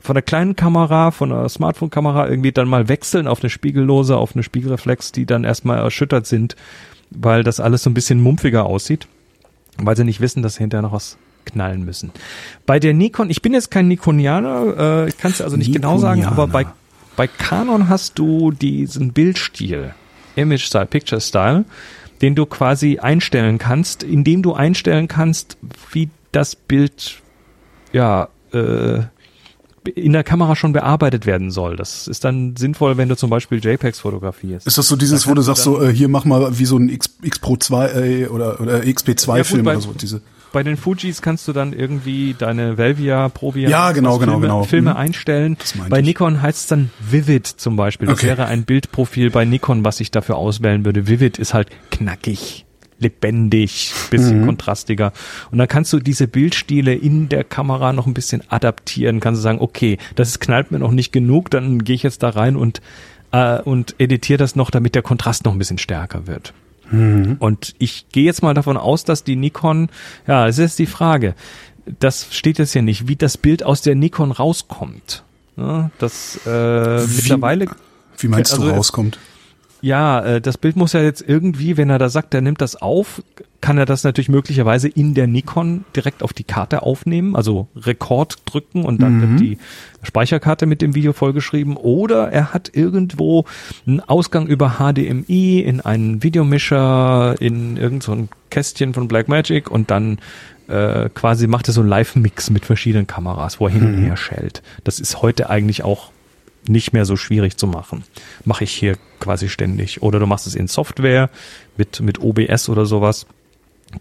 von 0.01 0.15
der 0.15 0.23
kleinen 0.23 0.55
Kamera, 0.55 1.11
von 1.11 1.31
einer 1.31 1.47
Smartphone-Kamera 1.47 2.27
irgendwie 2.27 2.51
dann 2.51 2.67
mal 2.67 2.87
wechseln 2.87 3.27
auf 3.27 3.43
eine 3.43 3.49
Spiegellose, 3.49 4.17
auf 4.17 4.33
eine 4.33 4.43
Spiegelreflex, 4.43 5.11
die 5.11 5.25
dann 5.25 5.43
erstmal 5.43 5.77
erschüttert 5.77 6.25
sind, 6.25 6.55
weil 7.11 7.43
das 7.43 7.59
alles 7.59 7.83
so 7.83 7.89
ein 7.89 7.93
bisschen 7.93 8.19
mumpfiger 8.19 8.65
aussieht, 8.65 9.07
weil 9.77 9.95
sie 9.95 10.03
nicht 10.03 10.21
wissen, 10.21 10.41
dass 10.41 10.57
hinterher 10.57 10.81
noch 10.81 10.91
was 10.91 11.17
knallen 11.45 11.85
müssen. 11.85 12.11
Bei 12.65 12.79
der 12.79 12.93
Nikon, 12.93 13.29
ich 13.29 13.41
bin 13.41 13.53
jetzt 13.53 13.69
kein 13.69 13.87
Nikonianer, 13.87 15.05
äh, 15.05 15.09
ich 15.09 15.17
kann 15.17 15.31
es 15.31 15.41
also 15.41 15.55
nicht 15.55 15.67
Nikonianer. 15.67 15.95
genau 15.95 16.01
sagen, 16.01 16.25
aber 16.25 16.47
bei, 16.47 16.65
bei 17.15 17.27
Canon 17.27 17.87
hast 17.87 18.17
du 18.17 18.51
diesen 18.51 19.13
Bildstil, 19.13 19.93
Image 20.35 20.65
Style, 20.65 20.87
Picture 20.87 21.21
Style, 21.21 21.65
den 22.21 22.35
du 22.35 22.45
quasi 22.45 22.99
einstellen 22.99 23.57
kannst, 23.57 24.03
indem 24.03 24.41
du 24.41 24.53
einstellen 24.53 25.07
kannst, 25.07 25.57
wie 25.91 26.09
das 26.31 26.55
Bild 26.55 27.21
ja 27.91 28.29
äh, 28.53 29.01
in 29.93 30.13
der 30.13 30.23
Kamera 30.23 30.55
schon 30.55 30.73
bearbeitet 30.73 31.25
werden 31.25 31.51
soll. 31.51 31.75
Das 31.75 32.07
ist 32.07 32.23
dann 32.23 32.55
sinnvoll, 32.55 32.97
wenn 32.97 33.09
du 33.09 33.15
zum 33.15 33.29
Beispiel 33.29 33.63
JPEGs 33.63 33.99
fotografierst. 33.99 34.65
Ist 34.65 34.77
das 34.77 34.87
so 34.87 34.95
dieses, 34.95 35.23
da 35.23 35.29
wo 35.29 35.33
du 35.35 35.41
sagst, 35.41 35.63
so, 35.63 35.81
äh, 35.81 35.93
hier 35.93 36.07
mach 36.07 36.25
mal 36.25 36.57
wie 36.57 36.65
so 36.65 36.77
ein 36.77 36.89
X, 36.89 37.15
X 37.21 37.39
Pro 37.39 37.57
2 37.57 37.87
äh, 37.87 38.27
oder, 38.27 38.59
oder 38.59 38.79
XP2 38.79 39.37
ja, 39.37 39.43
Film 39.43 39.67
oder 39.67 39.81
so, 39.81 39.93
diese 39.93 40.21
bei 40.55 40.63
den 40.63 40.77
Fujis 40.77 41.21
kannst 41.21 41.49
du 41.49 41.51
dann 41.51 41.73
irgendwie 41.73 42.33
deine 42.33 42.77
Velvia, 42.77 43.27
Provia, 43.27 43.67
ja, 43.67 43.91
genau, 43.91 44.19
genau, 44.19 44.31
Filme, 44.31 44.47
genau. 44.47 44.63
Filme 44.63 44.91
mhm. 44.91 44.95
einstellen. 44.95 45.57
Bei 45.89 45.99
ich. 45.99 46.05
Nikon 46.05 46.41
heißt 46.41 46.59
es 46.61 46.67
dann 46.67 46.91
Vivid 46.97 47.45
zum 47.45 47.75
Beispiel. 47.75 48.07
Das 48.07 48.19
okay. 48.19 48.27
wäre 48.27 48.45
ein 48.45 48.63
Bildprofil 48.63 49.31
bei 49.31 49.43
Nikon, 49.43 49.83
was 49.83 49.99
ich 49.99 50.11
dafür 50.11 50.37
auswählen 50.37 50.85
würde. 50.85 51.09
Vivid 51.09 51.39
ist 51.39 51.53
halt 51.53 51.67
knackig 51.91 52.65
lebendig, 52.99 53.91
bisschen 54.09 54.43
mhm. 54.43 54.45
kontrastiger. 54.45 55.11
Und 55.51 55.57
dann 55.57 55.67
kannst 55.67 55.91
du 55.91 55.99
diese 55.99 56.25
Bildstile 56.25 56.95
in 56.95 57.27
der 57.27 57.43
Kamera 57.43 57.91
noch 57.91 58.07
ein 58.07 58.13
bisschen 58.13 58.41
adaptieren. 58.47 59.19
Kannst 59.19 59.39
du 59.39 59.43
sagen, 59.43 59.59
okay, 59.59 59.97
das 60.15 60.39
knallt 60.39 60.71
mir 60.71 60.79
noch 60.79 60.91
nicht 60.91 61.11
genug, 61.11 61.49
dann 61.51 61.83
gehe 61.83 61.95
ich 61.95 62.03
jetzt 62.03 62.23
da 62.23 62.29
rein 62.29 62.55
und 62.55 62.81
äh, 63.33 63.59
und 63.59 63.95
editiere 63.97 64.37
das 64.37 64.55
noch, 64.55 64.71
damit 64.71 64.95
der 64.95 65.01
Kontrast 65.01 65.43
noch 65.43 65.51
ein 65.51 65.59
bisschen 65.59 65.79
stärker 65.79 66.27
wird. 66.27 66.53
Mhm. 66.91 67.37
Und 67.39 67.75
ich 67.79 68.07
gehe 68.09 68.25
jetzt 68.25 68.43
mal 68.43 68.53
davon 68.53 68.77
aus, 68.77 69.03
dass 69.03 69.23
die 69.23 69.35
Nikon, 69.35 69.89
ja, 70.27 70.47
es 70.47 70.57
ist 70.57 70.79
die 70.79 70.85
Frage, 70.85 71.35
das 71.99 72.27
steht 72.31 72.59
jetzt 72.59 72.73
hier 72.73 72.81
nicht, 72.81 73.07
wie 73.07 73.15
das 73.15 73.37
Bild 73.37 73.63
aus 73.63 73.81
der 73.81 73.95
Nikon 73.95 74.31
rauskommt. 74.31 75.23
Ja, 75.57 75.91
das 75.99 76.45
äh, 76.45 76.49
wie, 76.49 77.15
mittlerweile. 77.15 77.67
Wie 78.17 78.27
meinst 78.27 78.53
also, 78.53 78.65
du 78.65 78.71
rauskommt? 78.71 79.19
Ja, 79.85 80.19
äh, 80.21 80.41
das 80.41 80.57
Bild 80.57 80.77
muss 80.77 80.93
ja 80.93 81.03
jetzt 81.03 81.23
irgendwie, 81.27 81.77
wenn 81.77 81.91
er 81.91 81.99
da 81.99 82.09
sagt, 82.09 82.33
er 82.33 82.41
nimmt 82.41 82.59
das 82.59 82.75
auf, 82.75 83.21
kann 83.61 83.77
er 83.77 83.85
das 83.85 84.03
natürlich 84.03 84.29
möglicherweise 84.29 84.87
in 84.87 85.13
der 85.13 85.27
Nikon 85.27 85.85
direkt 85.95 86.23
auf 86.23 86.33
die 86.33 86.43
Karte 86.43 86.81
aufnehmen, 86.81 87.35
also 87.35 87.67
Rekord 87.75 88.39
drücken 88.45 88.83
und 88.83 88.99
dann 88.99 89.17
mhm. 89.17 89.21
wird 89.21 89.39
die 89.41 89.57
Speicherkarte 90.01 90.65
mit 90.65 90.81
dem 90.81 90.95
Video 90.95 91.13
vollgeschrieben. 91.13 91.77
Oder 91.77 92.31
er 92.31 92.51
hat 92.51 92.71
irgendwo 92.73 93.45
einen 93.85 93.99
Ausgang 93.99 94.47
über 94.47 94.79
HDMI 94.79 95.59
in 95.59 95.81
einen 95.81 96.23
Videomischer, 96.23 97.35
in 97.39 97.77
irgendein 97.77 98.01
so 98.01 98.27
Kästchen 98.49 98.95
von 98.95 99.07
Blackmagic 99.07 99.69
und 99.69 99.91
dann 99.91 100.17
äh, 100.67 101.09
quasi 101.09 101.45
macht 101.45 101.67
er 101.67 101.75
so 101.75 101.81
einen 101.81 101.89
Live-Mix 101.89 102.49
mit 102.49 102.65
verschiedenen 102.65 103.05
Kameras, 103.05 103.59
wo 103.59 103.67
er 103.67 103.73
hin 103.73 103.85
und 103.85 103.99
mhm. 103.99 104.05
her 104.05 104.17
schellt. 104.17 104.63
Das 104.83 104.99
ist 104.99 105.21
heute 105.21 105.51
eigentlich 105.51 105.83
auch 105.83 106.09
nicht 106.67 106.93
mehr 106.93 107.05
so 107.05 107.15
schwierig 107.15 107.57
zu 107.57 107.67
machen. 107.67 108.03
Mache 108.43 108.63
ich 108.63 108.71
hier 108.71 108.97
quasi 109.19 109.49
ständig. 109.49 110.01
Oder 110.01 110.19
du 110.19 110.25
machst 110.25 110.47
es 110.47 110.55
in 110.55 110.67
Software 110.67 111.29
mit, 111.77 111.99
mit 112.01 112.19
OBS 112.19 112.69
oder 112.69 112.85
sowas. 112.85 113.25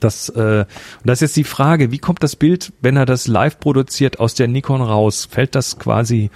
Das, 0.00 0.28
äh, 0.30 0.64
und 0.64 1.06
das 1.06 1.18
ist 1.18 1.28
jetzt 1.28 1.36
die 1.36 1.44
Frage, 1.44 1.90
wie 1.90 1.98
kommt 1.98 2.22
das 2.22 2.36
Bild, 2.36 2.72
wenn 2.80 2.96
er 2.96 3.06
das 3.06 3.26
live 3.26 3.60
produziert, 3.60 4.18
aus 4.18 4.34
der 4.34 4.48
Nikon 4.48 4.82
raus? 4.82 5.28
Fällt 5.30 5.54
das 5.54 5.78
quasi 5.78 6.30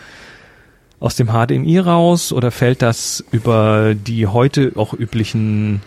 aus 1.00 1.16
dem 1.16 1.28
HDMI 1.28 1.78
raus 1.78 2.32
oder 2.32 2.50
fällt 2.50 2.82
das 2.82 3.24
über 3.30 3.94
die 3.94 4.26
heute 4.26 4.72
auch 4.76 4.94
üblichen 4.94 5.80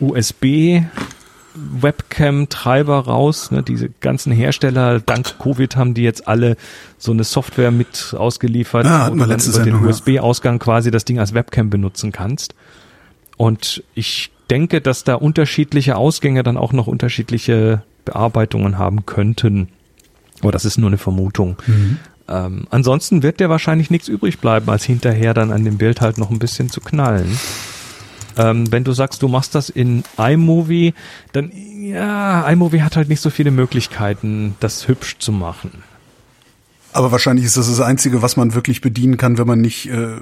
USB 0.00 0.80
Webcam-Treiber 1.54 3.00
raus. 3.00 3.50
Ne? 3.50 3.62
Diese 3.62 3.90
ganzen 4.00 4.32
Hersteller, 4.32 5.00
dank 5.00 5.38
Covid 5.38 5.76
haben 5.76 5.94
die 5.94 6.02
jetzt 6.02 6.26
alle 6.28 6.56
so 6.98 7.12
eine 7.12 7.24
Software 7.24 7.70
mit 7.70 8.14
ausgeliefert, 8.16 8.86
ah, 8.86 9.10
wo 9.10 9.14
du 9.14 9.26
dann 9.26 9.40
über 9.40 9.58
den 9.60 9.76
USB-Ausgang 9.76 10.58
quasi 10.58 10.90
das 10.90 11.04
Ding 11.04 11.18
als 11.18 11.34
Webcam 11.34 11.70
benutzen 11.70 12.12
kannst. 12.12 12.54
Und 13.36 13.82
ich 13.94 14.30
denke, 14.50 14.80
dass 14.80 15.04
da 15.04 15.14
unterschiedliche 15.14 15.96
Ausgänge 15.96 16.42
dann 16.42 16.56
auch 16.56 16.72
noch 16.72 16.86
unterschiedliche 16.86 17.82
Bearbeitungen 18.04 18.78
haben 18.78 19.06
könnten. 19.06 19.68
Aber 20.40 20.52
das 20.52 20.64
ist 20.64 20.78
nur 20.78 20.88
eine 20.88 20.98
Vermutung. 20.98 21.56
Mhm. 21.66 21.98
Ähm, 22.28 22.66
ansonsten 22.70 23.22
wird 23.22 23.40
der 23.40 23.50
wahrscheinlich 23.50 23.90
nichts 23.90 24.08
übrig 24.08 24.38
bleiben, 24.38 24.68
als 24.70 24.84
hinterher 24.84 25.34
dann 25.34 25.52
an 25.52 25.64
dem 25.64 25.78
Bild 25.78 26.00
halt 26.00 26.18
noch 26.18 26.30
ein 26.30 26.38
bisschen 26.38 26.70
zu 26.70 26.80
knallen. 26.80 27.38
Ähm, 28.36 28.70
wenn 28.72 28.84
du 28.84 28.92
sagst, 28.92 29.22
du 29.22 29.28
machst 29.28 29.54
das 29.54 29.68
in 29.68 30.04
iMovie, 30.16 30.94
dann 31.32 31.50
ja, 31.52 32.48
iMovie 32.48 32.82
hat 32.82 32.96
halt 32.96 33.08
nicht 33.08 33.20
so 33.20 33.30
viele 33.30 33.50
Möglichkeiten, 33.50 34.56
das 34.60 34.88
hübsch 34.88 35.18
zu 35.18 35.32
machen. 35.32 35.82
Aber 36.94 37.10
wahrscheinlich 37.10 37.44
ist 37.44 37.56
das 37.56 37.66
das 37.66 37.80
Einzige, 37.80 38.22
was 38.22 38.36
man 38.36 38.54
wirklich 38.54 38.80
bedienen 38.80 39.16
kann, 39.16 39.36
wenn 39.36 39.48
man 39.48 39.60
nicht 39.60 39.90
äh, 39.90 40.12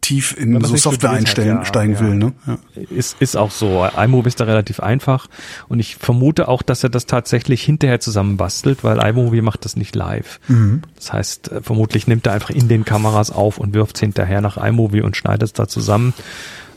tief 0.00 0.34
in 0.38 0.58
so 0.64 0.74
Software 0.74 1.10
einstellen, 1.10 1.60
ja, 1.62 1.82
ja. 1.82 2.00
will. 2.00 2.14
Ne? 2.14 2.32
Ja. 2.46 2.58
Ist, 2.88 3.20
ist 3.20 3.36
auch 3.36 3.50
so. 3.50 3.86
iMovie 3.94 4.28
ist 4.28 4.40
da 4.40 4.44
relativ 4.44 4.80
einfach. 4.80 5.26
Und 5.68 5.80
ich 5.80 5.96
vermute 5.96 6.48
auch, 6.48 6.62
dass 6.62 6.82
er 6.82 6.88
das 6.88 7.04
tatsächlich 7.04 7.62
hinterher 7.62 8.00
zusammenbastelt, 8.00 8.84
weil 8.84 8.98
iMovie 9.06 9.42
macht 9.42 9.66
das 9.66 9.76
nicht 9.76 9.94
live. 9.94 10.40
Mhm. 10.48 10.80
Das 10.96 11.12
heißt, 11.12 11.52
äh, 11.52 11.60
vermutlich 11.60 12.06
nimmt 12.06 12.26
er 12.26 12.32
einfach 12.32 12.50
in 12.50 12.68
den 12.68 12.86
Kameras 12.86 13.30
auf 13.30 13.58
und 13.58 13.74
wirft 13.74 13.96
es 13.96 14.00
hinterher 14.00 14.40
nach 14.40 14.56
iMovie 14.56 15.02
und 15.02 15.14
schneidet 15.14 15.42
es 15.42 15.52
da 15.52 15.68
zusammen. 15.68 16.14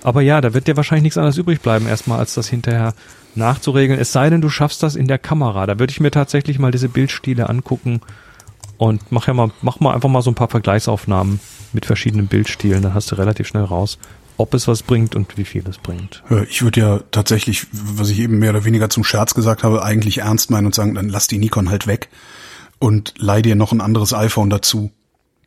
Aber 0.04 0.22
ja, 0.22 0.41
da 0.41 0.54
wird 0.54 0.68
dir 0.68 0.78
wahrscheinlich 0.78 1.04
nichts 1.04 1.18
anderes 1.18 1.38
übrig 1.38 1.62
bleiben, 1.62 1.88
erstmal 1.88 2.20
als 2.20 2.34
das 2.34 2.47
hinterher 2.47 2.93
nachzuregeln. 3.36 3.99
Es 3.99 4.12
sei 4.12 4.30
denn, 4.30 4.41
du 4.41 4.49
schaffst 4.49 4.84
das 4.84 4.95
in 4.95 5.08
der 5.08 5.20
Kamera. 5.20 5.66
Da 5.66 5.80
würde 5.80 5.91
ich 5.91 5.99
mir 5.99 6.12
tatsächlich 6.12 6.60
mal 6.60 6.72
diese 6.72 6.89
Bildstile 6.89 7.49
angucken 7.49 8.02
und 8.78 9.12
mach 9.12 9.28
ja 9.28 9.34
mal, 9.34 9.52
mach 9.62 9.80
mal 9.80 9.93
einfach 9.93 10.10
mal 10.10 10.22
so 10.22 10.32
ein 10.32 10.36
paar 10.36 10.49
Vergleichsaufnahmen 10.49 11.39
mit 11.72 11.86
verschiedenen 11.86 12.28
Bildstilen. 12.28 12.82
Dann 12.82 12.93
hast 12.93 13.12
du 13.12 13.16
relativ 13.16 13.47
schnell 13.47 13.64
raus, 13.64 13.99
ob 14.38 14.54
es 14.54 14.68
was 14.68 14.82
bringt 14.82 15.16
und 15.16 15.38
wie 15.38 15.45
viel 15.45 15.64
es 15.70 15.78
bringt. 15.78 16.24
Ich 16.49 16.64
würde 16.64 16.80
ja 16.80 16.99
tatsächlich, 17.12 17.68
was 17.72 18.10
ich 18.10 18.20
eben 18.20 18.39
mehr 18.39 18.49
oder 18.49 18.66
weniger 18.66 18.89
zum 18.89 19.04
Scherz 19.04 19.36
gesagt 19.36 19.64
habe, 19.64 19.84
eigentlich 19.84 20.20
ernst 20.20 20.49
meinen 20.49 20.66
und 20.66 20.76
sagen, 20.76 20.95
dann 20.95 21.10
lass 21.10 21.28
die 21.28 21.38
Nikon 21.38 21.70
halt 21.70 21.86
weg 21.86 22.10
und 22.80 23.14
leih 23.18 23.43
dir 23.43 23.56
noch 23.56 23.72
ein 23.72 23.82
anderes 23.82 24.14
iPhone 24.14 24.49
dazu. 24.49 24.91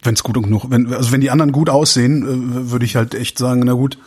Wenn 0.05 0.15
es 0.15 0.23
gut 0.23 0.35
genug, 0.35 0.67
wenn, 0.69 0.93
also 0.93 1.13
wenn 1.13 1.21
die 1.21 1.31
anderen 1.31 1.51
gut 1.51 1.69
aussehen, 1.69 2.23
äh, 2.23 2.71
würde 2.71 2.85
ich 2.85 2.97
halt 2.97 3.15
echt 3.15 3.39
sagen, 3.39 3.63
na 3.65 3.73
gut. 3.73 3.99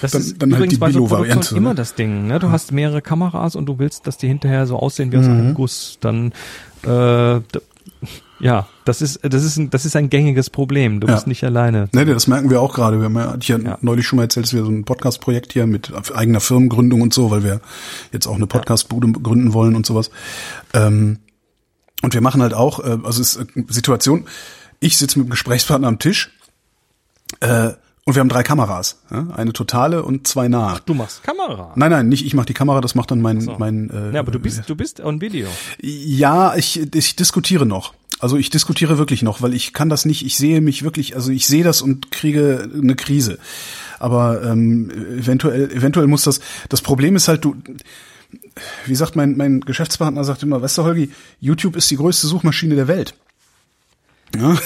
Das 0.00 0.12
dann, 0.12 0.20
ist 0.20 0.42
dann 0.42 0.52
halt 0.52 0.64
übrigens 0.64 0.80
halt 0.80 0.94
die 0.94 0.98
bei 0.98 1.06
so 1.06 1.06
Produktion 1.06 1.58
immer 1.58 1.74
das 1.74 1.94
Ding. 1.94 2.26
Ne? 2.26 2.38
Du 2.38 2.50
hast 2.50 2.72
mehrere 2.72 3.02
Kameras 3.02 3.56
und 3.56 3.66
du 3.66 3.78
willst, 3.78 4.06
dass 4.06 4.18
die 4.18 4.28
hinterher 4.28 4.66
so 4.66 4.78
aussehen 4.78 5.10
wie 5.12 5.18
aus 5.18 5.26
mhm. 5.26 5.32
einem 5.32 5.54
Guss. 5.54 5.98
Dann 6.00 6.32
äh, 6.84 7.40
ja, 8.38 8.68
das 8.84 9.00
ist 9.00 9.20
das 9.22 9.42
ist 9.42 9.56
ein, 9.56 9.70
das 9.70 9.86
ist 9.86 9.96
ein 9.96 10.10
gängiges 10.10 10.50
Problem. 10.50 11.00
Du 11.00 11.06
ja. 11.06 11.14
bist 11.14 11.26
nicht 11.26 11.42
alleine. 11.44 11.88
Nee, 11.92 12.04
das 12.04 12.26
merken 12.26 12.50
wir 12.50 12.60
auch 12.60 12.74
gerade. 12.74 12.98
Wir 12.98 13.06
haben 13.06 13.16
ja, 13.16 13.36
ich 13.40 13.48
ja, 13.48 13.58
ja. 13.58 13.78
neulich 13.80 14.06
schon 14.06 14.18
mal 14.18 14.24
erzählt, 14.24 14.46
dass 14.46 14.54
wir 14.54 14.64
so 14.64 14.70
ein 14.70 14.84
Podcast-Projekt 14.84 15.54
hier 15.54 15.66
mit 15.66 15.92
eigener 16.14 16.40
Firmengründung 16.40 17.00
und 17.00 17.14
so, 17.14 17.30
weil 17.30 17.42
wir 17.42 17.60
jetzt 18.12 18.26
auch 18.26 18.36
eine 18.36 18.46
Podcast-Bude 18.46 19.10
gründen 19.12 19.54
wollen 19.54 19.74
und 19.74 19.86
sowas. 19.86 20.10
Ähm, 20.74 21.18
und 22.02 22.12
wir 22.12 22.20
machen 22.20 22.42
halt 22.42 22.52
auch, 22.52 22.80
äh, 22.80 22.98
also 23.02 23.22
es 23.22 23.36
ist 23.36 23.48
Situation 23.68 24.26
ich 24.80 24.98
sitze 24.98 25.18
mit 25.18 25.28
dem 25.28 25.30
Gesprächspartner 25.30 25.88
am 25.88 25.98
Tisch 25.98 26.30
äh, 27.40 27.72
und 28.04 28.14
wir 28.14 28.20
haben 28.20 28.28
drei 28.28 28.42
Kameras. 28.42 29.02
Ja? 29.10 29.28
Eine 29.34 29.52
totale 29.52 30.04
und 30.04 30.26
zwei 30.26 30.48
nahe. 30.48 30.74
Ach, 30.76 30.80
du 30.80 30.94
machst 30.94 31.22
Kamera? 31.24 31.72
Nein, 31.74 31.90
nein, 31.90 32.08
nicht 32.08 32.24
ich 32.24 32.34
mache 32.34 32.46
die 32.46 32.54
Kamera, 32.54 32.80
das 32.80 32.94
macht 32.94 33.10
dann 33.10 33.20
mein... 33.20 33.40
So. 33.40 33.56
mein 33.58 33.90
äh, 33.90 34.12
ja, 34.12 34.20
aber 34.20 34.30
du 34.30 34.38
bist, 34.38 34.68
du 34.68 34.76
bist 34.76 35.00
on 35.00 35.20
Video. 35.20 35.48
Ja, 35.80 36.54
ich, 36.54 36.94
ich 36.94 37.16
diskutiere 37.16 37.66
noch. 37.66 37.94
Also 38.18 38.36
ich 38.36 38.48
diskutiere 38.48 38.96
wirklich 38.96 39.22
noch, 39.22 39.42
weil 39.42 39.52
ich 39.52 39.72
kann 39.72 39.88
das 39.88 40.04
nicht, 40.04 40.24
ich 40.24 40.38
sehe 40.38 40.60
mich 40.60 40.84
wirklich, 40.84 41.16
also 41.16 41.30
ich 41.30 41.46
sehe 41.46 41.64
das 41.64 41.82
und 41.82 42.10
kriege 42.10 42.70
eine 42.72 42.94
Krise. 42.94 43.38
Aber 43.98 44.42
ähm, 44.42 44.90
eventuell, 45.18 45.70
eventuell 45.70 46.06
muss 46.06 46.22
das, 46.22 46.40
das 46.68 46.80
Problem 46.80 47.16
ist 47.16 47.28
halt, 47.28 47.44
du, 47.44 47.56
wie 48.86 48.94
sagt 48.94 49.16
mein, 49.16 49.36
mein 49.36 49.60
Geschäftspartner, 49.60 50.24
sagt 50.24 50.42
immer, 50.42 50.62
weißt 50.62 50.78
du, 50.78 50.84
Holgi, 50.84 51.10
YouTube 51.40 51.76
ist 51.76 51.90
die 51.90 51.96
größte 51.96 52.26
Suchmaschine 52.26 52.74
der 52.74 52.88
Welt. 52.88 53.14
Ja. 54.34 54.56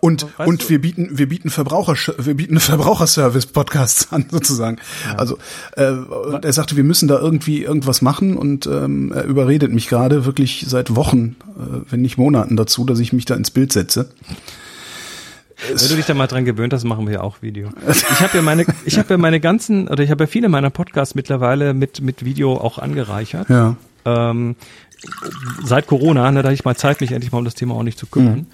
Und, 0.00 0.26
weißt 0.38 0.48
und 0.48 0.62
du- 0.64 0.68
wir 0.68 0.80
bieten, 0.80 1.10
wir 1.12 1.28
bieten 1.28 1.48
Verbraucher, 1.50 1.94
wir 2.18 2.34
bieten 2.34 2.58
Verbraucherservice-Podcasts 2.60 4.08
an, 4.12 4.26
sozusagen. 4.30 4.78
Also, 5.16 5.38
äh, 5.76 5.90
und 5.90 6.44
er 6.44 6.52
sagte, 6.52 6.76
wir 6.76 6.84
müssen 6.84 7.08
da 7.08 7.18
irgendwie 7.18 7.62
irgendwas 7.62 8.02
machen 8.02 8.36
und 8.36 8.66
ähm, 8.66 9.12
er 9.14 9.24
überredet 9.24 9.72
mich 9.72 9.88
gerade 9.88 10.24
wirklich 10.26 10.64
seit 10.68 10.96
Wochen, 10.96 11.36
äh, 11.58 11.80
wenn 11.90 12.02
nicht 12.02 12.18
Monaten 12.18 12.56
dazu, 12.56 12.84
dass 12.84 12.98
ich 12.98 13.12
mich 13.12 13.24
da 13.24 13.34
ins 13.36 13.50
Bild 13.50 13.72
setze. 13.72 14.10
Wenn 15.68 15.76
du 15.88 15.96
dich 15.96 16.06
da 16.06 16.14
mal 16.14 16.26
dran 16.26 16.44
gewöhnt 16.46 16.72
hast, 16.72 16.84
machen 16.84 17.06
wir 17.06 17.14
ja 17.14 17.20
auch 17.20 17.42
Video. 17.42 17.68
Ich 17.88 18.20
habe 18.20 18.36
ja 18.38 18.42
meine, 18.42 18.64
ich 18.86 18.98
habe 18.98 19.10
ja 19.14 19.18
meine 19.18 19.40
ganzen, 19.40 19.88
oder 19.88 20.02
ich 20.02 20.10
habe 20.10 20.24
ja 20.24 20.26
viele 20.26 20.48
meiner 20.48 20.70
Podcasts 20.70 21.14
mittlerweile 21.14 21.74
mit 21.74 22.00
mit 22.00 22.24
Video 22.24 22.56
auch 22.56 22.78
angereichert. 22.78 23.48
Ja. 23.50 23.76
Ähm, 24.06 24.56
seit 25.62 25.86
Corona, 25.86 26.30
ne, 26.30 26.42
da 26.42 26.48
hatte 26.48 26.54
ich 26.54 26.64
mal 26.64 26.76
Zeit, 26.76 27.00
mich 27.02 27.12
endlich 27.12 27.30
mal 27.32 27.38
um 27.38 27.44
das 27.44 27.54
Thema 27.54 27.74
auch 27.74 27.82
nicht 27.82 27.98
zu 27.98 28.06
kümmern. 28.06 28.46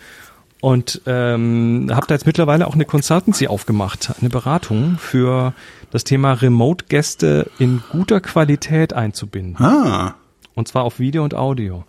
Und 0.61 1.03
ähm, 1.07 1.91
habe 1.93 2.07
da 2.07 2.15
jetzt 2.15 2.27
mittlerweile 2.27 2.67
auch 2.67 2.75
eine 2.75 2.87
Consultancy 2.87 3.47
aufgemacht, 3.47 4.15
eine 4.21 4.31
Beratung 4.31 4.97
für 4.99 5.53
das 5.91 6.05
Thema 6.05 6.33
Remote-Gäste 6.33 7.51
in 7.59 7.83
guter 7.91 8.21
Qualität 8.21 8.93
einzubinden. 8.93 9.63
Ah. 9.63 10.15
Und 10.55 10.69
zwar 10.69 10.85
auf 10.85 10.99
Video 10.99 11.23
und 11.23 11.35
Audio. 11.35 11.85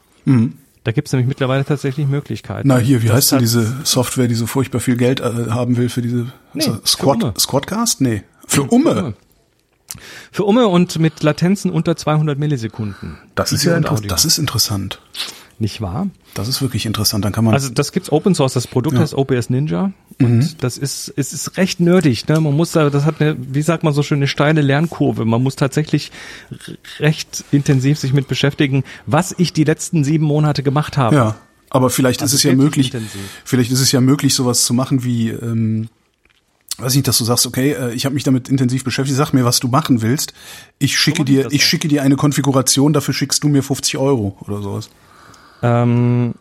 Da 0.83 0.91
gibt 0.91 1.07
es 1.07 1.13
nämlich 1.13 1.27
mittlerweile 1.27 1.65
tatsächlich 1.65 2.07
Möglichkeiten. 2.07 2.67
Na 2.67 2.77
hier, 2.77 3.01
wie 3.01 3.07
Das 3.07 3.15
heißt 3.17 3.31
denn 3.33 3.39
diese 3.39 3.75
Software, 3.83 4.27
die 4.27 4.35
so 4.35 4.45
furchtbar 4.45 4.79
viel 4.79 4.97
Geld 4.97 5.19
äh, 5.19 5.49
haben 5.49 5.77
will 5.77 5.89
für 5.89 6.01
diese 6.01 6.31
Nee, 6.53 6.63
so, 6.63 6.73
für 6.73 6.87
Squad, 6.87 7.23
Umme. 7.23 7.33
Squadcast? 7.37 8.01
Nee. 8.01 8.23
Für 8.45 8.63
Umme. 8.63 9.13
Für 10.31 10.43
Umme 10.43 10.67
und 10.67 10.99
mit 10.99 11.23
Latenzen 11.23 11.71
unter 11.71 11.95
200 11.95 12.37
Millisekunden. 12.37 13.17
Das 13.35 13.51
ist 13.51 13.63
ja 13.63 13.79
das 13.79 14.25
ist 14.25 14.37
interessant. 14.37 15.01
Nicht 15.59 15.81
wahr? 15.81 16.07
Das 16.35 16.47
ist 16.47 16.61
wirklich 16.61 16.85
interessant. 16.85 17.25
Dann 17.25 17.31
kann 17.31 17.43
man 17.43 17.53
Also 17.55 17.69
das 17.69 17.91
gibt's 17.91 18.11
Open 18.11 18.35
Source, 18.35 18.53
das 18.53 18.67
Produkt 18.67 18.97
heißt 18.97 19.15
OBS 19.15 19.49
Ninja 19.49 19.91
und 20.19 20.63
das 20.63 20.77
ist 20.77 21.11
es 21.15 21.33
ist 21.33 21.57
recht 21.57 21.79
nerdig, 21.79 22.27
ne? 22.27 22.39
Man 22.39 22.55
muss 22.55 22.71
da 22.73 22.89
das 22.91 23.05
hat 23.05 23.19
eine 23.21 23.35
wie 23.39 23.63
sagt 23.63 23.83
man 23.83 23.91
so 23.93 24.03
schön 24.03 24.19
eine 24.19 24.27
steile 24.27 24.61
Lernkurve. 24.61 25.25
Man 25.25 25.41
muss 25.41 25.55
tatsächlich 25.55 26.11
recht 26.99 27.43
intensiv 27.51 27.97
sich 27.97 28.13
mit 28.13 28.27
beschäftigen, 28.27 28.83
was 29.05 29.33
ich 29.37 29.53
die 29.53 29.63
letzten 29.63 30.03
sieben 30.03 30.25
Monate 30.25 30.61
gemacht 30.63 30.95
habe. 30.97 31.15
Ja, 31.15 31.35
aber 31.69 31.89
vielleicht 31.89 32.21
Also 32.21 32.35
ist 32.35 32.39
es 32.39 32.43
ja 32.43 32.55
möglich, 32.55 32.93
intensiv. 32.93 33.19
vielleicht 33.43 33.71
ist 33.71 33.79
es 33.81 33.91
ja 33.91 33.99
möglich, 34.01 34.33
sowas 34.35 34.63
zu 34.63 34.73
machen 34.73 35.03
wie, 35.03 35.29
ähm, 35.29 35.89
weiß 36.77 36.93
nicht, 36.95 37.07
dass 37.07 37.17
du 37.17 37.23
sagst, 37.23 37.45
okay, 37.47 37.71
äh, 37.71 37.93
ich 37.93 38.05
habe 38.05 38.13
mich 38.13 38.23
damit 38.23 38.47
intensiv 38.49 38.83
beschäftigt, 38.83 39.17
sag 39.17 39.33
mir, 39.33 39.43
was 39.43 39.59
du 39.59 39.67
machen 39.67 40.01
willst. 40.01 40.33
Ich 40.79 40.97
schicke 40.97 41.23
ich 41.23 41.25
dir, 41.25 41.47
ich 41.51 41.65
schicke 41.65 41.87
dir 41.87 42.03
eine 42.03 42.15
Konfiguration, 42.15 42.93
dafür 42.93 43.13
schickst 43.13 43.43
du 43.43 43.49
mir 43.49 43.63
50 43.63 43.97
Euro 43.97 44.37
oder 44.41 44.61
sowas. 44.61 44.89
Ähm, 45.63 46.35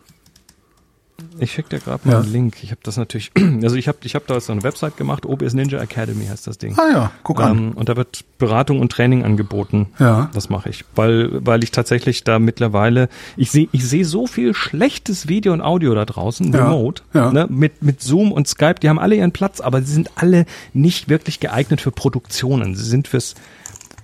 ich 1.39 1.51
schicke 1.51 1.69
dir 1.69 1.79
gerade 1.79 2.07
mal 2.07 2.13
Ja. 2.13 2.19
einen 2.19 2.31
Link. 2.31 2.63
Ich 2.63 2.69
habe 2.71 2.79
das 2.83 2.95
natürlich, 2.97 3.31
also 3.63 3.75
ich 3.75 3.87
habe 3.87 3.97
ich 4.03 4.13
hab 4.15 4.27
da 4.27 4.39
so 4.39 4.51
eine 4.51 4.61
Website 4.63 4.97
gemacht, 4.97 5.25
OBS 5.25 5.53
Ninja 5.53 5.79
Academy 5.79 6.25
heißt 6.27 6.45
das 6.45 6.57
Ding. 6.59 6.77
Ah 6.77 6.91
ja, 6.91 7.11
guck 7.23 7.41
an. 7.41 7.57
Ähm, 7.57 7.71
und 7.73 7.89
da 7.89 7.95
wird 7.95 8.23
Beratung 8.37 8.79
und 8.79 8.91
Training 8.91 9.23
angeboten. 9.23 9.87
Ja. 9.99 10.29
Das 10.33 10.49
mache 10.49 10.69
ich, 10.69 10.85
weil 10.95 11.43
weil 11.45 11.63
ich 11.63 11.71
tatsächlich 11.71 12.23
da 12.23 12.37
mittlerweile 12.37 13.09
ich 13.35 13.49
sehe 13.49 13.67
ich 13.71 13.87
sehe 13.87 14.05
so 14.05 14.27
viel 14.27 14.53
schlechtes 14.53 15.27
Video 15.27 15.53
und 15.53 15.61
Audio 15.61 15.95
da 15.95 16.05
draußen 16.05 16.53
Ja. 16.53 16.65
remote 16.65 17.01
Ja. 17.13 17.31
Ne, 17.31 17.47
mit 17.49 17.81
mit 17.83 18.01
Zoom 18.01 18.31
und 18.31 18.47
Skype, 18.47 18.75
die 18.81 18.89
haben 18.89 18.99
alle 18.99 19.15
ihren 19.15 19.31
Platz, 19.31 19.59
aber 19.59 19.81
sie 19.81 19.93
sind 19.93 20.11
alle 20.15 20.45
nicht 20.73 21.09
wirklich 21.09 21.39
geeignet 21.39 21.81
für 21.81 21.91
Produktionen. 21.91 22.75
Sie 22.75 22.85
sind 22.85 23.07
fürs 23.07 23.33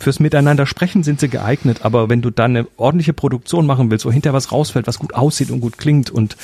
Fürs 0.03 0.19
Miteinander 0.19 0.65
sprechen 0.65 1.03
sind 1.03 1.21
sie 1.21 1.29
geeignet, 1.29 1.79
aber 1.83 2.09
wenn 2.09 2.21
du 2.21 2.29
dann 2.29 2.57
eine 2.57 2.67
ordentliche 2.75 3.13
Produktion 3.13 3.65
machen 3.65 3.89
willst, 3.89 4.05
wo 4.05 4.11
hinterher 4.11 4.33
was 4.35 4.51
rausfällt, 4.51 4.85
was 4.85 4.99
gut 4.99 5.13
aussieht 5.13 5.49
und 5.49 5.61
gut 5.61 5.77
klingt 5.77 6.09
und 6.09 6.35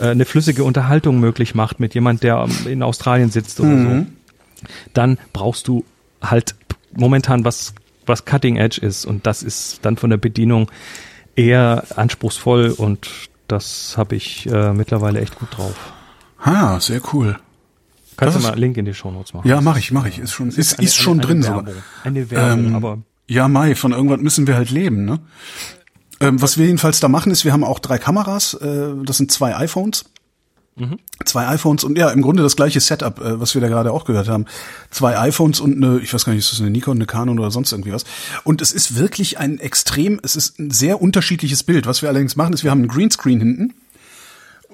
äh, 0.00 0.08
eine 0.08 0.24
flüssige 0.24 0.64
Unterhaltung 0.64 1.20
möglich 1.20 1.54
macht 1.54 1.78
mit 1.78 1.94
jemand, 1.94 2.22
der 2.22 2.46
ähm, 2.48 2.66
in 2.66 2.82
Australien 2.82 3.30
sitzt 3.30 3.60
oder 3.60 3.76
so, 3.76 4.06
dann 4.94 5.18
brauchst 5.34 5.68
du 5.68 5.84
halt 6.22 6.54
momentan 6.92 7.44
was, 7.44 7.74
was 8.06 8.24
Cutting 8.24 8.56
Edge 8.56 8.80
ist 8.80 9.04
und 9.04 9.26
das 9.26 9.42
ist 9.42 9.80
dann 9.84 9.98
von 9.98 10.08
der 10.08 10.16
Bedienung 10.16 10.70
eher 11.36 11.84
anspruchsvoll 11.96 12.70
und 12.70 13.08
das 13.46 13.98
habe 13.98 14.16
ich 14.16 14.46
äh, 14.46 14.72
mittlerweile 14.72 15.20
echt 15.20 15.38
gut 15.38 15.56
drauf. 15.56 15.74
Ah, 16.38 16.80
sehr 16.80 17.02
cool. 17.12 17.38
Kannst 18.24 18.26
Das 18.26 18.34
du 18.34 18.38
ist- 18.38 18.44
mal 18.44 18.52
einen 18.52 18.60
Link 18.60 18.76
in 18.76 18.84
die 18.84 18.94
Shownotes 18.94 19.34
machen? 19.34 19.48
Ja, 19.48 19.60
mache 19.60 19.78
ich, 19.78 19.92
mache 19.92 20.08
ich. 20.08 20.18
Ist 20.18 20.32
schon, 20.32 20.48
ist, 20.48 20.78
eine- 20.78 20.86
ist 20.86 20.96
schon 20.96 21.18
eine- 21.18 21.22
drin 21.26 21.36
eine 21.38 21.44
sogar. 21.46 21.66
Werbung. 21.66 21.82
Eine 22.04 22.30
Werbung, 22.30 22.66
Ähm, 22.66 22.74
aber 22.74 22.98
Ja, 23.28 23.48
Mai, 23.48 23.74
von 23.74 23.92
irgendwas 23.92 24.20
müssen 24.20 24.46
wir 24.46 24.56
halt 24.56 24.70
leben, 24.70 25.04
ne? 25.04 25.20
Ähm, 26.20 26.40
was 26.42 26.58
wir 26.58 26.66
jedenfalls 26.66 27.00
da 27.00 27.08
machen, 27.08 27.32
ist, 27.32 27.44
wir 27.44 27.52
haben 27.52 27.64
auch 27.64 27.78
drei 27.78 27.98
Kameras, 27.98 28.54
äh, 28.54 28.90
das 29.04 29.16
sind 29.16 29.30
zwei 29.32 29.56
iPhones. 29.56 30.04
Zwei 31.26 31.46
iPhones 31.48 31.84
und 31.84 31.98
ja, 31.98 32.08
im 32.10 32.22
Grunde 32.22 32.42
das 32.42 32.56
gleiche 32.56 32.80
Setup, 32.80 33.20
äh, 33.20 33.38
was 33.38 33.54
wir 33.54 33.60
da 33.60 33.68
gerade 33.68 33.92
auch 33.92 34.06
gehört 34.06 34.26
haben. 34.28 34.46
Zwei 34.90 35.18
iPhones 35.18 35.60
und 35.60 35.76
eine, 35.76 35.98
ich 36.00 36.12
weiß 36.14 36.24
gar 36.24 36.32
nicht, 36.32 36.44
ist 36.44 36.50
das 36.52 36.60
eine 36.60 36.70
Nikon, 36.70 36.96
eine 36.96 37.04
Canon 37.04 37.38
oder 37.38 37.50
sonst 37.50 37.72
irgendwie 37.72 37.92
was. 37.92 38.04
Und 38.42 38.62
es 38.62 38.72
ist 38.72 38.96
wirklich 38.96 39.38
ein 39.38 39.58
extrem, 39.60 40.18
es 40.22 40.34
ist 40.34 40.58
ein 40.58 40.70
sehr 40.70 41.02
unterschiedliches 41.02 41.62
Bild. 41.62 41.86
Was 41.86 42.00
wir 42.00 42.08
allerdings 42.08 42.36
machen, 42.36 42.54
ist, 42.54 42.64
wir 42.64 42.70
haben 42.70 42.78
einen 42.80 42.88
Greenscreen 42.88 43.38
hinten, 43.38 43.74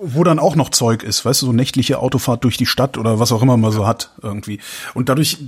wo 0.01 0.25
dann 0.25 0.39
auch 0.39 0.57
noch 0.57 0.71
Zeug 0.71 1.03
ist, 1.03 1.25
weißt 1.25 1.43
du, 1.43 1.47
so 1.47 1.53
nächtliche 1.53 1.99
Autofahrt 1.99 2.45
durch 2.45 2.57
die 2.57 2.67
Stadt 2.67 2.99
oder 2.99 3.19
was 3.19 3.33
auch 3.33 3.43
immer 3.43 3.57
man 3.57 3.73
so 3.73 3.87
hat 3.87 4.11
irgendwie. 4.23 4.61
Und 4.95 5.09
dadurch 5.09 5.39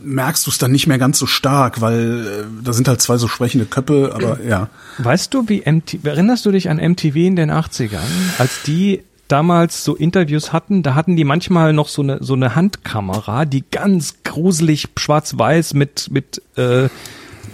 merkst 0.00 0.46
du 0.46 0.50
es 0.50 0.58
dann 0.58 0.72
nicht 0.72 0.86
mehr 0.86 0.98
ganz 0.98 1.18
so 1.18 1.26
stark, 1.26 1.80
weil 1.80 2.26
äh, 2.26 2.64
da 2.64 2.72
sind 2.72 2.88
halt 2.88 3.00
zwei 3.00 3.16
so 3.16 3.28
sprechende 3.28 3.66
Köpfe, 3.66 4.12
aber 4.14 4.42
ja. 4.42 4.68
Weißt 4.98 5.32
du, 5.34 5.48
wie 5.48 5.62
MTV, 5.64 6.04
erinnerst 6.04 6.46
du 6.46 6.50
dich 6.50 6.70
an 6.70 6.78
MTV 6.78 7.16
in 7.16 7.36
den 7.36 7.50
80ern, 7.50 7.98
als 8.38 8.62
die 8.62 9.02
damals 9.28 9.84
so 9.84 9.96
Interviews 9.96 10.52
hatten, 10.52 10.82
da 10.82 10.94
hatten 10.94 11.16
die 11.16 11.24
manchmal 11.24 11.72
noch 11.72 11.88
so 11.88 12.02
eine 12.02 12.18
so 12.22 12.34
eine 12.34 12.54
Handkamera, 12.54 13.44
die 13.44 13.64
ganz 13.70 14.16
gruselig 14.24 14.88
schwarz-weiß 14.96 15.74
mit 15.74 16.10
mit 16.10 16.42
äh, 16.56 16.88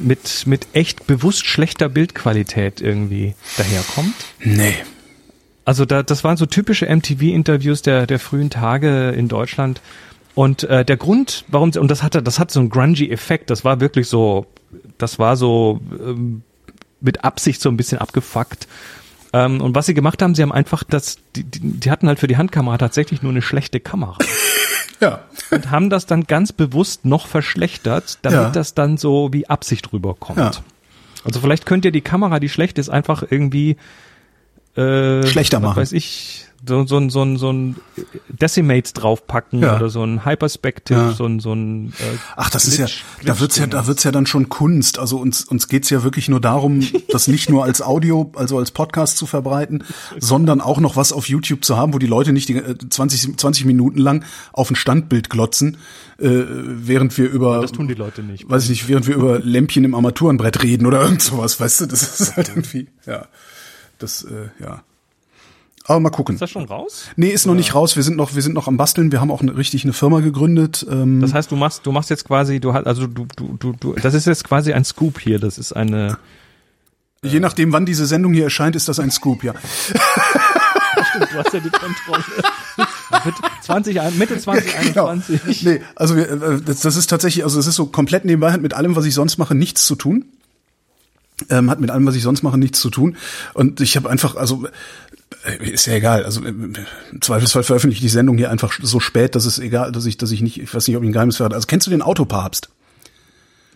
mit 0.01 0.47
mit 0.47 0.66
echt 0.73 1.07
bewusst 1.07 1.47
schlechter 1.47 1.89
Bildqualität 1.89 2.81
irgendwie 2.81 3.35
daherkommt. 3.57 4.15
Nee. 4.41 4.75
Also 5.69 5.85
da, 5.85 6.03
das 6.03 6.24
waren 6.24 6.39
so 6.39 6.47
typische 6.47 6.86
MTV-Interviews 6.86 7.82
der, 7.82 8.07
der 8.07 8.19
frühen 8.19 8.49
Tage 8.49 9.11
in 9.11 9.28
Deutschland. 9.28 9.82
Und 10.35 10.62
äh, 10.65 10.82
der 10.82 10.97
Grund, 10.97 11.45
warum 11.49 11.74
sie, 11.74 11.78
und 11.78 11.90
das 11.90 12.03
hatte, 12.03 12.23
das 12.23 12.39
hat 12.39 12.51
so 12.51 12.61
einen 12.61 12.70
grungy 12.70 13.11
Effekt, 13.11 13.51
das 13.51 13.66
war 13.66 13.78
wirklich 13.78 14.09
so, 14.09 14.47
das 14.97 15.19
war 15.19 15.36
so 15.36 15.78
ähm, 16.01 16.40
mit 17.03 17.23
Absicht 17.23 17.61
so 17.61 17.69
ein 17.69 17.77
bisschen 17.77 17.99
abgefuckt. 17.99 18.66
Ähm, 19.35 19.61
und 19.61 19.74
was 19.74 19.85
sie 19.85 19.93
gemacht 19.93 20.23
haben, 20.23 20.35
sie 20.35 20.40
haben 20.40 20.53
einfach 20.53 20.85
das, 20.85 21.19
die, 21.36 21.45
die, 21.45 21.61
die 21.61 21.90
hatten 21.90 22.09
halt 22.09 22.19
für 22.19 22.28
die 22.28 22.39
Handkamera 22.39 22.78
tatsächlich 22.78 23.20
nur 23.20 23.32
eine 23.32 23.43
schlechte 23.43 23.78
Kamera 23.78 24.16
Ja. 25.01 25.20
und 25.51 25.70
haben 25.70 25.90
das 25.90 26.07
dann 26.07 26.24
ganz 26.27 26.51
bewusst 26.51 27.05
noch 27.05 27.27
verschlechtert, 27.27 28.20
damit 28.23 28.39
Ja. 28.40 28.49
das 28.49 28.73
dann 28.73 28.97
so 28.97 29.35
wie 29.35 29.51
Absicht 29.51 29.93
rüberkommt. 29.93 30.39
Ja. 30.39 30.51
Also 31.27 31.40
vielleicht 31.40 31.66
könnt 31.66 31.85
ihr 31.85 31.93
die 31.93 32.01
Kamera, 32.01 32.40
die 32.40 32.49
schlecht 32.49 32.78
ist, 32.78 32.89
einfach 32.89 33.23
irgendwie 33.28 33.77
äh, 34.79 35.27
Schlechter 35.27 35.61
machen. 35.61 35.77
Weiß 35.77 35.93
ich, 35.93 36.45
so, 36.67 36.85
so, 36.87 36.97
ein- 36.99 37.09
so, 37.09 37.23
ein- 37.23 37.37
so 37.37 37.53
ein 37.53 37.77
Decimates 38.29 38.93
draufpacken 38.93 39.61
Ja. 39.61 39.77
oder 39.77 39.89
so 39.91 40.03
ein 40.03 40.25
Hyperspective, 40.25 40.99
Ja. 40.99 41.13
so 41.13 41.25
ein, 41.25 41.39
so 41.39 41.53
ein 41.53 41.91
äh, 42.01 42.17
Ach, 42.37 42.51
das 42.51 42.65
ist 42.65 42.79
ja, 42.79 42.87
Glitch- 42.87 43.03
da 43.25 43.39
wird's 43.41 43.57
ja, 43.59 43.67
da 43.69 43.87
wird's 43.87 44.03
ja 44.03 44.11
dann 44.11 44.27
schon 44.27 44.49
Kunst. 44.49 44.99
Also 44.99 45.19
uns, 45.19 45.45
uns 45.45 45.69
geht's 45.69 45.89
ja 45.91 46.03
wirklich 46.03 46.29
nur 46.29 46.41
darum, 46.41 46.81
das 47.11 47.29
nicht 47.29 47.49
nur 47.49 47.63
als 47.65 47.81
Audio, 47.81 48.33
also 48.35 48.59
als 48.59 48.73
Podcast 48.73 49.19
zu 49.19 49.27
verbreiten, 49.27 49.85
sondern 50.19 50.61
auch 50.61 50.81
noch 50.81 50.97
was 50.97 51.13
auf 51.13 51.29
YouTube 51.29 51.65
zu 51.65 51.77
haben, 51.77 51.95
wo 51.95 51.99
die 51.99 52.07
Leute 52.09 52.33
nicht 52.33 52.49
die 52.49 52.57
äh, 52.57 52.75
20, 52.91 53.39
20 53.39 53.65
Minuten 53.65 53.99
lang 54.01 54.25
auf 54.53 54.69
ein 54.71 54.77
Standbild 54.77 55.31
glotzen, 55.31 55.77
äh, 56.19 56.29
während 56.29 57.17
wir 57.19 57.31
über, 57.31 57.61
Das 57.61 57.71
tun 57.73 57.87
die 57.87 57.95
Leute 57.95 58.25
nicht. 58.25 58.51
weiß 58.51 58.65
ich 58.65 58.71
nicht, 58.71 58.89
während 58.89 59.07
wir 59.07 59.15
über 59.15 59.39
Lämpchen 59.39 59.85
im 59.85 59.95
Armaturenbrett 59.95 60.61
reden 60.65 60.87
oder 60.87 61.01
irgend 61.03 61.23
sowas, 61.23 61.61
weißt 61.61 61.83
du, 61.83 61.87
das 61.87 62.21
ist 62.21 62.37
halt 62.37 62.49
irgendwie, 62.49 62.89
ja, 63.07 63.27
das, 63.99 64.25
äh, 64.25 64.49
ja. 64.62 64.83
Aber 65.85 66.01
mal 66.01 66.11
gucken. 66.11 66.35
Ist 66.35 66.41
das 66.43 66.51
schon 66.51 66.65
raus? 66.66 67.07
Nee, 67.16 67.29
ist 67.31 67.47
noch 67.47 67.55
nicht 67.55 67.75
raus. 67.75 67.97
Wir 67.97 68.03
sind 68.03 68.16
noch, 68.16 68.35
wir 68.35 68.43
sind 68.43 68.53
noch 68.55 68.69
am 68.69 68.77
Basteln. 68.77 69.11
Wir 69.11 69.20
haben 69.23 69.31
auch 69.31 69.41
eine, 69.41 69.57
richtig 69.57 69.85
eine 69.85 69.95
Firma 69.95 70.20
gegründet. 70.20 70.87
Ähm, 70.91 71.20
Das 71.23 71.33
heißt, 71.33 71.51
du 71.51 71.57
machst, 71.57 71.87
du 71.87 71.93
machst 71.93 72.11
jetzt 72.11 72.27
quasi, 72.27 72.61
du 72.61 72.75
hast, 72.75 72.87
also 72.87 73.07
du, 73.07 73.27
du, 73.37 73.57
du, 73.59 73.73
du, 73.73 73.93
das 73.95 74.12
ist 74.12 74.27
jetzt 74.27 74.45
quasi 74.45 74.73
ein 74.75 74.85
Scoop 74.85 75.19
hier. 75.19 75.39
Das 75.39 75.57
ist 75.57 75.73
eine, 75.73 76.19
Je 77.23 77.41
nachdem, 77.41 77.73
wann 77.73 77.87
diese 77.87 78.05
Sendung 78.07 78.33
hier 78.35 78.45
erscheint, 78.45 78.77
ist 78.77 78.87
das 78.89 79.01
ein 79.01 79.11
Scoop, 79.11 79.43
ja. 79.43 79.53
du 79.53 81.39
hast 81.39 81.53
ja 81.53 81.61
die 81.61 81.70
Kontrolle. 81.70 82.23
Mitte 83.25 83.41
20, 83.62 84.01
ein- 84.01 84.19
Mitte 84.19 84.39
2021. 84.39 84.93
Genau. 84.95 85.73
Nee, 85.73 85.81
also 85.97 86.16
wir, 86.16 86.31
äh, 86.31 86.61
das, 86.61 86.81
das 86.81 86.97
ist 86.97 87.09
tatsächlich, 87.09 87.45
also 87.45 87.59
es 87.59 87.66
ist 87.66 87.75
so 87.77 87.87
komplett 87.87 88.25
nebenbei, 88.25 88.53
hat 88.53 88.61
mit 88.61 88.75
allem, 88.75 88.95
was 88.95 89.05
ich 89.05 89.15
sonst 89.15 89.39
mache, 89.39 89.55
nichts 89.55 89.87
zu 89.87 89.95
tun. 89.97 90.27
Ähm, 91.51 91.70
hat 91.70 91.81
mit 91.81 91.90
allem, 91.90 92.06
was 92.06 92.16
ich 92.16 92.23
sonst 92.23 92.43
mache, 92.43 92.59
nichts 92.59 92.81
zu 92.81 92.90
tun. 92.90 93.16
Und 93.55 93.81
ich 93.81 93.97
habe 93.97 94.10
einfach, 94.10 94.35
also 94.35 94.66
äh, 95.44 95.70
ist 95.70 95.86
ja 95.86 95.94
egal. 95.94 96.24
Also 96.24 96.44
äh, 96.44 96.48
im 96.48 96.74
Zweifelsfall 97.20 97.62
veröffentliche 97.62 98.05
ich 98.05 98.10
die 98.10 98.12
Sendung 98.12 98.36
hier 98.36 98.51
einfach 98.51 98.73
so 98.82 99.01
spät, 99.01 99.35
dass 99.35 99.44
es 99.44 99.59
egal, 99.59 99.93
dass 99.93 100.06
ich, 100.06 100.16
dass 100.16 100.31
ich 100.31 100.40
nicht, 100.40 100.60
ich 100.60 100.73
weiß 100.73 100.89
nicht, 100.89 100.97
ob 100.97 101.02
ich 101.02 101.09
ein 101.09 101.12
Geheimnis 101.12 101.36
verrate. 101.36 101.55
Also 101.55 101.66
kennst 101.66 101.86
du 101.86 101.90
den 101.90 102.02
Autopapst? 102.02 102.70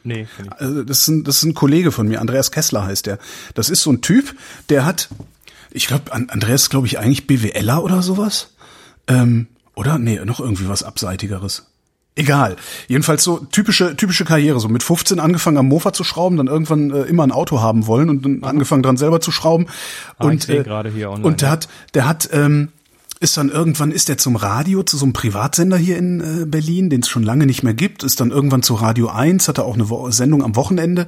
Nee, 0.05 0.23
ich. 0.23 0.53
Also 0.53 0.83
das, 0.83 1.01
ist 1.01 1.09
ein, 1.09 1.25
das 1.25 1.37
ist 1.37 1.45
ein 1.45 1.55
Kollege 1.55 1.93
von 1.93 2.09
mir, 2.09 2.21
Andreas 2.21 2.51
Kessler 2.51 2.85
heißt 2.85 3.07
der. 3.07 3.19
Das 3.55 3.71
ist 3.71 3.83
so 3.83 3.93
ein 3.93 4.01
Typ, 4.01 4.35
der 4.69 4.85
hat, 4.85 5.09
ich 5.71 5.87
glaube, 5.87 6.13
Andreas 6.13 6.63
ist, 6.63 6.71
glaube 6.71 6.87
ich, 6.87 6.99
eigentlich 6.99 7.27
BWLer 7.27 7.83
oder 7.83 8.03
sowas. 8.03 8.55
Ähm, 9.07 9.47
oder? 9.75 9.99
Nee, 9.99 10.21
noch 10.25 10.41
irgendwie 10.41 10.69
was 10.69 10.83
Abseitigeres. 10.83 11.72
Egal. 12.15 12.57
Jedenfalls 12.89 13.25
so 13.25 13.39
typische, 13.39 13.97
typische 13.97 14.25
Karriere. 14.25 14.61
So 14.61 14.69
mit 14.69 14.83
15 14.83 15.19
angefangen 15.19 15.57
am 15.57 15.69
Mofa 15.69 15.95
zu 15.95 16.05
schrauben, 16.05 16.37
dann 16.37 16.47
irgendwann 16.47 16.91
äh, 16.91 17.03
immer 17.03 17.23
ein 17.23 17.33
Auto 17.33 17.61
haben 17.61 17.87
wollen 17.87 18.11
und 18.11 18.25
dann 18.25 18.45
angefangen 18.45 18.83
dran 18.83 18.99
selber 18.99 19.21
zu 19.21 19.31
schrauben. 19.31 19.67
Ah, 20.19 20.27
und 20.27 20.49
äh, 20.49 20.63
gerade 20.63 20.91
hier 20.91 21.11
online, 21.11 21.27
und 21.27 21.41
der 21.41 21.51
hat, 21.51 21.69
der 21.95 22.07
hat, 22.07 22.29
ähm, 22.33 22.69
ist 23.21 23.37
dann 23.37 23.49
irgendwann 23.49 23.93
ist 23.93 24.11
er 24.11 24.19
zum 24.19 24.37
Radio, 24.37 24.83
zu 24.83 24.99
so 24.99 25.07
einem 25.07 25.15
Privatsender 25.15 25.79
hier 25.79 25.97
in 25.97 26.21
äh, 26.21 26.45
Berlin, 26.45 26.91
den 26.91 27.01
es 27.01 27.09
schon 27.09 27.23
lange 27.23 27.47
nicht 27.47 27.63
mehr 27.63 27.73
gibt, 27.73 28.03
ist 28.03 28.21
dann 28.21 28.31
irgendwann 28.31 28.63
zu 28.63 28.75
Radio 28.75 29.09
1, 29.09 29.49
hat 29.49 29.59
er 29.59 29.65
auch 29.65 29.75
eine 29.75 29.89
Wo 29.89 30.11
Sendung 30.11 30.43
am 30.43 30.55
Wochenende 30.55 31.07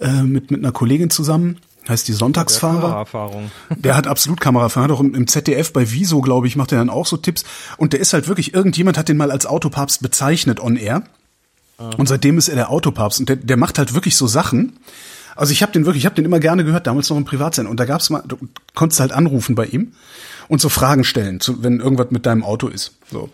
äh, 0.00 0.24
mit, 0.24 0.50
mit 0.50 0.60
einer 0.60 0.72
Kollegin 0.72 1.08
zusammen, 1.08 1.56
heißt 1.88 2.08
die 2.08 2.12
Sonntagsfahrer. 2.12 2.80
Kameraerfahrung. 2.80 3.50
Der 3.70 3.96
hat 3.96 4.06
absolut 4.06 4.40
Kameraerfahrung, 4.40 4.90
hat 4.90 4.96
auch 4.96 5.00
im, 5.00 5.14
im 5.14 5.26
ZDF 5.26 5.72
bei 5.72 5.90
Wieso, 5.90 6.20
glaube 6.20 6.46
ich, 6.46 6.56
macht 6.56 6.72
er 6.72 6.78
dann 6.78 6.90
auch 6.90 7.06
so 7.06 7.16
Tipps. 7.16 7.44
Und 7.76 7.92
der 7.92 8.00
ist 8.00 8.12
halt 8.12 8.28
wirklich, 8.28 8.54
irgendjemand 8.54 8.98
hat 8.98 9.08
den 9.08 9.16
mal 9.16 9.30
als 9.30 9.46
Autopapst 9.46 10.02
bezeichnet 10.02 10.60
on 10.60 10.76
air. 10.76 11.02
Und 11.96 12.08
seitdem 12.08 12.38
ist 12.38 12.48
er 12.48 12.54
der 12.54 12.70
Autopapst. 12.70 13.20
Und 13.20 13.28
der, 13.28 13.36
der 13.36 13.56
macht 13.56 13.78
halt 13.78 13.94
wirklich 13.94 14.16
so 14.16 14.26
Sachen. 14.26 14.78
Also 15.36 15.52
ich 15.52 15.62
habe 15.62 15.72
den 15.72 15.84
wirklich, 15.84 16.02
ich 16.02 16.06
habe 16.06 16.14
den 16.14 16.24
immer 16.24 16.38
gerne 16.38 16.64
gehört, 16.64 16.86
damals 16.86 17.10
noch 17.10 17.16
im 17.16 17.24
Privatsender. 17.24 17.70
Und 17.70 17.80
da 17.80 17.84
gab's 17.84 18.10
mal, 18.10 18.22
du 18.26 18.36
konntest 18.74 19.00
halt 19.00 19.12
anrufen 19.12 19.54
bei 19.54 19.66
ihm 19.66 19.92
und 20.48 20.60
so 20.60 20.68
Fragen 20.68 21.04
stellen, 21.04 21.40
zu, 21.40 21.62
wenn 21.62 21.80
irgendwas 21.80 22.10
mit 22.10 22.26
deinem 22.26 22.44
Auto 22.44 22.68
ist. 22.68 22.92
So. 23.10 23.30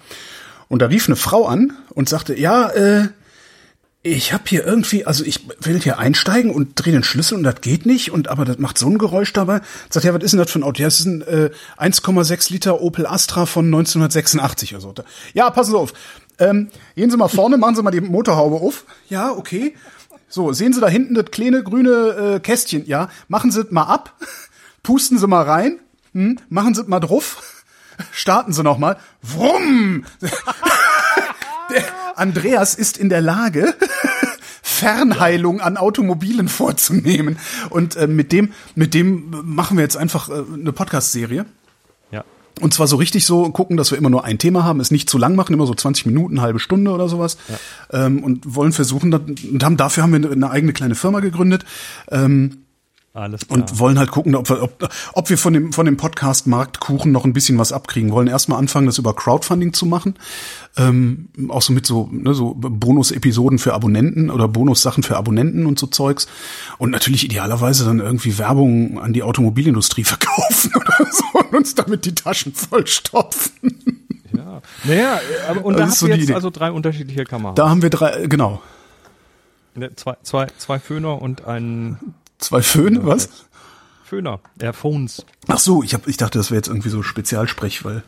Und 0.68 0.80
da 0.80 0.86
rief 0.86 1.08
eine 1.08 1.16
Frau 1.16 1.46
an 1.46 1.72
und 1.90 2.08
sagte, 2.08 2.38
ja, 2.38 2.68
äh, 2.70 3.08
ich 4.02 4.32
habe 4.32 4.44
hier 4.46 4.64
irgendwie, 4.64 5.04
also 5.04 5.24
ich 5.24 5.46
will 5.60 5.78
hier 5.78 5.98
einsteigen 5.98 6.50
und 6.50 6.72
drehe 6.74 6.92
den 6.92 7.02
Schlüssel 7.02 7.36
und 7.36 7.42
das 7.42 7.60
geht 7.60 7.84
nicht 7.84 8.10
und 8.10 8.28
aber 8.28 8.46
das 8.46 8.58
macht 8.58 8.78
so 8.78 8.86
ein 8.86 8.96
Geräusch 8.96 9.32
dabei. 9.34 9.60
Sagt 9.90 10.06
ja, 10.06 10.14
was 10.14 10.22
ist 10.22 10.30
denn 10.30 10.38
das 10.38 10.50
für 10.50 10.58
ein 10.58 10.62
Auto? 10.62 10.80
Ja, 10.80 10.86
das 10.86 11.00
ist 11.00 11.06
ein 11.06 11.20
äh, 11.22 11.50
1,6 11.78 12.50
Liter 12.50 12.80
Opel 12.80 13.06
Astra 13.06 13.44
von 13.44 13.66
1986 13.66 14.74
oder 14.74 14.80
so. 14.80 14.94
Ja, 15.34 15.50
passen 15.50 15.72
Sie 15.72 15.78
auf. 15.78 15.92
Ähm, 16.38 16.70
gehen 16.96 17.10
Sie 17.10 17.18
mal 17.18 17.28
vorne, 17.28 17.58
machen 17.58 17.76
Sie 17.76 17.82
mal 17.82 17.90
die 17.90 18.00
Motorhaube 18.00 18.56
auf. 18.56 18.86
Ja, 19.10 19.32
okay. 19.32 19.74
So, 20.28 20.52
sehen 20.54 20.72
Sie 20.72 20.80
da 20.80 20.88
hinten 20.88 21.14
das 21.14 21.26
kleine 21.30 21.62
grüne 21.62 22.36
äh, 22.36 22.40
Kästchen? 22.40 22.86
Ja, 22.86 23.10
machen 23.28 23.50
Sie 23.50 23.66
mal 23.68 23.82
ab, 23.82 24.14
pusten 24.82 25.18
Sie 25.18 25.26
mal 25.26 25.42
rein, 25.42 25.78
hm, 26.14 26.38
machen 26.48 26.72
Sie 26.74 26.84
mal 26.84 27.00
drauf, 27.00 27.64
starten 28.12 28.54
Sie 28.54 28.62
noch 28.62 28.78
mal. 28.78 28.96
Wumm! 29.20 30.06
Der 31.72 31.84
Andreas 32.16 32.74
ist 32.74 32.98
in 32.98 33.08
der 33.08 33.20
Lage, 33.20 33.74
Fernheilung 34.62 35.60
an 35.60 35.76
Automobilen 35.76 36.48
vorzunehmen. 36.48 37.38
Und 37.70 37.96
äh, 37.96 38.06
mit 38.06 38.32
dem, 38.32 38.52
mit 38.74 38.94
dem 38.94 39.34
machen 39.44 39.76
wir 39.76 39.82
jetzt 39.82 39.96
einfach 39.96 40.28
äh, 40.28 40.42
eine 40.54 40.72
Podcast-Serie. 40.72 41.46
Ja. 42.10 42.24
Und 42.60 42.74
zwar 42.74 42.86
so 42.86 42.96
richtig 42.96 43.24
so 43.26 43.50
gucken, 43.50 43.76
dass 43.76 43.90
wir 43.90 43.98
immer 43.98 44.10
nur 44.10 44.24
ein 44.24 44.38
Thema 44.38 44.64
haben, 44.64 44.80
es 44.80 44.90
nicht 44.90 45.08
zu 45.08 45.18
lang 45.18 45.34
machen, 45.34 45.54
immer 45.54 45.66
so 45.66 45.74
20 45.74 46.06
Minuten, 46.06 46.40
halbe 46.40 46.58
Stunde 46.58 46.90
oder 46.90 47.08
sowas. 47.08 47.36
Ähm, 47.92 48.22
und 48.22 48.54
wollen 48.54 48.72
versuchen, 48.72 49.12
und 49.12 49.64
haben 49.64 49.76
dafür 49.76 50.02
haben 50.02 50.12
wir 50.12 50.30
eine 50.30 50.50
eigene 50.50 50.72
kleine 50.72 50.94
Firma 50.94 51.20
gegründet. 51.20 51.64
Ähm, 52.10 52.64
Alles 53.12 53.46
klar. 53.48 53.58
und 53.58 53.78
wollen 53.80 53.98
halt 53.98 54.12
gucken, 54.12 54.36
ob 54.36 54.48
wir, 54.48 54.62
ob, 54.62 54.88
ob 55.14 55.30
wir 55.30 55.36
von 55.36 55.52
dem, 55.52 55.72
von 55.72 55.84
dem 55.84 55.96
Podcast 55.96 56.46
Marktkuchen 56.46 57.10
noch 57.10 57.24
ein 57.24 57.32
bisschen 57.32 57.58
was 57.58 57.72
abkriegen. 57.72 58.12
Wollen 58.12 58.28
erstmal 58.28 58.60
anfangen, 58.60 58.86
das 58.86 58.98
über 58.98 59.14
Crowdfunding 59.14 59.72
zu 59.72 59.84
machen. 59.84 60.14
Ähm, 60.76 61.28
auch 61.48 61.60
so 61.62 61.72
mit 61.72 61.86
so, 61.86 62.08
ne, 62.12 62.34
so 62.34 62.54
Bonus-Episoden 62.56 63.58
für 63.58 63.74
Abonnenten 63.74 64.30
oder 64.30 64.46
Bonussachen 64.46 65.02
für 65.02 65.16
Abonnenten 65.16 65.66
und 65.66 65.76
so 65.76 65.88
Zeugs. 65.88 66.28
Und 66.78 66.90
natürlich 66.90 67.24
idealerweise 67.24 67.84
dann 67.84 67.98
irgendwie 67.98 68.38
Werbung 68.38 69.00
an 69.00 69.12
die 69.12 69.24
Automobilindustrie 69.24 70.04
verkaufen 70.04 70.70
oder 70.76 71.10
so 71.10 71.24
und 71.40 71.52
uns 71.56 71.74
damit 71.74 72.04
die 72.04 72.14
Taschen 72.14 72.54
vollstopfen. 72.54 73.52
ja. 74.36 74.62
Naja, 74.84 75.20
aber 75.48 75.64
und 75.64 75.72
Das 75.74 75.80
da 75.80 75.86
hast 75.88 75.98
so 75.98 76.06
die 76.06 76.12
jetzt 76.12 76.22
Idee. 76.24 76.34
also 76.34 76.50
drei 76.50 76.70
unterschiedliche 76.70 77.24
Kameras. 77.24 77.56
Da 77.56 77.68
haben 77.68 77.82
wir 77.82 77.90
drei, 77.90 78.28
genau. 78.28 78.62
Ne, 79.74 79.94
Zwei, 79.96 80.16
zwei, 80.22 80.46
zwei 80.58 80.78
Föhner 80.78 81.20
und 81.20 81.46
ein 81.46 81.98
Zwei 82.40 82.62
Föhne, 82.62 83.04
was? 83.04 83.28
Föhner. 84.10 84.40
Ja, 84.60 84.72
Phones. 84.72 85.24
Ach 85.46 85.58
so, 85.58 85.82
ich 85.84 85.94
hab, 85.94 86.08
ich 86.08 86.16
dachte, 86.16 86.38
das 86.38 86.50
wäre 86.50 86.58
jetzt 86.58 86.68
irgendwie 86.68 86.88
so 86.90 87.02
Spezialsprech, 87.02 87.84
weil 87.84 88.02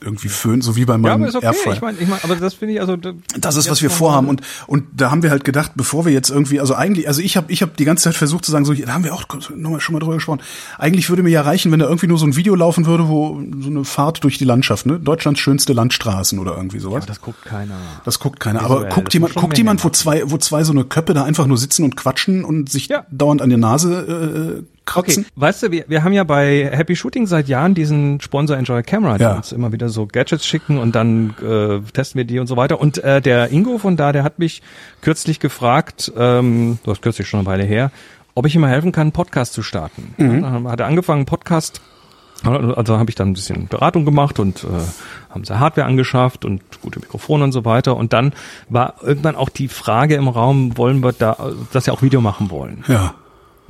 irgendwie 0.00 0.28
Föhn, 0.28 0.62
so 0.62 0.74
wie 0.76 0.86
bei 0.86 0.94
Ja, 0.94 0.98
meinem 0.98 1.12
aber 1.20 1.28
ist 1.28 1.36
okay. 1.36 1.46
Airfryer. 1.46 1.74
Ich 1.74 1.80
meine, 1.82 1.98
ich 1.98 2.08
mein, 2.08 2.18
aber 2.24 2.34
das 2.36 2.54
finde 2.54 2.74
ich 2.74 2.80
also. 2.80 2.96
Das 2.96 3.56
ist, 3.56 3.70
was 3.70 3.82
wir 3.82 3.90
vorhaben 3.90 4.28
und 4.28 4.40
und 4.66 4.84
da 4.96 5.10
haben 5.10 5.22
wir 5.22 5.30
halt 5.30 5.44
gedacht, 5.44 5.72
bevor 5.76 6.06
wir 6.06 6.12
jetzt 6.12 6.30
irgendwie, 6.30 6.58
also 6.58 6.74
eigentlich, 6.74 7.06
also 7.06 7.20
ich 7.20 7.36
habe 7.36 7.52
ich 7.52 7.60
habe 7.62 7.72
die 7.78 7.84
ganze 7.84 8.04
Zeit 8.04 8.14
versucht 8.16 8.46
zu 8.46 8.50
sagen, 8.50 8.64
so 8.64 8.72
da 8.72 8.94
haben 8.94 9.04
wir 9.04 9.14
auch 9.14 9.24
nochmal 9.54 9.80
schon 9.80 9.92
mal 9.92 9.98
drüber 10.00 10.14
gesprochen. 10.14 10.40
Eigentlich 10.78 11.10
würde 11.10 11.22
mir 11.22 11.28
ja 11.28 11.42
reichen, 11.42 11.70
wenn 11.70 11.78
da 11.78 11.86
irgendwie 11.86 12.06
nur 12.06 12.18
so 12.18 12.26
ein 12.26 12.34
Video 12.34 12.54
laufen 12.54 12.86
würde, 12.86 13.08
wo 13.08 13.40
so 13.60 13.68
eine 13.68 13.84
Fahrt 13.84 14.24
durch 14.24 14.38
die 14.38 14.44
Landschaft, 14.46 14.86
ne, 14.86 14.98
Deutschlands 14.98 15.38
schönste 15.38 15.74
Landstraßen 15.74 16.38
oder 16.38 16.56
irgendwie 16.56 16.78
sowas. 16.80 17.02
Aber 17.02 17.06
das 17.06 17.20
guckt 17.20 17.44
keiner. 17.44 17.76
Das 18.04 18.18
guckt 18.18 18.40
keiner. 18.40 18.60
Visuell, 18.60 18.76
Aber 18.78 18.86
das 18.86 18.94
guckt 18.94 19.14
jemand, 19.14 19.34
guckt 19.34 19.58
jemand, 19.58 19.84
wo 19.84 19.90
zwei, 19.90 20.22
wo 20.30 20.38
zwei 20.38 20.64
so 20.64 20.72
eine 20.72 20.84
Köppe 20.84 21.12
da 21.14 21.24
einfach 21.24 21.46
nur 21.46 21.58
sitzen 21.58 21.84
und 21.84 21.94
quatschen 21.96 22.44
und 22.44 22.70
sich 22.70 22.88
Ja. 22.88 23.04
dauernd 23.10 23.42
an 23.42 23.50
die 23.50 23.58
Nase 23.58 24.64
äh, 24.64 24.73
kratzen? 24.84 25.24
Okay, 25.24 25.32
weißt 25.36 25.62
du, 25.64 25.70
wir, 25.70 25.84
wir 25.88 26.04
haben 26.04 26.12
ja 26.12 26.24
bei 26.24 26.68
Happy 26.72 26.96
Shooting 26.96 27.26
seit 27.26 27.48
Jahren 27.48 27.74
diesen 27.74 28.20
Sponsor 28.20 28.56
Enjoy 28.56 28.82
Camera, 28.82 29.16
die 29.18 29.22
Ja. 29.24 29.36
uns 29.36 29.52
immer 29.52 29.72
wieder 29.72 29.88
so 29.88 30.06
Gadgets 30.06 30.46
schicken 30.46 30.78
und 30.78 30.94
dann 30.94 31.34
äh, 31.42 31.80
testen 31.92 32.18
wir 32.18 32.24
die 32.24 32.38
und 32.38 32.46
so 32.46 32.56
weiter. 32.56 32.80
Und 32.80 32.98
äh, 33.04 33.20
der 33.20 33.50
Ingo 33.52 33.78
von 33.78 33.96
da, 33.96 34.12
der 34.12 34.22
hat 34.24 34.38
mich 34.38 34.62
kürzlich 35.00 35.40
gefragt, 35.40 36.12
ähm, 36.16 36.78
das 36.84 36.98
ist 36.98 37.02
kürzlich 37.02 37.28
schon 37.28 37.40
eine 37.40 37.46
Weile 37.46 37.64
her, 37.64 37.90
ob 38.34 38.46
ich 38.46 38.54
ihm 38.54 38.60
mal 38.60 38.70
helfen 38.70 38.92
kann, 38.92 39.02
einen 39.02 39.12
Podcast 39.12 39.52
zu 39.52 39.62
starten. 39.62 40.14
Mhm. 40.16 40.42
Ja, 40.42 40.50
dann 40.50 40.68
hat 40.68 40.80
er 40.80 40.86
angefangen, 40.86 41.20
einen 41.20 41.26
Podcast 41.26 41.80
also 42.42 42.98
habe 42.98 43.08
ich 43.08 43.14
dann 43.14 43.28
ein 43.30 43.32
bisschen 43.32 43.68
Beratung 43.68 44.04
gemacht 44.04 44.38
und 44.38 44.64
äh, 44.64 44.66
haben 45.30 45.44
sie 45.44 45.58
Hardware 45.58 45.86
angeschafft 45.86 46.44
und 46.44 46.60
gute 46.82 47.00
Mikrofone 47.00 47.42
und 47.44 47.52
so 47.52 47.64
weiter. 47.64 47.96
Und 47.96 48.12
dann 48.12 48.34
war 48.68 48.96
irgendwann 49.02 49.34
auch 49.36 49.48
die 49.48 49.68
Frage 49.68 50.16
im 50.16 50.28
Raum, 50.28 50.76
wollen 50.76 51.02
wir 51.02 51.12
da, 51.12 51.38
dass 51.72 51.86
wir 51.86 51.94
auch 51.94 52.02
Video 52.02 52.20
machen 52.20 52.50
wollen. 52.50 52.84
Ja. 52.86 53.14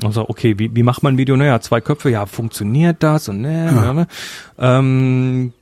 Und 0.03 0.13
so, 0.13 0.29
okay, 0.29 0.59
wie, 0.59 0.75
wie 0.75 0.83
macht 0.83 1.03
man 1.03 1.15
ein 1.15 1.19
Video? 1.19 1.37
Naja, 1.37 1.61
zwei 1.61 1.81
Köpfe, 1.81 2.11
ja, 2.11 2.27
funktioniert 2.27 3.03
das? 3.03 3.29
Und 3.29 3.41
ne, 3.43 3.67
ja. 3.67 3.93
ne. 3.93 4.07
Ähm, 4.59 5.53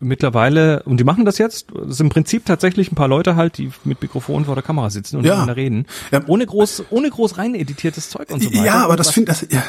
mittlerweile, 0.00 0.82
und 0.84 0.98
die 0.98 1.04
machen 1.04 1.24
das 1.24 1.38
jetzt, 1.38 1.66
das 1.74 1.96
sind 1.98 2.06
im 2.06 2.10
Prinzip 2.10 2.44
tatsächlich 2.46 2.90
ein 2.90 2.94
paar 2.94 3.08
Leute 3.08 3.36
halt, 3.36 3.58
die 3.58 3.70
mit 3.84 4.00
Mikrofon 4.02 4.44
vor 4.44 4.54
der 4.54 4.62
Kamera 4.64 4.90
sitzen 4.90 5.16
und 5.18 5.24
Ja. 5.24 5.32
miteinander 5.32 5.56
reden. 5.56 5.86
Ja. 6.10 6.20
Ohne 6.26 6.46
groß, 6.46 6.84
ohne 6.90 7.10
groß 7.10 7.38
rein 7.38 7.54
editiertes 7.54 8.10
Zeug 8.10 8.30
und 8.30 8.42
so 8.42 8.50
weiter. 8.50 8.64
Ja, 8.64 8.84
aber 8.84 8.96
das 8.96 9.10
finde 9.10 9.32
das 9.32 9.46
ja, 9.50 9.62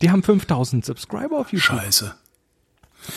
Die 0.00 0.10
haben 0.10 0.22
5000 0.22 0.84
Subscriber 0.84 1.38
auf 1.38 1.52
YouTube. 1.52 1.80
scheiße. 1.80 2.14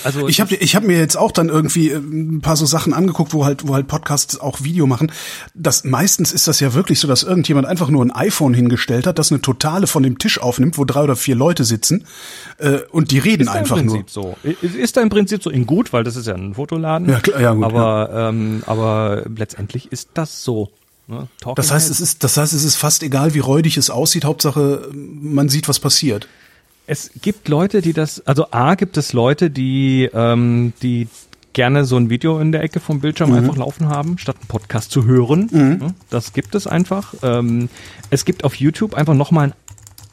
Also 0.03 0.27
Ich 0.27 0.41
habe 0.41 0.55
ich 0.55 0.75
hab 0.75 0.83
mir 0.83 0.97
jetzt 0.97 1.15
auch 1.15 1.31
dann 1.31 1.49
irgendwie 1.49 1.89
äh, 1.89 1.97
ein 1.97 2.41
paar 2.41 2.55
so 2.55 2.65
Sachen 2.65 2.93
angeguckt, 2.93 3.33
wo 3.33 3.45
halt, 3.45 3.67
wo 3.67 3.73
halt 3.73 3.87
Podcasts 3.87 4.39
auch 4.39 4.63
Video 4.63 4.87
machen. 4.87 5.11
Das, 5.53 5.83
meistens 5.83 6.31
ist 6.31 6.47
das 6.47 6.59
ja 6.59 6.73
wirklich 6.73 6.99
so, 6.99 7.07
dass 7.07 7.23
irgendjemand 7.23 7.67
einfach 7.67 7.89
nur 7.89 8.03
ein 8.03 8.11
iPhone 8.11 8.53
hingestellt 8.53 9.07
hat, 9.07 9.19
das 9.19 9.31
eine 9.31 9.41
Totale 9.41 9.87
von 9.87 10.03
dem 10.03 10.17
Tisch 10.17 10.39
aufnimmt, 10.39 10.77
wo 10.77 10.85
drei 10.85 11.01
oder 11.01 11.15
vier 11.15 11.35
Leute 11.35 11.63
sitzen 11.63 12.05
äh, 12.57 12.79
und 12.91 13.11
die 13.11 13.19
reden 13.19 13.43
ist 13.43 13.49
einfach 13.49 13.77
im 13.77 13.85
nur. 13.85 13.95
Prinzip 13.95 14.09
so. 14.09 14.35
Ist 14.43 14.97
da 14.97 15.01
im 15.01 15.09
Prinzip 15.09 15.43
so 15.43 15.49
in 15.49 15.65
gut, 15.65 15.93
weil 15.93 16.03
das 16.03 16.15
ist 16.15 16.27
ja 16.27 16.35
ein 16.35 16.55
Fotoladen. 16.55 17.09
Ja, 17.09 17.19
klar, 17.19 17.41
ja, 17.41 17.53
gut, 17.53 17.63
aber, 17.63 18.09
ähm, 18.13 18.63
aber 18.65 19.23
letztendlich 19.35 19.91
ist 19.91 20.09
das 20.13 20.43
so. 20.43 20.71
Ne? 21.07 21.27
Das 21.55 21.71
heißt, 21.71 21.91
es 21.91 22.01
ist, 22.01 22.23
das 22.23 22.37
heißt, 22.37 22.53
es 22.53 22.63
ist 22.63 22.77
fast 22.77 23.03
egal, 23.03 23.33
wie 23.35 23.39
räudig 23.39 23.77
es 23.77 23.89
aussieht. 23.89 24.25
Hauptsache, 24.25 24.89
man 24.91 25.49
sieht, 25.49 25.67
was 25.67 25.79
passiert. 25.79 26.27
Es 26.87 27.11
gibt 27.21 27.47
Leute, 27.47 27.81
die 27.81 27.93
das, 27.93 28.25
also 28.27 28.47
A 28.51 28.75
gibt 28.75 28.97
es 28.97 29.13
Leute, 29.13 29.49
die, 29.49 30.09
ähm, 30.13 30.73
die 30.81 31.07
gerne 31.53 31.85
so 31.85 31.95
ein 31.97 32.09
Video 32.09 32.39
in 32.39 32.51
der 32.51 32.61
Ecke 32.63 32.79
vom 32.79 32.99
Bildschirm 32.99 33.31
Mhm. 33.31 33.37
einfach 33.37 33.55
laufen 33.57 33.87
haben, 33.87 34.17
statt 34.17 34.35
einen 34.39 34.47
Podcast 34.47 34.91
zu 34.91 35.05
hören. 35.05 35.49
Ja, 35.81 35.87
Das 36.09 36.33
gibt 36.33 36.53
es 36.53 36.67
einfach. 36.67 37.13
Ähm, 37.23 37.69
es 38.09 38.25
gibt 38.25 38.43
auf 38.43 38.55
YouTube 38.55 38.93
einfach 38.93 39.13
nochmal 39.15 39.47
ein 39.47 39.53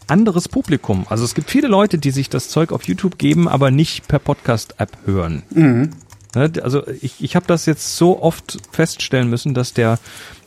anderes 0.06 0.48
Publikum. 0.48 1.04
Also 1.08 1.24
es 1.24 1.34
gibt 1.34 1.50
viele 1.50 1.68
Leute, 1.68 1.98
die 1.98 2.10
sich 2.10 2.28
das 2.30 2.48
Zeug 2.48 2.72
auf 2.72 2.84
YouTube 2.84 3.18
geben, 3.18 3.48
aber 3.48 3.70
nicht 3.70 4.08
per 4.08 4.18
Podcast-App 4.18 4.96
hören. 5.04 5.42
Ne, 6.34 6.50
Also 6.62 6.86
ich, 7.00 7.16
ich 7.22 7.36
habe 7.36 7.46
das 7.46 7.66
jetzt 7.66 7.96
so 7.96 8.22
oft 8.22 8.58
feststellen 8.70 9.28
müssen, 9.28 9.52
dass 9.52 9.74
der, 9.74 9.98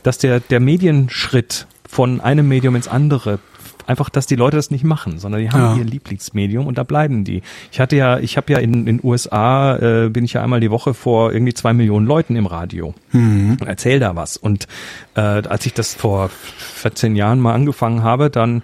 dass 0.04 0.18
der, 0.18 0.40
der 0.40 0.60
Medienschritt 0.60 1.68
von 1.88 2.22
einem 2.22 2.48
Medium 2.48 2.76
ins 2.76 2.88
andere 2.88 3.40
einfach, 3.88 4.10
dass 4.10 4.26
die 4.26 4.36
Leute 4.36 4.58
das 4.58 4.72
nicht 4.72 4.84
machen, 4.84 5.20
sondern 5.20 5.42
die 5.42 5.50
haben 5.52 5.60
Ja. 5.62 5.76
ihr 5.78 5.84
Lieblingsmedium 5.86 6.68
und 6.68 6.78
da 6.78 6.84
bleiben 6.84 7.24
die. 7.24 7.42
Ich 7.72 7.80
hatte 7.80 7.96
ja, 7.96 8.20
ich 8.20 8.38
habe 8.38 8.52
ja 8.54 8.60
in 8.60 8.86
den 8.86 9.00
USA 9.04 9.76
äh, 10.06 10.10
bin 10.10 10.24
ich 10.26 10.34
ja 10.34 10.44
einmal 10.44 10.60
die 10.60 10.72
Woche 10.72 10.94
vor 10.94 11.32
irgendwie 11.34 11.54
zwei 11.54 11.74
Millionen 11.74 12.06
Leuten 12.06 12.36
im 12.36 12.46
Radio 12.46 12.94
und 13.14 13.60
erzähl 13.66 14.00
da 14.00 14.16
was. 14.16 14.38
Und 14.38 14.68
äh, 15.16 15.22
als 15.22 15.66
ich 15.66 15.74
das 15.74 15.94
vor 15.94 16.30
14 16.30 17.16
Jahren 17.16 17.40
mal 17.40 17.54
angefangen 17.54 18.04
habe, 18.04 18.30
dann 18.30 18.64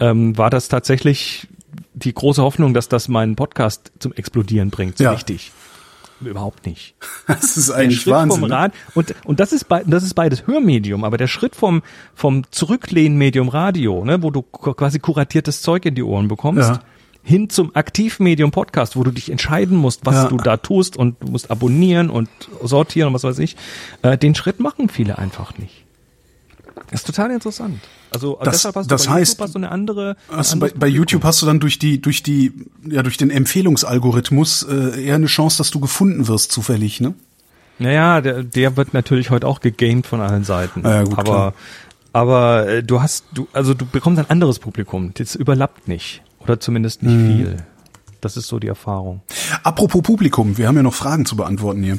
ähm, 0.00 0.36
war 0.36 0.50
das 0.50 0.68
tatsächlich 0.68 1.46
die 1.94 2.12
große 2.12 2.42
Hoffnung, 2.42 2.74
dass 2.74 2.88
das 2.88 3.08
meinen 3.08 3.36
Podcast 3.36 3.90
zum 3.98 4.12
Explodieren 4.12 4.70
bringt. 4.70 4.98
So 4.98 5.04
Ja. 5.04 5.12
richtig. 5.12 5.52
Überhaupt 6.20 6.66
nicht. 6.66 6.94
Das 7.26 7.56
ist 7.56 7.68
Der 7.70 7.76
eigentlich 7.76 8.00
Schritt 8.02 8.14
Wahnsinn. 8.14 8.40
vom? 8.42 8.50
Rad 8.50 8.72
und 8.94 9.14
und 9.24 9.40
das 9.40 9.52
ist 9.52 9.66
das 9.86 10.02
ist 10.04 10.14
beides 10.14 10.46
Hörmedium, 10.46 11.02
aber 11.04 11.16
der 11.18 11.26
Schritt 11.26 11.56
vom 11.56 11.82
vom 12.14 12.44
Zurücklehnmedium 12.52 13.48
Radio, 13.48 14.04
ne, 14.04 14.22
wo 14.22 14.30
du 14.30 14.42
quasi 14.42 14.98
kuratiertes 15.00 15.62
Zeug 15.62 15.84
in 15.86 15.94
die 15.94 16.02
Ohren 16.04 16.28
bekommst, 16.28 16.68
Ja. 16.70 16.80
hin 17.22 17.50
zum 17.50 17.74
Aktivmedium 17.74 18.50
Podcast, 18.52 18.96
wo 18.96 19.02
du 19.02 19.10
dich 19.10 19.30
entscheiden 19.30 19.76
musst, 19.76 20.06
was 20.06 20.14
Ja. 20.14 20.28
du 20.28 20.36
da 20.36 20.56
tust 20.56 20.96
und 20.96 21.16
du 21.20 21.28
musst 21.32 21.50
abonnieren 21.50 22.10
und 22.10 22.28
sortieren 22.62 23.08
und 23.08 23.14
was 23.14 23.24
weiß 23.24 23.38
ich. 23.40 23.56
Äh, 24.02 24.16
den 24.16 24.34
Schritt 24.36 24.60
machen 24.60 24.88
viele 24.88 25.18
einfach 25.18 25.58
nicht. 25.58 25.85
Das 26.90 27.00
ist 27.00 27.06
total 27.06 27.30
interessant. 27.30 27.80
Also 28.10 28.38
Das- 28.42 28.56
deshalb 28.56 28.76
hast 28.76 28.90
das 28.90 29.02
du 29.04 29.08
bei 29.08 29.14
heißt- 29.16 29.18
YouTube 29.30 29.40
hast 29.40 29.54
du 29.54 29.58
eine 29.58 29.70
andere. 29.70 30.16
Du 30.30 30.58
bei, 30.58 30.70
bei 30.76 30.86
YouTube 30.86 31.24
hast 31.24 31.42
du 31.42 31.46
dann 31.46 31.58
durch 31.60 31.78
die, 31.78 32.00
durch 32.00 32.22
die, 32.22 32.52
ja, 32.88 33.02
durch 33.02 33.16
den 33.16 33.30
Empfehlungsalgorithmus 33.30 34.62
äh, 34.64 35.04
eher 35.04 35.14
eine 35.16 35.26
Chance, 35.26 35.58
dass 35.58 35.70
du 35.70 35.80
gefunden 35.80 36.28
wirst, 36.28 36.52
zufällig, 36.52 37.00
ne? 37.00 37.14
Naja, 37.78 38.20
der, 38.20 38.42
der 38.42 38.76
wird 38.76 38.94
natürlich 38.94 39.30
heute 39.30 39.46
auch 39.46 39.60
gegamed 39.60 40.06
von 40.06 40.20
allen 40.20 40.44
Seiten. 40.44 40.82
Ja, 40.82 41.02
gut, 41.02 41.18
aber 41.18 41.22
klar. 41.24 41.54
aber 42.12 42.68
äh, 42.68 42.82
du 42.82 43.02
hast, 43.02 43.24
du, 43.34 43.48
also 43.52 43.74
du 43.74 43.84
bekommst 43.84 44.18
ein 44.18 44.30
anderes 44.30 44.58
Publikum. 44.58 45.12
Das 45.14 45.34
überlappt 45.34 45.86
nicht. 45.88 46.22
Oder 46.40 46.58
zumindest 46.60 47.02
nicht 47.02 47.14
Mhm. 47.14 47.36
viel. 47.36 47.56
Das 48.22 48.36
ist 48.38 48.46
so 48.48 48.58
die 48.58 48.68
Erfahrung. 48.68 49.20
Apropos 49.62 50.02
Publikum, 50.02 50.56
wir 50.56 50.68
haben 50.68 50.76
ja 50.76 50.82
noch 50.82 50.94
Fragen 50.94 51.26
zu 51.26 51.36
beantworten 51.36 51.82
hier. 51.82 51.98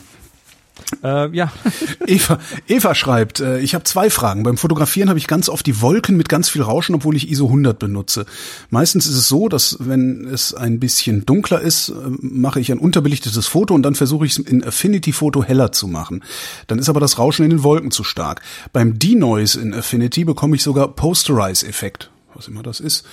Äh, 1.03 1.35
ja, 1.35 1.51
Eva, 2.07 2.39
Eva 2.67 2.95
schreibt, 2.95 3.39
äh, 3.39 3.59
ich 3.59 3.75
habe 3.75 3.83
zwei 3.83 4.09
Fragen. 4.09 4.43
Beim 4.43 4.57
Fotografieren 4.57 5.09
habe 5.09 5.19
ich 5.19 5.27
ganz 5.27 5.49
oft 5.49 5.65
die 5.65 5.81
Wolken 5.81 6.15
mit 6.15 6.29
ganz 6.29 6.49
viel 6.49 6.61
Rauschen, 6.61 6.95
obwohl 6.95 7.15
ich 7.15 7.29
ISO 7.29 7.45
100 7.45 7.77
benutze. 7.77 8.25
Meistens 8.69 9.05
ist 9.05 9.15
es 9.15 9.27
so, 9.27 9.49
dass 9.49 9.77
wenn 9.79 10.25
es 10.25 10.53
ein 10.53 10.79
bisschen 10.79 11.25
dunkler 11.25 11.61
ist, 11.61 11.89
äh, 11.89 11.93
mache 12.21 12.59
ich 12.59 12.71
ein 12.71 12.79
unterbelichtetes 12.79 13.47
Foto 13.47 13.73
und 13.73 13.83
dann 13.83 13.95
versuche 13.95 14.25
ich 14.25 14.37
es 14.37 14.37
in 14.37 14.63
Affinity 14.63 15.11
Photo 15.11 15.43
heller 15.43 15.71
zu 15.71 15.87
machen. 15.87 16.23
Dann 16.67 16.79
ist 16.79 16.89
aber 16.89 16.99
das 16.99 17.19
Rauschen 17.19 17.43
in 17.43 17.49
den 17.49 17.63
Wolken 17.63 17.91
zu 17.91 18.03
stark. 18.03 18.41
Beim 18.71 18.97
Denoise 18.97 19.59
in 19.59 19.73
Affinity 19.73 20.23
bekomme 20.23 20.55
ich 20.55 20.63
sogar 20.63 20.87
Posterize-Effekt, 20.87 22.09
was 22.33 22.47
immer 22.47 22.63
das 22.63 22.79
ist. 22.79 23.05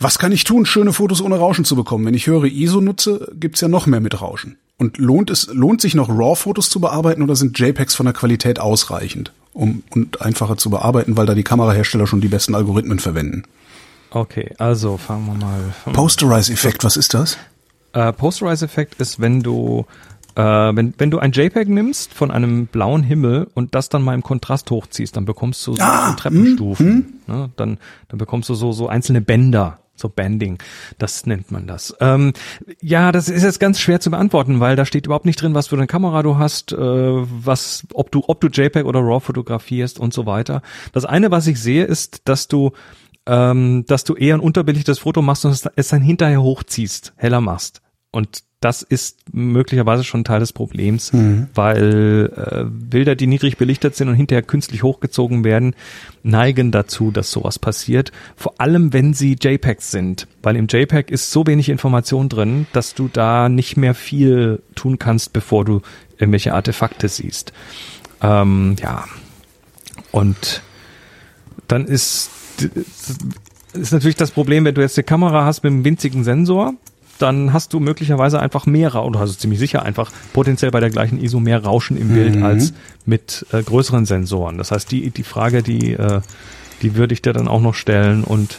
Was 0.00 0.18
kann 0.18 0.32
ich 0.32 0.44
tun, 0.44 0.66
schöne 0.66 0.92
Fotos 0.92 1.22
ohne 1.22 1.36
Rauschen 1.38 1.64
zu 1.64 1.76
bekommen? 1.76 2.04
Wenn 2.04 2.14
ich 2.14 2.26
höhere 2.26 2.48
ISO 2.48 2.80
nutze, 2.80 3.32
gibt's 3.38 3.60
ja 3.60 3.68
noch 3.68 3.86
mehr 3.86 4.00
mit 4.00 4.20
Rauschen. 4.20 4.58
Und 4.76 4.98
lohnt 4.98 5.30
es, 5.30 5.46
lohnt 5.52 5.80
sich 5.80 5.94
noch 5.94 6.08
RAW-Fotos 6.08 6.68
zu 6.68 6.80
bearbeiten 6.80 7.22
oder 7.22 7.36
sind 7.36 7.58
JPEGs 7.58 7.94
von 7.94 8.06
der 8.06 8.12
Qualität 8.12 8.58
ausreichend, 8.58 9.32
um 9.52 9.84
und 9.90 10.20
einfacher 10.20 10.56
zu 10.56 10.68
bearbeiten, 10.68 11.16
weil 11.16 11.26
da 11.26 11.34
die 11.34 11.44
Kamerahersteller 11.44 12.06
schon 12.08 12.20
die 12.20 12.28
besten 12.28 12.54
Algorithmen 12.54 12.98
verwenden? 12.98 13.44
okay, 14.10 14.54
also 14.58 14.96
fangen 14.96 15.26
wir 15.26 15.34
mal. 15.44 15.74
Posterize-Effekt, 15.92 16.84
was 16.84 16.96
ist 16.96 17.14
das? 17.14 17.36
Äh, 17.92 18.12
Posterize-Effekt 18.12 19.00
ist, 19.00 19.20
wenn 19.20 19.42
du 19.42 19.86
äh, 20.36 20.42
wenn, 20.42 20.94
wenn 20.98 21.10
du 21.10 21.18
ein 21.20 21.30
JPEG 21.32 21.68
nimmst 21.68 22.12
von 22.12 22.30
einem 22.32 22.66
blauen 22.66 23.02
Himmel 23.04 23.48
und 23.54 23.74
das 23.74 23.88
dann 23.88 24.02
mal 24.02 24.14
im 24.14 24.22
Kontrast 24.22 24.70
hochziehst, 24.70 25.16
dann 25.16 25.24
bekommst 25.24 25.64
du 25.66 25.74
so, 25.74 25.82
Ah, 25.82 26.10
so 26.10 26.16
Treppenstufen. 26.16 27.20
Ne? 27.28 27.50
Dann, 27.56 27.78
dann 28.08 28.18
bekommst 28.18 28.48
du 28.48 28.54
so, 28.54 28.72
so 28.72 28.88
einzelne 28.88 29.20
Bänder, 29.20 29.78
so 29.96 30.08
Banding. 30.08 30.58
Das 30.98 31.26
nennt 31.26 31.50
man 31.50 31.66
das. 31.66 31.94
Ähm, 32.00 32.32
ja, 32.80 33.12
das 33.12 33.28
ist 33.28 33.42
jetzt 33.42 33.60
ganz 33.60 33.78
schwer 33.80 34.00
zu 34.00 34.10
beantworten, 34.10 34.60
weil 34.60 34.76
da 34.76 34.84
steht 34.84 35.06
überhaupt 35.06 35.26
nicht 35.26 35.40
drin, 35.40 35.54
was 35.54 35.68
für 35.68 35.76
eine 35.76 35.86
Kamera 35.86 36.22
du 36.22 36.36
hast, 36.38 36.72
äh, 36.72 36.76
was, 36.78 37.86
ob 37.92 38.10
du, 38.10 38.22
ob 38.26 38.40
du 38.40 38.48
JPEG 38.48 38.84
oder 38.86 39.00
RAW 39.00 39.20
fotografierst 39.20 39.98
und 39.98 40.12
so 40.12 40.26
weiter. 40.26 40.62
Das 40.92 41.04
eine, 41.04 41.30
was 41.30 41.46
ich 41.46 41.60
sehe, 41.60 41.84
ist, 41.84 42.22
dass 42.28 42.48
du 42.48 42.72
ähm, 43.26 43.84
dass 43.86 44.04
du 44.04 44.14
eher 44.16 44.34
ein 44.34 44.40
unterbelichtetes 44.40 44.98
Foto 44.98 45.22
machst 45.22 45.46
und 45.46 45.52
es- 45.76 45.88
dann 45.88 46.02
hinterher 46.02 46.42
hochziehst, 46.42 47.14
heller 47.16 47.40
machst. 47.40 47.80
Und 48.10 48.40
das 48.64 48.80
ist 48.80 49.18
möglicherweise 49.30 50.04
schon 50.04 50.24
Teil 50.24 50.40
des 50.40 50.54
Problems, 50.54 51.12
weil 51.54 52.32
äh, 52.34 52.64
Bilder, 52.64 53.14
die 53.14 53.26
niedrig 53.26 53.58
belichtet 53.58 53.94
sind 53.94 54.08
und 54.08 54.14
hinterher 54.14 54.42
künstlich 54.42 54.82
hochgezogen 54.82 55.44
werden, 55.44 55.76
neigen 56.22 56.70
dazu, 56.70 57.10
dass 57.10 57.30
sowas 57.30 57.58
passiert. 57.58 58.10
Vor 58.36 58.54
allem, 58.58 58.94
wenn 58.94 59.12
sie 59.12 59.36
JPEGs 59.38 59.90
sind, 59.90 60.28
weil 60.42 60.56
im 60.56 60.66
JPEG 60.66 61.10
ist 61.10 61.30
so 61.30 61.46
wenig 61.46 61.68
Information 61.68 62.30
drin, 62.30 62.66
dass 62.72 62.94
du 62.94 63.10
da 63.12 63.50
nicht 63.50 63.76
mehr 63.76 63.92
viel 63.92 64.62
tun 64.74 64.98
kannst, 64.98 65.34
bevor 65.34 65.66
du 65.66 65.82
irgendwelche 66.16 66.54
Artefakte 66.54 67.08
siehst. 67.08 67.52
Ähm, 68.22 68.76
ja, 68.80 69.04
und 70.10 70.62
dann 71.68 71.84
ist, 71.84 72.30
ist 73.74 73.92
natürlich 73.92 74.16
das 74.16 74.30
Problem, 74.30 74.64
wenn 74.64 74.74
du 74.74 74.80
jetzt 74.80 74.96
eine 74.96 75.04
Kamera 75.04 75.44
hast 75.44 75.64
mit 75.64 75.72
einem 75.72 75.84
winzigen 75.84 76.24
Sensor, 76.24 76.72
dann 77.18 77.52
hast 77.52 77.72
du 77.72 77.80
möglicherweise 77.80 78.40
einfach 78.40 78.66
mehr, 78.66 78.94
oder 79.04 79.20
hast 79.20 79.34
du 79.34 79.38
ziemlich 79.38 79.58
sicher 79.60 79.82
einfach 79.84 80.10
potenziell 80.32 80.70
bei 80.70 80.80
der 80.80 80.90
gleichen 80.90 81.22
ISO 81.22 81.40
mehr 81.40 81.62
Rauschen 81.64 81.96
im 81.96 82.12
Bild 82.12 82.42
als 82.42 82.72
mit 83.06 83.46
äh, 83.52 83.62
größeren 83.62 84.04
Sensoren. 84.06 84.58
Das 84.58 84.70
heißt, 84.70 84.90
die, 84.90 85.10
die 85.10 85.22
Frage, 85.22 85.62
die, 85.62 85.92
äh, 85.92 86.20
die 86.82 86.96
würde 86.96 87.14
ich 87.14 87.22
dir 87.22 87.32
dann 87.32 87.48
auch 87.48 87.60
noch 87.60 87.74
stellen. 87.74 88.24
Und 88.24 88.58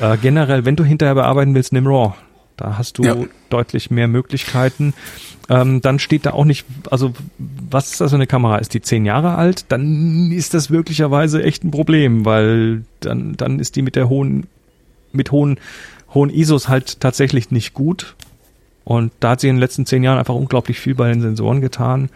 äh, 0.00 0.16
generell, 0.18 0.64
wenn 0.64 0.76
du 0.76 0.84
hinterher 0.84 1.14
bearbeiten 1.14 1.54
willst, 1.54 1.72
nimm 1.72 1.86
RAW. 1.86 2.14
Da 2.56 2.78
hast 2.78 2.96
du 2.98 3.02
Ja. 3.04 3.14
deutlich 3.50 3.90
mehr 3.90 4.08
Möglichkeiten. 4.08 4.94
Ähm, 5.50 5.82
dann 5.82 5.98
steht 5.98 6.24
da 6.26 6.30
auch 6.32 6.46
nicht, 6.46 6.64
also 6.90 7.12
was 7.38 7.92
ist 7.92 8.00
das 8.00 8.10
für 8.10 8.16
eine 8.16 8.26
Kamera? 8.26 8.56
Ist 8.56 8.72
die 8.72 8.80
zehn 8.80 9.04
Jahre 9.04 9.34
alt? 9.34 9.66
Dann 9.68 10.32
ist 10.32 10.54
das 10.54 10.70
möglicherweise 10.70 11.42
echt 11.42 11.64
ein 11.64 11.70
Problem, 11.70 12.24
weil 12.24 12.84
dann, 13.00 13.36
dann 13.36 13.60
ist 13.60 13.76
die 13.76 13.82
mit 13.82 13.94
der 13.94 14.08
hohen, 14.08 14.46
mit 15.12 15.30
hohen, 15.32 15.58
hohen 16.16 16.30
ISOs 16.30 16.68
halt 16.68 17.00
tatsächlich 17.00 17.52
nicht 17.52 17.74
gut. 17.74 18.16
Und 18.84 19.12
da 19.20 19.30
hat 19.30 19.40
sie 19.40 19.48
in 19.48 19.56
den 19.56 19.60
letzten 19.60 19.86
zehn 19.86 20.02
Jahren 20.02 20.18
einfach 20.18 20.34
unglaublich 20.34 20.80
viel 20.80 20.94
bei 20.94 21.08
den 21.08 21.20
Sensoren 21.20 21.60
getan. 21.60 22.08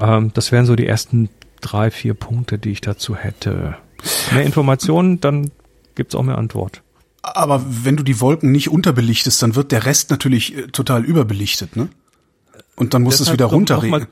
Ähm, 0.00 0.32
das 0.34 0.50
wären 0.50 0.66
so 0.66 0.74
die 0.74 0.86
ersten 0.86 1.28
drei, 1.60 1.90
vier 1.90 2.14
Punkte, 2.14 2.58
die 2.58 2.70
ich 2.70 2.80
dazu 2.80 3.14
hätte. 3.14 3.76
Mehr 4.32 4.44
Informationen, 4.44 5.20
dann 5.20 5.50
gibt's 5.94 6.14
auch 6.14 6.22
mehr 6.22 6.38
Antwort. 6.38 6.82
Aber 7.22 7.62
wenn 7.68 7.96
du 7.96 8.02
die 8.02 8.20
Wolken 8.20 8.50
nicht 8.50 8.70
unterbelichtest, 8.70 9.42
dann 9.42 9.54
wird 9.54 9.72
der 9.72 9.84
Rest 9.84 10.10
natürlich 10.10 10.56
äh, 10.56 10.66
total 10.68 11.04
überbelichtet, 11.04 11.76
ne? 11.76 11.88
Und 12.76 12.94
dann 12.94 13.02
muss 13.02 13.20
es 13.20 13.30
wieder 13.30 13.46
runterregeln. 13.46 14.06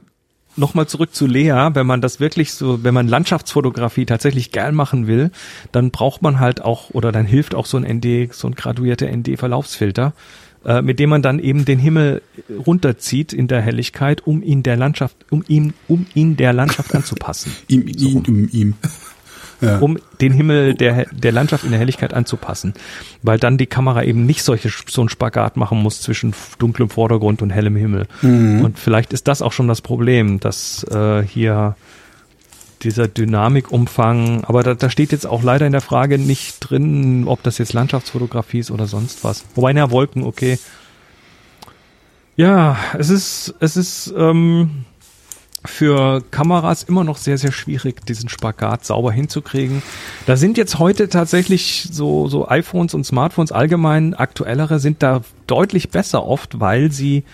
Nochmal 0.58 0.68
noch 0.68 0.74
mal 0.74 0.86
zurück 0.88 1.14
zu 1.14 1.26
Lea, 1.26 1.70
wenn 1.74 1.86
man 1.86 2.00
das 2.00 2.20
wirklich 2.20 2.52
so, 2.52 2.82
wenn 2.84 2.92
man 2.92 3.08
Landschaftsfotografie 3.08 4.06
tatsächlich 4.06 4.52
gern 4.52 4.74
machen 4.74 5.06
will, 5.06 5.30
dann 5.72 5.90
braucht 5.90 6.20
man 6.20 6.40
halt 6.40 6.60
auch, 6.60 6.90
oder 6.90 7.12
dann 7.12 7.26
hilft 7.26 7.54
auch 7.54 7.64
so 7.64 7.78
ein 7.78 7.84
ND, 7.84 8.34
so 8.34 8.48
ein 8.48 8.54
graduierter 8.54 9.06
ND-Verlaufsfilter, 9.10 10.12
äh, 10.64 10.82
mit 10.82 10.98
dem 10.98 11.10
man 11.10 11.22
dann 11.22 11.38
eben 11.38 11.64
den 11.64 11.78
Himmel 11.78 12.22
runterzieht 12.66 13.32
in 13.32 13.48
der 13.48 13.62
Helligkeit, 13.62 14.26
um 14.26 14.42
ihn 14.42 14.62
der 14.62 14.76
Landschaft, 14.76 15.16
um 15.30 15.44
ihn, 15.48 15.74
um 15.86 16.06
ihn 16.14 16.36
der 16.36 16.52
Landschaft 16.52 16.94
anzupassen. 16.94 17.52
Ihm, 17.68 17.86
ihm, 17.86 18.22
ihm, 18.26 18.48
ihm. 18.52 18.74
Ja. 19.60 19.78
um 19.78 19.98
den 20.20 20.32
Himmel 20.32 20.74
der, 20.74 21.06
der 21.10 21.32
Landschaft 21.32 21.64
in 21.64 21.70
der 21.70 21.80
Helligkeit 21.80 22.14
anzupassen, 22.14 22.74
weil 23.22 23.38
dann 23.38 23.58
die 23.58 23.66
Kamera 23.66 24.04
eben 24.04 24.24
nicht 24.24 24.42
solche 24.42 24.70
so 24.86 25.00
einen 25.00 25.08
Spagat 25.08 25.56
machen 25.56 25.78
muss 25.78 26.00
zwischen 26.00 26.32
dunklem 26.58 26.90
Vordergrund 26.90 27.42
und 27.42 27.50
hellem 27.50 27.74
Himmel. 27.76 28.06
Und 28.62 28.78
vielleicht 28.78 29.12
ist 29.12 29.26
das 29.26 29.42
auch 29.42 29.52
schon 29.52 29.66
das 29.66 29.80
Problem, 29.80 30.38
dass 30.38 30.84
äh, 30.84 31.22
hier 31.22 31.74
dieser 32.82 33.08
Dynamikumfang, 33.08 34.44
aber 34.44 34.62
da, 34.62 34.74
da 34.74 34.90
steht 34.90 35.12
jetzt 35.12 35.26
auch 35.26 35.42
leider 35.42 35.66
in 35.66 35.72
der 35.72 35.80
Frage 35.80 36.18
nicht 36.18 36.58
drin, 36.60 37.24
ob 37.26 37.42
das 37.42 37.58
jetzt 37.58 37.72
Landschaftsfotografie 37.72 38.60
ist 38.60 38.70
oder 38.70 38.86
sonst 38.86 39.24
was. 39.24 39.44
Wobei, 39.54 39.72
na, 39.72 39.90
Wolken, 39.90 40.22
okay. 40.22 40.58
Ja, 42.36 42.76
es 42.96 43.10
ist, 43.10 43.54
es 43.58 43.76
ist, 43.76 44.14
ähm, 44.16 44.84
für 45.64 46.22
Kameras 46.30 46.84
immer 46.84 47.04
noch 47.04 47.16
sehr, 47.16 47.36
sehr 47.38 47.52
schwierig, 47.52 48.06
diesen 48.06 48.28
Spagat 48.28 48.84
sauber 48.84 49.12
hinzukriegen. 49.12 49.82
Da 50.26 50.36
sind 50.36 50.56
jetzt 50.56 50.78
heute 50.78 51.08
tatsächlich 51.08 51.88
so, 51.90 52.28
so 52.28 52.48
iPhones 52.48 52.94
und 52.94 53.04
Smartphones 53.04 53.52
allgemein 53.52 54.14
aktuellere 54.14 54.78
sind 54.78 55.02
da 55.02 55.22
deutlich 55.46 55.90
besser 55.90 56.24
oft, 56.24 56.60
weil 56.60 56.92
sie 56.92 57.24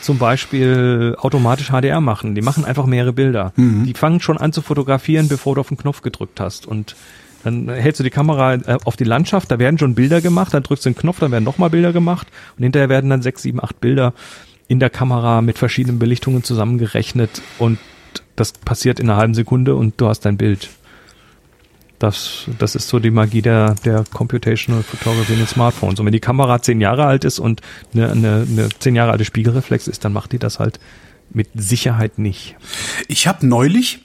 zum 0.00 0.18
Beispiel 0.18 1.14
automatisch 1.18 1.70
HDR 1.70 2.00
machen. 2.00 2.34
Die 2.34 2.40
machen 2.40 2.64
einfach 2.64 2.86
mehrere 2.86 3.12
Bilder. 3.12 3.52
Die 3.84 3.94
fangen 3.94 4.20
schon 4.20 4.38
an 4.38 4.52
zu 4.52 4.62
fotografieren, 4.62 5.28
bevor 5.28 5.54
du 5.54 5.60
auf 5.60 5.68
den 5.68 5.76
Knopf 5.76 6.02
gedrückt 6.02 6.40
hast. 6.40 6.66
Und 6.66 6.96
dann 7.44 7.68
hältst 7.68 8.00
du 8.00 8.04
die 8.04 8.10
Kamera 8.10 8.54
äh, 8.54 8.78
auf 8.84 8.96
die 8.96 9.04
Landschaft, 9.04 9.50
da 9.50 9.58
werden 9.58 9.78
schon 9.78 9.94
Bilder 9.94 10.20
gemacht, 10.20 10.52
dann 10.52 10.62
drückst 10.62 10.84
du 10.84 10.90
den 10.90 10.96
Knopf, 10.96 11.20
dann 11.20 11.30
werden 11.30 11.44
nochmal 11.44 11.70
Bilder 11.70 11.92
gemacht 11.92 12.26
und 12.56 12.62
hinterher 12.62 12.88
werden 12.88 13.08
dann 13.08 13.22
sechs, 13.22 13.42
sieben, 13.42 13.62
acht 13.62 13.80
Bilder 13.80 14.12
in 14.70 14.78
der 14.78 14.88
Kamera 14.88 15.42
mit 15.42 15.58
verschiedenen 15.58 15.98
Belichtungen 15.98 16.44
zusammengerechnet 16.44 17.42
und 17.58 17.80
das 18.36 18.52
passiert 18.52 19.00
in 19.00 19.10
einer 19.10 19.18
halben 19.18 19.34
Sekunde 19.34 19.74
und 19.74 20.00
du 20.00 20.06
hast 20.06 20.20
dein 20.20 20.36
Bild. 20.36 20.70
Das, 21.98 22.44
das 22.60 22.76
ist 22.76 22.86
so 22.86 23.00
die 23.00 23.10
Magie 23.10 23.42
der, 23.42 23.74
der 23.84 24.04
Computational 24.12 24.84
Photography 24.84 25.32
in 25.32 25.40
den 25.40 25.48
Smartphones. 25.48 25.98
Und 25.98 26.06
wenn 26.06 26.12
die 26.12 26.20
Kamera 26.20 26.62
zehn 26.62 26.80
Jahre 26.80 27.04
alt 27.04 27.24
ist 27.24 27.40
und 27.40 27.62
eine, 27.92 28.12
eine, 28.12 28.46
eine 28.48 28.68
zehn 28.78 28.94
Jahre 28.94 29.10
alte 29.10 29.24
Spiegelreflex 29.24 29.88
ist, 29.88 30.04
dann 30.04 30.12
macht 30.12 30.30
die 30.30 30.38
das 30.38 30.60
halt 30.60 30.78
mit 31.30 31.48
Sicherheit 31.54 32.20
nicht. 32.20 32.54
Ich 33.08 33.26
habe 33.26 33.44
neulich 33.44 33.98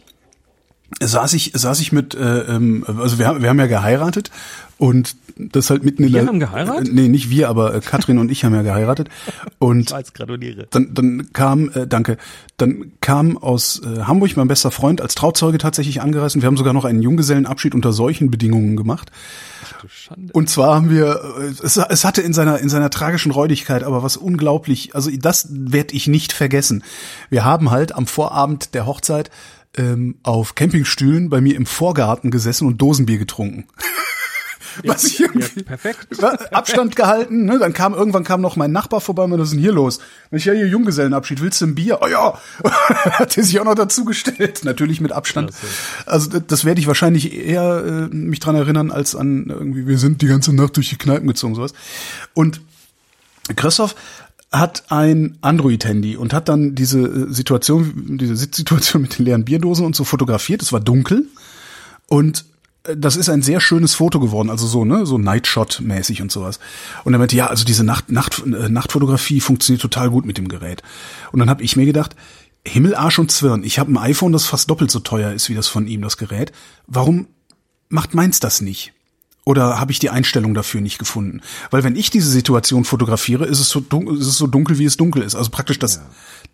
saß 1.02 1.34
ich, 1.34 1.52
saß 1.54 1.80
ich 1.82 1.92
mit, 1.92 2.16
äh, 2.16 2.40
ähm, 2.42 2.86
also 2.88 3.18
wir 3.20 3.28
haben, 3.28 3.42
wir 3.42 3.50
haben 3.50 3.60
ja 3.60 3.68
geheiratet 3.68 4.32
und 4.78 5.16
das 5.38 5.70
halt 5.70 5.84
mitten 5.84 6.04
in 6.04 6.14
Wir 6.14 6.22
der. 6.22 6.28
haben 6.28 6.40
geheiratet? 6.40 6.88
Äh, 6.88 6.92
nee, 6.92 7.08
nicht 7.08 7.30
wir, 7.30 7.50
aber 7.50 7.76
äh, 7.76 7.82
Katrin 7.82 8.20
und 8.20 8.32
ich 8.32 8.46
haben 8.46 8.54
ja 8.56 8.62
geheiratet. 8.62 9.10
Und 9.60 9.92
Als 9.92 10.14
gratuliere. 10.14 10.68
dann, 10.72 10.94
dann 10.94 11.34
kam, 11.34 11.70
äh, 11.74 11.88
danke, 11.88 12.18
dann 12.58 12.94
kam 13.02 13.38
aus 13.38 13.82
äh, 13.84 14.04
Hamburg 14.04 14.38
mein 14.38 14.48
bester 14.48 14.72
Freund 14.72 15.02
als 15.02 15.16
Trauzeuge 15.16 15.58
tatsächlich 15.58 16.02
angereist 16.02 16.36
und 16.36 16.42
wir 16.42 16.48
haben 16.48 16.58
sogar 16.58 16.74
noch 16.74 16.86
einen 16.86 17.02
Junggesellenabschied 17.02 17.76
unter 17.76 17.92
solchen 17.92 18.32
Bedingungen 18.32 18.78
gemacht. 18.78 19.12
Du 19.82 19.88
Schande. 19.90 20.32
Und 20.34 20.50
zwar 20.50 20.76
haben 20.76 20.90
wir, 20.90 21.20
äh, 21.40 21.66
es, 21.66 21.76
es 21.78 22.06
hatte 22.06 22.22
in 22.22 22.34
seiner, 22.34 22.60
in 22.60 22.70
seiner 22.70 22.90
tragischen 22.90 23.32
Räudigkeit 23.32 23.84
aber 23.84 24.04
was 24.04 24.16
unglaublich, 24.18 24.96
also 24.96 25.10
das 25.12 25.48
werde 25.50 25.94
ich 25.96 26.08
nicht 26.08 26.32
vergessen. 26.32 26.84
Wir 27.30 27.44
haben 27.44 27.72
halt 27.72 27.94
am 27.94 28.08
Vorabend 28.08 28.74
der 28.74 28.86
Hochzeit 28.86 29.32
ähm, 29.78 30.16
auf 30.24 30.56
Campingstühlen 30.56 31.30
bei 31.30 31.42
mir 31.42 31.56
im 31.56 31.66
Vorgarten 31.66 32.32
gesessen 32.32 32.68
und 32.68 32.82
Dosenbier 32.82 33.18
getrunken. 33.18 33.66
Was 34.84 35.06
ich 35.06 35.20
irgendwie, 35.22 35.60
Ja, 35.60 35.64
perfekt. 35.64 36.08
Abstand 36.54 36.96
gehalten, 36.96 37.46
ne? 37.46 37.60
Dann 37.60 37.74
kam 37.74 37.94
irgendwann 37.94 38.24
kam 38.24 38.42
noch 38.42 38.56
mein 38.56 38.72
Nachbar 38.72 39.02
vorbei 39.02 39.24
und 39.24 39.32
was 39.32 39.48
ist 39.48 39.52
denn 39.52 39.60
hier 39.60 39.72
los? 39.72 40.00
Ich 40.32 40.46
ja 40.46 40.54
hier 40.54 40.68
Junggesellenabschied, 40.68 41.42
willst 41.42 41.62
du 41.62 41.68
ein 41.68 41.76
Bier? 41.76 42.00
Oh 42.02 42.08
ja, 42.08 42.40
hat 42.64 43.38
er 43.38 43.44
sich 43.44 43.60
auch 43.60 43.66
noch 43.66 43.76
dazugestellt, 43.76 44.66
natürlich 44.66 45.02
mit 45.02 45.12
Abstand. 45.12 45.52
Also 46.06 46.30
das, 46.30 46.42
das 46.48 46.66
werde 46.66 46.80
ich 46.80 46.88
wahrscheinlich 46.88 47.34
eher 47.34 48.10
äh, 48.12 48.16
mich 48.16 48.40
dran 48.40 48.56
erinnern 48.56 48.92
als 48.92 49.16
an 49.16 49.46
irgendwie 49.50 49.88
wir 49.88 49.98
sind 49.98 50.22
die 50.22 50.28
ganze 50.28 50.54
Nacht 50.54 50.76
durch 50.76 50.90
die 50.90 50.98
Kneipen 50.98 51.28
gezogen 51.28 51.56
sowas. 51.56 51.74
Und 52.34 52.62
Christoph 53.56 53.96
hat 54.52 54.92
ein 54.92 55.38
Android-Handy 55.42 56.16
und 56.16 56.34
hat 56.34 56.50
dann 56.50 56.76
diese 56.76 57.00
äh, 57.00 57.34
Situation, 57.34 58.18
diese 58.18 58.36
Sitzsituation 58.36 59.02
mit 59.04 59.18
den 59.18 59.26
leeren 59.26 59.46
Bierdosen 59.46 59.86
und 59.86 59.96
so 59.96 60.04
fotografiert. 60.04 60.62
Es 60.62 60.72
war 60.72 60.80
dunkel 60.80 61.28
und 62.08 62.46
äh, 62.84 62.96
das 62.98 63.18
ist 63.18 63.30
ein 63.30 63.42
sehr 63.42 63.60
schönes 63.60 63.96
Foto 63.96 64.20
geworden, 64.20 64.50
also 64.50 64.66
so, 64.68 64.86
ne, 64.86 65.06
so 65.06 65.18
Nightshot-mäßig 65.18 66.22
und 66.22 66.32
sowas. 66.32 66.60
Und 67.04 67.14
er 67.14 67.20
meinte, 67.20 67.36
ja, 67.36 67.48
also 67.48 67.66
diese 67.66 67.84
Nacht, 67.84 68.12
Nacht, 68.12 68.44
äh, 68.46 68.70
Nachtfotografie 68.70 69.42
funktioniert 69.42 69.82
total 69.82 70.10
gut 70.10 70.26
mit 70.26 70.38
dem 70.38 70.48
Gerät. 70.48 70.82
Und 71.32 71.40
dann 71.40 71.50
habe 71.50 71.64
ich 71.64 71.76
mir 71.76 71.86
gedacht, 71.86 72.16
Himmel, 72.68 72.96
Arsch 72.96 73.20
und 73.20 73.32
Zwirn, 73.32 73.64
ich 73.64 73.78
habe 73.78 73.92
ein 73.92 73.98
iPhone, 73.98 74.32
das 74.32 74.46
fast 74.46 74.70
doppelt 74.70 74.90
so 74.90 75.00
teuer 75.00 75.32
ist 75.34 75.50
wie 75.50 75.56
das 75.56 75.68
von 75.68 75.88
ihm, 75.88 76.02
das 76.02 76.18
Gerät. 76.18 76.52
Warum 76.88 77.28
macht 77.90 78.16
meins 78.16 78.40
das 78.40 78.62
nicht? 78.62 78.94
Oder 79.46 79.80
habe 79.80 79.92
ich 79.92 80.00
die 80.00 80.10
Einstellung 80.10 80.56
dafür 80.56 80.82
nicht 80.82 80.98
gefunden? 80.98 81.42
Weil 81.70 81.84
wenn 81.84 81.96
ich 81.96 82.10
diese 82.10 82.30
Situation 82.30 82.84
fotografiere, 82.84 83.46
ist 83.46 83.60
es 83.60 83.70
so 83.70 83.80
dunkel, 83.80 84.18
ist 84.18 84.26
es 84.26 84.38
so 84.38 84.48
dunkel 84.48 84.80
wie 84.80 84.86
es 84.86 84.98
dunkel 84.98 85.22
ist. 85.22 85.36
Also 85.36 85.52
praktisch 85.52 85.78
das, 85.78 86.02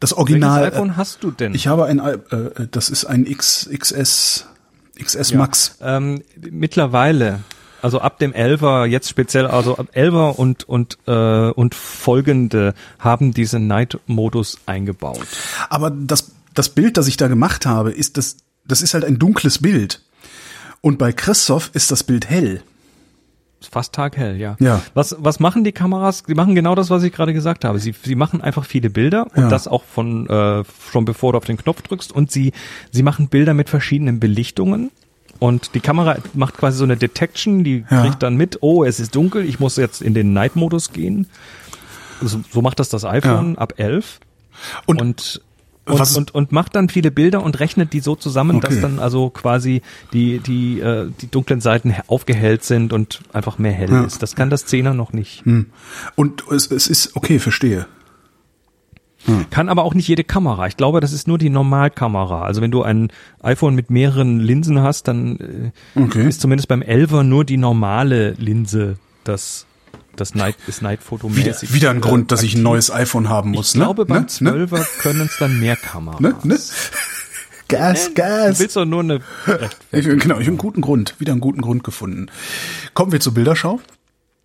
das 0.02 0.12
Original. 0.12 0.62
Welches 0.62 0.76
iPhone 0.76 0.98
hast 0.98 1.24
du 1.24 1.32
denn? 1.32 1.56
Ich 1.56 1.68
habe 1.68 1.86
ein, 1.86 2.00
äh, 2.00 2.16
äh, 2.36 2.68
das 2.70 2.90
ist 2.90 3.06
ein 3.06 3.26
X, 3.26 3.70
XS, 3.74 4.46
XS 5.02 5.34
Max. 5.34 5.78
Ähm, 5.80 6.22
mittlerweile, 6.36 7.40
also 7.82 8.02
ab 8.02 8.20
dem 8.20 8.34
11er, 8.34 8.86
jetzt 8.86 9.08
speziell, 9.08 9.48
also 9.48 9.78
ab 9.78 9.88
11er 9.96 10.36
und, 10.36 10.68
und, 10.68 10.98
äh, 11.08 11.50
und 11.52 11.74
folgende 11.74 12.74
haben 13.00 13.34
diesen 13.34 13.68
Night-Modus 13.68 14.60
eingebaut. 14.66 15.28
Aber 15.70 15.92
das, 15.92 16.32
das 16.54 16.68
Bild, 16.68 16.98
das 16.98 17.08
ich 17.08 17.16
da 17.16 17.30
gemacht 17.30 17.66
habe, 17.66 17.92
ist 17.92 18.18
das, 18.18 18.36
das 18.66 18.82
ist 18.82 18.94
halt 18.94 19.06
ein 19.06 19.18
dunkles 19.18 19.60
Bild. 19.60 20.02
Und 20.82 20.98
bei 20.98 21.14
Christoph 21.14 21.70
ist 21.74 21.90
das 21.90 22.04
Bild 22.04 22.30
hell. 22.30 22.62
Fast 23.70 23.94
taghell, 23.94 24.38
ja. 24.38 24.56
Ja. 24.60 24.82
Was, 24.94 25.16
was 25.20 25.40
machen 25.40 25.64
die 25.64 25.72
Kameras? 25.72 26.24
Die 26.24 26.34
machen 26.34 26.56
genau 26.56 26.74
das, 26.76 26.90
was 26.90 27.04
ich 27.04 27.14
gerade 27.14 27.34
gesagt 27.34 27.64
habe. 27.64 27.78
Sie, 27.80 27.94
sie 28.04 28.16
machen 28.16 28.42
einfach 28.42 28.66
viele 28.66 28.90
Bilder 28.90 29.28
und 29.36 29.44
Ja. 29.44 29.50
das 29.50 29.68
auch 29.68 29.84
von 29.84 30.28
äh, 30.28 30.64
schon 30.92 31.06
bevor 31.06 31.34
du 31.34 31.38
auf 31.38 31.46
den 31.46 31.58
Knopf 31.58 31.82
drückst 31.84 32.12
und 32.12 32.32
sie, 32.32 32.54
sie 32.92 33.04
machen 33.04 33.28
Bilder 33.30 33.54
mit 33.54 33.70
verschiedenen 33.70 34.20
Belichtungen. 34.20 34.92
Und 35.40 35.74
die 35.76 35.80
Kamera 35.80 36.18
macht 36.34 36.58
quasi 36.58 36.78
so 36.78 36.84
eine 36.84 36.98
Detection, 36.98 37.64
die 37.64 37.84
Ja. 37.90 38.02
kriegt 38.02 38.22
dann 38.24 38.36
mit, 38.36 38.60
oh, 38.62 38.84
es 38.84 39.00
ist 39.00 39.16
dunkel, 39.16 39.44
ich 39.46 39.60
muss 39.60 39.76
jetzt 39.78 40.02
in 40.02 40.14
den 40.14 40.34
Night-Modus 40.34 40.92
gehen. 40.92 41.28
So, 42.22 42.42
so 42.52 42.62
macht 42.62 42.80
das 42.80 42.90
das 42.90 43.06
iPhone 43.06 43.58
ab 43.58 43.74
11. 43.78 44.20
Und, 44.86 45.02
Und, 45.02 45.42
und, 45.86 46.16
und, 46.16 46.36
und 46.36 46.52
macht 46.52 46.76
dann 46.76 46.90
viele 46.90 47.10
Bilder 47.12 47.44
und 47.44 47.60
rechnet 47.60 47.92
die 47.94 48.00
so 48.02 48.16
zusammen, 48.16 48.58
Okay. 48.58 48.68
dass 48.68 48.82
dann 48.82 49.00
also 49.00 49.30
quasi 49.30 49.82
die, 50.14 50.40
die, 50.40 50.80
äh, 50.80 51.10
die 51.22 51.30
dunklen 51.30 51.60
Seiten 51.60 51.90
he- 51.92 52.02
aufgehellt 52.08 52.64
sind 52.64 52.94
und 52.94 53.22
einfach 53.34 53.58
mehr 53.58 53.72
hell 53.74 53.90
Ja. 53.92 54.04
ist. 54.04 54.22
Das 54.22 54.36
kann 54.36 54.50
das 54.50 54.66
Zehner 54.66 54.94
noch 54.94 55.12
nicht. 55.14 55.44
und 56.16 56.44
es, 56.52 56.70
es 56.70 56.88
ist, 56.88 57.16
okay, 57.16 57.40
verstehe. 57.40 57.88
Kann 59.52 59.70
aber 59.70 59.84
auch 59.84 59.94
nicht 59.94 60.08
jede 60.08 60.24
Kamera. 60.24 60.66
Ich 60.66 60.78
glaube, 60.78 61.00
das 61.00 61.14
ist 61.14 61.28
nur 61.28 61.38
die 61.38 61.52
Normalkamera. 61.52 62.42
Also 62.42 62.60
wenn 62.62 62.72
du 62.72 62.82
ein 62.82 63.12
iPhone 63.44 63.76
mit 63.76 63.92
mehreren 63.92 64.40
Linsen 64.40 64.82
hast, 64.82 65.08
dann 65.08 65.72
äh, 65.96 66.00
Okay. 66.00 66.28
ist 66.28 66.42
zumindest 66.42 66.68
beim 66.68 66.82
11er 66.82 67.22
nur 67.22 67.46
die 67.46 67.58
normale 67.58 68.32
Linse 68.40 68.98
das, 69.24 69.68
das 70.16 70.36
Night, 70.36 70.56
ist 70.68 70.80
Wieder, 70.80 70.90
Night-Fotomäßig. 70.90 71.74
wieder 71.74 71.90
ein 71.92 71.98
äh, 71.98 72.02
Grund, 72.02 72.32
dass 72.32 72.44
ich 72.44 72.56
ein 72.56 72.62
neues 72.64 72.92
iPhone 72.92 73.30
haben 73.30 73.52
muss, 73.52 73.70
Ich 73.70 73.76
ne? 73.76 73.84
glaube, 73.86 74.06
beim 74.06 74.24
ne? 74.24 74.28
12er 74.68 74.86
können 75.00 75.22
es 75.22 75.38
dann 75.38 75.60
mehr 75.60 75.76
Kameras. 75.76 76.20
Ne? 76.22 76.36
Ne? 76.44 76.58
Gas, 77.68 78.08
Du 78.08 78.14
Gas. 78.16 78.60
willst 78.60 78.76
doch 78.76 78.86
nur 78.86 79.00
eine 79.02 79.22
Ich, 79.92 80.06
genau, 80.06 80.20
ich 80.20 80.28
habe 80.30 80.48
einen 80.48 80.58
guten 80.58 80.82
Grund, 80.82 81.16
wieder 81.20 81.32
einen 81.32 81.42
guten 81.42 81.62
Grund 81.62 81.84
gefunden. 81.84 82.28
Kommen 82.94 83.12
wir 83.12 83.20
zur 83.20 83.34
Bilderschau. 83.34 83.80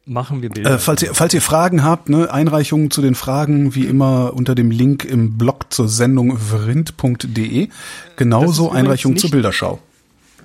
Machen 0.09 0.41
wir 0.41 0.51
Bilder. 0.51 0.75
Äh, 0.75 0.79
falls, 0.79 1.03
ihr, 1.03 1.15
falls 1.15 1.35
ihr 1.35 1.43
Fragen 1.43 1.83
habt, 1.83 2.09
ne, 2.09 2.33
Einreichungen 2.33 2.93
zu 2.93 3.03
den 3.03 3.17
Fragen, 3.17 3.75
wie 3.75 3.87
immer 3.87 4.35
unter 4.35 4.55
dem 4.55 4.71
Link 4.71 5.05
im 5.05 5.37
Blog 5.37 5.73
zur 5.73 5.89
Sendung 5.89 6.39
vrind.de. 6.39 7.69
Genauso 8.17 8.71
Einreichungen 8.71 9.19
zur 9.19 9.31
Bilderschau. 9.33 9.81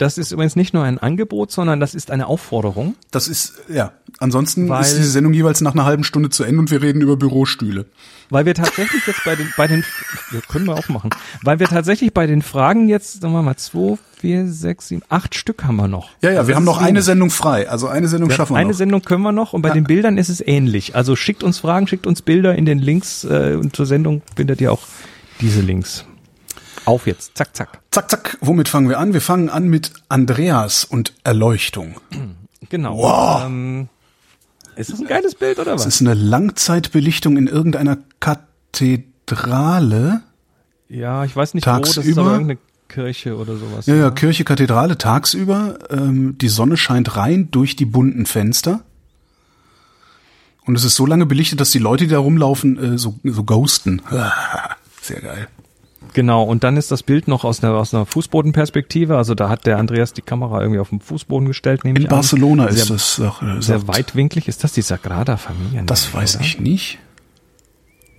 Das 0.01 0.17
ist 0.17 0.31
übrigens 0.31 0.55
nicht 0.55 0.73
nur 0.73 0.83
ein 0.83 0.97
Angebot, 0.97 1.51
sondern 1.51 1.79
das 1.79 1.93
ist 1.93 2.09
eine 2.09 2.25
Aufforderung. 2.25 2.95
Das 3.11 3.27
ist, 3.27 3.53
ja, 3.71 3.91
ansonsten 4.17 4.67
Weil- 4.67 4.81
ist 4.81 4.97
diese 4.97 5.11
Sendung 5.11 5.31
jeweils 5.31 5.61
nach 5.61 5.73
einer 5.73 5.85
halben 5.85 6.03
Stunde 6.03 6.31
zu 6.31 6.43
Ende 6.43 6.59
und 6.59 6.71
wir 6.71 6.81
reden 6.81 7.01
über 7.01 7.17
Bürostühle. 7.17 7.85
Weil 8.31 8.47
wir 8.47 8.55
tatsächlich 8.55 9.05
jetzt 9.05 9.23
bei 9.23 9.35
den, 9.35 9.53
bei 9.57 9.67
den, 9.67 9.85
ja, 10.31 10.39
können 10.49 10.65
wir 10.65 10.73
auch 10.73 10.89
machen, 10.89 11.11
weil 11.43 11.59
wir 11.59 11.67
tatsächlich 11.67 12.15
bei 12.15 12.25
den 12.25 12.41
Fragen 12.41 12.89
jetzt, 12.89 13.21
sagen 13.21 13.31
wir 13.35 13.43
mal, 13.43 13.57
zwei, 13.57 13.99
vier, 14.19 14.47
sechs, 14.47 14.87
sieben, 14.87 15.03
acht 15.07 15.35
Stück 15.35 15.65
haben 15.65 15.75
wir 15.75 15.87
noch. 15.87 16.09
Ja, 16.23 16.31
ja, 16.31 16.39
Also 16.39 16.47
wir 16.47 16.55
haben 16.55 16.65
noch 16.65 16.81
eine. 16.81 17.03
Sendung 17.03 17.29
frei. 17.29 17.69
Also 17.69 17.87
eine 17.87 18.07
Sendung 18.07 18.31
Wir 18.31 18.37
schaffen 18.37 18.53
wir 18.53 18.57
eine 18.59 18.71
noch. 18.71 18.77
Sendung 18.77 19.03
können 19.03 19.21
wir 19.21 19.31
noch 19.31 19.53
und 19.53 19.61
bei 19.61 19.69
den 19.69 19.83
Bildern 19.83 20.17
ist 20.17 20.29
es 20.29 20.41
ähnlich. 20.41 20.95
Also 20.95 21.15
schickt 21.15 21.43
uns 21.43 21.59
Fragen, 21.59 21.85
schickt 21.85 22.07
uns 22.07 22.23
Bilder 22.23 22.55
in 22.55 22.65
den 22.65 22.79
Links 22.79 23.23
äh, 23.23 23.55
und 23.55 23.75
zur 23.75 23.85
Sendung 23.85 24.23
findet 24.35 24.61
ihr 24.61 24.71
auch 24.71 24.81
diese 25.41 25.61
Links. 25.61 26.05
Auf 26.85 27.07
jetzt, 27.07 27.37
zack, 27.37 27.55
zack. 27.55 27.79
Zack, 27.91 28.09
zack, 28.09 28.37
womit 28.41 28.67
fangen 28.67 28.89
wir 28.89 28.99
an? 28.99 29.13
Wir 29.13 29.21
fangen 29.21 29.49
an 29.49 29.67
mit 29.67 29.93
Andreas 30.09 30.83
und 30.83 31.13
Erleuchtung. 31.23 31.95
Genau. 32.69 32.97
Wow. 32.97 33.43
Ähm, 33.45 33.89
ist 34.75 34.91
das 34.91 34.99
ein 34.99 35.07
geiles 35.07 35.35
Bild 35.35 35.59
oder 35.59 35.75
was? 35.75 35.85
ist 35.85 36.01
eine 36.01 36.13
Langzeitbelichtung 36.13 37.37
in 37.37 37.47
irgendeiner 37.47 37.97
Kathedrale. 38.19 40.21
Ja, 40.87 41.25
ich 41.25 41.35
weiß 41.35 41.53
nicht 41.53 41.67
wo, 41.67 41.71
das 41.71 41.89
ist 41.89 41.95
Tagsüber? 41.95 42.21
aber 42.21 42.31
irgendeine 42.31 42.59
Kirche 42.87 43.37
oder 43.37 43.57
sowas. 43.57 43.85
Ja, 43.85 43.95
ja, 43.95 44.11
Kirche, 44.11 44.43
Kathedrale, 44.43 44.97
tagsüber. 44.97 45.79
Ähm, 45.89 46.37
die 46.37 46.49
Sonne 46.49 46.77
scheint 46.77 47.15
rein 47.15 47.49
durch 47.51 47.75
die 47.75 47.85
bunten 47.85 48.25
Fenster. 48.25 48.81
Und 50.65 50.75
es 50.75 50.83
ist 50.83 50.95
so 50.95 51.05
lange 51.05 51.25
belichtet, 51.25 51.59
dass 51.59 51.71
die 51.71 51.79
Leute, 51.79 52.05
die 52.05 52.11
da 52.11 52.19
rumlaufen, 52.19 52.95
äh, 52.95 52.97
so, 52.97 53.19
so 53.23 53.43
ghosten. 53.43 54.01
Sehr 55.01 55.21
geil. 55.21 55.47
Genau, 56.13 56.43
und 56.43 56.63
dann 56.63 56.75
ist 56.77 56.91
das 56.91 57.03
Bild 57.03 57.27
noch 57.27 57.43
aus 57.45 57.63
einer, 57.63 57.73
aus 57.75 57.93
einer 57.93 58.05
Fußbodenperspektive. 58.05 59.15
Also 59.17 59.33
da 59.35 59.49
hat 59.49 59.65
der 59.65 59.77
Andreas 59.77 60.13
die 60.13 60.21
Kamera 60.21 60.61
irgendwie 60.61 60.79
auf 60.79 60.89
den 60.89 60.99
Fußboden 60.99 61.47
gestellt. 61.47 61.85
In. 61.85 61.93
Barcelona 62.07 62.71
sehr, 62.71 62.83
ist 62.83 62.89
das. 62.89 63.19
Auch, 63.21 63.41
äh, 63.41 63.61
Sehr 63.61 63.79
sagt- 63.79 63.87
weitwinklig. 63.87 64.47
Ist 64.47 64.63
das 64.63 64.73
die 64.73 64.81
Sagrada 64.81 65.37
Familia? 65.37 65.83
Das 65.83 66.13
weiß 66.13 66.39
ich 66.41 66.59
nicht. 66.59 66.99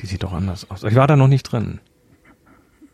Die 0.00 0.06
sieht 0.06 0.22
doch 0.22 0.32
anders 0.32 0.70
aus. 0.70 0.82
Ich 0.84 0.94
war 0.94 1.06
da 1.06 1.16
noch 1.16 1.28
nicht 1.28 1.44
drin. 1.44 1.80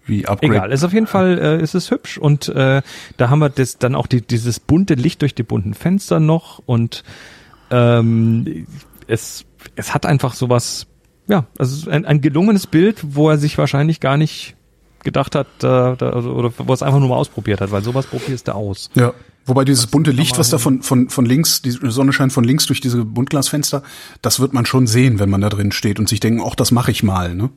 Wie 0.05 0.27
Upgrade. 0.27 0.55
Egal, 0.55 0.73
ist 0.73 0.85
auf 0.85 0.93
jeden 0.95 1.07
Fall, 1.07 1.39
äh, 1.39 1.63
ist 1.63 1.75
es 1.75 1.91
hübsch 1.91 2.17
und 2.17 2.49
äh, 2.49 2.81
da 3.19 3.31
haben 3.31 3.41
wir 3.41 3.51
das 3.51 3.77
dann 3.77 3.95
auch 3.95 4.07
die, 4.07 4.23
dieses 4.23 4.59
bunte 4.59 4.95
Licht 4.95 5.21
durch 5.21 5.35
die 5.35 5.43
bunten 5.43 5.75
Fenster 5.75 6.19
noch 6.19 6.63
und 6.65 7.05
ähm, 7.71 8.67
es, 9.07 9.45
es 9.77 9.93
hat 9.93 10.07
einfach 10.07 10.33
sowas, 10.33 10.87
ja, 11.29 11.45
also 11.59 11.91
ein, 11.91 12.07
ein 12.07 12.23
gelungenes 12.23 12.67
Bild, 12.67 13.01
wo 13.05 13.29
er 13.29 13.37
sich 13.37 13.59
wahrscheinlich 13.59 14.01
gar 14.01 14.17
nicht 14.17 14.57
gedacht 15.05 15.35
hat, 15.35 15.47
da, 15.59 15.95
da, 15.97 16.11
also, 16.11 16.33
oder 16.33 16.53
wo 16.59 16.73
es 16.73 16.83
einfach 16.83 16.99
nur 17.01 17.09
mal 17.09 17.17
ausprobiert 17.17 17.61
hat, 17.61 17.71
weil 17.71 17.83
sowas 17.83 18.07
probierst 18.07 18.49
du 18.49 18.55
aus. 18.55 18.91
Ja. 18.95 19.13
Wobei 19.47 19.65
dieses 19.65 19.87
bunte 19.87 20.11
Licht, 20.11 20.37
was 20.39 20.51
da 20.51 20.59
von, 20.59 20.83
von, 20.83 21.09
von 21.09 21.25
links, 21.25 21.63
die 21.63 21.71
Sonne 21.71 22.13
scheint 22.13 22.33
von 22.35 22.45
links 22.45 22.67
durch 22.67 22.83
diese 22.83 23.05
Buntglasfenster, 23.05 23.83
das 24.21 24.41
wird 24.41 24.53
man 24.53 24.67
schon 24.67 24.87
sehen, 24.87 25.19
wenn 25.19 25.31
man 25.31 25.41
da 25.41 25.49
drin 25.49 25.73
steht 25.73 25.99
und 25.99 26.09
sich 26.09 26.21
denken, 26.21 26.43
ach, 26.45 26.55
das 26.55 26.71
mache 26.71 26.91
ich 26.91 27.03
mal, 27.03 27.35
ne? 27.35 27.49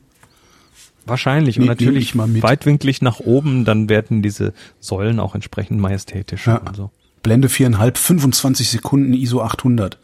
Wahrscheinlich 1.04 1.56
und 1.58 1.62
nehm 1.64 1.68
natürlich 1.70 2.04
ich 2.10 2.14
mal 2.14 2.28
mit. 2.28 2.42
weitwinklig 2.42 3.02
nach 3.02 3.18
oben, 3.20 3.64
dann 3.64 3.88
werden 3.88 4.22
diese 4.22 4.54
Säulen 4.80 5.18
auch 5.20 5.34
entsprechend 5.34 5.80
majestätisch 5.80 6.46
Ja. 6.46 6.58
und 6.58 6.76
so. 6.76 6.90
Blende 7.22 7.48
viereinhalb, 7.48 7.98
25 7.98 8.70
Sekunden 8.70 9.12
ISO 9.12 9.42
800. 9.42 9.98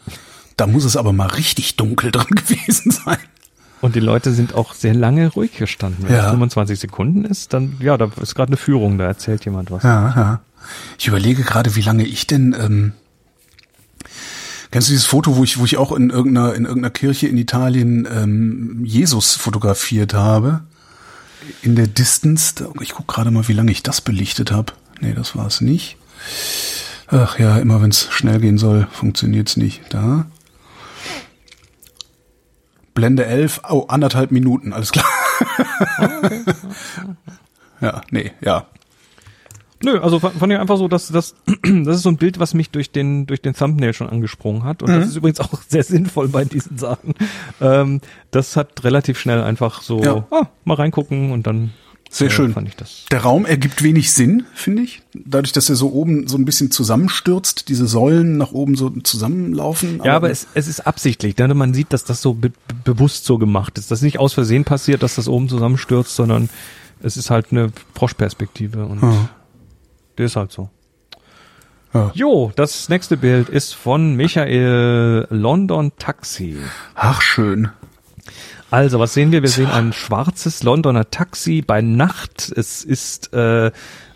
Da 0.57 0.67
muss 0.67 0.85
es 0.85 0.97
aber 0.97 1.13
mal 1.13 1.27
richtig 1.29 1.77
dunkel 1.77 2.11
dran 2.13 2.27
gewesen 2.27 2.91
sein. 2.91 3.19
Und 3.81 3.95
die 3.95 4.01
Leute 4.01 4.33
sind 4.33 4.55
auch 4.55 4.75
sehr 4.75 4.95
lange 4.95 5.29
ruhig 5.29 5.57
gestanden. 5.57 6.05
Wenn 6.05 6.15
Ja. 6.17 6.25
es 6.25 6.31
25 6.31 6.81
Sekunden 6.81 7.25
ist, 7.25 7.53
dann, 7.53 7.77
ja, 7.81 7.97
da 7.97 8.11
ist 8.21 8.35
gerade 8.35 8.51
eine 8.51 8.57
Führung, 8.57 8.99
da 8.99 9.05
erzählt 9.07 9.45
jemand 9.45 9.71
was. 9.71 9.83
Ja, 9.85 10.13
ja. 10.17 10.41
Ich 10.99 11.07
überlege 11.07 11.43
gerade, 11.43 11.77
wie 11.77 11.83
lange 11.83 12.05
ich 12.05 12.27
denn. 12.27 12.55
Ähm, 12.59 12.93
kennst 14.71 14.89
du 14.89 14.93
dieses 14.93 15.07
Foto, 15.07 15.37
wo 15.37 15.45
ich, 15.45 15.59
wo 15.59 15.65
ich 15.65 15.77
auch 15.77 15.93
in 15.93 16.11
irgendeiner 16.11 16.55
in 16.55 16.65
irgendeiner 16.65 16.91
Kirche 16.91 17.29
in 17.29 17.39
Italien 17.39 18.07
ähm, 18.13 18.81
Jesus 18.85 19.35
fotografiert 19.37 20.15
habe? 20.15 20.61
In 21.63 21.77
der 21.77 21.87
Distance. 21.87 22.55
Da, 22.57 22.67
ich 22.81 22.91
guck 22.93 23.07
gerade 23.09 23.31
mal, 23.31 23.47
wie 23.49 23.53
lange 23.55 23.71
ich 23.71 23.83
das 23.83 24.01
belichtet 24.01 24.51
habe. 24.53 24.73
Nee, 25.01 25.15
das 25.15 25.37
war 25.37 25.47
es 25.47 25.61
nicht. 25.61 25.97
Ach 27.07 27.39
ja, 27.39 27.57
immer 27.59 27.81
wenn 27.81 27.91
es 27.91 28.09
schnell 28.11 28.41
gehen 28.41 28.59
soll, 28.59 28.87
funktioniert's 28.93 29.57
nicht. 29.57 29.83
Da. 29.91 30.27
Blende 32.99 33.27
11, 33.27 33.61
oh, 33.71 33.85
anderthalb 33.87 34.33
Minuten, 34.33 34.73
alles 34.73 34.91
klar. 34.91 35.07
ja, 37.81 38.01
nee, 38.11 38.33
ja. 38.41 38.67
Nö, 39.81 40.01
also 40.01 40.19
fand 40.19 40.53
ich 40.53 40.59
einfach 40.59 40.77
so, 40.77 40.89
dass 40.89 41.07
das, 41.07 41.37
das 41.63 41.97
ist 41.99 42.03
so 42.03 42.09
ein 42.09 42.17
Bild, 42.17 42.41
was 42.41 42.53
mich 42.55 42.71
durch 42.71 42.91
den, 42.91 43.29
durch 43.29 43.41
den 43.41 43.55
Thumbnail 43.55 43.93
schon 43.93 44.09
angesprungen 44.09 44.65
hat. 44.65 44.83
Und 44.83 44.91
Mhm. 44.91 44.95
das 44.99 45.09
ist 45.11 45.17
übrigens 45.17 45.39
auch 45.39 45.63
sehr 45.69 45.85
sinnvoll 45.85 46.27
bei 46.27 46.45
diesen 46.45 46.77
Sachen. 46.79 47.15
Ähm, 47.61 48.01
das 48.33 48.57
hat 48.57 48.83
relativ 48.83 49.21
schnell 49.21 49.41
einfach 49.41 49.81
so, 49.83 50.03
Ja. 50.03 50.27
ah, 50.33 50.49
mal 50.65 50.75
reingucken 50.75 51.31
und 51.31 51.47
dann 51.47 51.71
Sehr 52.11 52.29
äh, 52.29 52.31
schön. 52.31 52.53
fand 52.55 52.69
ich 52.69 52.77
das. 52.77 53.05
Der 53.11 53.21
Raum 53.21 53.45
ergibt 53.45 53.83
wenig 53.83 54.13
Sinn, 54.13 54.45
finde 54.55 54.83
ich. 54.83 55.03
Dadurch, 55.15 55.53
dass 55.53 55.69
er 55.69 55.77
so 55.77 55.93
oben 55.93 56.27
so 56.27 56.39
ein 56.39 56.45
bisschen 56.45 56.71
zusammenstürzt, 56.71 57.69
diese 57.69 57.87
Säulen 57.87 58.37
nach 58.39 58.53
oben 58.53 58.77
so 58.77 58.89
zusammenlaufen. 58.91 60.01
Ja, 60.05 60.17
aber 60.17 60.31
es, 60.31 60.47
es 60.55 60.69
ist 60.69 60.87
absichtlich. 60.87 61.37
Ne? 61.37 61.53
Man 61.55 61.75
sieht, 61.75 61.93
dass 61.93 62.05
das 62.05 62.23
so 62.23 62.35
be 62.35 62.49
be- 62.51 62.55
bewusst 62.85 63.25
so 63.27 63.37
gemacht 63.39 63.77
ist. 63.79 63.91
Das 63.91 63.99
ist 63.99 64.05
nicht 64.05 64.19
aus 64.19 64.33
Versehen 64.33 64.65
passiert, 64.65 65.03
dass 65.03 65.17
das 65.17 65.29
oben 65.29 65.49
zusammenstürzt, 65.49 66.15
sondern 66.17 66.49
es 67.03 67.17
ist 67.17 67.31
halt 67.31 67.49
eine 67.51 67.71
Froschperspektive 67.95 68.87
und 68.87 69.03
Ja. 69.03 69.29
der 70.17 70.27
ist 70.27 70.37
halt 70.37 70.51
so. 70.51 70.71
Ja. 71.95 72.11
Jo, 72.15 72.53
das 72.55 72.89
nächste 72.91 73.17
Bild 73.17 73.49
ist 73.49 73.73
von 73.75 74.15
Michael 74.15 75.27
London 75.31 75.93
Taxi. 75.99 76.57
Ach, 76.95 77.23
schön. 77.23 77.69
Also, 78.71 78.99
was 78.99 79.15
sehen 79.15 79.33
wir? 79.33 79.41
Wir 79.41 79.49
sehen 79.49 79.71
ein 79.71 79.95
schwarzes 79.95 80.63
Londoner 80.63 81.11
Taxi 81.11 81.63
bei 81.67 81.81
Nacht. 81.81 82.53
Es 82.55 82.85
ist 82.85 83.33
äh, 83.33 83.71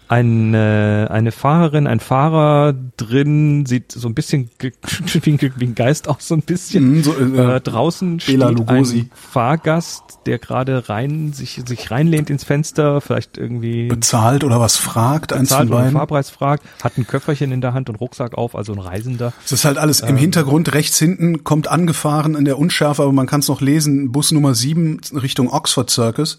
eine, 0.09 1.09
eine 1.11 1.33
Fahrerin, 1.33 1.87
ein 1.87 2.01
Fahrer 2.01 2.75
drin, 2.97 3.65
sieht 3.67 3.93
so 3.93 4.09
ein 4.09 4.15
bisschen 4.15 4.51
wie 4.61 5.31
ein, 5.33 5.41
wie 5.57 5.65
ein 5.67 5.75
Geist 5.75 6.09
aus, 6.09 6.29
so 6.29 6.35
ein 6.35 6.43
bisschen. 6.43 6.97
Mhm, 6.97 7.03
so, 7.03 7.15
äh, 7.19 7.57
äh, 7.57 7.61
draußen 7.61 8.19
Bela 8.19 8.47
steht 8.49 8.59
Lugosi. 8.59 8.99
ein 9.01 9.11
Fahrgast, 9.15 10.03
der 10.27 10.39
gerade 10.39 10.89
rein, 10.89 11.33
sich, 11.33 11.61
sich 11.67 11.91
reinlehnt 11.91 12.31
ins 12.31 12.45
Fenster, 12.45 13.01
vielleicht 13.01 13.39
irgendwie 13.39 13.89
Bezahlt 13.89 14.45
oder 14.45 14.61
was 14.61 14.77
fragt, 14.77 15.33
eins 15.33 15.49
zahlt 15.49 15.69
von 15.69 15.79
oder. 15.79 15.91
Fahrpreis 15.91 16.31
fragt, 16.31 16.65
hat 16.83 16.99
ein 16.99 17.07
Köfferchen 17.07 17.51
in 17.53 17.61
der 17.61 17.75
Hand 17.75 17.89
und 17.89 17.97
Rucksack 17.97 18.35
auf, 18.35 18.55
also 18.55 18.73
ein 18.73 18.79
Reisender. 18.79 19.33
Es 19.45 19.53
ist 19.53 19.65
halt 19.65 19.79
alles 19.79 20.03
Ähm. 20.03 20.11
im 20.11 20.17
Hintergrund, 20.17 20.75
rechts 20.75 20.99
hinten, 20.99 21.45
kommt 21.45 21.69
angefahren 21.69 22.35
in 22.35 22.45
der 22.45 22.59
Unschärfe, 22.59 23.03
aber 23.03 23.13
man 23.13 23.27
kann 23.27 23.41
es 23.41 23.49
noch 23.49 23.61
lesen, 23.61 24.13
Bus 24.13 24.31
Nummer 24.33 24.55
7 24.55 25.01
Richtung 25.15 25.51
Oxford 25.51 25.91
Circus 25.91 26.39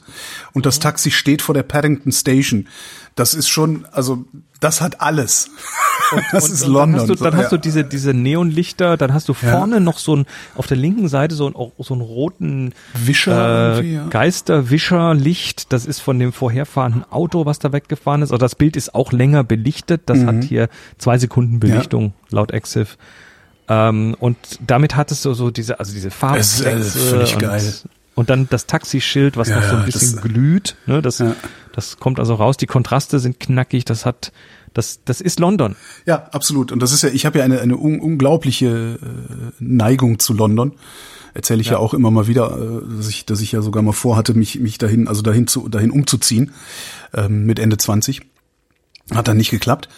und 0.54 0.60
Mhm. 0.62 0.64
das 0.64 0.80
Taxi 0.80 1.12
steht 1.12 1.42
vor 1.42 1.54
der 1.56 1.64
Paddington 1.64 2.12
Station. 2.12 2.68
Das 3.16 3.34
ist 3.36 3.48
schon, 3.48 3.86
also 3.92 4.26
das 4.60 4.82
hat 4.82 5.02
alles. 5.02 5.50
das 6.32 6.50
ist 6.50 6.64
und 6.64 6.72
London. 6.74 6.92
Dann 6.94 7.02
hast 7.02 7.10
du, 7.10 7.24
dann 7.24 7.36
hast 7.36 7.44
ja. 7.44 7.50
du 7.50 7.58
diese, 7.58 7.84
diese 7.84 8.14
Neonlichter, 8.14 8.98
dann 8.98 9.14
hast 9.14 9.30
du 9.30 9.36
Ja. 9.42 9.52
vorne 9.52 9.80
noch 9.82 10.00
so 10.00 10.16
ein, 10.16 10.26
auf 10.56 10.66
der 10.68 10.78
linken 10.78 11.08
Seite 11.10 11.36
so, 11.36 11.48
ein, 11.48 11.54
so 11.78 11.94
einen 11.94 12.02
roten 12.02 12.74
Wischer 12.94 13.80
äh, 13.80 13.86
ja. 13.86 14.08
Geisterwischerlicht. 14.08 15.72
Das 15.74 15.86
ist 15.86 16.00
von 16.00 16.18
dem 16.20 16.34
vorherfahrenden 16.34 17.04
Auto, 17.12 17.46
was 17.46 17.60
da 17.60 17.72
weggefahren 17.72 18.22
ist. 18.22 18.32
Also 18.32 18.40
das 18.40 18.56
Bild 18.56 18.76
ist 18.76 18.96
auch 18.96 19.12
länger 19.12 19.44
belichtet. 19.44 20.04
Das 20.08 20.20
Mhm. 20.20 20.28
hat 20.28 20.44
hier 20.44 20.70
zwei 20.98 21.18
Sekunden 21.18 21.60
Belichtung 21.60 22.14
laut 22.30 22.52
Exif. 22.52 22.98
Ähm, 23.70 24.16
und 24.20 24.38
damit 24.66 24.96
hat 24.96 25.12
es 25.12 25.22
so, 25.22 25.34
so 25.34 25.50
diese, 25.52 25.80
also 25.80 25.94
diese 25.94 26.10
Es 26.36 26.60
ist, 26.60 26.66
äh, 26.66 26.82
völlig 26.82 27.34
und, 27.36 27.42
geil. 27.42 27.74
Und 28.16 28.30
dann 28.30 28.48
das 28.50 28.66
Taxischild, 28.68 29.38
was 29.38 29.50
Ja, 29.50 29.56
noch 29.60 29.64
so 29.64 29.76
ein 29.76 29.80
ja, 29.82 29.86
bisschen 29.86 30.14
das- 30.14 30.22
glüht. 30.22 30.76
Ne, 30.86 31.02
das, 31.02 31.20
Ja. 31.20 31.36
das 31.74 31.98
kommt 31.98 32.20
also 32.20 32.36
raus. 32.36 32.58
Die 32.58 32.68
Kontraste 32.68 33.20
sind 33.20 33.40
knackig. 33.40 33.86
Das 33.86 34.06
hat, 34.06 34.32
das, 34.74 35.00
das 35.06 35.22
ist 35.22 35.40
London. 35.40 35.76
Ja, 36.06 36.28
absolut. 36.32 36.72
Und 36.72 36.82
das 36.82 36.92
ist 36.92 37.02
ja, 37.04 37.10
ich 37.10 37.26
habe 37.26 37.40
ja 37.40 37.46
eine, 37.46 37.60
eine 37.62 37.78
un 37.78 38.00
unglaubliche 38.00 39.00
äh, 39.02 39.52
Neigung 39.60 40.20
zu 40.20 40.34
London. 40.34 40.74
Erzähle 41.36 41.62
ich 41.62 41.70
ja. 41.70 41.78
auch 41.78 41.96
immer 41.96 42.12
mal 42.12 42.28
wieder, 42.28 42.56
äh, 42.56 42.96
dass 42.98 43.08
ich, 43.10 43.26
dass 43.26 43.42
ich 43.42 43.52
ja 43.52 43.62
sogar 43.62 43.82
mal 43.82 43.92
vorhatte, 43.94 44.36
mich, 44.36 44.60
mich 44.60 44.78
dahin, 44.78 45.08
also 45.08 45.24
dahin 45.24 45.48
zu, 45.48 45.68
dahin 45.68 45.90
umzuziehen, 45.90 46.52
ähm, 47.14 47.46
mit 47.46 47.58
Ende 47.58 47.78
20. 47.78 48.22
Hat 49.14 49.28
dann 49.28 49.38
nicht 49.38 49.50
geklappt, 49.50 49.90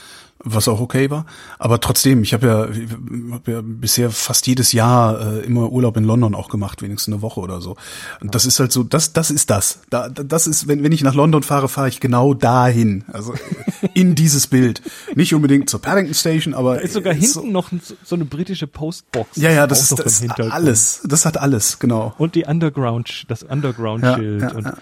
was 0.45 0.67
auch 0.67 0.79
okay 0.79 1.09
war. 1.09 1.25
Aber 1.59 1.81
trotzdem, 1.81 2.23
ich 2.23 2.33
habe 2.33 2.47
ja, 2.47 2.65
ich 2.69 2.89
hab 3.31 3.47
ja 3.47 3.61
bisher 3.63 4.11
fast 4.11 4.47
jedes 4.47 4.71
Jahr 4.71 5.19
äh, 5.19 5.39
immer 5.39 5.71
Urlaub 5.71 5.97
in 5.97 6.03
London 6.03 6.35
auch 6.35 6.49
gemacht, 6.49 6.81
wenigstens 6.81 7.13
eine 7.13 7.21
Woche 7.21 7.39
oder 7.41 7.59
so. 7.61 7.75
Und 8.21 8.35
das 8.35 8.45
ist 8.45 8.59
halt 8.59 8.71
so, 8.71 8.83
das, 8.83 9.11
das 9.11 9.31
ist 9.31 9.49
das. 9.49 9.79
Da, 9.89 10.07
das 10.07 10.47
ist, 10.47 10.67
wenn, 10.67 10.83
wenn 10.83 10.91
ich 10.91 11.01
nach 11.03 11.15
London 11.15 11.43
fahre, 11.43 11.67
fahre 11.67 11.89
ich 11.89 11.99
genau 11.99 12.33
dahin. 12.33 13.03
Also 13.11 13.33
in 13.93 14.15
dieses 14.15 14.47
Bild. 14.47 14.81
Nicht 15.15 15.33
unbedingt 15.33 15.69
zur 15.69 15.81
Paddington 15.81 16.13
Station, 16.13 16.53
aber 16.53 16.75
Da 16.75 16.81
ist 16.81 16.93
sogar 16.93 17.13
hinten 17.13 17.51
noch 17.51 17.71
so, 17.71 17.95
so 18.03 18.15
eine 18.15 18.25
britische 18.25 18.67
Postbox. 18.67 19.35
ja, 19.37 19.49
ja, 19.49 19.67
das 19.67 19.81
ist, 19.81 19.99
das 19.99 20.21
ist 20.21 20.39
alles. 20.39 21.01
Das 21.03 21.25
hat 21.25 21.37
alles, 21.37 21.79
genau. 21.79 22.13
Und 22.17 22.35
die 22.35 22.45
Underground, 22.45 23.25
das 23.27 23.43
Underground-Schild. 23.43 24.41
Ja, 24.41 24.51
ja, 24.53 24.59
ja. 24.59 24.73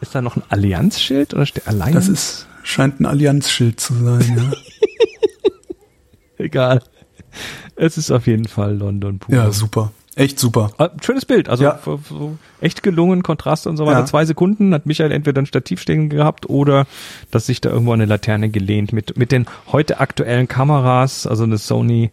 Ist 0.00 0.14
da 0.14 0.22
noch 0.22 0.36
ein 0.36 0.42
Allianz-Schild 0.48 1.34
oder 1.34 1.46
steht 1.46 1.66
Allianz? 1.66 1.94
Das 1.94 2.08
ist, 2.08 2.47
scheint 2.68 3.00
ein 3.00 3.06
Allianzschild 3.06 3.80
zu 3.80 3.94
sein, 3.94 4.36
ja. 4.36 4.52
egal. 6.44 6.82
Es 7.76 7.96
ist 7.98 8.10
auf 8.10 8.26
jeden 8.26 8.46
Fall 8.46 8.76
London 8.76 9.18
pur. 9.18 9.34
ja, 9.34 9.50
super. 9.52 9.92
Echt 10.16 10.40
super. 10.40 10.72
Ah, 10.78 10.90
Schönes 11.00 11.24
Bild, 11.24 11.48
also 11.48 11.62
Ja. 11.62 11.78
echt 12.60 12.82
gelungen, 12.82 13.22
Kontrast 13.22 13.68
und 13.68 13.76
so 13.76 13.86
weiter. 13.86 14.00
Ja. 14.00 14.04
Zwei 14.04 14.24
Sekunden 14.24 14.74
hat 14.74 14.84
Michael 14.84 15.12
entweder 15.12 15.40
ein 15.40 15.46
Stativ 15.46 15.80
stehen 15.80 16.08
gehabt 16.08 16.48
oder 16.50 16.86
dass 17.30 17.46
sich 17.46 17.60
da 17.60 17.70
irgendwo 17.70 17.92
an 17.92 18.00
eine 18.00 18.08
Laterne 18.08 18.48
gelehnt. 18.48 18.92
Mit, 18.92 19.16
mit 19.16 19.30
den 19.30 19.46
heute 19.70 20.00
aktuellen 20.00 20.48
Kameras, 20.48 21.24
also 21.28 21.44
eine 21.44 21.56
Sony, 21.56 22.10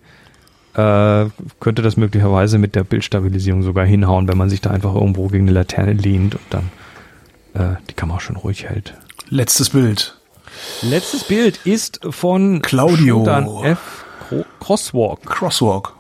äh, 0.76 1.26
könnte 1.60 1.82
das 1.82 1.98
möglicherweise 1.98 2.60
mit 2.60 2.76
der 2.76 2.84
Bildstabilisierung 2.84 3.64
sogar 3.64 3.86
hinhauen, 3.88 4.27
wenn 4.27 4.38
man 4.38 4.49
sich 4.52 4.61
da 4.61 4.69
einfach 4.69 4.94
irgendwo 4.94 5.27
gegen 5.30 5.45
eine 5.45 5.53
Laterne 5.53 5.94
lehnt 5.94 6.36
und 6.36 6.44
dann 6.52 6.69
äh, 7.56 7.77
die 7.90 7.95
Kamera 7.95 8.19
schön 8.19 8.36
ruhig 8.36 8.65
hält. 8.65 8.94
Letztes 9.30 9.72
Bild. 9.72 10.15
Letztes 10.81 11.23
Bild 11.23 11.59
ist 11.65 11.99
von 12.09 12.61
Claudio. 12.61 13.25
F. 13.63 14.05
Cro- 14.29 14.45
Crosswalk. 14.59 15.25
Crosswalk. 15.25 15.93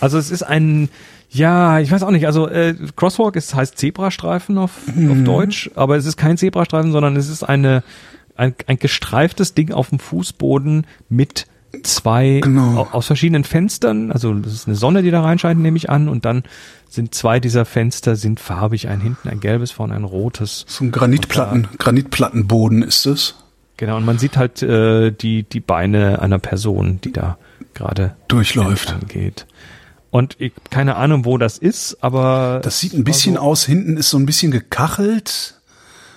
Also 0.00 0.18
es 0.18 0.30
ist 0.30 0.42
ein, 0.42 0.88
ja, 1.30 1.78
ich 1.80 1.90
weiß 1.92 2.02
auch 2.02 2.10
nicht, 2.10 2.26
also 2.26 2.48
äh, 2.48 2.74
Crosswalk 2.96 3.36
ist, 3.36 3.54
heißt 3.54 3.76
Zebrastreifen 3.78 4.56
auf, 4.58 4.72
Mhm. 4.94 5.10
auf 5.12 5.24
Deutsch, 5.24 5.70
aber 5.74 5.96
es 5.96 6.06
ist 6.06 6.16
kein 6.16 6.36
Zebrastreifen, 6.38 6.92
sondern 6.92 7.16
es 7.16 7.28
ist 7.28 7.42
eine, 7.42 7.82
ein, 8.36 8.54
ein 8.66 8.78
gestreiftes 8.78 9.54
Ding 9.54 9.72
auf 9.72 9.90
dem 9.90 9.98
Fußboden 9.98 10.86
mit 11.10 11.46
zwei 11.82 12.40
Genau. 12.42 12.78
au- 12.80 12.88
aus 12.96 13.06
verschiedenen 13.06 13.44
Fenstern, 13.44 14.10
also 14.10 14.32
das 14.34 14.52
ist 14.54 14.66
eine 14.66 14.74
Sonne, 14.76 15.02
die 15.02 15.10
da 15.10 15.22
reinscheint, 15.22 15.60
nehme 15.60 15.76
ich 15.76 15.88
an, 15.90 16.08
und 16.08 16.24
dann 16.24 16.42
sind 16.88 17.14
zwei 17.14 17.38
dieser 17.38 17.64
Fenster 17.64 18.16
sind 18.16 18.40
farbig, 18.40 18.88
ein 18.88 19.00
hinten 19.00 19.28
ein 19.28 19.38
gelbes, 19.40 19.70
vorne 19.70 19.94
ein 19.94 20.02
rotes. 20.04 20.64
So 20.66 20.84
ein 20.84 20.90
Granitplatten, 20.90 21.68
Granitplattenboden 21.78 22.82
ist 22.82 23.06
es. 23.06 23.36
Genau, 23.80 23.96
und 23.96 24.04
man 24.04 24.18
sieht 24.18 24.36
halt 24.36 24.62
äh, 24.62 25.10
die, 25.10 25.42
die 25.42 25.60
Beine 25.60 26.20
einer 26.20 26.38
Person, 26.38 27.00
die 27.02 27.12
da 27.12 27.38
gerade 27.72 28.14
Durchläuft. 28.28 28.94
geht. 29.08 29.46
Und 30.10 30.36
ich, 30.38 30.52
keine 30.68 30.96
Ahnung, 30.96 31.24
wo 31.24 31.38
das 31.38 31.56
ist, 31.56 31.96
aber 32.02 32.60
Das 32.62 32.78
sieht 32.78 32.92
ein 32.92 33.04
bisschen 33.04 33.36
so, 33.36 33.40
aus, 33.40 33.64
hinten 33.64 33.96
ist 33.96 34.10
so 34.10 34.18
ein 34.18 34.26
bisschen 34.26 34.50
gekachelt. 34.50 35.62